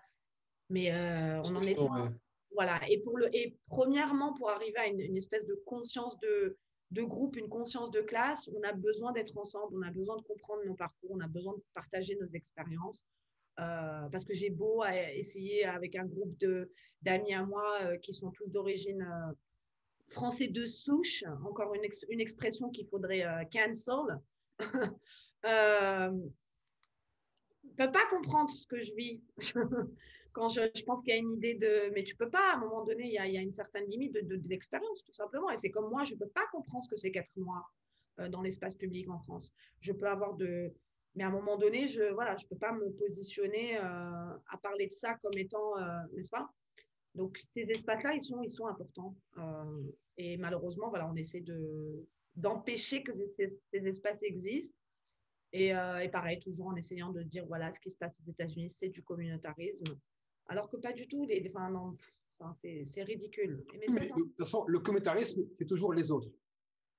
mais 0.68 0.92
euh, 0.92 1.40
on 1.44 1.56
en 1.56 1.62
est 1.62 1.74
pas. 1.74 2.10
Voilà. 2.52 2.80
Et, 2.88 3.00
pour 3.00 3.18
le, 3.18 3.34
et 3.36 3.56
premièrement, 3.68 4.32
pour 4.34 4.50
arriver 4.50 4.78
à 4.78 4.86
une, 4.86 5.16
espèce 5.16 5.44
de 5.46 5.54
conscience 5.66 6.18
de, 6.20 6.56
de, 6.90 7.02
groupe, 7.02 7.36
une 7.36 7.48
conscience 7.48 7.90
de 7.90 8.00
classe, 8.00 8.48
on 8.48 8.62
a 8.62 8.72
besoin 8.72 9.12
d'être 9.12 9.36
ensemble, 9.36 9.76
on 9.76 9.82
a 9.82 9.90
besoin 9.90 10.16
de 10.16 10.22
comprendre 10.22 10.62
nos 10.64 10.74
parcours, 10.74 11.10
on 11.12 11.20
a 11.20 11.28
besoin 11.28 11.54
de 11.54 11.62
partager 11.74 12.16
nos 12.20 12.28
expériences. 12.28 13.04
Euh, 13.58 14.08
parce 14.10 14.24
que 14.24 14.34
j'ai 14.34 14.50
beau 14.50 14.82
à 14.82 15.12
essayer 15.12 15.64
avec 15.64 15.96
un 15.96 16.04
groupe 16.04 16.36
d'amis 17.02 17.34
à 17.34 17.44
moi 17.44 17.96
qui 17.98 18.12
sont 18.12 18.30
tous 18.30 18.48
d'origine 18.48 19.06
français 20.08 20.48
de 20.48 20.66
souche, 20.66 21.24
encore 21.44 21.74
une, 21.74 22.20
expression 22.20 22.70
qu'il 22.70 22.86
faudrait 22.86 23.24
cancel. 23.52 24.20
euh, 25.46 26.10
peut 27.76 27.92
pas 27.92 28.06
comprendre 28.08 28.50
ce 28.50 28.66
que 28.66 28.82
je 28.82 28.94
vis. 28.94 29.22
Quand 30.32 30.48
je, 30.50 30.84
pense 30.84 31.02
qu'il 31.02 31.14
y 31.14 31.16
a 31.16 31.20
une 31.20 31.32
idée 31.32 31.54
de. 31.54 31.90
Mais 31.94 32.04
tu 32.04 32.14
peux 32.14 32.28
pas, 32.28 32.52
à 32.52 32.56
un 32.56 32.58
moment 32.58 32.84
donné, 32.84 33.06
il 33.06 33.12
y 33.12 33.38
a, 33.38 33.40
une 33.40 33.54
certaine 33.54 33.88
limite 33.88 34.12
de, 34.12 34.48
l'expérience, 34.48 35.02
tout 35.02 35.14
simplement. 35.14 35.50
Et 35.50 35.56
c'est 35.56 35.70
comme 35.70 35.88
moi, 35.88 36.04
je 36.04 36.14
peux 36.14 36.28
pas 36.28 36.46
comprendre 36.52 36.84
ce 36.84 36.90
que 36.90 36.96
c'est 36.96 37.10
qu'être 37.10 37.34
noir 37.36 37.74
euh, 38.20 38.28
dans 38.28 38.42
l'espace 38.42 38.74
public 38.74 39.08
en 39.08 39.18
France. 39.18 39.54
Je 39.80 39.92
peux 39.92 40.06
avoir 40.06 40.34
de. 40.34 40.74
Mais 41.14 41.24
à 41.24 41.28
un 41.28 41.30
moment 41.30 41.56
donné, 41.56 41.88
je 41.88 42.12
voilà, 42.12 42.36
je 42.36 42.46
peux 42.46 42.58
pas 42.58 42.72
me 42.72 42.90
positionner 42.90 43.78
euh, 43.78 43.80
à 43.82 44.58
parler 44.62 44.88
de 44.88 44.94
ça 44.94 45.14
comme 45.22 45.38
étant. 45.38 45.78
Euh, 45.78 45.96
n'est-ce 46.12 46.28
pas? 46.28 46.50
Donc, 47.16 47.38
ces 47.50 47.62
espaces-là, 47.62 48.14
ils 48.14 48.22
sont, 48.22 48.42
ils 48.42 48.50
sont 48.50 48.66
importants. 48.66 49.16
et 50.16 50.36
malheureusement, 50.36 50.88
voilà, 50.90 51.08
on 51.10 51.16
essaie 51.16 51.40
de 51.40 52.06
d'empêcher 52.36 53.02
que 53.02 53.12
ces, 53.12 53.58
espaces 53.72 54.22
existent 54.22 54.76
euh, 55.54 55.98
et, 55.98 56.08
pareil, 56.08 56.38
toujours 56.38 56.66
en 56.66 56.76
essayant 56.76 57.10
de 57.10 57.22
dire, 57.22 57.46
voilà, 57.46 57.72
ce 57.72 57.80
qui 57.80 57.90
se 57.90 57.96
passe 57.96 58.12
aux 58.20 58.30
États-Unis, 58.30 58.68
c'est 58.68 58.88
du 58.88 59.02
communautarisme. 59.02 59.98
Alors 60.48 60.68
que 60.68 60.76
pas 60.76 60.92
du 60.92 61.08
tout. 61.08 61.24
Les, 61.24 61.50
enfin, 61.54 61.70
non, 61.70 61.96
c'est 62.54 62.86
ridicule. 63.02 63.64
Mais, 63.72 63.86
de 63.86 64.08
toute 64.08 64.36
façon, 64.36 64.64
le 64.66 64.78
communautarisme, 64.80 65.42
c'est 65.58 65.64
toujours 65.64 65.92
les 65.92 66.12
autres. 66.12 66.30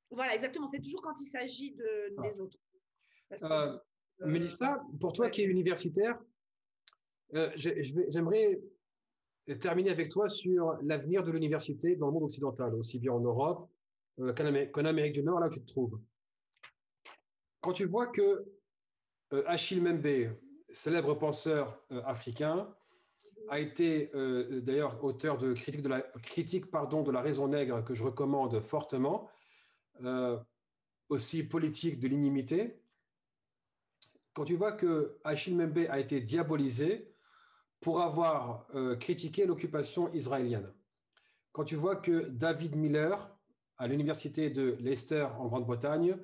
Voilà, 0.09 0.33
exactement. 0.33 0.67
C'est 0.67 0.81
toujours 0.81 1.01
quand 1.01 1.19
il 1.21 1.27
s'agit 1.27 1.71
de, 1.75 2.15
ah. 2.17 2.21
des 2.21 2.39
autres. 2.39 2.57
Euh, 3.43 3.77
euh, 4.21 4.25
Mélissa, 4.25 4.81
pour 4.99 5.13
toi 5.13 5.29
qui 5.29 5.41
es 5.41 5.45
universitaire, 5.45 6.19
j'aimerais 7.55 8.59
terminer 9.55 9.91
avec 9.91 10.09
toi 10.09 10.29
sur 10.29 10.77
l'avenir 10.83 11.23
de 11.23 11.31
l'université 11.31 11.95
dans 11.95 12.07
le 12.07 12.13
monde 12.13 12.23
occidental, 12.23 12.75
aussi 12.75 12.99
bien 12.99 13.13
en 13.13 13.19
Europe 13.19 13.69
qu'en 14.17 14.85
Amérique 14.85 15.13
du 15.13 15.23
Nord, 15.23 15.39
là 15.39 15.47
où 15.47 15.49
tu 15.49 15.61
te 15.61 15.67
trouves 15.67 15.99
quand 17.67 17.73
tu 17.73 17.83
vois 17.83 18.07
que 18.07 18.45
euh, 19.33 19.43
Achille 19.45 19.81
Mbembe, 19.81 20.33
célèbre 20.71 21.15
penseur 21.15 21.77
euh, 21.91 22.01
africain, 22.05 22.73
a 23.49 23.59
été 23.59 24.09
euh, 24.15 24.61
d'ailleurs 24.61 25.03
auteur 25.03 25.37
de 25.37 25.53
critique, 25.53 25.81
de 25.81 27.11
la 27.11 27.21
raison 27.21 27.49
nègre 27.49 27.83
que 27.83 27.93
je 27.93 28.05
recommande 28.05 28.61
fortement, 28.61 29.29
aussi 31.09 31.43
politique 31.43 31.99
de 31.99 32.07
l'inimité. 32.07 32.79
Quand 34.31 34.45
tu 34.45 34.55
vois 34.55 34.71
que 34.71 35.17
Achille 35.25 35.55
Mbembe 35.55 35.87
a 35.89 35.99
été 35.99 36.21
diabolisé 36.21 37.13
pour 37.79 38.01
avoir 38.01 38.67
critiqué 38.99 39.45
l'occupation 39.45 40.11
israélienne, 40.13 40.71
quand 41.51 41.63
tu 41.63 41.75
vois 41.75 41.95
que 41.95 42.27
David 42.29 42.75
Miller, 42.75 43.35
à 43.77 43.87
l'université 43.87 44.49
de 44.49 44.77
Leicester 44.79 45.27
en 45.39 45.47
Grande-Bretagne, 45.47 46.17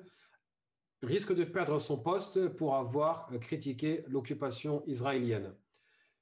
risque 1.02 1.34
de 1.34 1.44
perdre 1.44 1.78
son 1.78 1.98
poste 1.98 2.48
pour 2.48 2.76
avoir 2.76 3.28
critiqué 3.40 4.04
l'occupation 4.08 4.84
israélienne. 4.86 5.54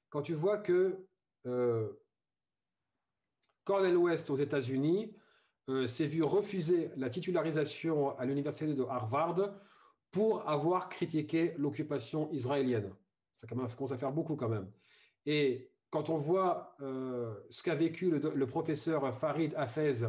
Quand 0.09 0.21
tu 0.21 0.33
vois 0.33 0.57
que 0.57 1.05
euh, 1.45 1.89
Cornel 3.63 3.97
West 3.97 4.29
aux 4.29 4.37
États-Unis 4.37 5.15
euh, 5.69 5.87
s'est 5.87 6.07
vu 6.07 6.23
refuser 6.23 6.91
la 6.97 7.09
titularisation 7.09 8.17
à 8.17 8.25
l'université 8.25 8.73
de 8.73 8.83
Harvard 8.83 9.53
pour 10.11 10.47
avoir 10.49 10.89
critiqué 10.89 11.53
l'occupation 11.57 12.31
israélienne. 12.31 12.93
Ça 13.31 13.47
commence 13.47 13.91
à 13.91 13.97
faire 13.97 14.11
beaucoup 14.11 14.35
quand 14.35 14.49
même. 14.49 14.69
Et 15.25 15.69
quand 15.93 16.09
on 16.09 16.15
voit 16.15 16.75
euh, 16.81 17.35
ce 17.51 17.61
qu'a 17.61 17.75
vécu 17.75 18.09
le, 18.09 18.47
professeur 18.47 19.13
Farid 19.15 19.53
Hafez 19.55 20.07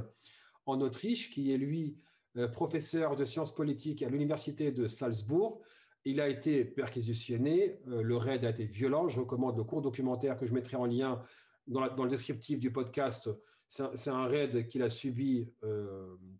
en 0.65 0.81
Autriche, 0.81 1.31
qui 1.31 1.53
est 1.53 1.59
lui 1.59 1.99
euh, 2.39 2.49
professeur 2.49 3.17
de 3.17 3.27
sciences 3.27 3.55
politiques 3.55 4.03
à 4.03 4.09
l'université 4.09 4.73
de 4.73 4.89
Salzbourg. 4.89 5.61
Il 6.07 6.23
a 6.23 6.29
été 6.29 6.65
perquisitionné, 6.65 7.81
euh, 7.89 8.03
le 8.03 8.17
raid 8.17 8.47
a 8.47 8.49
été 8.49 8.65
violent. 8.65 9.09
Je 9.09 9.21
recommande 9.21 9.59
le 9.59 9.65
court 9.65 9.83
documentaire 9.83 10.39
que 10.39 10.47
je 10.47 10.55
mettrai 10.55 10.79
en 10.79 10.87
lien 10.87 11.23
dans, 11.67 11.85
le 11.85 12.09
descriptif 12.09 12.59
du 12.59 12.73
podcast. 12.73 13.29
C'est 13.69 14.11
un, 14.11 14.27
raid 14.27 14.67
qu'il 14.69 14.83
a 14.83 14.89
subi 14.89 15.51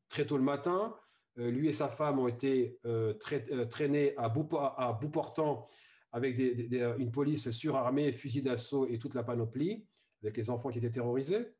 très 0.09 0.25
tôt 0.25 0.37
le 0.37 0.45
matin. 0.45 0.95
lui 1.37 1.69
et 1.69 1.73
sa 1.73 1.89
femme 1.89 2.19
ont 2.19 2.29
été 2.29 2.79
traînés 3.71 4.15
à 4.17 4.29
bout, 4.29 4.45
portant 5.11 5.67
avec 6.15 6.39
une 6.39 7.11
police 7.11 7.51
surarmée, 7.51 8.13
fusil 8.13 8.41
d'assaut 8.41 8.87
et 8.87 8.99
toute 8.99 9.15
la 9.15 9.23
panoplie, 9.23 9.85
avec 10.23 10.39
les 10.39 10.49
enfants 10.49 10.71
qui 10.71 10.79
étaient 10.79 10.91
terrorisés 10.91 11.55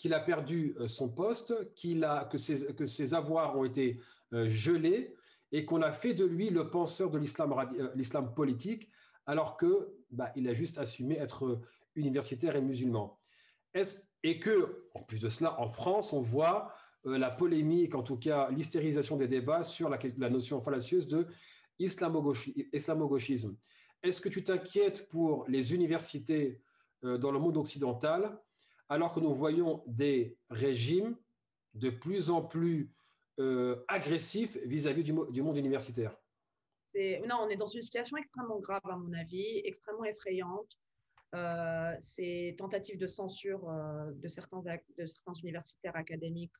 qu'il 0.00 0.14
a 0.14 0.20
perdu 0.20 0.74
euh, 0.80 0.88
son 0.88 1.10
poste, 1.10 1.74
qu'il 1.74 2.04
a, 2.04 2.24
que, 2.24 2.38
ses, 2.38 2.74
que 2.74 2.86
ses 2.86 3.12
avoirs 3.12 3.58
ont 3.58 3.64
été 3.64 4.00
euh, 4.32 4.48
gelés 4.48 5.14
et 5.52 5.66
qu'on 5.66 5.82
a 5.82 5.92
fait 5.92 6.14
de 6.14 6.24
lui 6.24 6.48
le 6.48 6.70
penseur 6.70 7.10
de 7.10 7.18
l'islam, 7.18 7.52
euh, 7.52 8.22
politique, 8.34 8.90
alors 9.26 9.58
que 9.58 9.92
bah, 10.10 10.32
il 10.36 10.48
a 10.48 10.54
juste 10.54 10.78
assumé 10.78 11.18
être 11.18 11.60
universitaire 11.96 12.56
et 12.56 12.62
musulman. 12.62 13.20
Et 14.22 14.38
que, 14.38 14.88
en 14.94 15.02
plus 15.02 15.20
de 15.20 15.28
cela, 15.28 15.60
en 15.60 15.68
France, 15.68 16.14
on 16.14 16.20
voit 16.20 16.72
la 17.04 17.30
polémique, 17.30 17.94
en 17.94 18.02
tout 18.02 18.16
cas 18.16 18.50
l'hystérisation 18.50 19.16
des 19.16 19.28
débats 19.28 19.64
sur 19.64 19.90
la 19.90 20.30
notion 20.30 20.60
fallacieuse 20.60 21.08
de 21.08 21.26
islamo-gauchisme. 21.80 23.56
Est-ce 24.02 24.20
que 24.20 24.28
tu 24.28 24.44
t'inquiètes 24.44 25.08
pour 25.08 25.46
les 25.48 25.74
universités 25.74 26.62
dans 27.02 27.32
le 27.32 27.38
monde 27.38 27.56
occidental 27.56 28.38
alors 28.88 29.14
que 29.14 29.20
nous 29.20 29.32
voyons 29.32 29.82
des 29.86 30.36
régimes 30.50 31.16
de 31.74 31.90
plus 31.90 32.30
en 32.30 32.42
plus 32.42 32.92
euh, 33.38 33.82
agressifs 33.88 34.58
vis-à-vis 34.64 35.04
du, 35.04 35.12
monde 35.12 35.56
universitaire? 35.56 36.14
Non, 36.94 37.36
on 37.42 37.48
est 37.48 37.56
dans 37.56 37.66
une 37.66 37.82
situation 37.82 38.16
extrêmement 38.16 38.58
grave, 38.58 38.80
à 38.84 38.96
mon 38.96 39.12
avis, 39.12 39.62
extrêmement 39.64 40.04
effrayante. 40.04 40.76
Euh, 41.34 41.94
ces 42.00 42.56
tentatives 42.58 42.98
de 42.98 43.06
censure 43.06 43.68
euh, 43.70 44.10
de, 44.14 44.26
certains, 44.26 44.60
de 44.60 45.06
certains 45.06 45.32
universitaires 45.34 45.94
académiques 45.94 46.52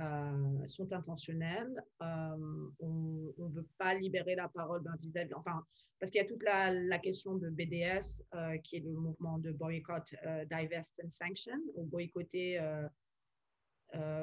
euh, 0.00 0.66
sont 0.66 0.92
intentionnelles. 0.92 1.72
Euh, 2.02 2.70
on 2.80 3.32
ne 3.38 3.54
veut 3.54 3.68
pas 3.78 3.94
libérer 3.94 4.34
la 4.34 4.48
parole 4.48 4.82
vis-à-vis, 5.00 5.32
enfin, 5.34 5.64
parce 6.00 6.10
qu'il 6.10 6.20
y 6.20 6.24
a 6.24 6.26
toute 6.26 6.42
la, 6.42 6.72
la 6.72 6.98
question 6.98 7.36
de 7.36 7.48
BDS, 7.48 8.20
euh, 8.34 8.58
qui 8.58 8.76
est 8.76 8.80
le 8.80 8.90
mouvement 8.90 9.38
de 9.38 9.52
boycott, 9.52 10.12
divest 10.50 11.00
and 11.04 11.12
sanction, 11.12 11.60
ou 11.74 11.84
boycotter, 11.84 12.60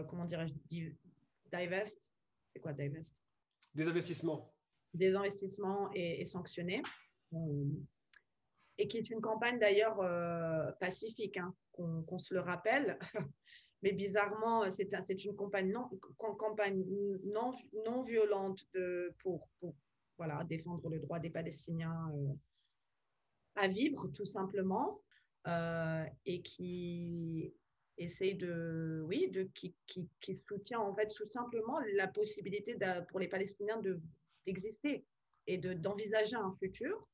comment 0.10 0.26
dirais-je, 0.26 0.54
divest, 1.50 2.14
c'est 2.52 2.60
quoi 2.60 2.74
divest? 2.74 3.16
Des 3.74 3.88
investissements. 3.88 4.54
Des 4.94 5.16
investissements 5.16 5.90
et, 5.94 6.20
et 6.20 6.26
sanctionner. 6.26 6.84
et 8.78 8.88
qui 8.90 8.98
est 8.98 9.10
une 9.10 9.22
campagne 9.22 9.58
d'ailleurs 9.58 10.02
pacifique, 10.82 11.38
hein, 11.38 11.56
qu'on 11.72 12.20
se 12.20 12.34
le 12.34 12.42
rappelle. 12.42 13.00
Mais 13.82 13.94
bizarrement, 13.94 14.70
c'est 14.70 15.26
une 15.26 15.36
campagne 15.36 15.72
non, 15.72 15.90
non, 17.86 18.04
violente 18.04 18.64
de, 18.74 19.14
pour, 19.20 19.48
défendre 20.48 20.88
le 20.90 21.00
droit 21.00 21.20
des 21.20 21.32
Palestiniens 21.32 22.12
à 23.56 23.68
vivre, 23.68 24.08
tout 24.10 24.26
simplement, 24.26 25.02
et 26.26 26.42
qui 26.44 27.54
essaye 27.98 28.36
de, 28.36 29.04
oui, 29.08 29.30
de, 29.32 29.44
qui, 29.56 29.76
qui, 29.88 30.36
soutient 30.36 30.80
en 30.80 30.94
fait 30.96 31.08
tout 31.08 31.30
simplement 31.30 31.80
la 31.94 32.08
possibilité 32.08 32.78
pour 33.10 33.20
les 33.20 33.28
Palestiniens 33.28 33.82
d'exister 34.46 35.06
et 35.48 35.58
d'envisager 35.58 36.36
un 36.36 36.56
futur, 36.60 37.08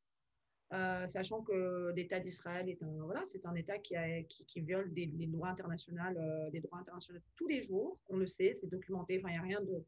euh, 0.74 1.08
sachant 1.08 1.42
que 1.44 1.94
l'État 1.96 2.20
d'Israël 2.20 2.68
est 2.70 2.82
un, 2.84 3.04
voilà, 3.04 3.24
c'est 3.26 3.46
un 3.46 3.56
État 3.56 3.78
qui, 3.80 3.96
qui, 4.28 4.62
viole 4.62 4.94
des, 4.94 5.06
les 5.06 5.28
lois 5.28 5.50
internationales, 5.50 6.18
euh, 6.18 6.50
des 6.50 6.60
droits 6.60 6.80
internationaux 6.80 7.20
tous 7.36 7.48
les 7.48 7.64
jours. 7.64 8.00
On 8.10 8.18
le 8.18 8.28
sait, 8.28 8.54
c'est 8.60 8.70
documenté. 8.70 9.18
Enfin, 9.18 9.30
il 9.30 9.34
n'y 9.34 9.38
a 9.38 9.42
rien 9.42 9.62
de, 9.62 9.84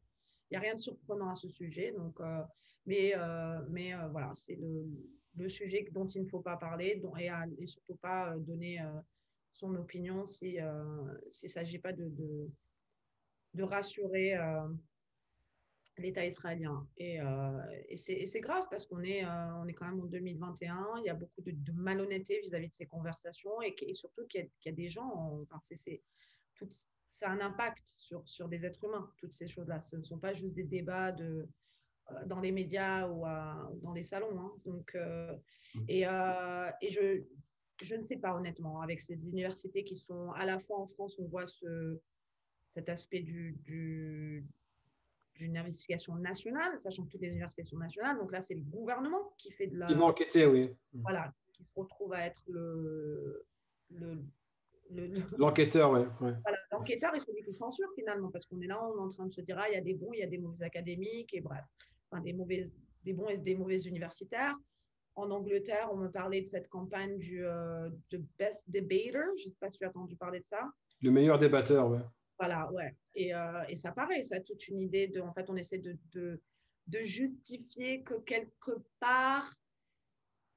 il 0.50 0.56
a 0.56 0.60
rien 0.60 0.74
de 0.74 0.80
surprenant 0.80 1.28
à 1.28 1.34
ce 1.34 1.48
sujet. 1.48 1.92
Donc, 1.92 2.18
euh, 2.20 2.42
mais, 2.86 3.14
mais 3.68 3.92
voilà, 4.10 4.32
c'est 4.34 4.56
le, 4.56 4.86
le, 5.36 5.48
sujet 5.48 5.86
dont 5.92 6.08
il 6.08 6.22
ne 6.22 6.28
faut 6.28 6.40
pas 6.40 6.56
parler, 6.56 6.96
dont, 6.96 7.14
et, 7.16 7.30
surtout 7.66 7.96
pas 7.96 8.34
donner 8.38 8.80
son 9.52 9.74
opinion 9.74 10.26
s'il 10.26 10.52
si, 10.52 10.60
euh, 10.60 11.04
ne 11.42 11.48
s'agit 11.48 11.78
pas 11.78 11.92
de, 11.92 12.10
de, 13.54 13.62
rassurer 13.62 14.34
l'État 16.00 16.26
israélien. 16.26 16.86
Et, 16.96 17.20
euh, 17.20 17.60
et 17.88 17.96
c'est 17.96 18.40
grave 18.40 18.66
parce 18.70 18.86
qu'on 18.86 19.02
est, 19.02 19.24
on 19.24 19.66
est 19.66 19.74
quand 19.74 19.86
même 19.86 20.00
en 20.00 20.06
2021, 20.06 20.94
il 20.98 21.04
y 21.04 21.08
a 21.08 21.14
beaucoup 21.14 21.42
de, 21.42 21.72
malhonnêteté 21.72 22.40
vis-à-vis 22.40 22.68
de 22.68 22.74
ces 22.74 22.86
conversations 22.86 23.60
et, 23.62 23.94
surtout 23.94 24.26
qu'il 24.26 24.48
y, 24.64 24.68
a 24.68 24.72
des 24.72 24.88
gens, 24.88 25.40
enfin, 25.42 25.60
c'est 25.84 26.02
ça 27.08 27.28
a 27.28 27.32
un 27.32 27.40
impact 27.40 27.86
sur, 27.86 28.22
sur 28.28 28.48
des 28.48 28.64
êtres 28.64 28.84
humains, 28.84 29.10
toutes 29.16 29.32
ces 29.32 29.48
choses-là. 29.48 29.80
Ce 29.80 29.96
ne 29.96 30.04
sont 30.04 30.18
pas 30.18 30.32
juste 30.32 30.54
des 30.54 30.64
débats 30.64 31.10
de, 31.10 31.48
dans 32.26 32.40
les 32.40 32.52
médias 32.52 33.08
ou 33.08 33.24
dans 33.82 33.92
les 33.92 34.02
salons. 34.02 34.38
Hein. 34.38 34.52
Donc, 34.64 34.94
mmh. 34.94 35.84
et, 35.88 36.02
et 36.02 36.92
je, 36.92 37.24
je 37.82 37.94
ne 37.94 38.04
sais 38.04 38.16
pas 38.16 38.34
honnêtement, 38.34 38.80
avec 38.80 39.00
ces 39.00 39.14
universités 39.26 39.84
qui 39.84 39.96
sont 39.96 40.30
à 40.32 40.44
la 40.44 40.58
fois 40.58 40.78
en 40.78 40.86
France, 40.88 41.18
on 41.18 41.26
voit 41.26 41.46
ce, 41.46 41.98
cet 42.74 42.88
aspect 42.88 43.20
du, 43.20 44.44
d'une 45.34 45.56
investigation 45.56 46.14
nationale, 46.16 46.78
sachant 46.80 47.04
que 47.04 47.10
toutes 47.10 47.22
les 47.22 47.28
universités 47.28 47.64
sont 47.64 47.78
nationales. 47.78 48.18
Donc 48.18 48.32
là, 48.32 48.40
c'est 48.40 48.54
le 48.54 48.62
gouvernement 48.62 49.32
qui 49.38 49.50
fait 49.52 49.66
de 49.66 49.78
la. 49.78 49.90
Ils 49.90 49.96
vont 49.96 50.06
enquêter, 50.06 50.46
oui. 50.46 50.70
Voilà, 50.92 51.32
qui 51.52 51.64
se 51.64 51.72
retrouve 51.74 52.12
à 52.12 52.26
être 52.26 52.42
le. 52.48 53.44
le 53.90 54.22
L'enquêteur, 55.38 55.92
oui. 55.92 56.00
Voilà, 56.18 56.58
l'enquêteur 56.72 57.14
est 57.14 57.20
celui 57.20 57.42
qui 57.44 57.54
censure 57.54 57.88
finalement, 57.94 58.28
parce 58.28 58.44
qu'on 58.46 58.60
est 58.60 58.66
là, 58.66 58.84
on 58.84 58.96
est 58.96 59.00
en 59.00 59.08
train 59.08 59.26
de 59.26 59.32
se 59.32 59.40
dire, 59.40 59.56
ah, 59.56 59.68
il 59.68 59.74
y 59.74 59.76
a 59.76 59.80
des 59.80 59.94
bons, 59.94 60.12
il 60.12 60.18
y 60.18 60.24
a 60.24 60.26
des 60.26 60.38
mauvais 60.38 60.64
académiques, 60.64 61.32
et 61.32 61.40
bref, 61.40 61.64
enfin, 62.10 62.20
des, 62.20 62.32
mauvais, 62.32 62.68
des 63.04 63.12
bons 63.12 63.28
et 63.28 63.38
des 63.38 63.54
mauvais 63.54 63.78
universitaires 63.82 64.56
en 65.20 65.30
Angleterre, 65.30 65.88
on 65.92 65.96
me 65.96 66.08
parlait 66.08 66.40
de 66.40 66.46
cette 66.46 66.68
campagne 66.68 67.18
du 67.18 67.44
euh, 67.44 67.90
Best 68.38 68.64
Debater. 68.68 69.22
Je 69.38 69.46
ne 69.46 69.50
sais 69.50 69.58
pas 69.60 69.70
si 69.70 69.78
tu 69.78 69.84
as 69.84 69.88
entendu 69.88 70.16
parler 70.16 70.40
de 70.40 70.46
ça. 70.46 70.70
Le 71.02 71.10
meilleur 71.10 71.38
débatteur, 71.38 71.88
ouais. 71.88 72.00
Voilà, 72.40 72.72
ouais. 72.72 72.96
Et, 73.14 73.34
euh, 73.34 73.62
et 73.68 73.76
ça 73.76 73.92
paraît, 73.92 74.22
ça 74.22 74.36
a 74.36 74.40
toute 74.40 74.66
une 74.68 74.80
idée 74.80 75.08
de. 75.08 75.20
En 75.20 75.34
fait, 75.34 75.50
on 75.50 75.56
essaie 75.56 75.76
de, 75.76 75.94
de, 76.12 76.40
de 76.86 76.98
justifier 77.00 78.02
que 78.02 78.14
quelque 78.14 78.72
part, 78.98 79.54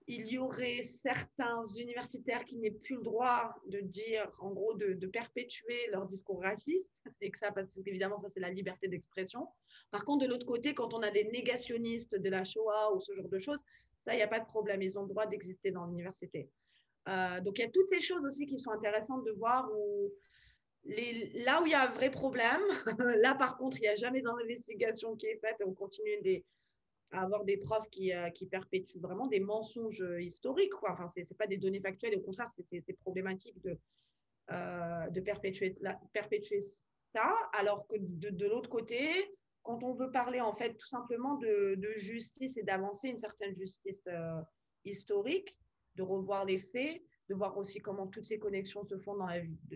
il 0.08 0.26
y 0.28 0.38
aurait 0.38 0.84
certains 0.84 1.62
universitaires 1.78 2.46
qui 2.46 2.58
n'aient 2.58 2.72
plus 2.72 2.96
le 2.96 3.04
droit 3.04 3.54
de 3.68 3.82
dire, 3.82 4.32
en 4.40 4.52
gros, 4.52 4.76
de, 4.76 4.94
de, 4.94 5.08
perpétuer 5.08 5.88
leur 5.92 6.06
discours 6.06 6.42
raciste, 6.42 6.88
et 7.20 7.30
que 7.30 7.38
ça, 7.38 7.52
parce 7.52 7.74
qu'évidemment, 7.84 8.18
ça, 8.18 8.30
c'est 8.30 8.40
la 8.40 8.50
liberté 8.50 8.88
d'expression. 8.88 9.50
Par 9.92 10.06
contre, 10.06 10.26
de 10.26 10.30
l'autre 10.30 10.46
côté, 10.46 10.74
quand 10.74 10.94
on 10.94 11.02
a 11.02 11.12
des 11.12 11.26
négationnistes 11.26 12.16
de 12.16 12.30
la 12.30 12.46
Shoah 12.46 12.96
ou 12.96 13.02
ce 13.02 13.14
genre 13.14 13.28
de 13.28 13.40
choses, 13.40 13.60
ça, 14.06 14.14
il 14.14 14.18
n'y 14.18 14.24
a 14.24 14.28
pas 14.30 14.40
de 14.40 14.46
problème. 14.46 14.82
Ils 14.82 14.98
ont 14.98 15.04
le 15.04 15.10
droit 15.10 15.26
d'exister 15.26 15.72
dans 15.72 15.86
l'université. 15.86 16.50
Euh, 17.10 17.42
donc, 17.42 17.60
il 17.60 17.64
y 17.64 17.66
a 17.66 17.72
toutes 17.72 17.90
ces 17.90 18.00
choses 18.00 18.24
aussi 18.26 18.46
qui 18.46 18.58
sont 18.58 18.72
intéressantes 18.72 19.26
de 19.26 19.32
voir 19.32 19.70
où 19.78 20.14
là 20.86 21.62
où 21.62 21.66
il 21.66 21.72
y 21.72 21.76
a 21.76 21.84
un 21.84 21.92
vrai 21.92 22.12
problème, 22.12 22.62
là, 23.22 23.36
par 23.36 23.58
contre, 23.58 23.78
il 23.78 23.82
n'y 23.82 23.88
a 23.88 23.96
jamais 23.96 24.22
d'investigation 24.22 25.16
qui 25.16 25.28
est 25.28 25.38
faite 25.38 25.58
on 25.66 25.74
continue 25.74 26.44
à 27.12 27.22
avoir 27.22 27.46
des 27.46 27.58
profs 27.58 27.90
qui, 27.90 28.14
euh, 28.14 28.30
perpétuent 28.50 29.00
vraiment 29.00 29.28
des 29.28 29.40
mensonges 29.40 30.04
historiques. 30.20 30.74
Quoi. 30.74 30.92
Enfin, 30.94 31.08
ce 31.08 31.20
n'est 31.20 31.38
pas 31.38 31.48
des 31.48 31.58
données 31.58 31.80
factuelles, 31.80 32.18
au 32.18 32.22
contraire, 32.22 32.50
c'est 32.70 32.98
problématique 33.00 33.62
de, 33.62 33.78
euh, 34.52 35.10
de 35.10 35.22
perpétuer, 35.22 35.78
ça, 37.14 37.34
alors 37.54 37.88
que 37.88 37.96
de, 37.98 38.46
l'autre 38.46 38.70
côté, 38.70 39.10
quand 39.62 39.84
on 39.86 39.94
veut 39.94 40.12
parler 40.12 40.42
en 40.42 40.54
fait 40.54 40.74
tout 40.74 40.86
simplement 40.86 41.36
de, 41.36 41.78
justice 41.96 42.58
et 42.58 42.64
d'avancer 42.64 43.08
une 43.08 43.18
certaine 43.18 43.56
justice 43.56 44.04
euh, 44.08 44.42
historique, 44.84 45.58
de 45.96 46.04
revoir 46.04 46.44
les 46.44 46.60
faits, 46.60 47.02
de 47.30 47.36
voir 47.36 47.58
aussi 47.58 47.80
comment 47.80 48.08
toutes 48.08 48.26
ces 48.26 48.40
connexions 48.40 48.84
se 48.84 48.98
font 48.98 49.18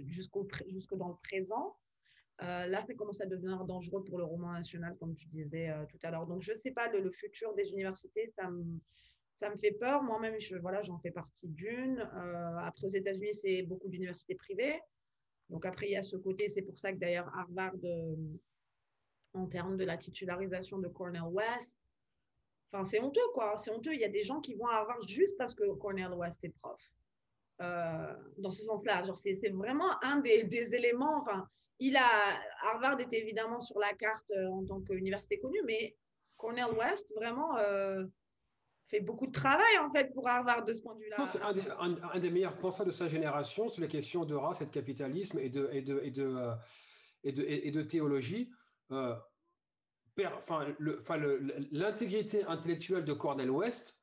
jusqu'au 0.05 0.47
jusque 0.67 0.95
dans 0.95 1.09
le 1.09 1.15
présent. 1.23 1.77
Euh, 2.43 2.67
là, 2.67 2.81
ça 2.85 2.93
commence 2.93 3.19
à 3.21 3.25
devenir 3.25 3.65
dangereux 3.65 4.03
pour 4.03 4.19
le 4.19 4.23
roman 4.23 4.53
national, 4.53 4.95
comme 4.99 5.15
tu 5.15 5.27
disais 5.27 5.69
euh, 5.69 5.85
tout 5.85 5.97
à 6.03 6.11
l'heure. 6.11 6.27
Donc, 6.27 6.41
je 6.41 6.53
ne 6.53 6.59
sais 6.59 6.71
pas, 6.71 6.87
le, 6.87 7.09
futur 7.11 7.55
des 7.55 7.71
universités, 7.71 8.31
ça 8.35 8.49
me, 8.49 8.63
ça 9.35 9.49
me 9.49 9.57
fait 9.57 9.71
peur. 9.71 10.03
Moi-même, 10.03 10.35
voilà, 10.61 10.83
j'en 10.83 10.99
fais 10.99 11.11
partie 11.11 11.47
d'une. 11.47 11.99
après, 12.61 12.85
aux 12.85 12.91
États-Unis, 12.91 13.33
c'est 13.33 13.63
beaucoup 13.63 13.89
d'universités 13.89 14.35
privées. 14.35 14.79
Donc, 15.49 15.65
après, 15.65 15.87
il 15.87 15.93
y 15.93 15.97
a 15.97 16.03
ce 16.03 16.15
côté, 16.15 16.49
c'est 16.49 16.61
pour 16.61 16.77
ça 16.77 16.93
que 16.93 16.97
d'ailleurs, 16.97 17.31
Harvard 17.35 17.73
en 19.33 19.47
termes 19.47 19.77
de 19.77 19.85
la 19.85 19.97
titularisation 19.97 20.79
de 20.79 20.87
Cornell 20.87 21.23
West. 21.23 21.73
Enfin, 22.71 22.83
c'est 22.83 22.99
honteux, 22.99 23.27
quoi. 23.33 23.57
C'est 23.57 23.71
honteux. 23.71 23.93
Il 23.93 24.01
y 24.01 24.05
a 24.05 24.09
des 24.09 24.23
gens 24.23 24.41
qui 24.41 24.55
vont 24.55 24.67
avoir 24.67 25.01
juste 25.07 25.37
parce 25.37 25.55
que 25.55 25.73
Cornell 25.75 26.13
West 26.13 26.43
est 26.43 26.53
prof. 26.61 26.81
Euh, 27.61 28.13
dans 28.37 28.51
ce 28.51 28.63
sens-là, 28.63 29.03
c'est 29.15 29.49
vraiment 29.49 30.03
un 30.03 30.17
des, 30.17 30.43
des, 30.55 30.75
éléments. 30.75 31.21
Enfin, 31.21 31.47
il 31.79 31.95
a 31.95 32.09
Harvard 32.61 32.99
est 32.99 33.13
évidemment 33.13 33.59
sur 33.59 33.79
la 33.79 33.93
carte 33.93 34.29
euh, 34.31 34.47
en 34.47 34.65
tant 34.65 34.81
qu'université 34.81 35.39
connue, 35.39 35.61
mais 35.65 35.95
Cornell 36.37 36.71
West 36.77 37.07
vraiment 37.15 37.57
euh, 37.57 38.05
fait 38.87 38.99
beaucoup 38.99 39.27
de 39.27 39.31
travail 39.31 39.77
en 39.79 39.91
fait 39.91 40.13
pour 40.13 40.27
Harvard 40.27 40.63
de 40.63 40.73
ce 40.73 40.81
point 40.81 40.95
de 40.95 40.99
vue-là. 40.99 41.25
C'est 41.25 41.41
un, 41.41 42.19
des 42.19 42.29
meilleurs 42.29 42.57
penseurs 42.57 42.85
de 42.85 42.91
sa 42.91 43.07
génération 43.07 43.67
sur 43.69 43.81
les 43.81 43.87
questions 43.87 44.23
de 44.23 44.35
race 44.35 44.61
et 44.61 44.65
de 44.65 44.71
capitalisme 44.71 45.39
et 45.39 45.49
de, 45.49 45.69
et 45.71 45.81
de, 45.81 45.99
et 46.03 46.11
de, 46.11 46.53
et 47.23 47.31
de, 47.31 47.43
et 47.43 47.71
de 47.71 47.81
théologie. 47.81 48.51
Euh, 48.91 49.15
enfin, 50.25 50.65
l'intégrité 51.71 52.43
intellectuelle 52.45 53.03
de 53.03 53.13
Cornel 53.13 53.49
West, 53.49 53.99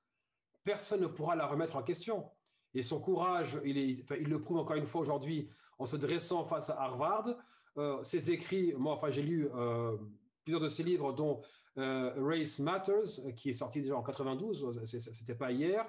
personne 0.63 1.01
ne 1.01 1.07
pourra 1.07 1.37
la 1.37 1.47
remettre 1.47 1.77
en 1.77 1.83
question. 1.83 2.31
Et 2.75 2.83
son 2.83 3.01
courage, 3.01 3.61
il, 3.65 3.77
il 3.77 4.29
le 4.29 4.41
prouve 4.41 4.59
encore 4.59 4.77
une 4.77 4.87
fois 4.87 5.01
aujourd'hui 5.01 5.49
en 5.79 5.87
se 5.87 5.97
dressant 5.97 6.45
face 6.45 6.71
à 6.71 6.81
Harvard. 6.81 7.37
Euh, 7.77 8.03
ses 8.03 8.31
écrits, 8.31 8.75
moi, 8.77 8.95
enfin, 8.95 9.11
j'ai 9.11 9.23
lu 9.23 9.49
euh, 9.55 9.97
plusieurs 10.45 10.61
de 10.61 10.69
ses 10.69 10.83
livres, 10.83 11.13
dont 11.13 11.41
Race 11.77 12.61
Matters, 12.61 13.35
qui 13.35 13.51
est 13.51 13.55
sorti 13.55 13.81
déjà 13.81 13.97
en 13.97 14.03
92, 14.03 14.81
c'était 14.85 15.35
pas 15.35 15.51
hier, 15.51 15.85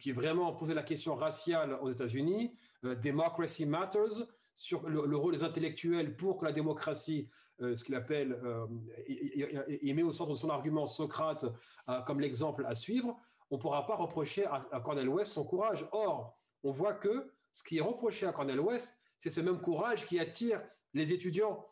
qui 0.00 0.10
vraiment 0.10 0.52
posait 0.54 0.74
la 0.74 0.82
question 0.82 1.14
raciale 1.14 1.78
aux 1.80 1.88
États-Unis, 1.88 2.52
Democracy 2.82 3.64
Matters, 3.64 4.26
sur 4.58 4.88
le, 4.88 5.16
rôle 5.16 5.34
des 5.34 5.44
intellectuels 5.44 6.16
pour 6.16 6.36
que 6.36 6.44
la 6.44 6.50
démocratie, 6.50 7.28
euh, 7.62 7.76
ce 7.76 7.84
qu'il 7.84 7.94
appelle, 7.94 8.32
euh, 8.42 8.66
il, 9.06 9.94
met 9.94 10.02
au 10.02 10.10
centre 10.10 10.32
de 10.32 10.36
son 10.36 10.50
argument 10.50 10.88
Socrate 10.88 11.46
euh, 11.88 12.00
comme 12.02 12.18
l'exemple 12.18 12.66
à 12.66 12.74
suivre, 12.74 13.16
on 13.50 13.56
ne 13.56 13.60
pourra 13.60 13.86
pas 13.86 13.96
reprocher 13.96 14.46
à, 14.46 14.80
Cornel 14.84 15.08
West 15.08 15.32
son 15.32 15.44
courage. 15.44 15.86
Or, 15.92 16.36
on 16.62 16.70
voit 16.70 16.94
que 16.94 17.32
ce 17.50 17.62
qui 17.62 17.78
est 17.78 17.82
reproché 17.82 18.26
à 18.26 18.32
Cornel 18.32 18.60
West, 18.60 18.98
c'est 19.18 19.30
ce 19.30 19.40
même 19.40 19.60
courage 19.60 20.06
qui 20.06 20.18
attire 20.18 20.62
les 20.94 21.12
étudiants. 21.12 21.66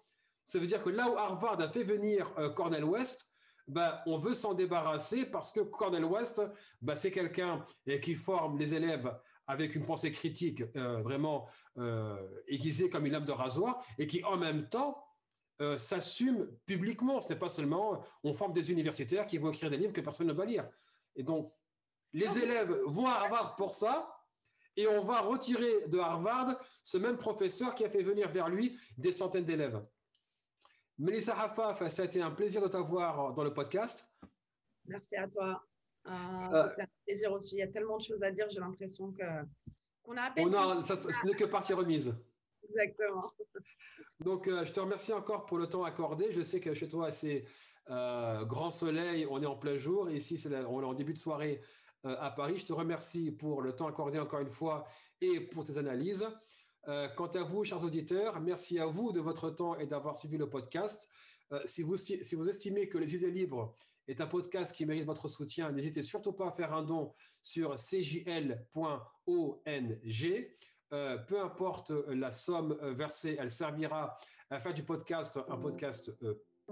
Ça 0.45 0.59
veut 0.59 0.67
dire 0.67 0.83
que 0.83 0.91
là 0.91 1.11
où 1.11 1.17
Harvard 1.17 1.61
a 1.61 1.69
fait 1.69 1.83
venir 1.83 2.33
Cornel 2.55 2.85
West, 2.85 3.31
ben, 3.69 4.01
on 4.07 4.19
veut 4.19 4.35
s'en 4.35 4.55
débarrasser 4.55 5.27
parce 5.27 5.53
que 5.53 5.61
Cornel 5.61 6.05
West, 6.05 6.41
ben, 6.81 6.95
c'est 6.95 7.11
quelqu'un 7.11 7.67
qui 8.03 8.15
forme 8.15 8.59
les 8.59 8.75
élèves 8.75 9.13
avec 9.47 9.75
une 9.75 9.85
pensée 9.85 10.13
critique 10.13 10.63
euh, 10.77 11.01
vraiment 11.03 11.47
euh, 11.79 12.17
aiguisée 12.49 12.89
comme 12.91 13.07
une 13.07 13.13
lame 13.13 13.25
de 13.25 13.33
rasoir 13.33 13.85
et 13.99 14.07
qui 14.07 14.23
en 14.25 14.37
même 14.37 14.69
temps 14.69 15.05
euh, 15.61 15.79
s'assume 15.79 16.49
publiquement. 16.67 17.21
Ce 17.21 17.29
n'est 17.29 17.39
pas 17.39 17.49
seulement 17.49 18.03
on 18.23 18.33
forme 18.33 18.53
des 18.53 18.71
universitaires 18.71 19.27
qui 19.27 19.39
vont 19.39 19.51
écrire 19.51 19.71
des 19.71 19.77
livres 19.77 19.93
que 19.93 20.01
personne 20.01 20.27
ne 20.27 20.33
va 20.33 20.45
lire. 20.45 20.69
Et 21.15 21.23
donc, 21.23 21.53
les 22.17 22.39
élèves 22.39 22.73
vont 22.87 23.07
à 23.07 23.13
Harvard 23.13 23.57
pour 23.57 23.73
ça, 23.73 24.11
et 24.75 24.87
on 24.89 25.05
va 25.05 25.21
retirer 25.21 25.87
de 25.87 25.99
Harvard 25.99 26.59
ce 26.83 26.97
même 26.97 27.19
professeur 27.19 27.75
qui 27.75 27.85
a 27.85 27.91
fait 27.91 28.03
venir 28.03 28.31
vers 28.31 28.49
lui 28.49 28.79
des 28.97 29.13
centaines 29.13 29.45
d'élèves. 29.45 29.85
Melissa 30.99 31.39
Hafaf, 31.39 31.87
ça 31.89 32.03
a 32.03 32.05
été 32.07 32.23
un 32.23 32.31
plaisir 32.31 32.63
de 32.63 32.69
t'avoir 32.69 33.35
dans 33.35 33.45
le 33.45 33.53
podcast. 33.53 34.11
Merci 34.87 35.15
à 35.17 35.29
toi. 35.29 35.63
Euh, 36.07 36.69
c'est 36.75 36.83
un 36.83 36.89
plaisir 37.05 37.33
aussi. 37.33 37.57
Il 37.57 37.59
y 37.59 37.63
a 37.63 37.69
tellement 37.69 37.99
de 37.99 38.03
choses 38.03 38.23
à 38.23 38.31
dire. 38.31 38.49
J'ai 38.49 38.61
l'impression 38.61 39.13
que 39.13 39.25
qu'on 40.03 40.17
a 40.17 40.23
à 40.23 40.31
peine. 40.31 40.51
ce 40.81 41.27
n'est 41.27 41.35
que 41.35 41.45
partie 41.45 41.75
remise. 41.75 42.17
Exactement. 42.67 43.31
Donc, 44.21 44.49
je 44.49 44.73
te 44.73 44.81
remercie 44.81 45.13
encore 45.13 45.45
pour 45.45 45.59
le 45.59 45.69
temps 45.69 45.85
accordé. 45.85 46.31
Je 46.31 46.43
sais 46.43 46.61
que 46.61 46.73
chez 46.73 46.89
toi, 46.89 47.11
c'est 47.11 47.45
grand 47.87 48.71
soleil, 48.71 49.27
on 49.29 49.43
est 49.43 49.47
en 49.47 49.57
plein 49.57 49.77
jour. 49.77 50.11
Ici, 50.11 50.43
on 50.69 50.81
est 50.81 50.87
en 50.87 50.95
début 50.95 51.13
de 51.13 51.19
soirée 51.19 51.61
à 52.19 52.31
Paris. 52.31 52.59
Je 52.59 52.67
te 52.67 52.73
remercie 52.73 53.31
pour 53.31 53.63
le 53.63 53.75
temps 53.75 53.87
accordé 53.87 54.19
encore 54.19 54.41
une 54.41 54.51
fois 54.51 54.85
et 55.21 55.41
pour 55.41 55.65
tes 55.65 55.79
analyses. 55.79 56.27
Euh, 56.89 57.09
quant 57.09 57.27
à 57.27 57.43
vous, 57.43 57.65
chers 57.65 57.83
auditeurs, 57.83 58.41
merci 58.41 58.79
à 58.79 58.87
vous 58.87 59.11
de 59.11 59.21
votre 59.21 59.51
temps 59.51 59.77
et 59.77 59.87
d'avoir 59.87 60.17
suivi 60.17 60.37
le 60.37 60.49
podcast. 60.49 61.09
Euh, 61.53 61.61
si, 61.67 61.83
vous, 61.83 61.97
si, 61.97 62.35
vous 62.35 62.49
estimez 62.49 62.89
que 62.89 62.99
Les 62.99 63.15
Idées 63.15 63.31
Libres 63.31 63.75
est 64.07 64.21
un 64.21 64.27
podcast 64.27 64.75
qui 64.75 64.87
mérite 64.87 65.05
votre 65.05 65.27
soutien, 65.27 65.73
n'hésitez 65.73 66.03
surtout 66.03 66.33
pas 66.33 66.49
à 66.49 66.53
faire 66.53 66.73
un 66.73 66.85
don 66.85 67.13
sur 67.43 67.77
cjl.ong. 67.77 68.61
Euh, 70.93 71.19
peu 71.19 71.41
importe 71.41 71.91
la 71.91 72.31
somme 72.31 72.79
versée, 72.95 73.37
elle 73.39 73.51
servira 73.51 74.17
à 74.51 74.61
faire 74.61 74.75
du 74.75 74.85
podcast 74.85 75.41
un 75.49 75.57
podcast 75.57 76.13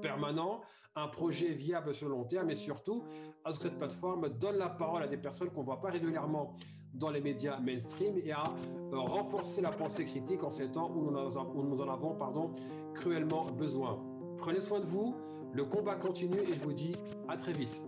permanent, 0.00 0.60
un 0.96 1.08
projet 1.08 1.48
viable 1.48 1.94
sur 1.94 2.08
le 2.08 2.14
long 2.14 2.24
terme 2.24 2.50
et 2.50 2.54
surtout, 2.54 3.04
à 3.44 3.52
ce 3.52 3.58
que 3.58 3.64
cette 3.64 3.78
plateforme 3.78 4.28
donne 4.28 4.58
la 4.58 4.68
parole 4.68 5.02
à 5.02 5.08
des 5.08 5.16
personnes 5.16 5.50
qu'on 5.50 5.60
ne 5.60 5.66
voit 5.66 5.80
pas 5.80 5.90
régulièrement 5.90 6.54
dans 6.94 7.10
les 7.10 7.20
médias 7.20 7.58
mainstream 7.58 8.16
et 8.24 8.32
à 8.32 8.44
euh, 8.92 8.98
renforcer 8.98 9.60
la 9.60 9.70
pensée 9.70 10.04
critique 10.04 10.44
en 10.44 10.50
ces 10.50 10.70
temps 10.70 10.90
où 10.94 11.10
nous 11.10 11.82
en 11.82 11.88
avons 11.88 12.14
pardon, 12.14 12.54
cruellement 12.94 13.44
besoin. 13.50 13.98
Prenez 14.38 14.60
soin 14.60 14.80
de 14.80 14.86
vous, 14.86 15.16
le 15.52 15.64
combat 15.64 15.96
continue 15.96 16.40
et 16.40 16.54
je 16.54 16.64
vous 16.64 16.72
dis 16.72 16.92
à 17.28 17.36
très 17.36 17.52
vite. 17.52 17.82